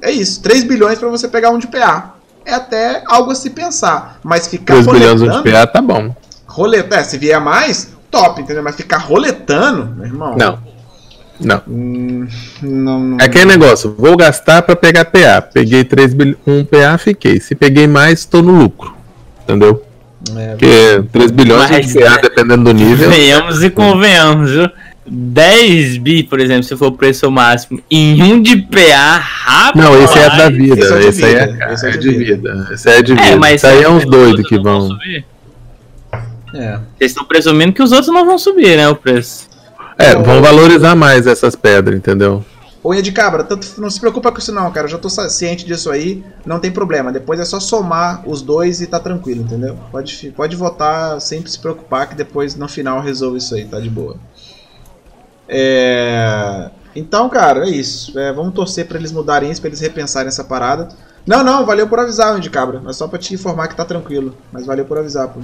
É 0.01 0.11
isso, 0.11 0.41
3 0.41 0.63
bilhões 0.63 0.97
pra 0.97 1.09
você 1.09 1.27
pegar 1.27 1.51
um 1.51 1.59
de 1.59 1.67
PA. 1.67 2.15
É 2.45 2.53
até 2.53 3.03
algo 3.07 3.31
a 3.31 3.35
se 3.35 3.49
pensar. 3.51 4.19
Mas 4.23 4.47
ficar 4.47 4.73
3 4.73 4.87
bilhões 4.87 5.21
de 5.21 5.27
roletando- 5.27 5.43
PA 5.51 5.67
tá 5.67 5.81
bom. 5.81 6.15
Roleta, 6.47 6.95
é, 6.97 7.03
se 7.03 7.17
vier 7.17 7.39
mais, 7.39 7.93
top, 8.09 8.41
entendeu? 8.41 8.63
Mas 8.63 8.75
ficar 8.75 8.97
roletando, 8.97 9.85
meu 9.95 10.05
irmão. 10.05 10.35
Não. 10.37 10.59
Não. 11.39 11.61
Hum, 11.67 12.27
não, 12.61 12.99
não. 12.99 13.17
É 13.19 13.23
aquele 13.25 13.45
negócio, 13.45 13.95
vou 13.97 14.15
gastar 14.15 14.61
pra 14.61 14.75
pegar 14.75 15.05
PA. 15.05 15.41
Peguei 15.41 15.83
3 15.83 16.13
bilhões, 16.13 16.37
1 16.45 16.63
PA, 16.65 16.97
fiquei. 16.97 17.39
Se 17.39 17.55
peguei 17.55 17.87
mais, 17.87 18.25
tô 18.25 18.41
no 18.41 18.51
lucro. 18.59 18.93
Entendeu? 19.43 19.83
É, 20.37 20.49
Porque 20.51 21.03
3 21.11 21.31
bilhões 21.31 21.69
Mas, 21.71 21.87
de 21.87 21.93
PA, 21.99 22.09
né? 22.11 22.17
dependendo 22.21 22.63
do 22.65 22.73
nível. 22.73 23.09
Venhamos 23.09 23.63
e 23.63 23.69
convenhamos, 23.71 24.51
viu? 24.51 24.69
10 25.05 25.97
bi, 25.97 26.23
por 26.23 26.39
exemplo, 26.39 26.63
se 26.63 26.75
for 26.77 26.87
o 26.87 26.91
preço 26.91 27.29
máximo, 27.31 27.81
em 27.89 28.21
um 28.21 28.41
de 28.41 28.57
PA 28.57 29.17
rápido. 29.17 29.83
Não, 29.83 30.03
esse 30.03 30.17
é 30.19 30.29
da 30.29 30.49
vida. 30.49 30.79
Esse 30.79 30.93
é 30.93 30.99
de 30.99 31.07
Esse 31.07 31.25
aí 31.25 31.33
é, 31.35 31.47
vida, 31.47 31.73
esse 31.73 31.85
é 31.85 31.89
é 31.89 31.97
de 31.97 32.09
vida. 32.11 32.53
vida. 32.53 32.73
Esse 32.73 32.89
aí 32.89 32.95
é 32.97 33.01
de 33.01 33.13
vida. 33.13 33.25
É, 33.27 33.35
mas 33.35 33.55
Isso 33.55 33.67
aí 33.67 33.83
é 33.83 33.89
uns 33.89 34.03
os 34.03 34.09
doidos 34.09 34.47
que 34.47 34.59
vão. 34.59 34.89
é. 36.53 36.79
Vocês 36.97 37.11
estão 37.11 37.25
presumindo 37.25 37.73
que 37.73 37.81
os 37.81 37.91
outros 37.91 38.13
não 38.13 38.25
vão 38.25 38.37
subir, 38.37 38.77
né? 38.77 38.87
O 38.89 38.95
preço. 38.95 39.49
É, 39.97 40.15
vão 40.15 40.41
valorizar 40.41 40.95
mais 40.95 41.27
essas 41.27 41.55
pedras, 41.55 41.95
entendeu? 41.97 42.43
Unha 42.83 43.01
de 43.01 43.11
cabra, 43.11 43.43
tanto, 43.43 43.79
não 43.79 43.91
se 43.91 43.99
preocupa 43.99 44.31
com 44.31 44.39
isso 44.39 44.51
não, 44.51 44.71
cara. 44.71 44.87
Eu 44.87 44.91
já 44.91 44.97
tô 44.97 45.07
ciente 45.07 45.65
disso 45.65 45.91
aí, 45.91 46.23
não 46.43 46.59
tem 46.59 46.71
problema. 46.71 47.11
Depois 47.11 47.39
é 47.39 47.45
só 47.45 47.59
somar 47.59 48.27
os 48.27 48.41
dois 48.41 48.81
e 48.81 48.87
tá 48.87 48.99
tranquilo, 48.99 49.43
entendeu? 49.43 49.77
Pode, 49.91 50.33
pode 50.35 50.55
votar 50.55 51.21
sem 51.21 51.45
se 51.45 51.59
preocupar 51.59 52.09
que 52.09 52.15
depois 52.15 52.55
no 52.55 52.67
final 52.67 52.99
resolve 52.99 53.37
isso 53.37 53.53
aí, 53.53 53.65
tá 53.65 53.79
de 53.79 53.89
boa. 53.89 54.15
É... 55.51 56.71
Então, 56.95 57.29
cara, 57.29 57.67
é 57.67 57.69
isso. 57.69 58.17
É, 58.17 58.31
vamos 58.31 58.53
torcer 58.53 58.87
pra 58.87 58.97
eles 58.97 59.11
mudarem 59.11 59.51
isso, 59.51 59.59
pra 59.59 59.67
eles 59.67 59.81
repensarem 59.81 60.29
essa 60.29 60.43
parada. 60.43 60.87
Não, 61.27 61.43
não, 61.43 61.65
valeu 61.65 61.87
por 61.87 61.99
avisar, 61.99 62.39
de 62.39 62.49
cabra. 62.49 62.81
É 62.87 62.93
só 62.93 63.07
pra 63.07 63.19
te 63.19 63.33
informar 63.33 63.67
que 63.67 63.75
tá 63.75 63.85
tranquilo. 63.85 64.35
Mas 64.51 64.65
valeu 64.65 64.85
por 64.85 64.97
avisar, 64.97 65.27
pô. 65.27 65.41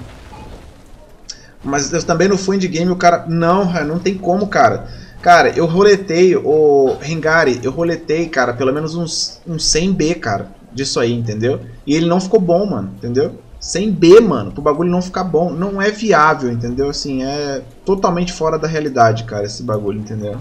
Mas 1.64 1.92
eu 1.92 2.02
também 2.04 2.28
no 2.28 2.38
fui 2.38 2.58
de 2.58 2.68
game 2.68 2.90
o 2.90 2.96
cara. 2.96 3.26
Não, 3.28 3.66
não 3.84 4.00
tem 4.00 4.18
como, 4.18 4.48
cara. 4.48 4.88
Cara, 5.22 5.50
eu 5.50 5.66
roletei, 5.66 6.36
o 6.36 6.96
Hengari, 7.04 7.60
eu 7.64 7.72
roletei, 7.72 8.30
cara, 8.30 8.54
pelo 8.54 8.72
menos 8.72 8.96
uns, 8.96 9.42
uns 9.48 9.64
100B, 9.66 10.20
cara, 10.20 10.52
disso 10.72 11.00
aí, 11.00 11.12
entendeu? 11.12 11.60
E 11.86 11.96
ele 11.96 12.06
não 12.06 12.22
ficou 12.22 12.40
bom, 12.40 12.66
mano, 12.66 12.92
entendeu? 12.96 13.36
100B, 13.62 14.22
mano, 14.22 14.52
pro 14.52 14.62
bagulho 14.62 14.90
não 14.90 15.02
ficar 15.02 15.24
bom. 15.24 15.52
Não 15.52 15.82
é 15.82 15.90
viável, 15.92 16.52
entendeu? 16.52 16.90
Assim, 16.90 17.24
é 17.24 17.62
totalmente 17.86 18.32
fora 18.32 18.58
da 18.58 18.68
realidade, 18.68 19.24
cara, 19.24 19.46
esse 19.46 19.64
bagulho, 19.64 20.00
entendeu? 20.00 20.38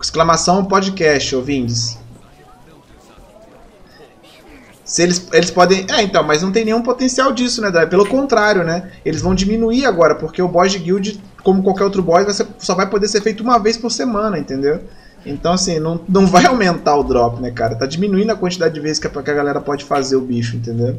Exclamação 0.00 0.64
podcast, 0.64 1.34
ouvintes. 1.36 1.98
Se 4.84 5.02
eles, 5.02 5.26
eles 5.32 5.50
podem. 5.50 5.84
É, 5.90 6.02
então, 6.02 6.22
mas 6.22 6.42
não 6.42 6.52
tem 6.52 6.64
nenhum 6.64 6.80
potencial 6.80 7.32
disso, 7.32 7.60
né, 7.60 7.70
Dai? 7.72 7.88
Pelo 7.88 8.06
contrário, 8.06 8.62
né? 8.62 8.92
Eles 9.04 9.20
vão 9.20 9.34
diminuir 9.34 9.84
agora, 9.84 10.14
porque 10.14 10.40
o 10.40 10.46
boss 10.48 10.70
de 10.70 10.78
guild, 10.78 11.20
como 11.42 11.62
qualquer 11.62 11.82
outro 11.84 12.02
boss, 12.02 12.24
vai 12.24 12.32
ser- 12.32 12.46
só 12.58 12.74
vai 12.74 12.88
poder 12.88 13.08
ser 13.08 13.20
feito 13.20 13.42
uma 13.42 13.58
vez 13.58 13.76
por 13.76 13.90
semana, 13.90 14.38
entendeu? 14.38 14.80
Então, 15.24 15.54
assim, 15.54 15.80
não, 15.80 16.00
não 16.08 16.24
vai 16.24 16.44
aumentar 16.46 16.94
o 16.96 17.02
drop, 17.02 17.42
né, 17.42 17.50
cara? 17.50 17.74
Tá 17.74 17.84
diminuindo 17.84 18.30
a 18.30 18.36
quantidade 18.36 18.74
de 18.74 18.80
vezes 18.80 19.00
que 19.00 19.08
a, 19.08 19.10
que 19.10 19.30
a 19.30 19.34
galera 19.34 19.60
pode 19.60 19.84
fazer 19.84 20.14
o 20.14 20.20
bicho, 20.20 20.56
entendeu? 20.56 20.96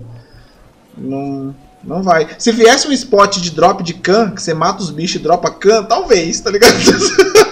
Não. 0.98 1.56
Não 1.84 2.04
vai. 2.04 2.28
Se 2.38 2.52
viesse 2.52 2.88
um 2.88 2.92
spot 2.92 3.38
de 3.38 3.52
drop 3.52 3.82
de 3.84 3.94
can, 3.94 4.32
que 4.32 4.42
você 4.42 4.54
mata 4.54 4.82
os 4.82 4.90
bichos 4.90 5.16
e 5.16 5.20
dropa 5.20 5.50
can, 5.52 5.84
talvez, 5.84 6.40
tá 6.42 6.52
ligado? 6.52 6.74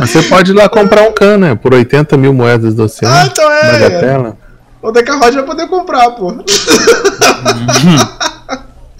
Mas 0.00 0.10
você 0.10 0.22
pode 0.22 0.50
ir 0.50 0.54
lá 0.54 0.68
comprar 0.68 1.02
um 1.02 1.12
can, 1.12 1.38
né? 1.38 1.54
Por 1.54 1.74
80 1.74 2.16
mil 2.16 2.32
moedas 2.32 2.74
do 2.74 2.84
oceano. 2.84 3.14
Ah, 3.14 3.26
então 3.30 3.50
é. 3.50 3.72
Bagatela. 3.72 4.38
o 4.80 4.90
Deca 4.90 5.14
Rod 5.16 5.34
vai 5.34 5.44
poder 5.44 5.68
comprar, 5.68 6.10
pô. 6.12 6.32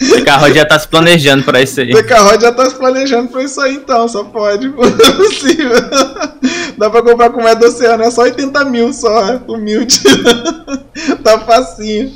O 0.02 0.24
carro 0.24 0.52
já 0.52 0.64
tá 0.64 0.76
se 0.76 0.88
planejando 0.88 1.44
pra 1.44 1.62
isso 1.62 1.80
aí. 1.80 1.90
O 1.90 1.94
Deca 1.94 2.18
Rod 2.18 2.40
já 2.40 2.52
tá 2.52 2.68
se 2.68 2.74
planejando 2.74 3.28
pra 3.28 3.44
isso 3.44 3.60
aí, 3.60 3.74
então, 3.74 4.08
só 4.08 4.24
pode. 4.24 4.68
pô. 4.70 4.82
Não 4.84 5.06
é 5.06 5.12
possível. 5.12 5.70
Dá 6.76 6.90
pra 6.90 7.02
comprar 7.02 7.30
com 7.30 7.40
moeda 7.40 7.60
do 7.60 7.66
oceano, 7.66 8.02
é 8.02 8.10
só 8.10 8.22
80 8.22 8.64
mil 8.64 8.92
só, 8.92 9.28
é 9.28 9.40
humilde. 9.46 10.00
tá 11.22 11.38
facinho. 11.40 12.12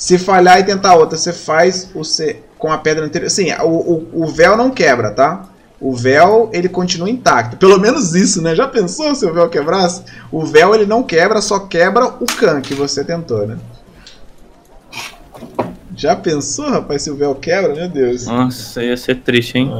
Se 0.00 0.16
falhar 0.16 0.58
e 0.58 0.64
tentar 0.64 0.94
outra, 0.94 1.18
você 1.18 1.30
faz 1.30 1.90
o 1.94 2.02
C 2.02 2.40
com 2.56 2.72
a 2.72 2.78
pedra 2.78 3.04
anterior. 3.04 3.28
Sim, 3.28 3.52
o, 3.60 3.66
o, 3.66 4.22
o 4.22 4.26
véu 4.28 4.56
não 4.56 4.70
quebra, 4.70 5.10
tá? 5.10 5.44
O 5.78 5.94
véu, 5.94 6.48
ele 6.54 6.70
continua 6.70 7.10
intacto. 7.10 7.58
Pelo 7.58 7.78
menos 7.78 8.14
isso, 8.14 8.40
né? 8.40 8.54
Já 8.54 8.66
pensou 8.66 9.14
se 9.14 9.26
o 9.26 9.34
véu 9.34 9.50
quebrasse? 9.50 10.02
O 10.32 10.42
véu, 10.46 10.74
ele 10.74 10.86
não 10.86 11.02
quebra, 11.02 11.42
só 11.42 11.58
quebra 11.58 12.06
o 12.06 12.24
can 12.24 12.62
que 12.62 12.72
você 12.72 13.04
tentou, 13.04 13.46
né? 13.46 13.58
Já 15.94 16.16
pensou, 16.16 16.70
rapaz, 16.70 17.02
se 17.02 17.10
o 17.10 17.16
véu 17.16 17.34
quebra? 17.34 17.74
Meu 17.74 17.88
Deus. 17.90 18.24
Nossa, 18.24 18.82
ia 18.82 18.96
ser 18.96 19.16
triste, 19.16 19.58
hein? 19.58 19.70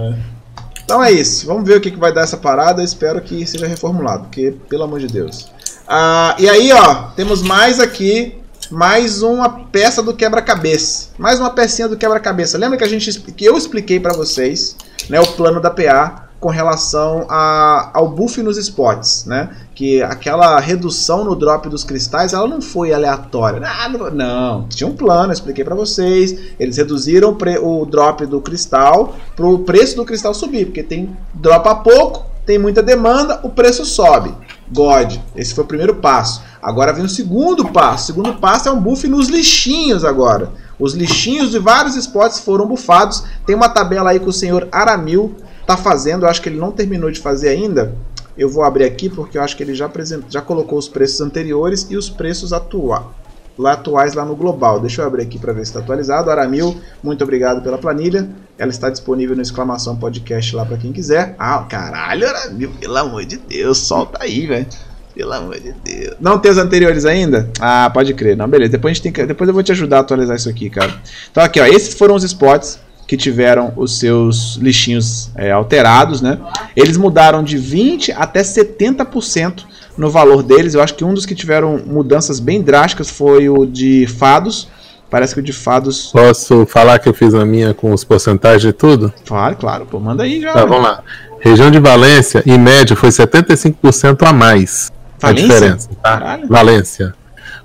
Então 0.85 1.03
é 1.03 1.11
isso. 1.11 1.47
Vamos 1.47 1.67
ver 1.67 1.79
o 1.79 1.81
que, 1.81 1.91
que 1.91 1.99
vai 1.99 2.13
dar 2.13 2.25
essa 2.25 2.37
parada. 2.37 2.83
Eu 2.83 2.85
espero 2.85 3.23
que 3.23 3.47
seja 3.47 3.67
reformulado, 3.67 4.25
porque, 4.25 4.55
pelo 4.69 4.85
amor 4.85 5.01
de 5.01 5.07
Deus. 5.07 5.51
Ah, 5.89 6.37
e 6.39 6.47
aí, 6.47 6.71
ó, 6.73 7.05
temos 7.17 7.41
mais 7.41 7.81
aqui. 7.81 8.39
Mais 8.71 9.21
uma 9.21 9.49
peça 9.67 10.01
do 10.01 10.15
quebra-cabeça. 10.15 11.09
Mais 11.19 11.41
uma 11.41 11.51
pecinha 11.51 11.89
do 11.89 11.97
quebra-cabeça. 11.97 12.57
Lembra 12.57 12.79
que 12.79 12.85
a 12.85 12.89
gente 12.89 13.21
que 13.21 13.45
eu 13.45 13.57
expliquei 13.57 13.99
pra 13.99 14.13
vocês, 14.13 14.77
né, 15.09 15.19
o 15.21 15.27
plano 15.33 15.61
da 15.61 15.71
PA 15.71 16.29
com 16.39 16.49
relação 16.49 17.27
a, 17.29 17.91
ao 17.93 18.09
buff 18.09 18.41
nos 18.43 18.57
spots, 18.57 19.27
né? 19.27 19.51
Que 19.75 20.03
aquela 20.03 20.59
redução 20.59 21.25
no 21.25 21.35
drop 21.35 21.69
dos 21.69 21.85
cristais, 21.85 22.33
ela 22.33 22.49
não 22.49 22.63
foi 22.63 22.95
aleatória. 22.95 23.61
Ah, 23.63 23.89
não, 23.89 24.11
não, 24.11 24.69
tinha 24.69 24.89
um 24.89 24.95
plano, 24.95 25.31
eu 25.31 25.35
expliquei 25.35 25.65
pra 25.65 25.75
vocês. 25.75 26.55
Eles 26.59 26.77
reduziram 26.79 27.37
o 27.37 27.81
o 27.83 27.85
drop 27.85 28.25
do 28.25 28.41
cristal 28.41 29.17
pro 29.37 29.59
preço 29.59 29.97
do 29.97 30.05
cristal 30.05 30.33
subir, 30.33 30.67
porque 30.67 30.83
tem 30.83 31.15
dropa 31.35 31.75
pouco, 31.75 32.25
tem 32.47 32.59
muita 32.59 32.83
demanda, 32.83 33.41
o 33.43 33.51
preço 33.51 33.85
sobe. 33.85 34.33
God, 34.71 35.17
esse 35.35 35.55
foi 35.55 35.65
o 35.65 35.67
primeiro 35.67 35.97
passo. 35.97 36.43
Agora 36.63 36.93
vem 36.93 37.05
o 37.05 37.09
segundo 37.09 37.69
passo. 37.71 38.05
O 38.05 38.07
segundo 38.07 38.35
passo 38.35 38.69
é 38.69 38.73
um 38.73 38.81
buff 38.81 39.07
nos 39.09 39.29
lixinhos 39.29 40.05
agora. 40.05 40.53
Os 40.79 40.95
lixinhos 40.95 41.51
de 41.51 41.59
vários 41.59 41.97
spots 41.97 42.41
foram 42.41 42.67
bufados. 42.67 43.25
Tem 43.45 43.57
uma 43.57 43.69
tabela 43.69 44.11
aí 44.11 44.21
que 44.21 44.29
o 44.29 44.33
senhor 44.33 44.69
Aramil 44.71 45.35
tá 45.67 45.77
fazendo, 45.77 46.25
eu 46.25 46.29
acho 46.29 46.43
que 46.43 46.49
ele 46.49 46.59
não 46.59 46.73
terminou 46.73 47.11
de 47.11 47.21
fazer 47.21 47.49
ainda. 47.49 47.95
Eu 48.37 48.49
vou 48.49 48.65
abrir 48.65 48.85
aqui 48.85 49.09
porque 49.09 49.37
eu 49.37 49.43
acho 49.43 49.57
que 49.57 49.63
ele 49.63 49.75
já, 49.75 49.91
já 50.29 50.41
colocou 50.41 50.79
os 50.79 50.89
preços 50.89 51.21
anteriores 51.21 51.87
e 51.91 51.97
os 51.97 52.09
preços 52.09 52.53
atua... 52.53 53.20
lá 53.61 53.73
atuais 53.73 54.15
lá 54.15 54.25
no 54.25 54.35
global. 54.35 54.81
Deixa 54.81 55.03
eu 55.03 55.07
abrir 55.07 55.23
aqui 55.23 55.39
para 55.39 55.53
ver 55.53 55.61
se 55.61 55.71
está 55.71 55.81
atualizado. 55.81 56.31
Aramil, 56.31 56.81
muito 57.03 57.23
obrigado 57.23 57.63
pela 57.63 57.77
planilha. 57.77 58.29
Ela 58.59 58.71
está 58.71 58.89
disponível 58.89 59.37
no 59.37 59.43
exclamação 59.43 59.97
podcast 59.97 60.57
lá 60.57 60.65
para 60.65 60.79
quem 60.79 60.93
quiser. 60.93 61.35
Ah, 61.39 61.65
caralho, 61.69 62.27
Aramil, 62.27 62.71
pelo 62.81 62.97
amor 62.97 63.25
de 63.25 63.37
Deus, 63.37 63.79
solta 63.79 64.19
aí, 64.23 64.47
velho. 64.47 64.67
Pelo 65.15 65.33
amor 65.33 65.61
de 65.61 65.73
Deus. 65.85 66.17
Não 66.21 66.39
tem 66.39 66.51
os 66.51 66.59
anteriores 66.59 67.05
ainda? 67.05 67.51
Ah, 67.61 67.91
pode 67.93 68.15
crer. 68.15 68.37
Não, 68.37 68.49
beleza. 68.49 68.73
Depois, 68.73 68.93
a 68.93 68.95
gente 68.95 69.03
tem 69.03 69.13
que... 69.13 69.27
Depois 69.27 69.47
eu 69.49 69.55
vou 69.55 69.63
te 69.63 69.73
ajudar 69.73 69.99
a 69.99 70.01
atualizar 70.01 70.37
isso 70.37 70.49
aqui, 70.49 70.71
cara. 70.71 70.95
Então 71.31 71.43
aqui, 71.43 71.61
ó. 71.61 71.67
Esses 71.67 71.95
foram 71.95 72.15
os 72.15 72.25
spots 72.25 72.79
que 73.07 73.17
tiveram 73.17 73.73
os 73.77 73.99
seus 73.99 74.57
lixinhos 74.57 75.31
é, 75.35 75.51
alterados, 75.51 76.23
né? 76.23 76.39
Eles 76.77 76.97
mudaram 76.97 77.43
de 77.43 77.59
20 77.59 78.13
até 78.13 78.41
70% 78.41 79.65
no 80.01 80.11
valor 80.11 80.43
deles. 80.43 80.75
Eu 80.75 80.83
acho 80.83 80.95
que 80.95 81.05
um 81.05 81.13
dos 81.13 81.27
que 81.27 81.35
tiveram 81.35 81.79
mudanças 81.87 82.41
bem 82.41 82.63
drásticas 82.63 83.11
foi 83.11 83.51
o 83.51 83.67
de 83.67 84.07
fados. 84.07 84.67
Parece 85.11 85.35
que 85.35 85.41
o 85.41 85.43
de 85.43 85.53
fados. 85.53 86.11
Posso 86.11 86.65
falar 86.65 86.99
que 86.99 87.09
eu 87.09 87.13
fiz 87.13 87.35
a 87.35 87.45
minha 87.45 87.75
com 87.75 87.93
os 87.93 88.03
porcentagens 88.03 88.65
e 88.65 88.73
tudo? 88.73 89.13
Claro, 89.27 89.57
claro. 89.57 89.87
Pô, 89.87 90.01
manda 90.01 90.23
aí 90.23 90.41
já. 90.41 90.53
Tá, 90.53 90.65
vamos 90.65 90.85
lá. 90.85 91.03
Região 91.41 91.71
de 91.71 91.79
Valência, 91.79 92.43
em 92.47 92.59
média, 92.59 92.97
foi 92.97 93.11
75% 93.11 94.27
a 94.27 94.33
mais. 94.33 94.91
Valência? 95.19 95.45
A 95.45 95.49
diferença, 95.49 95.89
tá? 96.03 96.19
Caralho. 96.19 96.49
Valência. 96.49 97.15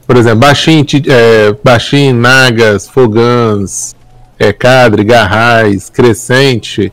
Por 0.06 0.18
exemplo, 0.18 0.40
Baixim, 0.40 0.86
é, 1.08 1.56
Baixim 1.64 2.14
Nagas, 2.14 2.88
Fogãs, 2.88 3.96
é, 4.38 4.52
Cadre, 4.52 5.04
Garrais, 5.04 5.90
Crescente, 5.90 6.92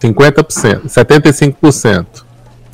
50%, 0.00 0.86
75%. 0.86 2.23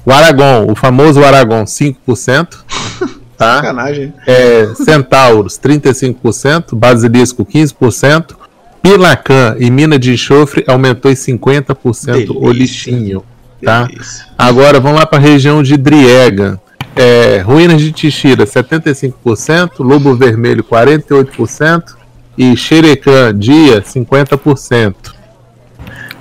O 0.04 0.12
Aragon, 0.12 0.66
o 0.70 0.74
famoso 0.74 1.24
Aragon, 1.24 1.64
5%. 1.64 2.48
Tá? 3.40 3.54
Sacanagem. 3.56 4.12
É, 4.26 4.66
Centauros, 4.74 5.58
35%, 5.58 6.74
Basilisco, 6.74 7.42
15%, 7.42 8.36
Pilacan 8.82 9.56
e 9.58 9.70
Mina 9.70 9.98
de 9.98 10.12
Enxofre 10.12 10.62
aumentou 10.68 11.10
em 11.10 11.14
50% 11.14 12.36
o 12.36 12.52
lixinho. 12.52 13.24
Tá? 13.64 13.84
Delícia. 13.84 14.26
Agora 14.36 14.78
vamos 14.78 15.00
lá 15.00 15.06
para 15.06 15.18
a 15.18 15.22
região 15.22 15.62
de 15.62 15.78
Driega. 15.78 16.60
É, 16.94 17.38
Ruínas 17.38 17.80
de 17.80 17.92
Tixira, 17.92 18.44
75%, 18.44 19.78
Lobo 19.78 20.14
Vermelho, 20.14 20.62
48% 20.62 21.94
e 22.36 22.54
Xerecã 22.56 23.34
Dia, 23.34 23.80
50%. 23.80 24.94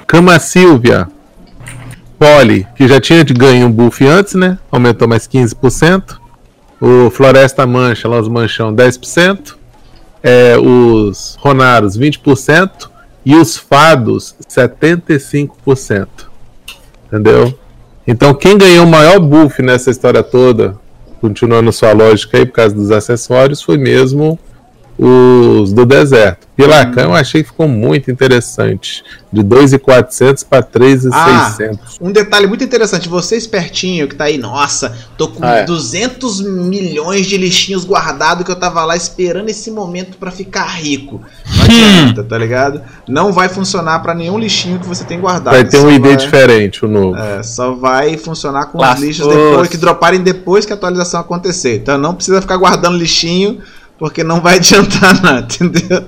Cama 0.07 0.39
Silvia, 0.39 1.07
Poli, 2.19 2.67
que 2.75 2.85
já 2.85 2.99
tinha 2.99 3.23
ganho 3.23 3.67
um 3.67 3.71
buff 3.71 4.05
antes, 4.05 4.35
né? 4.35 4.59
Aumentou 4.69 5.07
mais 5.07 5.25
15%. 5.25 6.19
O 6.81 7.09
Floresta 7.09 7.65
Mancha, 7.65 8.09
lá 8.09 8.19
os 8.19 8.27
Manchão, 8.27 8.75
10%. 8.75 9.55
É, 10.21 10.57
os 10.57 11.37
Ronaros, 11.39 11.97
20%. 11.97 12.89
E 13.25 13.35
os 13.35 13.55
Fados, 13.55 14.35
75%. 14.49 16.07
Entendeu? 17.07 17.57
Então, 18.05 18.33
quem 18.33 18.57
ganhou 18.57 18.85
o 18.85 18.89
maior 18.89 19.19
buff 19.19 19.61
nessa 19.61 19.89
história 19.89 20.21
toda, 20.21 20.75
continuando 21.21 21.71
sua 21.71 21.93
lógica 21.93 22.37
aí 22.37 22.45
por 22.45 22.53
causa 22.53 22.75
dos 22.75 22.91
acessórios, 22.91 23.61
foi 23.61 23.77
mesmo 23.77 24.37
os 25.01 25.71
do 25.71 25.85
deserto. 25.85 26.47
Pilacan 26.57 27.03
eu 27.03 27.13
achei 27.15 27.41
que 27.41 27.49
ficou 27.49 27.69
muito 27.69 28.11
interessante. 28.11 29.01
De 29.31 29.41
2,400 29.43 30.43
para 30.43 30.61
3,600. 30.63 31.97
Um 32.01 32.11
detalhe 32.11 32.47
muito 32.47 32.63
interessante, 32.63 33.07
você 33.07 33.38
espertinho 33.38 34.07
que 34.09 34.15
tá 34.15 34.26
aí, 34.26 34.38
nossa, 34.38 34.93
tô 35.17 35.27
com 35.30 35.45
Ah, 35.45 35.57
é. 35.57 35.63
200 35.65 36.41
milhões 36.41 37.27
de 37.27 37.38
lixinhos 37.38 37.85
guardados 37.85 38.43
que 38.43 38.51
eu 38.51 38.55
tava 38.55 38.84
lá 38.84 38.97
esperando 38.97 39.47
esse 39.49 39.71
momento 39.71 40.17
pra 40.17 40.31
ficar 40.31 40.65
rico. 40.65 41.21
Não 41.55 41.63
adianta, 41.63 42.23
tá 42.23 42.38
ligado? 42.38 42.81
Não 43.07 43.31
vai 43.31 43.47
funcionar 43.47 43.99
pra 43.99 44.13
nenhum 44.13 44.38
lixinho 44.38 44.80
que 44.80 44.88
você 44.88 45.03
tem 45.05 45.19
guardado. 45.19 45.53
vai 45.53 45.63
ter 45.63 45.80
um 45.80 45.89
ID 45.91 46.01
vai- 46.07 46.15
diferente, 46.17 46.84
o 46.84 46.88
novo. 46.89 47.15
É, 47.17 47.41
só 47.43 47.71
vai 47.73 48.17
funcionar 48.17 48.65
com 48.65 48.80
os 48.84 48.99
lixos 48.99 49.27
depois, 49.27 49.69
que 49.69 49.77
droparem 49.77 50.21
depois 50.21 50.65
que 50.65 50.73
a 50.73 50.76
atualização 50.76 51.21
acontecer. 51.21 51.77
Então 51.77 51.97
não 51.97 52.13
precisa 52.15 52.41
ficar 52.41 52.57
guardando 52.57 52.97
lixinho, 52.97 53.59
porque 53.99 54.23
não 54.23 54.39
vai 54.39 54.55
adiantar 54.57 55.21
nada, 55.21 55.47
entendeu? 55.53 56.07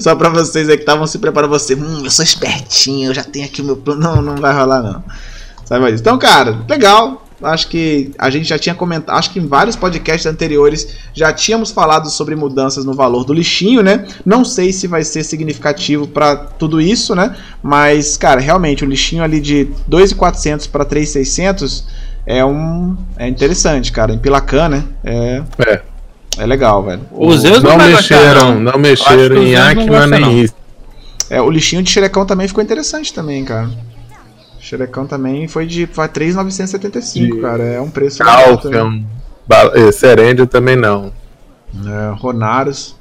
Só 0.00 0.14
pra 0.16 0.28
vocês 0.28 0.68
aí 0.68 0.76
que 0.76 0.82
estavam 0.82 1.06
se 1.06 1.18
preparando, 1.18 1.50
você, 1.50 1.74
hum, 1.74 2.02
eu 2.04 2.10
sou 2.10 2.24
espertinho, 2.24 3.10
eu 3.10 3.14
já 3.14 3.24
tenho 3.24 3.46
aqui 3.46 3.62
o 3.62 3.64
meu 3.64 3.76
plano. 3.76 4.00
Não, 4.00 4.20
não 4.20 4.36
vai 4.36 4.52
rolar 4.52 4.82
não. 4.82 5.02
Sabe? 5.64 5.90
Então, 5.92 6.18
cara, 6.18 6.58
legal. 6.68 7.24
Acho 7.40 7.68
que 7.68 8.10
a 8.18 8.30
gente 8.30 8.48
já 8.48 8.58
tinha 8.58 8.74
comentado, 8.74 9.16
acho 9.16 9.30
que 9.30 9.38
em 9.38 9.46
vários 9.46 9.76
podcasts 9.76 10.26
anteriores 10.26 10.96
já 11.14 11.32
tínhamos 11.32 11.70
falado 11.70 12.10
sobre 12.10 12.34
mudanças 12.34 12.84
no 12.84 12.94
valor 12.94 13.22
do 13.22 13.32
lixinho, 13.32 13.80
né? 13.80 14.08
Não 14.26 14.44
sei 14.44 14.72
se 14.72 14.88
vai 14.88 15.04
ser 15.04 15.22
significativo 15.22 16.08
pra 16.08 16.34
tudo 16.34 16.80
isso, 16.80 17.14
né? 17.14 17.36
Mas, 17.62 18.16
cara, 18.16 18.40
realmente 18.40 18.84
o 18.84 18.88
lixinho 18.88 19.22
ali 19.22 19.38
de 19.38 19.68
2.400 19.88 20.68
para 20.68 20.84
3.600 20.84 21.84
é 22.26 22.44
um 22.44 22.96
é 23.16 23.28
interessante, 23.28 23.92
cara. 23.92 24.12
Em 24.12 24.18
Pilacan, 24.18 24.68
né? 24.70 24.84
É, 25.04 25.42
É. 25.60 25.97
é 26.36 26.46
legal, 26.46 26.82
velho. 26.82 27.02
O, 27.10 27.28
Os 27.28 27.40
Zeus 27.40 27.62
não, 27.62 27.76
Não 27.76 27.86
mexeram, 27.86 28.54
não. 28.54 28.60
não 28.60 28.70
acho 28.70 28.78
mexeram 28.78 29.36
que 29.36 29.40
os 29.40 29.48
em 29.48 29.54
não. 30.20 30.28
nem 30.28 30.40
isso. 30.42 30.54
é, 31.30 31.40
o 31.40 31.50
lixinho 31.50 31.82
de 31.82 31.90
xerecão 31.90 32.26
também 32.26 32.46
ficou 32.48 32.62
interessante 32.62 33.12
também, 33.12 33.44
cara. 33.44 33.70
Xerecão 34.60 35.06
também 35.06 35.48
foi 35.48 35.66
de 35.66 35.86
foi 35.86 36.08
3.975, 36.08 37.12
De 37.12 37.40
cara. 37.40 37.62
É 37.62 37.80
um 37.80 37.90
preço 37.90 38.22
legal 38.22 38.58
também. 38.58 39.06
Serêndia 39.92 40.46
também 40.46 40.76
não. 40.76 41.12
É, 41.74 42.12
Ronaros. 42.18 42.97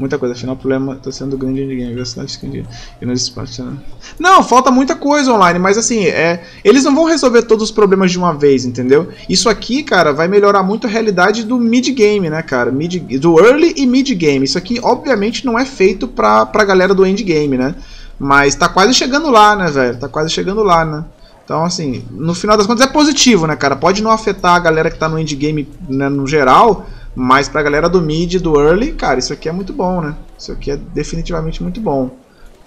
Muita 0.00 0.16
coisa, 0.16 0.34
afinal 0.34 0.54
o 0.54 0.58
problema 0.58 0.96
tá 0.96 1.12
sendo 1.12 1.36
grande 1.36 1.66
de 1.66 1.92
velocidade 1.92 2.38
de 2.38 2.64
e 3.02 3.04
nos 3.04 3.20
espaços. 3.20 3.58
né? 3.58 3.76
Não, 4.18 4.42
falta 4.42 4.70
muita 4.70 4.96
coisa 4.96 5.30
online, 5.30 5.58
mas 5.58 5.76
assim, 5.76 6.06
é, 6.06 6.42
eles 6.64 6.84
não 6.84 6.94
vão 6.94 7.04
resolver 7.04 7.42
todos 7.42 7.64
os 7.64 7.70
problemas 7.70 8.10
de 8.10 8.16
uma 8.16 8.32
vez, 8.32 8.64
entendeu? 8.64 9.10
Isso 9.28 9.46
aqui, 9.50 9.82
cara, 9.82 10.10
vai 10.10 10.26
melhorar 10.26 10.62
muito 10.62 10.86
a 10.86 10.90
realidade 10.90 11.44
do 11.44 11.58
mid 11.58 11.86
game, 11.90 12.30
né, 12.30 12.40
cara? 12.40 12.72
Mid, 12.72 12.96
do 13.18 13.38
early 13.44 13.74
e 13.76 13.86
mid 13.86 14.08
game. 14.14 14.42
Isso 14.42 14.56
aqui, 14.56 14.80
obviamente, 14.82 15.44
não 15.44 15.58
é 15.58 15.66
feito 15.66 16.08
pra, 16.08 16.46
pra 16.46 16.64
galera 16.64 16.94
do 16.94 17.04
end 17.04 17.22
game, 17.22 17.58
né? 17.58 17.74
Mas 18.18 18.54
tá 18.54 18.70
quase 18.70 18.94
chegando 18.94 19.28
lá, 19.28 19.54
né, 19.54 19.70
velho? 19.70 19.98
Tá 19.98 20.08
quase 20.08 20.30
chegando 20.30 20.62
lá, 20.62 20.82
né? 20.82 21.04
Então, 21.44 21.62
assim, 21.62 22.02
no 22.10 22.34
final 22.34 22.56
das 22.56 22.66
contas 22.66 22.86
é 22.86 22.90
positivo, 22.90 23.46
né, 23.46 23.54
cara? 23.54 23.76
Pode 23.76 24.02
não 24.02 24.10
afetar 24.10 24.54
a 24.54 24.58
galera 24.58 24.90
que 24.90 24.98
tá 24.98 25.10
no 25.10 25.18
endgame 25.18 25.68
né, 25.86 26.08
no 26.08 26.26
geral, 26.26 26.86
mas 27.14 27.48
pra 27.48 27.62
galera 27.62 27.88
do 27.88 28.00
mid 28.00 28.36
do 28.40 28.60
early, 28.60 28.92
cara, 28.92 29.18
isso 29.18 29.32
aqui 29.32 29.48
é 29.48 29.52
muito 29.52 29.72
bom, 29.72 30.00
né? 30.00 30.14
Isso 30.38 30.52
aqui 30.52 30.70
é 30.70 30.76
definitivamente 30.76 31.62
muito 31.62 31.80
bom. 31.80 32.10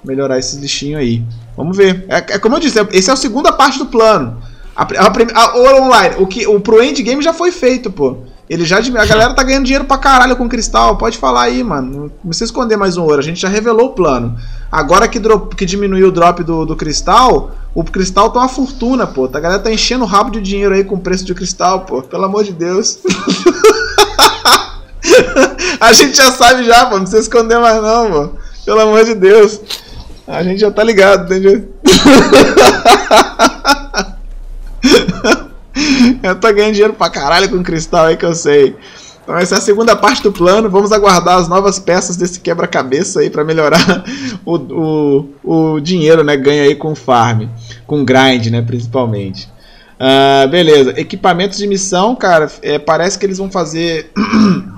Melhorar 0.03 0.37
esses 0.37 0.59
lixinhos 0.59 0.99
aí. 0.99 1.23
Vamos 1.55 1.77
ver. 1.77 2.05
É, 2.09 2.17
é 2.35 2.39
como 2.39 2.55
eu 2.55 2.59
disse, 2.59 2.79
é- 2.79 2.87
esse 2.91 3.09
é 3.09 3.13
a 3.13 3.15
segunda 3.15 3.51
parte 3.53 3.77
do 3.79 3.85
plano. 3.85 4.41
A, 4.75 4.83
a, 4.83 5.07
a- 5.07 5.57
o 5.57 5.83
online, 5.83 6.15
o, 6.19 6.27
que, 6.27 6.45
o 6.45 6.59
pro 6.59 6.83
endgame 6.83 7.23
já 7.23 7.31
foi 7.33 7.51
feito, 7.51 7.89
pô. 7.91 8.17
Ele 8.53 8.65
já, 8.65 8.77
a 8.77 9.05
galera 9.07 9.33
tá 9.33 9.41
ganhando 9.41 9.63
dinheiro 9.63 9.85
pra 9.85 9.97
caralho 9.97 10.35
com 10.35 10.47
cristal. 10.47 10.95
Pode 10.95 11.17
falar 11.17 11.45
aí, 11.45 11.63
mano. 11.63 12.11
Não 12.23 12.29
precisa 12.29 12.45
esconder 12.45 12.77
mais 12.77 12.97
um 12.97 13.01
ouro. 13.01 13.17
A 13.17 13.23
gente 13.23 13.41
já 13.41 13.49
revelou 13.49 13.87
o 13.87 13.93
plano. 13.93 14.37
Agora 14.71 15.07
que, 15.07 15.17
drop, 15.17 15.55
que 15.55 15.65
diminuiu 15.65 16.09
o 16.09 16.11
drop 16.11 16.43
do, 16.43 16.63
do 16.63 16.75
cristal, 16.75 17.49
o 17.73 17.83
cristal 17.83 18.29
tá 18.29 18.41
uma 18.41 18.47
fortuna, 18.47 19.07
pô. 19.07 19.25
A 19.25 19.39
galera 19.39 19.59
tá 19.59 19.71
enchendo 19.71 20.03
o 20.03 20.07
rabo 20.07 20.29
de 20.29 20.39
dinheiro 20.39 20.75
aí 20.75 20.83
com 20.83 20.93
o 20.93 20.99
preço 20.99 21.25
de 21.25 21.33
cristal, 21.33 21.79
pô. 21.79 22.03
Pelo 22.03 22.25
amor 22.25 22.43
de 22.43 22.53
Deus. 22.53 22.99
a 25.81 25.91
gente 25.91 26.15
já 26.15 26.31
sabe 26.31 26.63
já, 26.63 26.85
pô. 26.85 26.97
Não 26.97 27.05
precisa 27.05 27.23
esconder 27.23 27.57
mais 27.57 27.81
não, 27.81 28.11
pô. 28.11 28.29
Pelo 28.63 28.81
amor 28.81 29.03
de 29.03 29.15
Deus. 29.15 29.61
A 30.27 30.43
gente 30.43 30.61
já 30.61 30.69
tá 30.69 30.83
ligado, 30.83 31.25
entendeu? 31.25 31.73
eu 36.23 36.35
tô 36.39 36.51
ganhando 36.53 36.73
dinheiro 36.73 36.93
pra 36.93 37.09
caralho 37.09 37.49
com 37.49 37.63
cristal 37.63 38.05
aí 38.05 38.17
que 38.17 38.25
eu 38.25 38.33
sei. 38.33 38.75
Então 39.23 39.37
essa 39.37 39.55
é 39.55 39.57
a 39.57 39.61
segunda 39.61 39.95
parte 39.95 40.21
do 40.21 40.31
plano. 40.31 40.69
Vamos 40.69 40.91
aguardar 40.91 41.37
as 41.37 41.47
novas 41.47 41.79
peças 41.79 42.17
desse 42.17 42.39
quebra-cabeça 42.39 43.21
aí 43.21 43.29
pra 43.29 43.43
melhorar 43.43 44.03
o, 44.45 44.57
o, 45.43 45.73
o 45.75 45.79
dinheiro, 45.79 46.23
né? 46.23 46.35
Ganha 46.35 46.63
aí 46.63 46.75
com 46.75 46.93
farm, 46.93 47.47
com 47.87 48.03
grind, 48.03 48.47
né? 48.47 48.61
Principalmente. 48.61 49.49
Ah, 49.99 50.45
beleza. 50.47 50.99
Equipamentos 50.99 51.57
de 51.57 51.67
missão, 51.67 52.15
cara. 52.15 52.51
é, 52.61 52.77
parece 52.77 53.17
que 53.17 53.25
eles 53.25 53.37
vão 53.37 53.49
fazer 53.49 54.11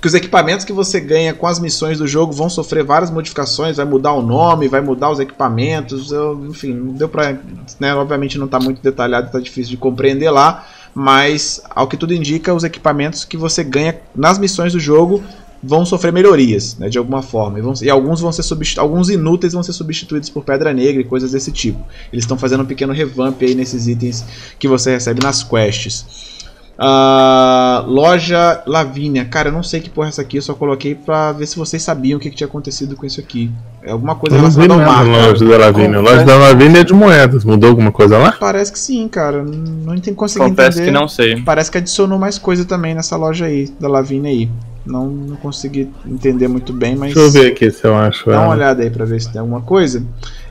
que 0.00 0.06
os 0.06 0.14
equipamentos 0.14 0.64
que 0.64 0.72
você 0.72 1.00
ganha 1.00 1.34
com 1.34 1.46
as 1.46 1.58
missões 1.58 1.98
do 1.98 2.06
jogo 2.06 2.32
vão 2.32 2.48
sofrer 2.48 2.84
várias 2.84 3.10
modificações, 3.10 3.76
vai 3.78 3.86
mudar 3.86 4.12
o 4.12 4.22
nome, 4.22 4.68
vai 4.68 4.80
mudar 4.80 5.10
os 5.10 5.18
equipamentos, 5.20 6.12
eu- 6.12 6.46
enfim, 6.48 6.72
não 6.72 6.92
deu 6.92 7.08
pra. 7.08 7.36
Né, 7.80 7.94
obviamente 7.94 8.38
não 8.38 8.46
está 8.46 8.60
muito 8.60 8.80
detalhado, 8.82 9.26
está 9.26 9.40
difícil 9.40 9.70
de 9.70 9.76
compreender 9.76 10.30
lá, 10.30 10.66
mas 10.94 11.60
ao 11.70 11.88
que 11.88 11.96
tudo 11.96 12.14
indica, 12.14 12.54
os 12.54 12.64
equipamentos 12.64 13.24
que 13.24 13.36
você 13.36 13.64
ganha 13.64 13.98
nas 14.14 14.38
missões 14.38 14.72
do 14.72 14.80
jogo 14.80 15.22
vão 15.60 15.84
sofrer 15.84 16.12
melhorias, 16.12 16.76
né, 16.78 16.88
de 16.88 16.98
alguma 16.98 17.20
forma. 17.20 17.58
E, 17.58 17.62
vão- 17.62 17.74
e 17.82 17.90
alguns 17.90 18.20
vão 18.20 18.30
ser 18.30 18.44
alguns 18.78 19.10
inúteis 19.10 19.52
vão 19.52 19.62
ser 19.64 19.72
substituídos 19.72 20.30
por 20.30 20.44
pedra 20.44 20.72
negra 20.72 21.00
e 21.00 21.04
coisas 21.04 21.32
desse 21.32 21.50
tipo. 21.50 21.80
Eles 22.12 22.22
estão 22.22 22.38
fazendo 22.38 22.62
um 22.62 22.66
pequeno 22.66 22.92
revamp 22.92 23.42
aí 23.42 23.56
nesses 23.56 23.88
itens 23.88 24.24
que 24.60 24.68
você 24.68 24.92
recebe 24.92 25.20
nas 25.20 25.42
quests. 25.42 26.37
Ah, 26.80 27.82
loja 27.88 28.62
Lavínia. 28.64 29.24
Cara, 29.24 29.48
eu 29.48 29.52
não 29.52 29.64
sei 29.64 29.80
que 29.80 29.90
porra 29.90 30.06
é 30.06 30.10
essa 30.10 30.22
aqui, 30.22 30.36
eu 30.36 30.42
só 30.42 30.54
coloquei 30.54 30.94
pra 30.94 31.32
ver 31.32 31.46
se 31.46 31.56
vocês 31.56 31.82
sabiam 31.82 32.18
o 32.18 32.20
que, 32.20 32.30
que 32.30 32.36
tinha 32.36 32.46
acontecido 32.46 32.94
com 32.94 33.04
isso 33.04 33.18
aqui. 33.18 33.50
É 33.82 33.90
alguma 33.90 34.14
coisa 34.14 34.36
Eu 34.36 34.42
não 34.42 34.48
relacionada 34.48 34.84
ao 34.84 34.92
mar. 34.92 35.04
na 35.04 35.26
loja 35.26 35.44
da 35.44 35.58
Lavínia. 35.58 36.00
Loja 36.00 36.24
da 36.24 36.36
Lavínia 36.36 36.80
é 36.80 36.84
de 36.84 36.92
moedas. 36.94 37.44
Mudou 37.44 37.70
alguma 37.70 37.90
coisa 37.90 38.16
lá? 38.16 38.32
Parece 38.38 38.70
que 38.70 38.78
sim, 38.78 39.08
cara. 39.08 39.42
Não 39.42 39.94
entendi, 39.94 40.16
consegui 40.16 40.44
Confesso 40.48 40.78
entender. 40.78 40.92
que 40.92 40.98
não 41.00 41.08
sei. 41.08 41.40
Parece 41.42 41.68
que 41.70 41.78
adicionou 41.78 42.18
mais 42.18 42.38
coisa 42.38 42.64
também 42.64 42.94
nessa 42.94 43.16
loja 43.16 43.46
aí, 43.46 43.72
da 43.80 43.88
Lavínia 43.88 44.30
aí. 44.30 44.48
Não, 44.86 45.06
não 45.06 45.36
consegui 45.36 45.90
entender 46.06 46.48
muito 46.48 46.72
bem, 46.72 46.94
mas. 46.96 47.12
Deixa 47.12 47.28
eu 47.28 47.30
ver 47.42 47.52
aqui 47.52 47.70
se 47.70 47.84
eu 47.84 47.94
acho. 47.96 48.30
Dá 48.30 48.36
uma 48.38 48.44
ela. 48.44 48.54
olhada 48.54 48.82
aí 48.82 48.88
pra 48.90 49.04
ver 49.04 49.20
se 49.20 49.30
tem 49.30 49.40
alguma 49.40 49.60
coisa. 49.60 50.02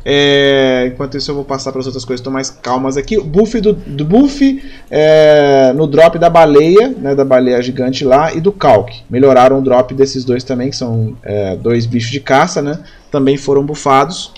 É, 0.09 0.89
enquanto 0.93 1.17
isso, 1.17 1.29
eu 1.29 1.35
vou 1.35 1.43
passar 1.43 1.73
para 1.73 1.81
as 1.81 1.85
outras 1.85 2.05
coisas 2.05 2.21
que 2.21 2.21
estão 2.21 2.31
mais 2.31 2.49
calmas 2.49 2.95
aqui. 2.95 3.17
O 3.17 3.25
buff 3.25 3.59
do, 3.59 3.73
do 3.73 4.05
buff 4.05 4.63
é, 4.89 5.73
no 5.75 5.85
drop 5.85 6.17
da 6.17 6.29
baleia, 6.29 6.95
né, 6.97 7.13
da 7.13 7.25
baleia 7.25 7.61
gigante 7.61 8.05
lá, 8.05 8.33
e 8.33 8.39
do 8.39 8.53
Calc. 8.53 8.89
Melhoraram 9.09 9.59
o 9.59 9.61
drop 9.61 9.93
desses 9.93 10.23
dois 10.23 10.45
também, 10.45 10.69
que 10.69 10.77
são 10.77 11.17
é, 11.21 11.57
dois 11.57 11.85
bichos 11.85 12.09
de 12.09 12.21
caça, 12.21 12.61
né? 12.61 12.79
Também 13.11 13.35
foram 13.35 13.65
bufados. 13.65 14.31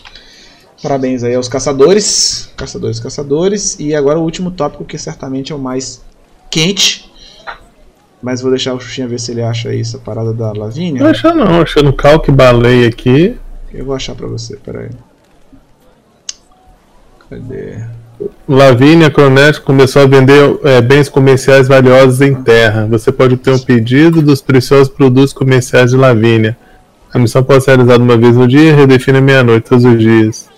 Parabéns 0.81 1.23
aí 1.23 1.35
aos 1.35 1.47
caçadores. 1.47 2.51
Caçadores, 2.57 2.99
caçadores. 2.99 3.79
E 3.79 3.93
agora 3.93 4.17
o 4.17 4.23
último 4.23 4.49
tópico, 4.49 4.83
que 4.83 4.97
certamente 4.97 5.51
é 5.51 5.55
o 5.55 5.59
mais 5.59 6.01
quente. 6.49 7.11
Mas 8.23 8.41
vou 8.41 8.49
deixar 8.49 8.73
o 8.73 8.79
Xuxinha 8.79 9.07
ver 9.07 9.19
se 9.19 9.33
ele 9.33 9.43
acha 9.43 9.69
aí 9.69 9.81
essa 9.81 9.99
parada 9.99 10.33
da 10.33 10.51
Lavínia. 10.51 11.03
Não 11.03 11.11
acha 11.11 11.31
não, 11.31 11.61
achando 11.61 11.93
calque 11.93 12.31
baleia 12.31 12.87
aqui. 12.87 13.37
Eu 13.71 13.85
vou 13.85 13.93
achar 13.93 14.15
pra 14.15 14.25
você, 14.25 14.57
peraí. 14.57 14.89
Cadê? 17.29 17.75
Lavínia 18.47 19.09
Cronet 19.09 19.61
começou 19.61 20.01
a 20.01 20.05
vender 20.05 20.59
é, 20.63 20.81
bens 20.81 21.07
comerciais 21.07 21.67
valiosos 21.67 22.19
em 22.21 22.33
terra. 22.33 22.87
Você 22.87 23.11
pode 23.11 23.37
ter 23.37 23.51
um 23.51 23.59
pedido 23.59 24.21
dos 24.21 24.41
preciosos 24.41 24.89
produtos 24.89 25.31
comerciais 25.31 25.91
de 25.91 25.97
Lavínia. 25.97 26.57
A 27.13 27.19
missão 27.19 27.43
pode 27.43 27.63
ser 27.63 27.71
realizada 27.71 28.03
uma 28.03 28.17
vez 28.17 28.35
no 28.35 28.47
dia 28.47 28.71
e 28.71 28.73
redefine 28.73 29.21
meia-noite 29.21 29.69
todos 29.69 29.85
os 29.85 29.97
dias. 29.97 30.49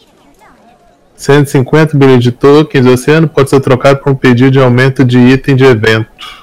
150 1.15 1.95
bilhões 1.95 2.23
de 2.23 2.31
tokens 2.31 2.83
do 2.83 2.93
oceano 2.93 3.27
pode 3.27 3.49
ser 3.49 3.59
trocado 3.59 3.99
por 3.99 4.11
um 4.11 4.15
pedido 4.15 4.51
de 4.51 4.59
aumento 4.59 5.05
de 5.05 5.19
item 5.19 5.55
de 5.55 5.65
evento. 5.65 6.40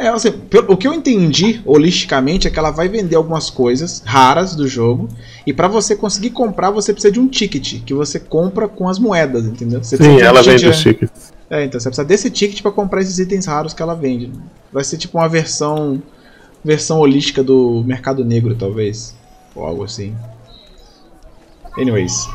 É, 0.00 0.08
assim, 0.08 0.32
pelo- 0.32 0.72
o 0.72 0.76
que 0.78 0.88
eu 0.88 0.94
entendi 0.94 1.60
holisticamente 1.66 2.48
é 2.48 2.50
que 2.50 2.58
ela 2.58 2.70
vai 2.70 2.88
vender 2.88 3.16
algumas 3.16 3.50
coisas 3.50 4.02
raras 4.04 4.54
do 4.56 4.66
jogo. 4.66 5.08
E 5.46 5.52
pra 5.52 5.68
você 5.68 5.94
conseguir 5.94 6.30
comprar, 6.30 6.70
você 6.70 6.90
precisa 6.92 7.12
de 7.12 7.20
um 7.20 7.28
ticket 7.28 7.82
que 7.84 7.92
você 7.92 8.18
compra 8.18 8.66
com 8.66 8.88
as 8.88 8.98
moedas, 8.98 9.44
entendeu? 9.44 9.84
Você 9.84 9.98
Sim, 9.98 10.08
um 10.12 10.18
ela 10.20 10.42
vende 10.42 10.66
os 10.66 10.78
tickets. 10.80 11.32
É, 11.50 11.64
então 11.64 11.78
você 11.78 11.88
precisa 11.90 12.06
desse 12.06 12.30
ticket 12.30 12.62
pra 12.62 12.70
comprar 12.70 13.02
esses 13.02 13.18
itens 13.18 13.44
raros 13.44 13.74
que 13.74 13.82
ela 13.82 13.94
vende. 13.94 14.32
Vai 14.72 14.82
ser 14.84 14.96
tipo 14.96 15.18
uma 15.18 15.28
versão 15.28 16.02
versão 16.64 16.98
holística 16.98 17.42
do 17.42 17.82
mercado 17.86 18.24
negro, 18.24 18.54
talvez, 18.54 19.14
ou 19.54 19.64
algo 19.64 19.84
assim. 19.84 20.14
Anyways, 21.78 22.26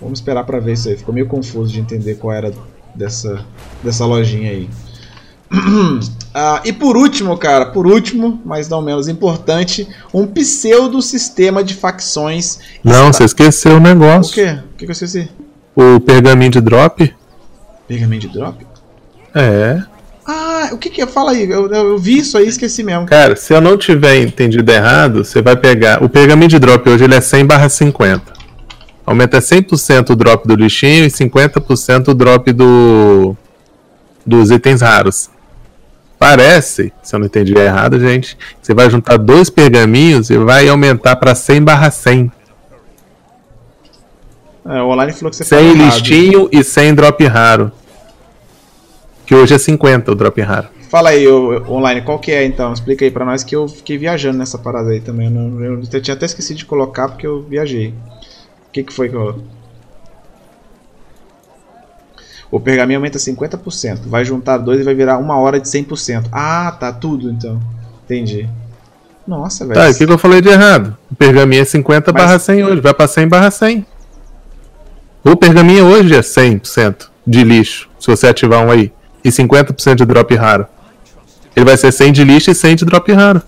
vamos 0.00 0.18
esperar 0.18 0.44
pra 0.44 0.58
ver 0.60 0.72
isso 0.74 0.88
aí. 0.88 0.96
Ficou 0.96 1.14
meio 1.14 1.26
confuso 1.26 1.72
de 1.72 1.80
entender 1.80 2.16
qual 2.16 2.32
era 2.34 2.52
dessa 2.94 3.44
dessa 3.82 4.04
lojinha 4.04 4.50
aí. 4.50 4.68
Ah, 6.36 6.60
e 6.64 6.72
por 6.72 6.96
último, 6.96 7.38
cara, 7.38 7.66
por 7.66 7.86
último, 7.86 8.42
mas 8.44 8.68
não 8.68 8.82
menos 8.82 9.06
importante, 9.06 9.86
um 10.12 10.26
pseudo 10.26 11.00
sistema 11.00 11.62
de 11.62 11.74
facções. 11.74 12.58
Não, 12.82 13.10
está- 13.10 13.18
você 13.18 13.24
esqueceu 13.24 13.74
o 13.74 13.76
O 13.76 13.80
negócio. 13.80 14.34
quê? 14.34 14.58
O 14.72 14.76
que 14.76 14.84
que 14.84 14.90
eu 14.90 14.92
esqueci? 14.92 15.28
O 15.76 16.00
pergaminho 16.00 16.50
de 16.50 16.60
drop. 16.60 17.14
Pergaminho 17.86 18.20
de 18.22 18.28
drop? 18.30 18.66
É. 19.32 19.80
Ah, 20.26 20.70
o 20.72 20.76
que 20.78 20.90
que 20.90 21.02
é? 21.02 21.06
Fala 21.06 21.30
aí, 21.30 21.48
eu, 21.48 21.70
eu, 21.72 21.86
eu 21.90 21.98
vi 21.98 22.18
isso 22.18 22.36
aí 22.36 22.46
e 22.46 22.48
esqueci 22.48 22.82
mesmo. 22.82 23.06
Cara, 23.06 23.36
se 23.36 23.52
eu 23.54 23.60
não 23.60 23.78
tiver 23.78 24.16
entendido 24.20 24.68
errado, 24.72 25.24
você 25.24 25.40
vai 25.40 25.54
pegar. 25.54 26.02
O 26.02 26.08
pergaminho 26.08 26.48
de 26.48 26.58
drop 26.58 26.90
hoje 26.90 27.04
ele 27.04 27.14
é 27.14 27.20
100 27.20 27.46
barra 27.46 27.68
50. 27.68 28.32
Aumenta 29.06 29.38
100% 29.38 30.10
o 30.10 30.16
drop 30.16 30.48
do 30.48 30.56
lixinho 30.56 31.04
e 31.04 31.10
50% 31.10 32.08
o 32.08 32.14
drop 32.14 32.50
do 32.52 33.36
dos 34.26 34.50
itens 34.50 34.80
raros. 34.80 35.30
Parece, 36.18 36.92
se 37.02 37.14
eu 37.14 37.18
não 37.18 37.26
entendi 37.26 37.54
errado, 37.56 37.98
gente, 38.00 38.36
você 38.62 38.72
vai 38.72 38.88
juntar 38.88 39.16
dois 39.18 39.50
pergaminhos 39.50 40.30
e 40.30 40.38
vai 40.38 40.68
aumentar 40.68 41.16
para 41.16 41.34
100 41.34 41.62
barra 41.62 41.90
100. 41.90 42.30
É, 44.66 44.80
o 44.80 44.88
online 44.88 45.12
falou 45.12 45.30
que 45.30 45.36
você 45.36 45.44
100 45.44 45.58
falou 45.58 45.74
errado. 45.74 45.84
listinho 45.84 46.48
e 46.50 46.64
100 46.64 46.94
drop 46.94 47.24
raro. 47.26 47.72
Que 49.26 49.34
hoje 49.34 49.54
é 49.54 49.58
50 49.58 50.12
o 50.12 50.14
drop 50.14 50.40
raro. 50.40 50.68
Fala 50.90 51.10
aí, 51.10 51.26
online, 51.28 52.02
qual 52.02 52.18
que 52.18 52.30
é 52.30 52.44
então? 52.44 52.72
Explica 52.72 53.04
aí 53.04 53.10
pra 53.10 53.24
nós 53.24 53.42
que 53.42 53.54
eu 53.56 53.66
fiquei 53.68 53.98
viajando 53.98 54.38
nessa 54.38 54.56
parada 54.56 54.90
aí 54.90 55.00
também. 55.00 55.26
Eu, 55.26 55.32
não- 55.32 55.64
eu- 55.64 55.82
eu 55.92 56.00
tinha 56.02 56.14
até 56.14 56.24
esquecido 56.24 56.56
de 56.58 56.64
colocar 56.64 57.08
porque 57.08 57.26
eu 57.26 57.42
viajei. 57.42 57.88
O 58.68 58.72
que 58.72 58.82
que 58.84 58.92
foi 58.92 59.08
que 59.08 59.16
eu... 59.16 59.42
O 62.54 62.60
pergaminho 62.60 63.00
aumenta 63.00 63.18
50%. 63.18 64.02
Vai 64.06 64.24
juntar 64.24 64.58
dois 64.58 64.78
e 64.80 64.84
vai 64.84 64.94
virar 64.94 65.18
uma 65.18 65.36
hora 65.36 65.58
de 65.58 65.66
100%. 65.68 66.26
Ah, 66.30 66.70
tá, 66.78 66.92
tudo 66.92 67.28
então. 67.28 67.60
Entendi. 68.04 68.48
Nossa, 69.26 69.66
velho. 69.66 69.80
Tá, 69.80 69.90
o 69.90 69.92
que, 69.92 70.06
que 70.06 70.12
eu 70.12 70.16
falei 70.16 70.40
de 70.40 70.50
errado? 70.50 70.96
O 71.10 71.16
pergaminho 71.16 71.62
é 71.62 71.64
50 71.64 72.12
Mas- 72.12 72.22
barra 72.22 72.38
100 72.38 72.62
hoje, 72.62 72.80
vai 72.80 72.94
pra 72.94 73.08
100 73.08 73.26
barra 73.26 73.50
100. 73.50 73.84
O 75.24 75.34
pergaminho 75.34 75.84
hoje 75.84 76.14
é 76.14 76.20
100% 76.20 77.08
de 77.26 77.42
lixo, 77.42 77.88
se 77.98 78.06
você 78.06 78.28
ativar 78.28 78.64
um 78.64 78.70
aí. 78.70 78.92
E 79.24 79.30
50% 79.32 79.96
de 79.96 80.04
drop 80.04 80.32
raro. 80.36 80.64
Ele 81.56 81.64
vai 81.64 81.76
ser 81.76 81.90
100 81.90 82.12
de 82.12 82.22
lixo 82.22 82.52
e 82.52 82.54
100 82.54 82.76
de 82.76 82.84
drop 82.84 83.10
raro. 83.10 83.42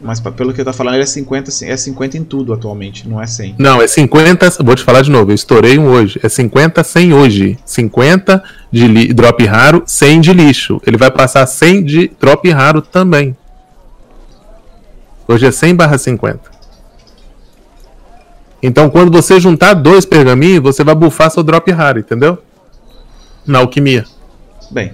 Mas 0.00 0.20
pelo 0.20 0.54
que 0.54 0.62
tá 0.62 0.72
falando, 0.72 0.94
ele 0.94 1.02
é 1.02 1.06
50, 1.06 1.50
é 1.64 1.76
50 1.76 2.16
em 2.16 2.22
tudo 2.22 2.52
atualmente, 2.52 3.08
não 3.08 3.20
é 3.20 3.26
100. 3.26 3.56
Não, 3.58 3.82
é 3.82 3.86
50. 3.88 4.50
Vou 4.62 4.76
te 4.76 4.84
falar 4.84 5.02
de 5.02 5.10
novo, 5.10 5.32
eu 5.32 5.34
estourei 5.34 5.76
um 5.76 5.88
hoje. 5.88 6.20
É 6.22 6.28
50 6.28 6.84
100 6.84 7.12
hoje. 7.14 7.58
50 7.64 8.42
de 8.70 8.86
li- 8.86 9.12
drop 9.12 9.44
raro, 9.44 9.82
100 9.86 10.20
de 10.20 10.32
lixo. 10.32 10.80
Ele 10.86 10.96
vai 10.96 11.10
passar 11.10 11.44
100 11.46 11.82
de 11.84 12.10
drop 12.20 12.48
raro 12.50 12.80
também. 12.80 13.36
Hoje 15.26 15.46
é 15.46 15.50
100 15.50 15.74
barra 15.74 15.98
50. 15.98 16.40
Então, 18.62 18.88
quando 18.90 19.10
você 19.10 19.38
juntar 19.40 19.74
dois 19.74 20.04
pergaminhos, 20.04 20.62
você 20.62 20.82
vai 20.82 20.94
bufar 20.94 21.30
seu 21.30 21.42
drop 21.42 21.70
raro, 21.72 21.98
entendeu? 21.98 22.38
Na 23.46 23.58
alquimia. 23.58 24.04
Bem. 24.70 24.92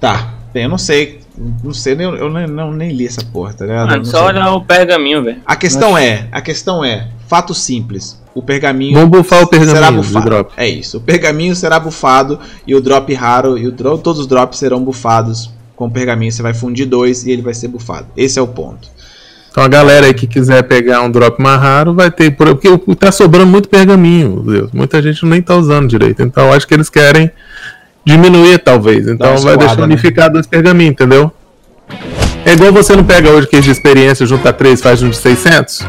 Tá. 0.00 0.34
Bem, 0.52 0.64
eu 0.64 0.68
não 0.68 0.78
sei. 0.78 1.20
Não 1.62 1.72
sei, 1.74 1.94
eu, 1.94 2.16
eu 2.16 2.30
nem, 2.30 2.46
não, 2.46 2.72
nem 2.72 2.92
li 2.92 3.06
essa 3.06 3.22
porra, 3.24 3.52
tá 3.52 3.66
Mano, 3.66 3.96
não 3.98 4.04
só 4.04 4.18
sei. 4.18 4.26
olhar 4.28 4.52
o 4.52 4.64
pergaminho, 4.64 5.22
velho. 5.22 5.38
A 5.44 5.54
questão 5.56 5.96
é, 5.96 6.26
a 6.32 6.40
questão 6.40 6.84
é, 6.84 7.08
fato 7.28 7.52
simples. 7.54 8.20
O 8.34 8.42
pergaminho 8.42 8.94
Vamos 8.94 9.10
bufar 9.10 9.42
o 9.42 9.46
pergaminho 9.46 9.74
será 9.76 9.90
bufado. 9.90 10.24
drop. 10.26 10.52
É 10.56 10.68
isso. 10.68 10.98
O 10.98 11.00
pergaminho 11.00 11.54
será 11.56 11.80
bufado 11.80 12.38
e 12.66 12.74
o 12.74 12.80
drop 12.80 13.12
raro 13.14 13.56
e 13.56 13.66
o 13.66 13.72
dro- 13.72 13.96
todos 13.98 14.20
os 14.20 14.26
drops 14.26 14.58
serão 14.58 14.82
bufados 14.84 15.50
com 15.74 15.86
o 15.86 15.90
pergaminho. 15.90 16.30
Você 16.30 16.42
vai 16.42 16.52
fundir 16.52 16.86
dois 16.86 17.24
e 17.26 17.30
ele 17.30 17.40
vai 17.42 17.54
ser 17.54 17.68
bufado. 17.68 18.06
Esse 18.16 18.38
é 18.38 18.42
o 18.42 18.46
ponto. 18.46 18.88
Então 19.50 19.64
a 19.64 19.68
galera 19.68 20.04
aí 20.04 20.12
que 20.12 20.26
quiser 20.26 20.62
pegar 20.64 21.00
um 21.00 21.10
drop 21.10 21.40
mais 21.42 21.58
raro 21.58 21.94
vai 21.94 22.10
ter. 22.10 22.30
por- 22.36 22.54
Porque 22.56 22.94
tá 22.94 23.10
sobrando 23.10 23.46
muito 23.46 23.70
pergaminho, 23.70 24.42
Deus. 24.42 24.70
Muita 24.72 25.00
gente 25.00 25.24
nem 25.24 25.40
tá 25.40 25.56
usando 25.56 25.88
direito. 25.88 26.22
Então 26.22 26.48
eu 26.48 26.52
acho 26.52 26.68
que 26.68 26.74
eles 26.74 26.90
querem 26.90 27.30
diminuir, 28.06 28.58
talvez. 28.58 29.08
Então 29.08 29.36
vai 29.38 29.56
deixar 29.56 29.78
né? 29.78 29.84
unificar 29.84 30.30
dois 30.30 30.46
pergaminhos, 30.46 30.92
entendeu? 30.92 31.30
É 32.44 32.52
igual 32.52 32.72
você 32.72 32.94
não 32.94 33.02
pega 33.02 33.28
hoje 33.30 33.48
que 33.48 33.60
de 33.60 33.70
experiência, 33.70 34.24
junta 34.24 34.52
três, 34.52 34.80
faz 34.80 35.02
um 35.02 35.10
de 35.10 35.16
600? 35.16 35.84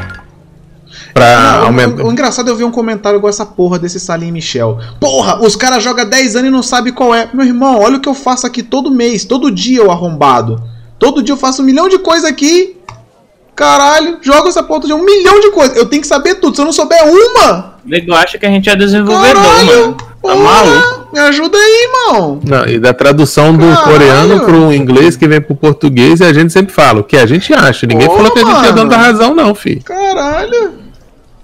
Pra 1.13 1.59
aumentar. 1.59 2.03
o, 2.03 2.07
o 2.07 2.11
engraçado 2.11 2.47
é 2.47 2.51
eu 2.51 2.55
ver 2.55 2.63
um 2.63 2.71
comentário 2.71 3.17
igual 3.17 3.29
essa 3.29 3.45
porra 3.45 3.77
desse 3.77 3.99
Salim 3.99 4.31
Michel. 4.31 4.79
Porra, 4.99 5.39
os 5.43 5.55
caras 5.55 5.83
jogam 5.83 6.07
10 6.07 6.35
anos 6.35 6.47
e 6.47 6.51
não 6.51 6.63
sabem 6.63 6.91
qual 6.91 7.13
é. 7.13 7.29
Meu 7.33 7.45
irmão, 7.45 7.79
olha 7.79 7.97
o 7.97 7.99
que 7.99 8.09
eu 8.09 8.13
faço 8.13 8.47
aqui 8.47 8.63
todo 8.63 8.89
mês, 8.89 9.23
todo 9.23 9.51
dia 9.51 9.79
eu 9.79 9.91
arrombado. 9.91 10.61
Todo 10.99 11.21
dia 11.21 11.33
eu 11.33 11.37
faço 11.37 11.61
um 11.61 11.65
milhão 11.65 11.87
de 11.87 11.99
coisas 11.99 12.25
aqui. 12.25 12.77
Caralho, 13.55 14.19
joga 14.21 14.49
essa 14.49 14.61
porra 14.61 14.81
de 14.81 14.93
um 14.93 15.03
milhão 15.03 15.39
de 15.39 15.51
coisas. 15.51 15.75
Eu 15.77 15.85
tenho 15.87 16.01
que 16.01 16.07
saber 16.07 16.35
tudo. 16.35 16.55
Se 16.55 16.61
eu 16.61 16.65
não 16.65 16.73
souber 16.73 17.03
uma, 17.03 17.77
Nego 17.87 18.13
acha 18.13 18.37
que 18.37 18.45
a 18.45 18.49
gente 18.49 18.69
é 18.69 18.75
desenvolvedor, 18.75 19.41
caralho, 19.41 19.65
mano. 19.65 19.93
Tá 19.93 20.05
porra, 20.21 20.35
maluco? 20.35 20.96
Me 21.13 21.19
ajuda 21.19 21.57
aí, 21.57 21.87
irmão. 21.87 22.39
Não, 22.43 22.65
e 22.67 22.79
da 22.79 22.93
tradução 22.93 23.53
do 23.53 23.65
Caralho. 23.65 23.83
coreano 23.91 24.39
pro 24.41 24.73
inglês 24.73 25.15
que 25.15 25.27
vem 25.27 25.41
pro 25.41 25.55
português, 25.55 26.19
e 26.19 26.23
a 26.23 26.33
gente 26.33 26.51
sempre 26.53 26.73
fala 26.73 26.99
o 26.99 27.03
que 27.03 27.17
a 27.17 27.25
gente 27.25 27.53
acha. 27.53 27.85
Ninguém 27.87 28.07
Pô, 28.07 28.15
falou 28.17 28.31
que 28.31 28.39
a 28.39 28.43
gente 28.43 28.51
é 28.51 28.61
mano. 28.61 28.73
dono 28.75 28.89
da 28.89 28.97
razão, 28.97 29.33
não, 29.35 29.53
filho. 29.55 29.81
Caralho. 29.83 30.73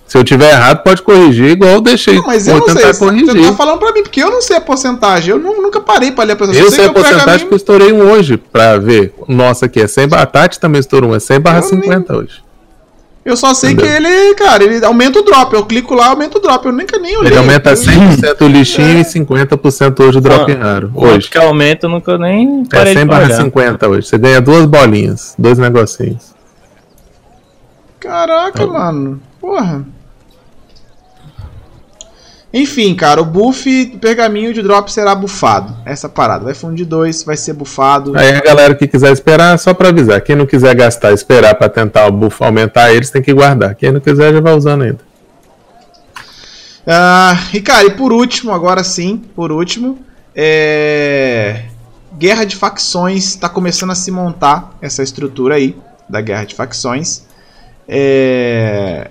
Se 0.05 0.17
eu 0.17 0.23
tiver 0.23 0.51
errado, 0.51 0.83
pode 0.83 1.01
corrigir, 1.01 1.51
igual 1.51 1.71
eu 1.71 1.81
deixei. 1.81 2.15
Não, 2.17 2.25
mas 2.27 2.47
eu 2.47 2.57
Vou 2.59 2.67
não 2.67 2.75
sei. 2.75 2.85
Você 2.93 2.99
corrigir. 3.05 3.47
tá 3.47 3.53
falando 3.53 3.79
pra 3.79 3.91
mim, 3.93 4.03
porque 4.03 4.21
eu 4.21 4.29
não 4.29 4.41
sei 4.43 4.57
a 4.57 4.61
porcentagem. 4.61 5.31
Eu 5.31 5.39
nu- 5.39 5.59
nunca 5.61 5.79
parei 5.81 6.11
pra 6.11 6.23
ler 6.23 6.33
a 6.33 6.35
porcentagem. 6.35 6.65
Eu 6.67 6.71
sei 6.71 6.85
a 6.85 6.89
que 6.89 6.99
o 6.99 7.01
porcentagem 7.01 7.47
que 7.47 7.53
eu 7.53 7.57
estourei 7.57 7.91
um 7.91 8.11
hoje 8.11 8.37
pra 8.37 8.77
ver. 8.77 9.13
Nossa, 9.27 9.65
aqui 9.65 9.79
é 9.81 9.87
100 9.87 10.07
batata 10.09 10.59
também 10.59 10.79
estourou 10.79 11.11
um, 11.11 11.15
é 11.15 11.19
100 11.19 11.39
barra 11.39 11.59
Eu 11.59 11.61
nem- 11.71 11.81
50 11.81 12.15
hoje. 12.15 12.43
Eu 13.25 13.37
só 13.37 13.53
sei 13.53 13.71
Entendeu? 13.71 13.89
que 13.89 13.95
ele, 14.05 14.35
cara, 14.35 14.63
ele 14.63 14.83
aumenta 14.85 15.19
o 15.19 15.21
drop. 15.23 15.53
Eu 15.53 15.65
clico 15.65 15.93
lá, 15.93 16.07
aumenta 16.09 16.37
o 16.37 16.41
drop. 16.41 16.65
Eu 16.65 16.73
nunca 16.73 16.99
nem 16.99 17.15
olhei. 17.17 17.31
Ele 17.31 17.39
aumenta 17.39 17.69
Eu- 17.71 17.77
100% 17.77 18.41
o 18.41 18.47
lixinho 18.47 18.97
É. 18.97 19.01
e 19.01 19.05
50% 19.05 19.99
hoje 20.03 20.17
o 20.17 20.21
drop 20.21 20.51
Ah, 20.51 20.55
raro. 20.57 20.91
Hoje 20.93 21.29
que 21.29 21.37
aumenta, 21.37 21.85
eu 21.85 21.89
nunca 21.89 22.17
nem 22.17 22.63
É 22.69 22.75
parei 22.75 22.93
100 22.93 23.03
de 23.03 23.09
barra 23.09 23.23
olhar. 23.25 23.37
50 23.41 23.87
hoje. 23.87 24.07
Você 24.07 24.17
ganha 24.17 24.41
duas 24.41 24.65
bolinhas, 24.65 25.35
dois 25.37 25.57
negocinhos. 25.57 26.33
Caraca, 27.99 28.67
mano. 28.67 29.21
Porra. 29.39 29.85
Enfim, 32.53 32.93
cara, 32.93 33.19
o 33.19 33.25
buff 33.25 33.85
do 33.85 33.97
pergaminho 33.97 34.53
de 34.53 34.61
drop 34.61 34.91
será 34.91 35.15
bufado. 35.15 35.75
Essa 35.85 36.07
parada. 36.07 36.45
Vai 36.45 36.53
fundir 36.53 36.85
dois, 36.85 37.23
vai 37.23 37.35
ser 37.35 37.53
bufado. 37.53 38.15
Aí 38.15 38.29
a 38.29 38.41
galera 38.41 38.75
que 38.75 38.87
quiser 38.87 39.11
esperar, 39.11 39.57
só 39.57 39.73
pra 39.73 39.89
avisar. 39.89 40.21
Quem 40.21 40.35
não 40.35 40.45
quiser 40.45 40.75
gastar 40.75 41.13
esperar 41.13 41.55
pra 41.55 41.67
tentar 41.67 42.05
o 42.05 42.11
buff 42.11 42.43
aumentar 42.43 42.93
eles, 42.93 43.09
tem 43.09 43.23
que 43.23 43.33
guardar. 43.33 43.73
Quem 43.73 43.91
não 43.91 43.99
quiser 43.99 44.31
já 44.31 44.39
vai 44.39 44.53
usando 44.53 44.83
ainda. 44.83 44.99
Ah, 46.85 47.35
e 47.51 47.59
cara, 47.59 47.87
e 47.87 47.91
por 47.91 48.13
último, 48.13 48.51
agora 48.51 48.83
sim, 48.83 49.17
por 49.35 49.51
último, 49.51 49.99
é... 50.35 51.63
Guerra 52.15 52.43
de 52.43 52.55
facções 52.55 53.29
está 53.29 53.49
começando 53.49 53.91
a 53.91 53.95
se 53.95 54.11
montar 54.11 54.77
essa 54.79 55.01
estrutura 55.01 55.55
aí 55.55 55.75
da 56.07 56.21
guerra 56.21 56.43
de 56.43 56.53
facções. 56.53 57.23
É... 57.87 59.09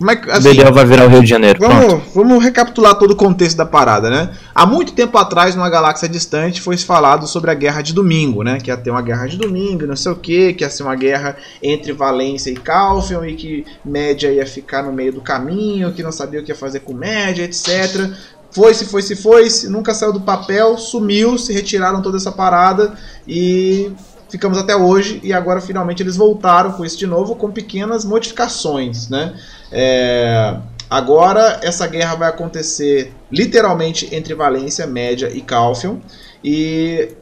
Como 0.00 0.10
é 0.12 0.16
que, 0.16 0.30
assim, 0.30 0.54
vai 0.72 0.86
virar 0.86 1.04
o 1.04 1.08
Rio 1.10 1.22
de 1.22 1.28
Janeiro. 1.28 1.58
Pronto. 1.58 1.74
Vamos, 1.74 2.04
vamos 2.14 2.42
recapitular 2.42 2.94
todo 2.94 3.10
o 3.10 3.16
contexto 3.16 3.58
da 3.58 3.66
parada, 3.66 4.08
né? 4.08 4.30
Há 4.54 4.64
muito 4.64 4.94
tempo 4.94 5.18
atrás, 5.18 5.54
numa 5.54 5.68
galáxia 5.68 6.08
distante, 6.08 6.62
foi 6.62 6.78
falado 6.78 7.26
sobre 7.26 7.50
a 7.50 7.54
guerra 7.54 7.82
de 7.82 7.92
domingo, 7.92 8.42
né? 8.42 8.56
Que 8.58 8.70
ia 8.70 8.78
ter 8.78 8.90
uma 8.90 9.02
guerra 9.02 9.26
de 9.26 9.36
domingo, 9.36 9.86
não 9.86 9.94
sei 9.94 10.10
o 10.10 10.16
que, 10.16 10.54
que 10.54 10.64
ia 10.64 10.70
ser 10.70 10.84
uma 10.84 10.96
guerra 10.96 11.36
entre 11.62 11.92
Valência 11.92 12.50
e 12.50 12.54
Calfion 12.54 13.26
e 13.26 13.34
que 13.34 13.66
Média 13.84 14.32
ia 14.32 14.46
ficar 14.46 14.82
no 14.82 14.90
meio 14.90 15.12
do 15.12 15.20
caminho, 15.20 15.92
que 15.92 16.02
não 16.02 16.12
sabia 16.12 16.40
o 16.40 16.42
que 16.42 16.50
ia 16.50 16.56
fazer 16.56 16.80
com 16.80 16.94
Média, 16.94 17.44
etc. 17.44 18.10
Foi, 18.50 18.72
se 18.72 18.86
foi, 18.86 19.02
se 19.02 19.14
foi, 19.14 19.50
se 19.50 19.68
nunca 19.68 19.92
saiu 19.92 20.14
do 20.14 20.22
papel, 20.22 20.78
sumiu, 20.78 21.36
se 21.36 21.52
retiraram 21.52 22.00
toda 22.00 22.16
essa 22.16 22.32
parada 22.32 22.94
e 23.28 23.92
ficamos 24.30 24.58
até 24.58 24.74
hoje. 24.76 25.20
E 25.22 25.32
agora 25.32 25.60
finalmente 25.60 26.02
eles 26.02 26.16
voltaram 26.16 26.72
com 26.72 26.84
isso 26.84 26.98
de 26.98 27.06
novo, 27.06 27.34
com 27.34 27.50
pequenas 27.50 28.04
modificações, 28.04 29.08
né? 29.08 29.34
É, 29.70 30.56
agora 30.88 31.60
essa 31.62 31.86
guerra 31.86 32.14
vai 32.14 32.28
acontecer 32.28 33.12
literalmente 33.30 34.08
entre 34.14 34.34
Valência, 34.34 34.86
Média 34.86 35.30
e 35.32 35.40
Calfion. 35.40 35.98
E 36.42 37.14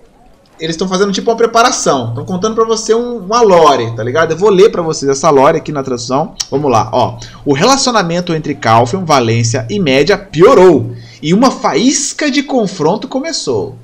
eles 0.61 0.75
estão 0.75 0.89
fazendo 0.89 1.13
tipo 1.13 1.31
uma 1.31 1.37
preparação. 1.37 2.09
Estão 2.09 2.25
contando 2.25 2.55
pra 2.55 2.65
você 2.65 2.95
um, 2.95 3.19
uma 3.19 3.41
lore, 3.41 3.95
tá 3.95 4.03
ligado? 4.03 4.33
Eu 4.33 4.37
vou 4.37 4.51
ler 4.51 4.71
pra 4.71 4.83
vocês 4.83 5.11
essa 5.11 5.31
lore 5.31 5.59
aqui 5.59 5.73
na 5.73 5.83
tradução. 5.83 6.35
Vamos 6.51 6.71
lá, 6.71 6.91
ó. 6.93 7.19
O 7.45 7.53
relacionamento 7.53 8.35
entre 8.35 8.55
Calfion, 8.55 9.05
Valência 9.05 9.67
e 9.71 9.79
Média 9.79 10.19
piorou. 10.19 10.93
E 11.23 11.33
uma 11.33 11.51
faísca 11.51 12.31
de 12.31 12.43
confronto 12.43 13.09
começou. 13.09 13.77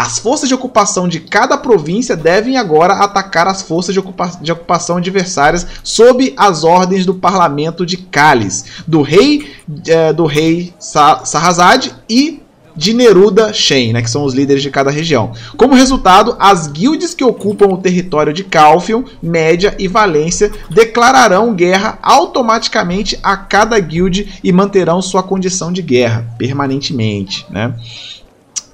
As 0.00 0.20
forças 0.20 0.48
de 0.48 0.54
ocupação 0.54 1.08
de 1.08 1.18
cada 1.18 1.58
província 1.58 2.16
devem 2.16 2.56
agora 2.56 2.94
atacar 2.94 3.48
as 3.48 3.62
forças 3.62 3.92
de, 3.92 3.98
ocupa- 3.98 4.38
de 4.40 4.52
ocupação 4.52 4.96
adversárias 4.96 5.66
sob 5.82 6.32
as 6.36 6.62
ordens 6.62 7.04
do 7.04 7.14
parlamento 7.14 7.84
de 7.84 7.96
Cálice, 7.96 8.64
do 8.86 9.02
rei 9.02 9.50
eh, 9.88 10.12
do 10.12 10.24
rei 10.24 10.72
Sa 10.78 11.24
Sarrazad 11.24 11.90
e 12.08 12.40
de 12.76 12.94
Neruda 12.94 13.52
Shen, 13.52 13.92
né, 13.92 14.00
que 14.00 14.08
são 14.08 14.22
os 14.22 14.34
líderes 14.34 14.62
de 14.62 14.70
cada 14.70 14.88
região. 14.88 15.32
Como 15.56 15.74
resultado, 15.74 16.36
as 16.38 16.68
guildes 16.68 17.12
que 17.12 17.24
ocupam 17.24 17.66
o 17.66 17.78
território 17.78 18.32
de 18.32 18.44
Calfion, 18.44 19.02
Média 19.20 19.74
e 19.80 19.88
Valência 19.88 20.52
declararão 20.70 21.52
guerra 21.52 21.98
automaticamente 22.00 23.18
a 23.20 23.36
cada 23.36 23.76
guilde 23.80 24.38
e 24.44 24.52
manterão 24.52 25.02
sua 25.02 25.24
condição 25.24 25.72
de 25.72 25.82
guerra 25.82 26.24
permanentemente, 26.38 27.44
né? 27.50 27.74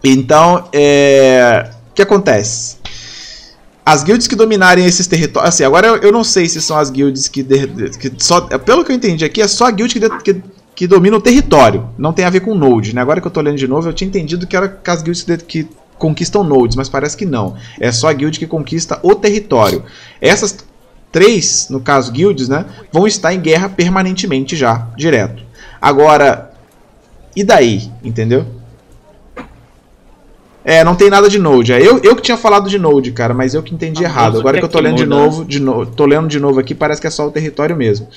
Então, 0.05 0.69
é... 0.73 1.71
o 1.91 1.95
que 1.95 2.03
acontece? 2.03 2.77
As 3.87 4.03
guilds 4.03 4.27
que 4.27 4.35
dominarem 4.37 4.85
esses 4.87 5.07
territórios. 5.07 5.49
Assim, 5.55 5.65
agora 5.65 5.87
eu, 5.87 5.97
eu 5.97 6.13
não 6.13 6.25
sei 6.25 6.49
se 6.49 6.61
são 6.63 6.77
as 6.79 6.89
guilds 6.91 7.29
que. 7.29 7.43
de- 7.43 7.91
que 7.99 8.13
só, 8.19 8.41
pelo 8.41 8.85
que 8.85 8.91
eu 8.93 8.97
entendi 8.97 9.25
aqui, 9.25 9.43
é 9.43 9.49
só 9.49 9.67
a 9.67 9.71
guild 9.71 9.93
que, 9.93 10.01
de- 10.01 10.23
que, 10.23 10.43
que 10.75 10.87
domina 10.87 11.17
o 11.17 11.21
território. 11.21 11.89
Não 11.99 12.13
tem 12.13 12.25
a 12.25 12.31
ver 12.31 12.41
com 12.41 12.55
node, 12.55 12.95
né? 12.95 13.03
Agora 13.03 13.21
que 13.21 13.27
eu 13.27 13.31
tô 13.31 13.41
lendo 13.43 13.59
de 13.59 13.69
novo, 13.69 13.89
eu 13.89 13.93
tinha 13.93 14.09
entendido 14.09 14.47
que 14.47 14.57
era 14.57 14.69
com 14.69 14.91
as 14.91 15.03
guilds 15.03 15.23
que, 15.23 15.37
de- 15.37 15.45
que 15.45 15.69
conquistam 15.99 16.43
nodes, 16.43 16.77
mas 16.77 16.89
parece 16.89 17.15
que 17.17 17.27
não. 17.27 17.57
É 17.79 17.93
só 17.93 18.09
a 18.09 18.13
guild 18.15 18.39
que 18.39 18.47
conquista 18.47 18.99
o 19.03 19.15
território. 19.15 19.85
Essas 20.19 20.57
três, 21.13 21.69
no 21.69 21.79
caso 21.81 22.11
guilds, 22.11 22.49
né? 22.49 22.65
Vão 22.91 23.07
estar 23.07 23.35
em 23.35 23.41
guerra 23.41 23.69
permanentemente 23.69 24.57
já, 24.57 24.89
direto. 24.97 25.43
Agora, 25.81 26.51
e 27.37 27.45
daí? 27.45 27.91
Entendeu? 28.03 28.47
É, 30.65 30.83
não 30.83 30.95
tem 30.95 31.11
nada 31.11 31.29
de 31.29 31.39
Node. 31.39 31.73
É, 31.73 31.81
Eu, 31.81 31.99
eu 32.03 32.17
que 32.17 32.23
tinha 32.23 32.39
falado 32.39 32.71
de 32.71 32.79
Node, 32.79 33.13
cara, 33.13 33.35
mas 33.35 33.53
eu 33.53 33.63
que 33.63 33.75
entendi 33.75 34.03
Famoso 34.03 34.19
errado. 34.19 34.39
Agora 34.41 34.55
que 34.55 34.61
que 34.61 34.65
eu 34.65 34.71
tô 34.71 34.81
lendo 34.81 34.97
de 34.97 35.07
novo, 35.07 35.45
de 35.45 35.61
no, 35.61 35.85
tô 35.85 36.07
lendo 36.07 36.27
de 36.27 36.41
novo 36.41 36.59
aqui, 36.59 36.75
parece 36.75 37.01
que 37.01 37.07
é 37.07 37.11
só 37.11 37.27
o 37.27 37.31
território 37.31 37.77
mesmo. 37.77 38.09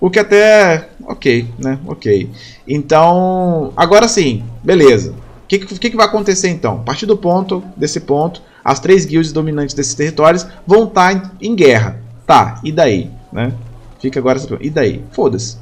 O 0.00 0.10
que 0.10 0.18
até. 0.18 0.88
Ok, 1.06 1.46
né? 1.58 1.78
Ok. 1.86 2.30
Então. 2.66 3.72
Agora 3.76 4.08
sim, 4.08 4.42
beleza. 4.64 5.12
O 5.12 5.46
que, 5.46 5.58
que, 5.58 5.90
que 5.90 5.96
vai 5.96 6.06
acontecer 6.06 6.48
então? 6.48 6.76
A 6.76 6.84
partir 6.84 7.04
do 7.04 7.16
ponto, 7.16 7.62
desse 7.76 8.00
ponto, 8.00 8.40
as 8.64 8.80
três 8.80 9.04
guilds 9.04 9.32
dominantes 9.32 9.74
desses 9.74 9.94
territórios 9.94 10.46
vão 10.66 10.84
estar 10.84 11.12
em, 11.12 11.50
em 11.50 11.54
guerra. 11.54 12.00
Tá, 12.26 12.58
e 12.64 12.72
daí? 12.72 13.10
Né? 13.30 13.52
Fica 14.00 14.18
agora. 14.18 14.38
essa 14.38 14.48
pergunta. 14.48 14.66
E 14.66 14.70
daí? 14.70 15.04
Foda-se. 15.12 15.58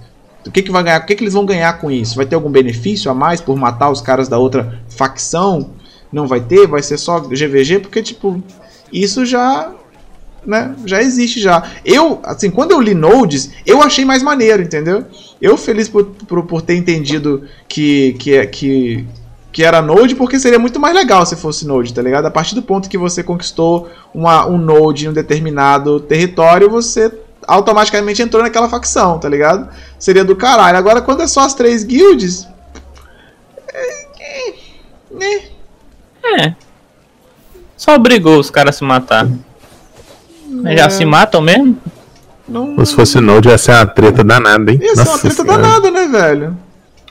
O 0.47 0.51
que, 0.51 0.63
que 0.63 0.71
vai 0.71 0.83
ganhar? 0.85 1.01
O 1.01 1.07
que, 1.07 1.15
que 1.17 1.23
eles 1.25 1.35
vão 1.35 1.45
ganhar 1.45 1.73
com 1.79 1.91
isso? 1.91 2.17
Vai 2.17 2.25
ter 2.25 2.35
algum 2.35 2.51
benefício 2.51 3.11
a 3.11 3.15
mais 3.15 3.41
por 3.41 3.57
matar 3.57 3.91
os 3.91 4.01
caras 4.01 4.29
da 4.29 4.39
outra 4.39 4.81
facção? 4.89 5.71
Não 6.13 6.27
vai 6.27 6.41
ter? 6.41 6.67
Vai 6.67 6.83
ser 6.83 6.99
só 6.99 7.21
GVG? 7.21 7.81
Porque, 7.81 8.03
tipo, 8.03 8.43
isso 8.93 9.25
já. 9.25 9.73
Né, 10.45 10.75
já 10.87 11.03
existe 11.03 11.39
já. 11.39 11.63
Eu, 11.85 12.19
assim, 12.23 12.51
quando 12.51 12.71
eu 12.71 12.81
li 12.81 12.95
Nodes, 12.95 13.51
eu 13.67 13.83
achei 13.83 14.07
mais 14.07 14.23
maneiro, 14.23 14.63
entendeu? 14.63 15.05
Eu 15.41 15.55
feliz 15.59 15.87
por, 15.87 16.05
por, 16.07 16.43
por 16.45 16.63
ter 16.63 16.77
entendido 16.77 17.45
que, 17.69 18.15
que, 18.15 18.35
é- 18.35 18.47
que, 18.47 19.05
que 19.53 19.63
era 19.63 19.83
Node, 19.83 20.15
porque 20.15 20.41
seria 20.41 20.59
muito 20.59 20.81
mais 20.81 20.95
legal 20.95 21.27
se 21.27 21.37
fosse 21.37 21.67
Node, 21.67 21.93
tá 21.93 22.01
ligado? 22.01 22.25
A 22.25 22.31
partir 22.31 22.55
do 22.55 22.63
ponto 22.63 22.89
que 22.89 22.97
você 22.97 23.23
conquistou 23.23 23.91
uma, 24.15 24.47
um 24.47 24.57
Node 24.57 25.05
em 25.05 25.09
um 25.11 25.13
determinado 25.13 26.01
território, 26.01 26.71
você 26.71 27.13
automaticamente 27.47 28.23
entrou 28.23 28.43
naquela 28.43 28.69
facção, 28.69 29.19
tá 29.19 29.29
ligado? 29.29 29.69
Seria 29.99 30.25
do 30.25 30.35
caralho. 30.37 30.79
Agora, 30.79 31.03
quando 31.03 31.23
é 31.23 31.27
só 31.27 31.41
as 31.41 31.53
três 31.53 31.85
guilds. 31.85 32.49
É, 33.73 34.07
é, 34.21 34.55
né? 35.11 35.43
É. 36.25 36.55
Só 37.77 37.95
obrigou 37.95 38.39
os 38.39 38.51
caras 38.51 38.77
a 38.77 38.79
se 38.79 38.85
matar. 38.85 39.29
Mas 40.49 40.79
Já 40.79 40.87
É. 40.87 40.91
se 40.91 41.05
matam 41.05 41.41
mesmo? 41.41 41.77
Não, 42.49 42.85
Se 42.85 42.95
fosse 42.95 43.21
Node, 43.21 43.49
ia 43.49 43.57
ser 43.57 43.71
uma 43.73 43.87
treta 43.87 44.25
danada, 44.25 44.73
hein? 44.73 44.79
ia 44.83 44.97
ser 44.97 45.09
uma 45.09 45.19
treta 45.19 45.43
Senhora. 45.43 45.63
danada, 45.63 45.91
né, 45.91 46.09
velho? 46.09 46.57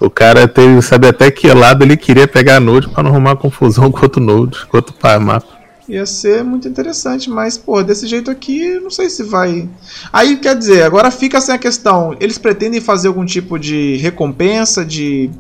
O 0.02 0.10
cara 0.10 0.48
teve, 0.48 0.82
sabe 0.82 1.08
até 1.08 1.32
que 1.32 1.48
lado 1.54 1.84
ele 1.84 1.96
queria 1.98 2.28
pegar 2.28 2.58
a 2.58 2.60
Node 2.60 2.90
pra 2.90 3.02
não 3.04 3.12
arrumar 3.12 3.36
confusão 3.38 3.90
com 3.92 4.02
outro 4.02 4.22
Node, 4.22 4.66
com 4.68 4.78
outro 4.78 4.94
pa- 4.94 5.20
mapa. 5.20 5.48
Ia 5.88 6.06
ser 6.06 6.44
muito 6.44 6.68
interessante, 6.68 7.30
mas, 7.30 7.58
pô, 7.58 7.82
desse 7.82 8.06
jeito 8.06 8.30
aqui, 8.30 8.80
não 8.80 8.92
sei 8.92 9.10
se 9.10 9.24
vai. 9.24 9.68
Aí, 10.14 10.38
quer 10.38 10.56
dizer, 10.56 10.84
agora 10.84 11.10
fica 11.10 11.42
sem 11.42 11.56
a 11.56 11.58
questão. 11.58 12.16
Eles 12.20 12.38
pretendem 12.38 12.80
fazer 12.80 13.08
algum 13.08 13.26
tipo 13.26 13.58
de 13.58 13.96
recompensa, 13.98 14.86
de, 14.86 15.32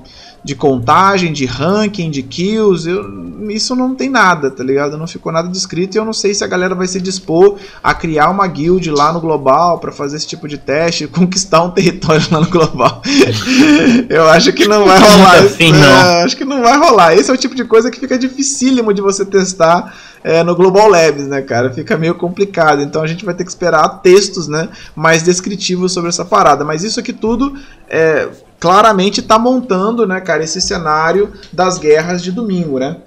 de 0.43 0.55
contagem, 0.55 1.33
de 1.33 1.45
ranking, 1.45 2.09
de 2.09 2.23
kills. 2.23 2.89
Eu, 2.89 3.49
isso 3.49 3.75
não 3.75 3.95
tem 3.95 4.09
nada, 4.09 4.49
tá 4.49 4.63
ligado? 4.63 4.97
Não 4.97 5.07
ficou 5.07 5.31
nada 5.31 5.47
descrito 5.49 5.95
e 5.95 5.99
eu 5.99 6.05
não 6.05 6.13
sei 6.13 6.33
se 6.33 6.43
a 6.43 6.47
galera 6.47 6.75
vai 6.75 6.87
se 6.87 7.01
dispor 7.01 7.57
a 7.83 7.93
criar 7.93 8.29
uma 8.29 8.47
guild 8.47 8.89
lá 8.91 9.11
no 9.11 9.19
global 9.19 9.79
pra 9.79 9.91
fazer 9.91 10.17
esse 10.17 10.27
tipo 10.27 10.47
de 10.47 10.57
teste, 10.57 11.07
conquistar 11.09 11.63
um 11.63 11.71
território 11.71 12.25
lá 12.31 12.39
no 12.39 12.49
global. 12.49 13.01
eu 14.09 14.27
acho 14.29 14.53
que 14.53 14.67
não 14.67 14.85
vai 14.85 14.99
rolar. 14.99 15.39
Muito 15.41 15.53
afim, 15.53 15.73
É, 15.73 15.77
não. 15.77 16.25
acho 16.25 16.37
que 16.37 16.45
não 16.45 16.61
vai 16.61 16.77
rolar. 16.77 17.13
Esse 17.15 17.29
é 17.29 17.33
o 17.33 17.37
tipo 17.37 17.55
de 17.55 17.65
coisa 17.65 17.91
que 17.91 17.99
fica 17.99 18.17
dificílimo 18.17 18.93
de 18.93 19.01
você 19.01 19.25
testar 19.25 19.93
é, 20.23 20.43
no 20.43 20.55
Global 20.55 20.87
Labs, 20.89 21.27
né, 21.27 21.41
cara? 21.41 21.71
Fica 21.71 21.97
meio 21.97 22.15
complicado. 22.15 22.81
Então 22.81 23.01
a 23.01 23.07
gente 23.07 23.25
vai 23.25 23.33
ter 23.33 23.43
que 23.43 23.49
esperar 23.49 23.87
textos, 24.01 24.47
né, 24.47 24.69
mais 24.95 25.23
descritivos 25.23 25.93
sobre 25.93 26.09
essa 26.09 26.25
parada. 26.25 26.63
Mas 26.63 26.83
isso 26.83 26.99
aqui 26.99 27.13
tudo 27.13 27.53
é, 27.89 28.27
claramente 28.59 29.21
tá 29.21 29.39
montando, 29.39 30.05
né, 30.05 30.19
cara, 30.19 30.43
esse 30.43 30.61
cenário 30.61 31.33
das 31.51 31.77
guerras 31.77 32.21
de 32.21 32.31
domingo, 32.31 32.79
né? 32.79 32.97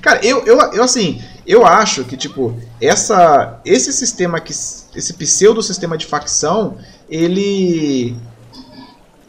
Cara, 0.00 0.24
eu, 0.24 0.44
eu, 0.44 0.58
eu 0.72 0.82
assim, 0.82 1.22
eu 1.46 1.64
acho 1.64 2.04
que, 2.04 2.16
tipo, 2.16 2.54
essa, 2.80 3.58
esse 3.64 3.92
sistema 3.92 4.38
que. 4.38 4.52
Esse 4.52 5.14
pseudo 5.14 5.62
sistema 5.62 5.96
de 5.96 6.06
facção, 6.06 6.76
ele. 7.08 8.14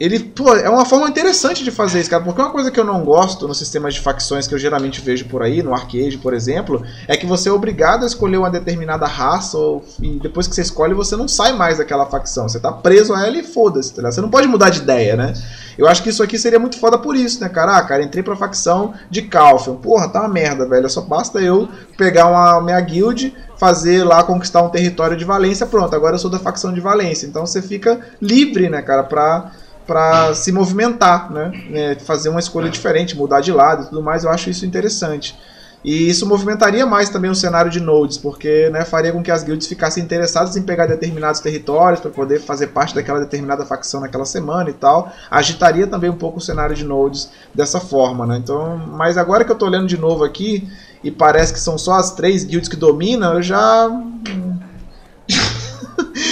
Ele, 0.00 0.18
pô, 0.18 0.56
é 0.56 0.70
uma 0.70 0.86
forma 0.86 1.06
interessante 1.10 1.62
de 1.62 1.70
fazer 1.70 2.00
isso, 2.00 2.08
cara. 2.08 2.24
Porque 2.24 2.40
uma 2.40 2.50
coisa 2.50 2.70
que 2.70 2.80
eu 2.80 2.84
não 2.84 3.04
gosto 3.04 3.46
nos 3.46 3.58
sistemas 3.58 3.92
de 3.92 4.00
facções 4.00 4.48
que 4.48 4.54
eu 4.54 4.58
geralmente 4.58 4.98
vejo 5.02 5.26
por 5.26 5.42
aí, 5.42 5.62
no 5.62 5.74
arcade, 5.74 6.16
por 6.16 6.32
exemplo, 6.32 6.82
é 7.06 7.14
que 7.18 7.26
você 7.26 7.50
é 7.50 7.52
obrigado 7.52 8.04
a 8.04 8.06
escolher 8.06 8.38
uma 8.38 8.50
determinada 8.50 9.06
raça 9.06 9.58
ou, 9.58 9.84
e 10.00 10.18
depois 10.18 10.48
que 10.48 10.54
você 10.54 10.62
escolhe, 10.62 10.94
você 10.94 11.14
não 11.16 11.28
sai 11.28 11.52
mais 11.52 11.76
daquela 11.76 12.06
facção. 12.06 12.48
Você 12.48 12.58
tá 12.58 12.72
preso 12.72 13.12
a 13.12 13.26
ela 13.26 13.36
e 13.36 13.42
foda-se, 13.42 13.92
tá? 13.92 14.10
Você 14.10 14.22
não 14.22 14.30
pode 14.30 14.48
mudar 14.48 14.70
de 14.70 14.78
ideia, 14.78 15.16
né? 15.16 15.34
Eu 15.76 15.86
acho 15.86 16.02
que 16.02 16.08
isso 16.08 16.22
aqui 16.22 16.38
seria 16.38 16.58
muito 16.58 16.78
foda 16.78 16.96
por 16.96 17.14
isso, 17.14 17.38
né, 17.42 17.50
cara? 17.50 17.76
Ah, 17.76 17.82
cara, 17.82 18.02
entrei 18.02 18.22
pra 18.22 18.34
facção 18.34 18.94
de 19.10 19.20
Calfion. 19.22 19.76
Porra, 19.76 20.08
tá 20.08 20.20
uma 20.20 20.28
merda, 20.30 20.66
velho. 20.66 20.88
Só 20.88 21.02
basta 21.02 21.40
eu 21.40 21.68
pegar 21.98 22.26
uma 22.26 22.58
minha 22.62 22.80
guild, 22.80 23.34
fazer 23.58 24.02
lá, 24.02 24.22
conquistar 24.22 24.62
um 24.62 24.70
território 24.70 25.14
de 25.14 25.26
Valência, 25.26 25.66
pronto. 25.66 25.94
Agora 25.94 26.14
eu 26.14 26.18
sou 26.18 26.30
da 26.30 26.38
facção 26.38 26.72
de 26.72 26.80
Valência. 26.80 27.26
Então 27.26 27.44
você 27.44 27.60
fica 27.60 28.00
livre, 28.20 28.70
né, 28.70 28.80
cara, 28.80 29.02
pra 29.02 29.52
para 29.90 30.32
se 30.36 30.52
movimentar, 30.52 31.32
né? 31.32 31.50
É, 31.72 31.96
fazer 31.96 32.28
uma 32.28 32.38
escolha 32.38 32.70
diferente, 32.70 33.16
mudar 33.16 33.40
de 33.40 33.50
lado 33.50 33.82
e 33.82 33.86
tudo 33.86 34.00
mais, 34.00 34.22
eu 34.22 34.30
acho 34.30 34.48
isso 34.48 34.64
interessante. 34.64 35.36
E 35.84 36.08
isso 36.08 36.28
movimentaria 36.28 36.86
mais 36.86 37.08
também 37.08 37.28
o 37.28 37.34
cenário 37.34 37.68
de 37.68 37.80
nodes, 37.80 38.16
porque 38.16 38.70
né, 38.70 38.84
faria 38.84 39.10
com 39.10 39.20
que 39.20 39.32
as 39.32 39.42
guilds 39.42 39.66
ficassem 39.66 40.04
interessadas 40.04 40.56
em 40.56 40.62
pegar 40.62 40.86
determinados 40.86 41.40
territórios 41.40 41.98
para 41.98 42.10
poder 42.12 42.38
fazer 42.38 42.68
parte 42.68 42.94
daquela 42.94 43.18
determinada 43.18 43.66
facção 43.66 44.00
naquela 44.00 44.24
semana 44.24 44.70
e 44.70 44.74
tal. 44.74 45.10
Agitaria 45.28 45.88
também 45.88 46.08
um 46.08 46.16
pouco 46.16 46.38
o 46.38 46.40
cenário 46.40 46.76
de 46.76 46.84
nodes 46.84 47.28
dessa 47.52 47.80
forma, 47.80 48.24
né? 48.24 48.36
Então, 48.36 48.76
mas 48.92 49.18
agora 49.18 49.44
que 49.44 49.50
eu 49.50 49.54
estou 49.54 49.68
olhando 49.68 49.88
de 49.88 49.98
novo 49.98 50.22
aqui 50.22 50.68
e 51.02 51.10
parece 51.10 51.52
que 51.52 51.58
são 51.58 51.76
só 51.76 51.94
as 51.94 52.12
três 52.12 52.44
guilds 52.44 52.68
que 52.68 52.76
dominam, 52.76 53.34
eu 53.34 53.42
já 53.42 53.90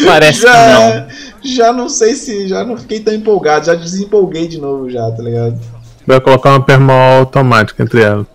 Parece 0.04 0.40
já, 0.40 0.52
que 0.52 0.72
não. 0.72 1.08
Já 1.42 1.72
não 1.72 1.88
sei 1.88 2.14
se. 2.14 2.48
Já 2.48 2.64
não 2.64 2.76
fiquei 2.76 3.00
tão 3.00 3.14
empolgado, 3.14 3.66
já 3.66 3.74
desempolguei 3.74 4.48
de 4.48 4.60
novo 4.60 4.90
já, 4.90 5.10
tá 5.10 5.22
ligado? 5.22 5.58
Vai 6.06 6.20
colocar 6.20 6.50
uma 6.50 6.64
permal 6.64 7.18
automática 7.18 7.82
entre 7.82 8.02
elas. 8.02 8.26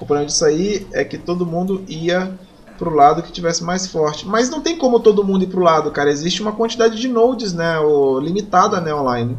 O 0.00 0.04
problema 0.06 0.26
disso 0.26 0.44
aí 0.44 0.86
é 0.92 1.04
que 1.04 1.18
todo 1.18 1.46
mundo 1.46 1.84
ia 1.88 2.30
pro 2.78 2.94
lado 2.94 3.22
que 3.22 3.30
tivesse 3.30 3.62
mais 3.62 3.86
forte. 3.86 4.26
Mas 4.26 4.48
não 4.48 4.62
tem 4.62 4.76
como 4.76 5.00
todo 5.00 5.22
mundo 5.22 5.44
ir 5.44 5.48
pro 5.48 5.62
lado, 5.62 5.90
cara. 5.90 6.10
Existe 6.10 6.40
uma 6.40 6.52
quantidade 6.52 6.98
de 6.98 7.06
nodes, 7.06 7.52
né? 7.52 7.78
Ou, 7.78 8.18
limitada, 8.18 8.80
né, 8.80 8.94
online. 8.94 9.36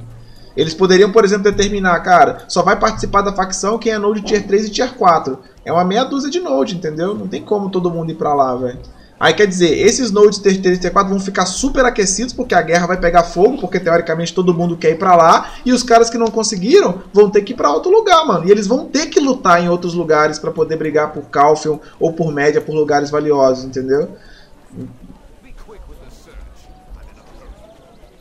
Eles 0.55 0.73
poderiam, 0.73 1.11
por 1.11 1.23
exemplo, 1.23 1.43
determinar, 1.43 1.99
cara, 2.01 2.43
só 2.47 2.61
vai 2.61 2.77
participar 2.77 3.21
da 3.21 3.33
facção 3.33 3.79
quem 3.79 3.93
é 3.93 3.97
node 3.97 4.21
tier 4.21 4.45
3 4.45 4.67
e 4.67 4.69
tier 4.69 4.93
4. 4.93 5.39
É 5.65 5.71
uma 5.71 5.83
meia 5.83 6.03
dúzia 6.03 6.29
de 6.29 6.39
node, 6.39 6.75
entendeu? 6.75 7.15
Não 7.15 7.27
tem 7.27 7.41
como 7.41 7.69
todo 7.69 7.89
mundo 7.89 8.11
ir 8.11 8.15
pra 8.15 8.33
lá, 8.33 8.55
velho. 8.55 8.79
Aí 9.21 9.35
quer 9.35 9.45
dizer, 9.45 9.77
esses 9.77 10.09
nodes 10.09 10.39
Tier 10.39 10.59
3 10.59 10.77
e 10.77 10.81
Tier 10.81 10.91
4 10.91 11.11
vão 11.11 11.19
ficar 11.19 11.45
super 11.45 11.85
aquecidos 11.85 12.33
porque 12.33 12.55
a 12.55 12.61
guerra 12.63 12.87
vai 12.87 12.99
pegar 12.99 13.21
fogo, 13.21 13.59
porque 13.59 13.79
teoricamente 13.79 14.33
todo 14.33 14.51
mundo 14.51 14.75
quer 14.75 14.89
ir 14.89 14.97
pra 14.97 15.15
lá, 15.15 15.51
e 15.63 15.71
os 15.71 15.83
caras 15.83 16.09
que 16.09 16.17
não 16.17 16.25
conseguiram 16.25 17.03
vão 17.13 17.29
ter 17.29 17.43
que 17.43 17.53
ir 17.53 17.55
pra 17.55 17.71
outro 17.71 17.91
lugar, 17.91 18.25
mano. 18.25 18.47
E 18.47 18.49
eles 18.49 18.65
vão 18.65 18.87
ter 18.87 19.11
que 19.11 19.19
lutar 19.19 19.63
em 19.63 19.69
outros 19.69 19.93
lugares 19.93 20.39
para 20.39 20.49
poder 20.49 20.75
brigar 20.75 21.13
por 21.13 21.21
Calfion 21.25 21.77
ou 21.99 22.13
por 22.13 22.33
média 22.33 22.59
por 22.59 22.73
lugares 22.73 23.11
valiosos, 23.11 23.63
entendeu? 23.63 24.09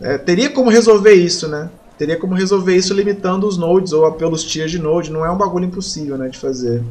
É, 0.02 0.18
teria 0.18 0.50
como 0.50 0.68
resolver 0.68 1.14
isso, 1.14 1.48
né? 1.48 1.70
Teria 1.96 2.18
como 2.18 2.34
resolver 2.34 2.76
isso 2.76 2.92
limitando 2.92 3.46
os 3.46 3.56
nodes 3.56 3.94
ou 3.94 4.12
pelos 4.12 4.44
tiers 4.44 4.70
de 4.70 4.78
node. 4.78 5.10
Não 5.10 5.24
é 5.24 5.30
um 5.30 5.38
bagulho 5.38 5.64
impossível, 5.64 6.18
né, 6.18 6.28
de 6.28 6.38
fazer. 6.38 6.84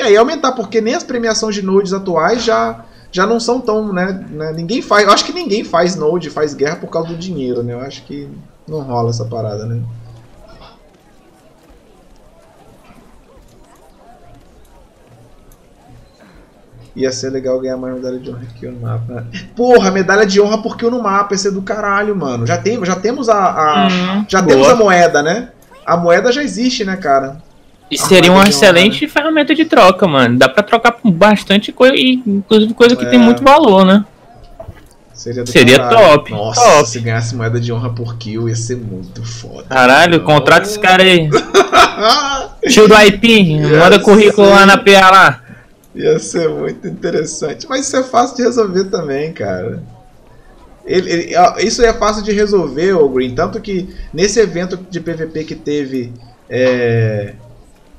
E 0.00 0.02
aí 0.02 0.16
aumentar, 0.16 0.52
porque 0.52 0.80
nem 0.80 0.94
as 0.94 1.04
premiações 1.04 1.54
de 1.54 1.60
nodes 1.60 1.92
atuais 1.92 2.42
já, 2.42 2.86
já 3.12 3.26
não 3.26 3.38
são 3.38 3.60
tão, 3.60 3.92
né, 3.92 4.24
né, 4.30 4.50
Ninguém 4.52 4.80
faz. 4.80 5.06
Eu 5.06 5.12
acho 5.12 5.26
que 5.26 5.32
ninguém 5.32 5.62
faz 5.62 5.94
node, 5.94 6.30
faz 6.30 6.54
guerra 6.54 6.76
por 6.76 6.88
causa 6.88 7.08
do 7.08 7.16
dinheiro, 7.18 7.62
né? 7.62 7.74
Eu 7.74 7.80
acho 7.80 8.02
que 8.04 8.26
não 8.66 8.80
rola 8.80 9.10
essa 9.10 9.26
parada, 9.26 9.66
né? 9.66 9.78
Ia 16.96 17.12
ser 17.12 17.30
legal 17.30 17.60
ganhar 17.60 17.76
mais 17.76 17.94
medalha 17.94 18.18
de 18.18 18.30
honra 18.30 18.42
aqui 18.42 18.66
no 18.66 18.80
mapa. 18.80 19.12
né? 19.12 19.26
Porra, 19.54 19.90
medalha 19.90 20.26
de 20.26 20.40
honra 20.40 20.58
porque 20.60 20.84
eu 20.84 20.90
no 20.90 21.00
mapa, 21.02 21.34
ia 21.34 21.38
ser 21.38 21.52
do 21.52 21.62
caralho, 21.62 22.16
mano. 22.16 22.46
Já, 22.46 22.58
tem, 22.58 22.84
já 22.84 22.96
temos 22.96 23.28
a. 23.28 23.36
a- 23.36 23.88
Hum, 23.88 24.24
já 24.28 24.42
boa. 24.42 24.54
temos 24.54 24.68
a 24.68 24.74
moeda, 24.74 25.22
né? 25.22 25.50
A 25.86 25.96
moeda 25.96 26.32
já 26.32 26.42
existe, 26.42 26.84
né, 26.84 26.96
cara? 26.96 27.40
E 27.90 27.98
seria 27.98 28.30
uma 28.30 28.48
excelente 28.48 29.06
ferramenta 29.08 29.54
de 29.54 29.64
troca, 29.64 30.06
mano. 30.06 30.38
Dá 30.38 30.48
pra 30.48 30.62
trocar 30.62 30.96
bastante 31.04 31.72
coisa, 31.72 31.94
inclusive 31.96 32.72
coisa 32.74 32.94
que 32.94 33.04
É. 33.04 33.08
tem 33.10 33.18
muito 33.18 33.42
valor, 33.42 33.84
né? 33.84 34.04
Seria, 35.12 35.44
Seria 35.44 35.88
top, 35.88 36.30
Nossa, 36.30 36.60
top. 36.62 36.88
se 36.88 36.98
ganhasse 37.00 37.34
moeda 37.36 37.60
de 37.60 37.70
honra 37.72 37.90
por 37.90 38.16
kill, 38.16 38.48
ia 38.48 38.56
ser 38.56 38.76
muito 38.78 39.22
foda. 39.22 39.64
Caralho, 39.68 40.22
contrata 40.22 40.66
esse 40.66 40.78
cara 40.78 41.02
aí. 41.02 41.28
Tio 42.70 42.88
do 42.88 42.94
IP, 42.94 43.60
manda 43.78 43.98
currículo 43.98 44.48
lá 44.48 44.64
na 44.64 44.78
PA 44.78 45.10
lá. 45.10 45.40
ia 45.94 46.18
ser 46.18 46.48
muito 46.48 46.86
interessante. 46.88 47.66
Mas 47.68 47.86
isso 47.86 47.96
é 47.96 48.02
fácil 48.02 48.36
de 48.36 48.42
resolver 48.44 48.84
também, 48.84 49.32
cara. 49.32 49.82
Ele- 50.86 51.10
ele- 51.10 51.34
isso 51.66 51.84
é 51.84 51.92
fácil 51.92 52.22
de 52.22 52.32
resolver, 52.32 52.92
o 52.94 53.08
Green. 53.10 53.34
Tanto 53.34 53.60
que 53.60 53.88
nesse 54.14 54.40
evento 54.40 54.78
de 54.90 55.00
PVP 55.00 55.44
que 55.44 55.54
teve. 55.54 56.12
é, 56.48 57.34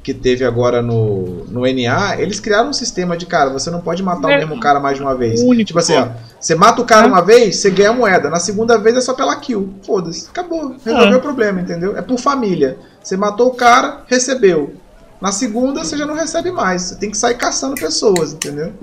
que 0.03 0.13
teve 0.13 0.43
agora 0.43 0.81
no, 0.81 1.45
no 1.45 1.61
NA, 1.61 2.15
eles 2.19 2.39
criaram 2.39 2.69
um 2.69 2.73
sistema 2.73 3.15
de, 3.15 3.25
cara, 3.27 3.51
você 3.51 3.69
não 3.69 3.81
pode 3.81 4.01
matar 4.01 4.27
o 4.27 4.31
É. 4.31 4.37
mesmo 4.39 4.59
cara 4.59 4.79
mais 4.79 4.97
de 4.97 5.03
uma 5.03 5.13
vez. 5.15 5.39
Único, 5.41 5.67
tipo 5.67 5.79
assim, 5.79 5.95
ó, 5.95 6.07
você 6.39 6.55
mata 6.55 6.81
o 6.81 6.85
cara 6.85 7.05
uma 7.05 7.21
vez, 7.21 7.57
você 7.57 7.69
ganha 7.69 7.91
a 7.91 7.93
moeda. 7.93 8.29
Na 8.29 8.39
segunda 8.39 8.77
vez 8.79 8.95
é 8.97 9.01
só 9.01 9.13
pela 9.13 9.35
kill. 9.35 9.73
Foda-se, 9.85 10.27
acabou. 10.29 10.75
Resolveu 10.83 11.13
É. 11.13 11.17
o 11.17 11.21
problema, 11.21 11.61
entendeu? 11.61 11.95
É 11.95 12.01
por 12.01 12.17
família. 12.19 12.77
Você 13.03 13.15
matou 13.15 13.49
o 13.49 13.53
cara, 13.53 14.01
recebeu. 14.07 14.73
Na 15.21 15.31
segunda 15.31 15.83
você 15.83 15.95
já 15.95 16.05
não 16.07 16.15
recebe 16.15 16.51
mais. 16.51 16.81
Você 16.81 16.95
tem 16.95 17.11
que 17.11 17.17
sair 17.17 17.35
caçando 17.35 17.75
pessoas, 17.75 18.33
entendeu? 18.33 18.73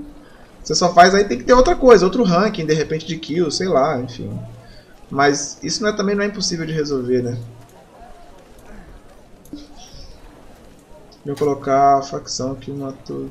Você 0.63 0.73
só 0.73 0.93
faz 0.93 1.13
aí, 1.13 1.25
tem 1.25 1.37
que 1.37 1.43
ter 1.43 1.53
outra 1.53 1.75
coisa, 1.75 2.05
outro 2.05 2.23
ranking, 2.23 2.65
de 2.65 2.73
repente, 2.73 3.05
de 3.05 3.17
kill, 3.17 3.51
sei 3.51 3.67
lá, 3.67 3.99
enfim. 3.99 4.29
Mas 5.09 5.57
isso 5.63 5.81
não 5.83 5.89
é, 5.89 5.93
também 5.93 6.15
não 6.15 6.23
é 6.23 6.27
impossível 6.27 6.65
de 6.65 6.71
resolver, 6.71 7.23
né? 7.23 7.37
Vou 11.29 11.35
colocar 11.35 11.99
a 11.99 12.01
facção 12.01 12.55
que 12.55 12.71
matou. 12.71 13.27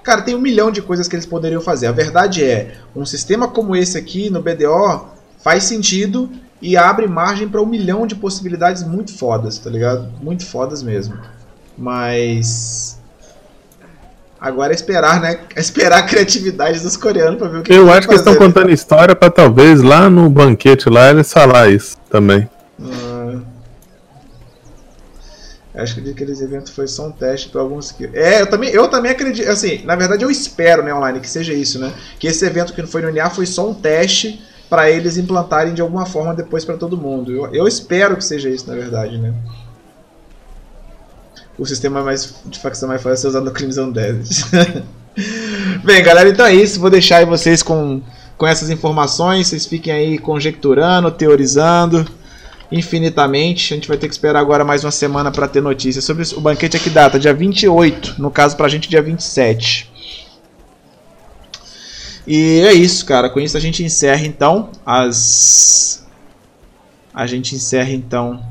Cara, 0.00 0.22
tem 0.22 0.36
um 0.36 0.40
milhão 0.40 0.70
de 0.70 0.80
coisas 0.80 1.08
que 1.08 1.16
eles 1.16 1.26
poderiam 1.26 1.60
fazer. 1.60 1.88
A 1.88 1.92
verdade 1.92 2.44
é, 2.44 2.76
um 2.94 3.04
sistema 3.04 3.48
como 3.48 3.74
esse 3.74 3.98
aqui 3.98 4.30
no 4.30 4.40
BDO 4.40 5.08
faz 5.42 5.64
sentido 5.64 6.30
e 6.62 6.76
abre 6.76 7.08
margem 7.08 7.48
para 7.48 7.60
um 7.60 7.66
milhão 7.66 8.06
de 8.06 8.14
possibilidades 8.14 8.84
muito 8.84 9.18
fodas, 9.18 9.58
tá 9.58 9.68
ligado? 9.68 10.08
Muito 10.22 10.46
fodas 10.46 10.84
mesmo. 10.84 11.18
Mas. 11.76 12.96
Agora 14.40 14.72
é 14.72 14.76
esperar, 14.76 15.20
né? 15.20 15.40
É 15.56 15.60
esperar 15.60 15.98
a 15.98 16.02
criatividade 16.02 16.78
dos 16.78 16.96
coreanos 16.96 17.40
pra 17.40 17.48
ver 17.48 17.58
o 17.58 17.62
que 17.64 17.72
Eu 17.72 17.90
acho 17.90 18.06
que 18.06 18.14
eles 18.14 18.20
estão 18.20 18.34
né? 18.34 18.38
contando 18.38 18.70
história 18.70 19.16
pra 19.16 19.30
talvez 19.30 19.82
lá 19.82 20.08
no 20.08 20.30
banquete 20.30 20.88
lá 20.88 21.10
eles 21.10 21.32
falar 21.32 21.70
isso 21.70 21.96
também. 22.08 22.48
Acho 25.82 26.00
que 26.00 26.10
aqueles 26.10 26.40
eventos 26.40 26.72
foi 26.72 26.86
só 26.86 27.08
um 27.08 27.10
teste 27.10 27.48
para 27.48 27.60
alguns 27.60 27.90
que. 27.90 28.08
É, 28.12 28.42
eu 28.42 28.46
também, 28.46 28.70
eu 28.70 28.88
também 28.88 29.10
acredito. 29.10 29.48
Assim, 29.48 29.84
na 29.84 29.96
verdade 29.96 30.24
eu 30.24 30.30
espero, 30.30 30.82
né, 30.82 30.94
online, 30.94 31.20
que 31.20 31.28
seja 31.28 31.52
isso, 31.52 31.78
né? 31.80 31.92
Que 32.18 32.28
esse 32.28 32.44
evento 32.44 32.72
que 32.72 32.80
não 32.80 32.88
foi 32.88 33.02
no 33.02 33.12
NA 33.12 33.28
foi 33.30 33.44
só 33.44 33.68
um 33.68 33.74
teste 33.74 34.40
para 34.70 34.88
eles 34.90 35.16
implantarem 35.16 35.74
de 35.74 35.82
alguma 35.82 36.06
forma 36.06 36.32
depois 36.32 36.64
para 36.64 36.76
todo 36.76 36.96
mundo. 36.96 37.32
Eu, 37.32 37.52
eu 37.52 37.66
espero 37.66 38.16
que 38.16 38.24
seja 38.24 38.48
isso, 38.48 38.68
na 38.68 38.74
verdade, 38.74 39.18
né? 39.18 39.34
O 41.58 41.66
sistema 41.66 42.02
mais 42.02 42.34
de 42.46 42.58
facção 42.58 42.88
mais 42.88 43.02
fácil 43.02 43.26
é 43.26 43.30
usando 43.30 43.48
o 43.48 43.52
Crimson 43.52 43.90
Desert. 43.90 44.84
Bem, 45.84 46.02
galera, 46.02 46.28
então 46.28 46.46
é 46.46 46.54
isso. 46.54 46.80
Vou 46.80 46.90
deixar 46.90 47.18
aí 47.18 47.24
vocês 47.24 47.62
com, 47.62 48.00
com 48.36 48.46
essas 48.46 48.70
informações. 48.70 49.48
Vocês 49.48 49.66
fiquem 49.66 49.92
aí 49.92 50.18
conjecturando, 50.18 51.10
teorizando 51.10 52.04
infinitamente. 52.70 53.72
A 53.72 53.76
gente 53.76 53.88
vai 53.88 53.96
ter 53.96 54.08
que 54.08 54.14
esperar 54.14 54.40
agora 54.40 54.64
mais 54.64 54.84
uma 54.84 54.90
semana 54.90 55.30
para 55.30 55.48
ter 55.48 55.60
notícias 55.60 56.04
sobre 56.04 56.24
o 56.36 56.40
banquete. 56.40 56.76
É 56.76 56.80
que 56.80 56.90
data? 56.90 57.18
Dia 57.18 57.34
28. 57.34 58.16
No 58.18 58.30
caso, 58.30 58.56
pra 58.56 58.68
gente, 58.68 58.88
dia 58.88 59.02
27. 59.02 59.92
E 62.26 62.60
é 62.60 62.72
isso, 62.72 63.04
cara. 63.04 63.28
Com 63.28 63.40
isso 63.40 63.56
a 63.56 63.60
gente 63.60 63.84
encerra 63.84 64.24
então 64.24 64.70
as. 64.84 66.04
A 67.12 67.26
gente 67.26 67.54
encerra 67.54 67.90
então 67.90 68.42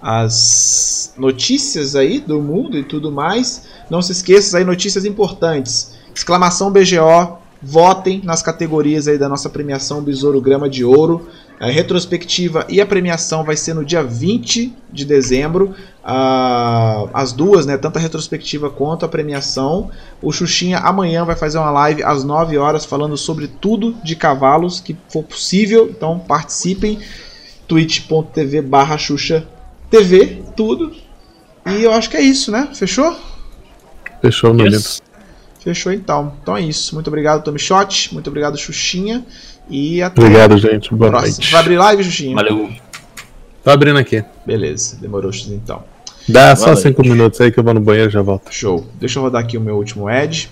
as 0.00 1.14
notícias 1.16 1.94
aí 1.94 2.18
do 2.18 2.40
mundo 2.40 2.76
e 2.76 2.82
tudo 2.82 3.12
mais. 3.12 3.68
Não 3.88 4.02
se 4.02 4.12
esqueça 4.12 4.58
aí, 4.58 4.64
notícias 4.64 5.04
importantes. 5.04 5.94
Exclamação 6.14 6.70
BGO. 6.70 7.38
Votem 7.64 8.20
nas 8.24 8.42
categorias 8.42 9.06
aí 9.06 9.16
da 9.16 9.28
nossa 9.28 9.48
premiação 9.48 10.02
Besouro 10.02 10.40
Grama 10.40 10.68
de 10.68 10.84
Ouro. 10.84 11.28
A 11.62 11.70
retrospectiva 11.70 12.66
e 12.68 12.80
a 12.80 12.86
premiação 12.86 13.44
vai 13.44 13.56
ser 13.56 13.72
no 13.72 13.84
dia 13.84 14.02
20 14.02 14.74
de 14.92 15.04
dezembro. 15.04 15.76
as 16.02 17.32
duas, 17.32 17.64
né? 17.64 17.78
Tanto 17.78 17.98
a 17.98 18.00
retrospectiva 18.00 18.68
quanto 18.68 19.04
a 19.04 19.08
premiação. 19.08 19.88
O 20.20 20.32
Xuxinha 20.32 20.78
amanhã 20.78 21.24
vai 21.24 21.36
fazer 21.36 21.58
uma 21.58 21.70
live 21.70 22.02
às 22.02 22.24
9 22.24 22.58
horas 22.58 22.84
falando 22.84 23.16
sobre 23.16 23.46
tudo 23.46 23.94
de 24.02 24.16
cavalos 24.16 24.80
que 24.80 24.96
for 25.08 25.22
possível. 25.22 25.88
Então 25.88 26.18
participem. 26.18 26.98
twitch.tv 27.68 28.60
barra 28.62 28.98
Xuxa 28.98 29.46
TV, 29.88 30.42
tudo. 30.56 30.92
E 31.64 31.84
eu 31.84 31.92
acho 31.92 32.10
que 32.10 32.16
é 32.16 32.22
isso, 32.22 32.50
né? 32.50 32.70
Fechou? 32.74 33.16
Fechou, 34.20 34.52
meu 34.52 34.66
lindo. 34.66 34.78
Yes. 34.78 35.00
Fechou 35.62 35.92
então. 35.92 36.32
Então 36.42 36.56
é 36.56 36.62
isso. 36.62 36.92
Muito 36.96 37.06
obrigado, 37.06 37.44
Tommy 37.44 37.60
Shot. 37.60 38.12
Muito 38.12 38.26
obrigado, 38.26 38.58
Xuxinha. 38.58 39.24
E 39.68 40.02
até 40.02 40.20
Obrigado, 40.20 40.58
gente. 40.58 40.94
Boa 40.94 41.10
próxima. 41.10 41.32
noite. 41.32 41.52
Vai 41.52 41.60
abrir 41.60 41.76
live, 41.78 42.04
Xuxinha? 42.04 42.34
Valeu. 42.34 42.70
Tô 43.62 43.70
abrindo 43.70 43.98
aqui. 43.98 44.24
Beleza, 44.44 44.96
demorou 45.00 45.32
X 45.32 45.48
então. 45.48 45.84
Dá 46.28 46.54
só 46.56 46.66
Valeu. 46.66 46.80
cinco 46.80 47.02
minutos 47.02 47.40
aí 47.40 47.50
que 47.50 47.58
eu 47.58 47.64
vou 47.64 47.74
no 47.74 47.80
banheiro 47.80 48.10
e 48.10 48.12
já 48.12 48.22
volto. 48.22 48.52
Show. 48.52 48.86
Deixa 48.98 49.18
eu 49.18 49.22
rodar 49.22 49.42
aqui 49.42 49.56
o 49.56 49.60
meu 49.60 49.76
último 49.76 50.08
ad. 50.08 50.50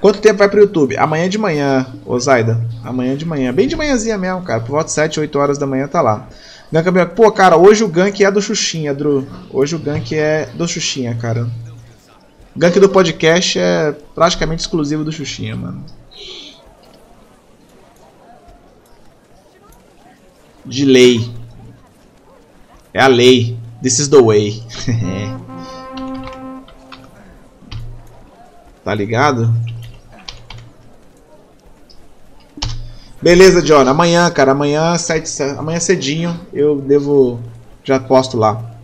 Quanto 0.00 0.20
tempo 0.20 0.38
vai 0.38 0.48
pro 0.48 0.60
YouTube? 0.60 0.96
Amanhã 0.96 1.28
de 1.28 1.38
manhã, 1.38 1.86
ô 2.04 2.18
Zaida. 2.18 2.60
Amanhã 2.84 3.16
de 3.16 3.24
manhã. 3.24 3.52
Bem 3.52 3.66
de 3.66 3.74
manhãzinha 3.74 4.16
mesmo, 4.18 4.42
cara. 4.42 4.60
Por 4.60 4.70
volta 4.70 4.86
de 4.86 4.92
7, 4.92 5.20
8 5.20 5.38
horas 5.38 5.58
da 5.58 5.66
manhã 5.66 5.88
tá 5.88 6.00
lá. 6.00 6.28
Gank 6.70 7.14
Pô, 7.14 7.30
cara, 7.32 7.56
hoje 7.56 7.82
o 7.82 7.88
gank 7.88 8.22
é 8.22 8.30
do 8.30 8.40
Xuxinha, 8.40 8.92
Drew. 8.92 9.26
Hoje 9.50 9.74
o 9.74 9.78
gank 9.78 10.14
é 10.14 10.48
do 10.54 10.68
Xuxinha, 10.68 11.14
cara. 11.14 11.48
O 12.56 12.58
gank 12.58 12.80
do 12.80 12.88
podcast 12.88 13.58
é 13.58 13.92
praticamente 14.14 14.62
exclusivo 14.62 15.04
do 15.04 15.12
Xuxinha, 15.12 15.54
mano. 15.54 15.84
De 20.64 20.86
lei. 20.86 21.30
É 22.94 23.00
a 23.02 23.08
lei. 23.08 23.58
This 23.82 23.98
is 23.98 24.08
the 24.08 24.22
way. 24.22 24.62
tá 28.82 28.94
ligado? 28.94 29.54
Beleza, 33.20 33.60
John. 33.60 33.86
Amanhã, 33.86 34.30
cara. 34.30 34.52
Amanhã, 34.52 34.96
sete, 34.96 35.28
se- 35.28 35.42
amanhã 35.42 35.78
cedinho, 35.78 36.40
eu 36.54 36.80
devo. 36.80 37.38
Já 37.84 38.00
posto 38.00 38.38
lá. 38.38 38.75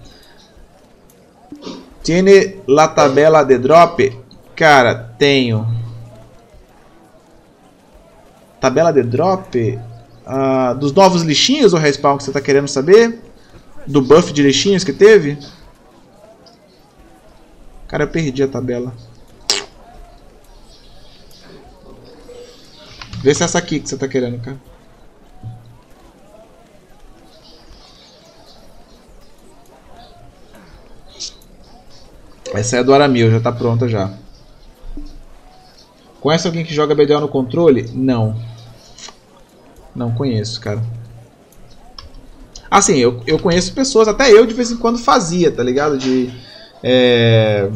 Tiene 2.03 2.62
la 2.66 2.89
tabela 2.89 3.45
de 3.45 3.59
drop? 3.59 4.23
Cara, 4.57 4.95
tenho. 5.19 5.66
Tabela 8.61 8.93
de 8.93 9.03
drop? 9.03 9.79
Ah, 10.27 10.73
dos 10.74 10.93
novos 10.93 11.23
lixinhos, 11.23 11.73
o 11.73 11.77
respawn 11.77 12.16
que 12.16 12.24
você 12.24 12.33
tá 12.33 12.41
querendo 12.41 12.69
saber? 12.69 13.20
Do 13.87 14.01
buff 14.01 14.33
de 14.33 14.43
lixinhos 14.43 14.85
que 14.85 14.93
teve? 14.93 15.39
Cara, 17.89 18.05
eu 18.05 18.09
perdi 18.09 18.43
a 18.43 18.49
tabela. 18.49 18.93
Vê 23.23 23.35
se 23.35 23.43
é 23.43 23.45
essa 23.45 23.59
aqui 23.59 23.79
que 23.79 23.89
você 23.89 23.97
tá 23.97 24.09
querendo, 24.09 24.41
cara. 24.41 24.72
Essa 32.55 32.77
é 32.77 32.79
a 32.81 32.83
do 32.83 32.93
Aramil, 32.93 33.31
já 33.31 33.41
tá 33.41 33.51
pronta 33.51 33.89
já. 33.89 34.11
Conhece 36.20 36.47
alguém 36.47 36.65
que 36.65 36.74
joga 36.74 36.95
BDO 36.95 37.20
no 37.20 37.29
controle? 37.29 37.91
Não. 37.93 38.37
Não 39.95 40.12
conheço, 40.12 40.61
cara. 40.61 40.83
Assim, 42.70 42.97
eu, 42.97 43.23
eu 43.27 43.39
conheço 43.39 43.74
pessoas, 43.74 44.09
até 44.09 44.31
eu 44.31 44.47
de 44.47 44.55
vez 44.55 44.70
em 44.70 44.77
quando 44.77 44.99
fazia, 44.99 45.51
tá 45.51 45.62
ligado? 45.62 45.99
De. 45.99 46.31
É, 46.83 47.69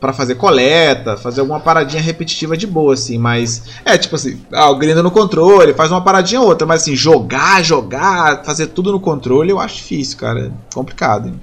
para 0.00 0.12
fazer 0.12 0.34
coleta, 0.34 1.16
fazer 1.16 1.40
alguma 1.40 1.60
paradinha 1.60 2.02
repetitiva 2.02 2.56
de 2.56 2.66
boa, 2.66 2.94
assim, 2.94 3.16
mas. 3.18 3.62
É 3.84 3.96
tipo 3.96 4.16
assim, 4.16 4.40
ah, 4.52 4.68
o 4.68 4.76
grinda 4.76 5.02
no 5.02 5.10
controle, 5.10 5.72
faz 5.72 5.90
uma 5.90 6.02
paradinha 6.02 6.40
ou 6.40 6.48
outra, 6.48 6.66
mas 6.66 6.82
assim, 6.82 6.96
jogar, 6.96 7.62
jogar, 7.62 8.44
fazer 8.44 8.66
tudo 8.68 8.92
no 8.92 9.00
controle 9.00 9.50
eu 9.50 9.60
acho 9.60 9.76
difícil, 9.76 10.18
cara. 10.18 10.46
É 10.48 10.74
complicado, 10.74 11.28
hein? 11.28 11.40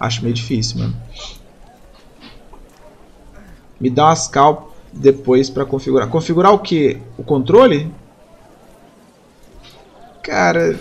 Acho 0.00 0.22
meio 0.22 0.34
difícil, 0.34 0.78
mano. 0.78 0.96
Me 3.80 3.90
dá 3.90 4.06
umas 4.06 4.28
cal 4.28 4.74
depois 4.92 5.50
pra 5.50 5.64
configurar. 5.64 6.08
Configurar 6.08 6.52
o 6.52 6.58
que? 6.58 7.00
O 7.18 7.24
controle? 7.24 7.92
Cara. 10.22 10.78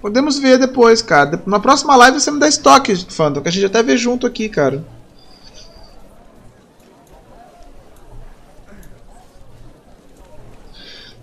Podemos 0.00 0.38
ver 0.38 0.58
depois, 0.58 1.02
cara. 1.02 1.42
Na 1.46 1.60
próxima 1.60 1.96
live 1.96 2.20
você 2.20 2.30
me 2.30 2.38
dá 2.38 2.48
estoque, 2.48 2.94
Phantom, 2.96 3.42
que 3.42 3.48
a 3.48 3.52
gente 3.52 3.66
até 3.66 3.82
vê 3.82 3.96
junto 3.96 4.26
aqui, 4.26 4.48
cara. 4.48 4.84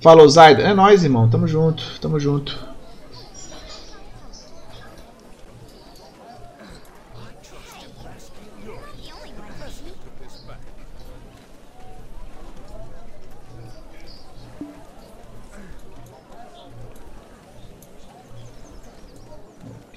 Falou, 0.02 0.30
Zaida. 0.30 0.62
É 0.62 0.74
nóis, 0.74 1.04
irmão. 1.04 1.30
Tamo 1.30 1.48
junto, 1.48 1.84
tamo 2.00 2.20
junto. 2.20 2.77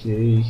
Ok. 0.00 0.44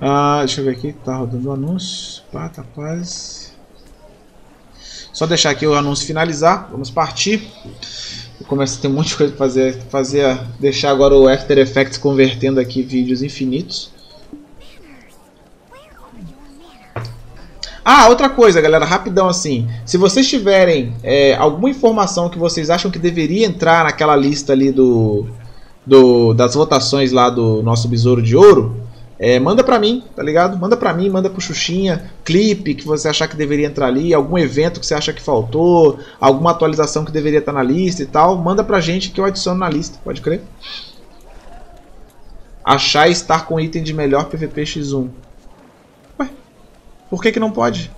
Ah, 0.00 0.38
deixa 0.40 0.60
eu 0.60 0.64
ver 0.64 0.72
aqui, 0.72 0.92
tá 0.92 1.16
rodando 1.16 1.48
o 1.48 1.52
anúncio. 1.52 2.22
Pá, 2.32 2.48
tá 2.48 2.64
quase. 2.74 3.48
Só 5.12 5.26
deixar 5.26 5.50
aqui 5.50 5.66
o 5.66 5.74
anúncio 5.74 6.06
finalizar. 6.06 6.68
Vamos 6.70 6.90
partir. 6.90 7.48
Eu 8.40 8.46
começo 8.46 8.78
a 8.78 8.82
ter 8.82 8.88
um 8.88 8.92
monte 8.94 9.08
de 9.08 9.16
coisa 9.16 9.32
pra 9.32 9.46
fazer. 9.46 9.80
fazer 9.90 10.38
deixar 10.58 10.90
agora 10.90 11.14
o 11.14 11.28
After 11.28 11.56
Effects 11.58 11.98
convertendo 11.98 12.58
aqui 12.58 12.82
vídeos 12.82 13.22
infinitos. 13.22 13.90
Ah, 17.90 18.06
outra 18.10 18.28
coisa, 18.28 18.60
galera, 18.60 18.84
rapidão 18.84 19.28
assim. 19.30 19.66
Se 19.86 19.96
vocês 19.96 20.28
tiverem 20.28 20.92
é, 21.02 21.34
alguma 21.36 21.70
informação 21.70 22.28
que 22.28 22.38
vocês 22.38 22.68
acham 22.68 22.90
que 22.90 22.98
deveria 22.98 23.46
entrar 23.46 23.82
naquela 23.82 24.14
lista 24.14 24.52
ali 24.52 24.70
do, 24.70 25.26
do 25.86 26.34
das 26.34 26.54
votações 26.54 27.12
lá 27.12 27.30
do 27.30 27.62
nosso 27.62 27.88
Besouro 27.88 28.20
de 28.20 28.36
Ouro, 28.36 28.76
é, 29.18 29.40
manda 29.40 29.64
pra 29.64 29.78
mim, 29.78 30.04
tá 30.14 30.22
ligado? 30.22 30.58
Manda 30.58 30.76
pra 30.76 30.92
mim, 30.92 31.08
manda 31.08 31.30
pro 31.30 31.40
Xuxinha, 31.40 32.10
clipe 32.26 32.74
que 32.74 32.84
você 32.84 33.08
achar 33.08 33.26
que 33.26 33.34
deveria 33.34 33.68
entrar 33.68 33.86
ali, 33.86 34.12
algum 34.12 34.36
evento 34.36 34.80
que 34.80 34.86
você 34.86 34.92
acha 34.92 35.14
que 35.14 35.22
faltou, 35.22 35.98
alguma 36.20 36.50
atualização 36.50 37.06
que 37.06 37.10
deveria 37.10 37.38
estar 37.38 37.54
na 37.54 37.62
lista 37.62 38.02
e 38.02 38.06
tal, 38.06 38.36
manda 38.36 38.62
pra 38.62 38.80
gente 38.80 39.08
que 39.08 39.18
eu 39.18 39.24
adiciono 39.24 39.60
na 39.60 39.70
lista, 39.70 39.98
pode 40.04 40.20
crer? 40.20 40.42
Achar 42.62 43.08
estar 43.08 43.46
com 43.46 43.58
item 43.58 43.82
de 43.82 43.94
melhor 43.94 44.26
PVP 44.26 44.64
X1. 44.64 45.08
Por 47.10 47.22
que 47.22 47.32
que 47.32 47.40
não 47.40 47.50
pode? 47.50 47.90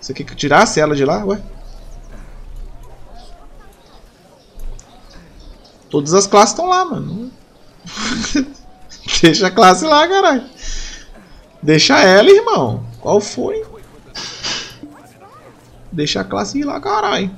Você 0.00 0.14
quer 0.14 0.24
que 0.24 0.32
eu 0.32 0.36
tirasse 0.36 0.80
ela 0.80 0.94
de 0.94 1.04
lá? 1.04 1.24
Ué? 1.24 1.40
Todas 5.88 6.14
as 6.14 6.26
classes 6.26 6.50
estão 6.50 6.68
lá, 6.68 6.84
mano. 6.84 7.30
Deixa 9.20 9.48
a 9.48 9.50
classe 9.50 9.84
lá, 9.84 10.06
caralho. 10.06 10.44
Deixa 11.62 11.98
ela, 11.98 12.30
irmão. 12.30 12.84
Qual 13.00 13.20
foi? 13.20 13.64
Deixa 15.90 16.20
a 16.20 16.24
classe 16.24 16.58
ir 16.58 16.64
lá, 16.64 16.80
caralho. 16.80 17.30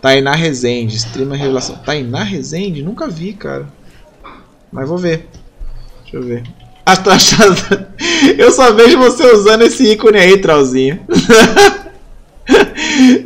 Tainá 0.00 0.34
Rezende, 0.34 0.96
streamer 0.96 1.38
revelação. 1.38 1.76
Tainá 1.78 2.22
Rezende? 2.22 2.82
Nunca 2.82 3.08
vi, 3.08 3.32
cara. 3.32 3.66
Mas 4.70 4.88
vou 4.88 4.96
ver. 4.96 5.28
Deixa 6.12 6.16
eu 6.16 6.22
ver. 6.22 6.42
Tô 7.02 7.10
achando... 7.10 7.86
Eu 8.38 8.50
só 8.52 8.72
vejo 8.72 8.96
você 8.98 9.24
usando 9.26 9.62
esse 9.62 9.92
ícone 9.92 10.18
aí, 10.18 10.38
Trauzinho. 10.38 11.00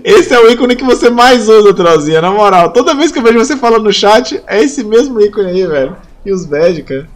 Esse 0.02 0.32
é 0.32 0.40
o 0.40 0.50
ícone 0.50 0.74
que 0.74 0.84
você 0.84 1.10
mais 1.10 1.46
usa, 1.48 1.74
Trollzinha, 1.74 2.22
na 2.22 2.30
moral. 2.30 2.72
Toda 2.72 2.94
vez 2.94 3.12
que 3.12 3.18
eu 3.18 3.22
vejo 3.22 3.38
você 3.38 3.56
falando 3.56 3.84
no 3.84 3.92
chat, 3.92 4.42
é 4.46 4.62
esse 4.62 4.82
mesmo 4.82 5.20
ícone 5.20 5.50
aí, 5.50 5.66
velho. 5.66 5.96
E 6.24 6.32
os 6.32 6.46
bad, 6.46 6.82
cara. 6.82 7.08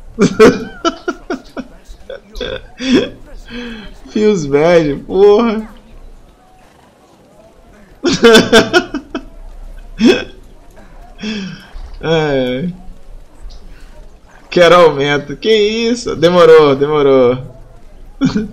Fios 4.10 4.44
bad, 4.46 4.96
porra. 5.06 5.68
É. 12.02 12.68
Quero 14.54 14.76
aumento. 14.76 15.36
Que 15.36 15.52
isso? 15.52 16.14
Demorou, 16.14 16.76
demorou. 16.76 17.36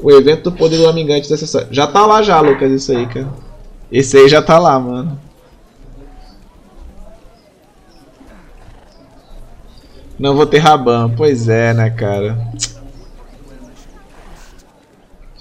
o 0.00 0.10
evento 0.10 0.44
do 0.44 0.56
poder 0.56 0.78
do 0.78 0.88
Amigante. 0.88 1.28
Já 1.70 1.86
tá 1.86 2.06
lá 2.06 2.22
já, 2.22 2.40
Lucas, 2.40 2.72
isso 2.72 2.92
aí, 2.92 3.06
cara. 3.06 3.28
Esse 3.92 4.16
aí 4.16 4.26
já 4.26 4.40
tá 4.40 4.58
lá, 4.58 4.80
mano. 4.80 5.20
Não 10.18 10.34
vou 10.34 10.46
ter 10.46 10.60
Raban. 10.60 11.10
Pois 11.14 11.46
é, 11.46 11.74
né, 11.74 11.90
cara. 11.90 12.38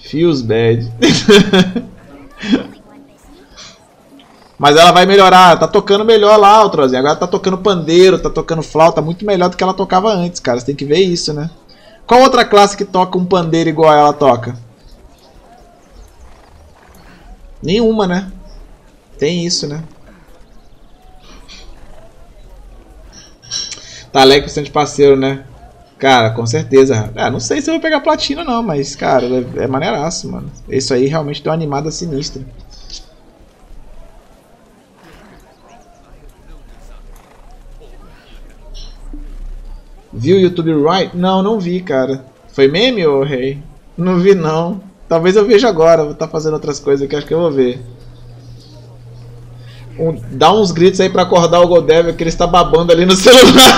Feels 0.03 0.41
bad. 0.41 0.85
Mas 4.59 4.75
ela 4.75 4.91
vai 4.91 5.05
melhorar, 5.05 5.57
tá 5.57 5.69
tocando 5.69 6.03
melhor 6.03 6.37
lá, 6.37 6.65
o 6.65 6.69
Trozinho. 6.69 6.99
Agora 6.99 7.15
tá 7.15 7.25
tocando 7.25 7.57
pandeiro, 7.57 8.19
tá 8.19 8.29
tocando 8.29 8.61
flauta, 8.61 9.01
muito 9.01 9.25
melhor 9.25 9.49
do 9.49 9.55
que 9.55 9.63
ela 9.63 9.73
tocava 9.73 10.11
antes, 10.11 10.41
cara. 10.41 10.59
Você 10.59 10.65
tem 10.65 10.75
que 10.75 10.83
ver 10.83 10.99
isso, 10.99 11.33
né? 11.33 11.49
Qual 12.05 12.19
outra 12.21 12.43
classe 12.43 12.75
que 12.75 12.83
toca 12.83 13.17
um 13.17 13.25
pandeiro 13.25 13.69
igual 13.69 13.93
ela 13.93 14.11
toca? 14.11 14.57
Nenhuma, 17.63 18.05
né? 18.05 18.29
Tem 19.17 19.45
isso, 19.45 19.65
né? 19.65 19.81
Tá 24.11 24.21
alegre 24.21 24.47
bastante 24.47 24.71
parceiro, 24.71 25.15
né? 25.15 25.45
Cara, 25.97 26.31
com 26.31 26.45
certeza. 26.45 27.11
Ah, 27.15 27.29
não 27.29 27.39
sei 27.39 27.61
se 27.61 27.69
eu 27.69 27.75
vou 27.75 27.81
pegar 27.81 28.01
platina 28.01 28.43
não, 28.43 28.61
mas, 28.63 28.95
cara, 28.95 29.25
é, 29.25 29.63
é 29.63 29.67
maneiraço, 29.67 30.29
mano. 30.29 30.51
Isso 30.67 30.93
aí 30.93 31.05
realmente 31.07 31.43
deu 31.43 31.51
uma 31.51 31.55
animada 31.55 31.91
sinistra. 31.91 32.41
Viu 40.11 40.37
o 40.37 40.39
YouTube 40.39 40.73
Right? 40.73 41.15
Não, 41.15 41.43
não 41.43 41.59
vi, 41.59 41.81
cara. 41.81 42.25
Foi 42.51 42.67
meme 42.67 43.05
ou 43.05 43.23
rei? 43.23 43.61
Não 43.97 44.19
vi, 44.19 44.33
não. 44.33 44.81
Talvez 45.07 45.35
eu 45.35 45.45
veja 45.45 45.69
agora. 45.69 46.03
Vou 46.03 46.13
estar 46.13 46.25
tá 46.25 46.31
fazendo 46.31 46.53
outras 46.53 46.79
coisas 46.79 47.05
aqui, 47.05 47.15
acho 47.15 47.25
que 47.25 47.33
eu 47.33 47.39
vou 47.39 47.51
ver. 47.51 47.79
Um, 49.99 50.17
dá 50.31 50.51
uns 50.53 50.71
gritos 50.71 50.99
aí 51.01 51.09
pra 51.09 51.23
acordar 51.23 51.59
o 51.59 51.67
Godev, 51.67 52.13
que 52.13 52.23
ele 52.23 52.29
está 52.29 52.47
babando 52.47 52.93
ali 52.93 53.05
no 53.05 53.13
celular. 53.17 53.77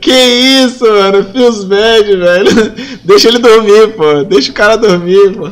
que 0.00 0.10
isso, 0.10 0.84
mano? 0.84 1.24
Feels 1.24 1.64
bad, 1.64 2.16
velho. 2.16 2.50
Deixa 3.04 3.28
ele 3.28 3.38
dormir, 3.38 3.94
pô. 3.94 4.24
Deixa 4.24 4.50
o 4.50 4.54
cara 4.54 4.76
dormir, 4.76 5.36
pô. 5.36 5.50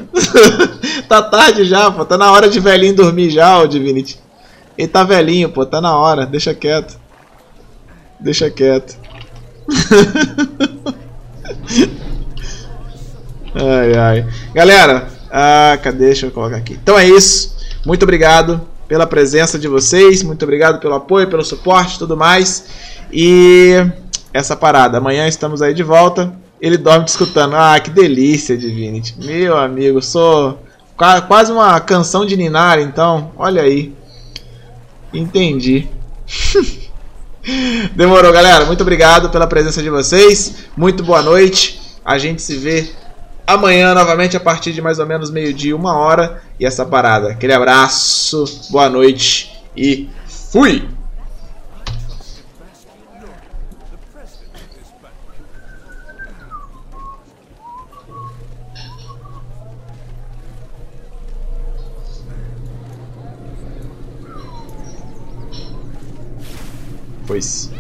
tá 1.09 1.23
tarde 1.23 1.65
já, 1.65 1.91
pô. 1.91 2.05
Tá 2.05 2.17
na 2.17 2.33
hora 2.33 2.49
de 2.49 2.59
velhinho 2.59 2.97
dormir 2.97 3.31
já, 3.31 3.59
o 3.59 3.67
Divinity. 3.67 4.19
Ele 4.77 4.89
tá 4.89 5.03
velhinho, 5.05 5.49
pô, 5.49 5.65
tá 5.65 5.81
na 5.81 5.97
hora, 5.97 6.27
deixa 6.27 6.55
quieto. 6.55 6.99
Deixa 8.21 8.51
quieto. 8.51 8.97
ai, 13.55 13.95
ai. 13.95 14.27
Galera, 14.55 15.09
ah, 15.31 15.79
cadê? 15.83 16.07
Deixa 16.07 16.27
eu 16.27 16.31
colocar 16.31 16.57
aqui. 16.57 16.75
Então 16.75 16.99
é 16.99 17.07
isso. 17.07 17.57
Muito 17.85 18.03
obrigado 18.03 18.61
pela 18.89 19.07
presença 19.07 19.59
de 19.59 19.69
vocês. 19.69 20.23
Muito 20.23 20.43
obrigado 20.43 20.81
pelo 20.81 20.95
apoio, 20.95 21.29
pelo 21.29 21.45
suporte 21.45 21.99
tudo 21.99 22.17
mais. 22.17 22.65
E 23.13 23.75
essa 24.33 24.57
parada. 24.57 24.99
Amanhã 24.99 25.27
estamos 25.27 25.63
aí 25.63 25.75
de 25.75 25.83
volta. 25.83 26.33
Ele 26.61 26.77
dorme 26.77 27.05
te 27.05 27.09
escutando. 27.09 27.55
Ah, 27.55 27.79
que 27.81 27.91
delícia, 27.91 28.57
Divinity. 28.57 29.15
Meu 29.19 29.57
amigo, 29.57 30.01
sou 30.03 30.59
quase 30.97 31.53
uma 31.53 31.79
canção 31.81 32.25
de 32.25 32.37
Ninar, 32.37 32.79
então. 32.79 33.31
Olha 33.37 33.63
aí. 33.63 33.95
Entendi. 35.13 35.89
Demorou, 37.95 38.33
galera. 38.33 38.65
Muito 38.65 38.81
obrigado 38.81 39.31
pela 39.31 39.47
presença 39.47 39.83
de 39.83 39.91
vocês. 39.91 40.67
Muito 40.77 41.03
boa 41.05 41.23
noite. 41.23 41.81
A 42.05 42.19
gente 42.19 42.43
se 42.43 42.57
vê 42.57 42.91
amanhã 43.47 43.95
novamente 43.95 44.37
a 44.37 44.41
partir 44.41 44.73
de 44.73 44.83
mais 44.83 44.99
ou 44.99 45.07
menos 45.07 45.31
meio-dia, 45.31 45.77
uma 45.77 45.97
hora. 45.97 46.43
E 46.59 46.67
essa 46.67 46.85
parada. 46.85 47.31
Aquele 47.31 47.53
abraço, 47.53 48.45
boa 48.71 48.89
noite 48.89 49.53
e 49.77 50.09
fui! 50.27 50.96
Pois. 67.27 67.76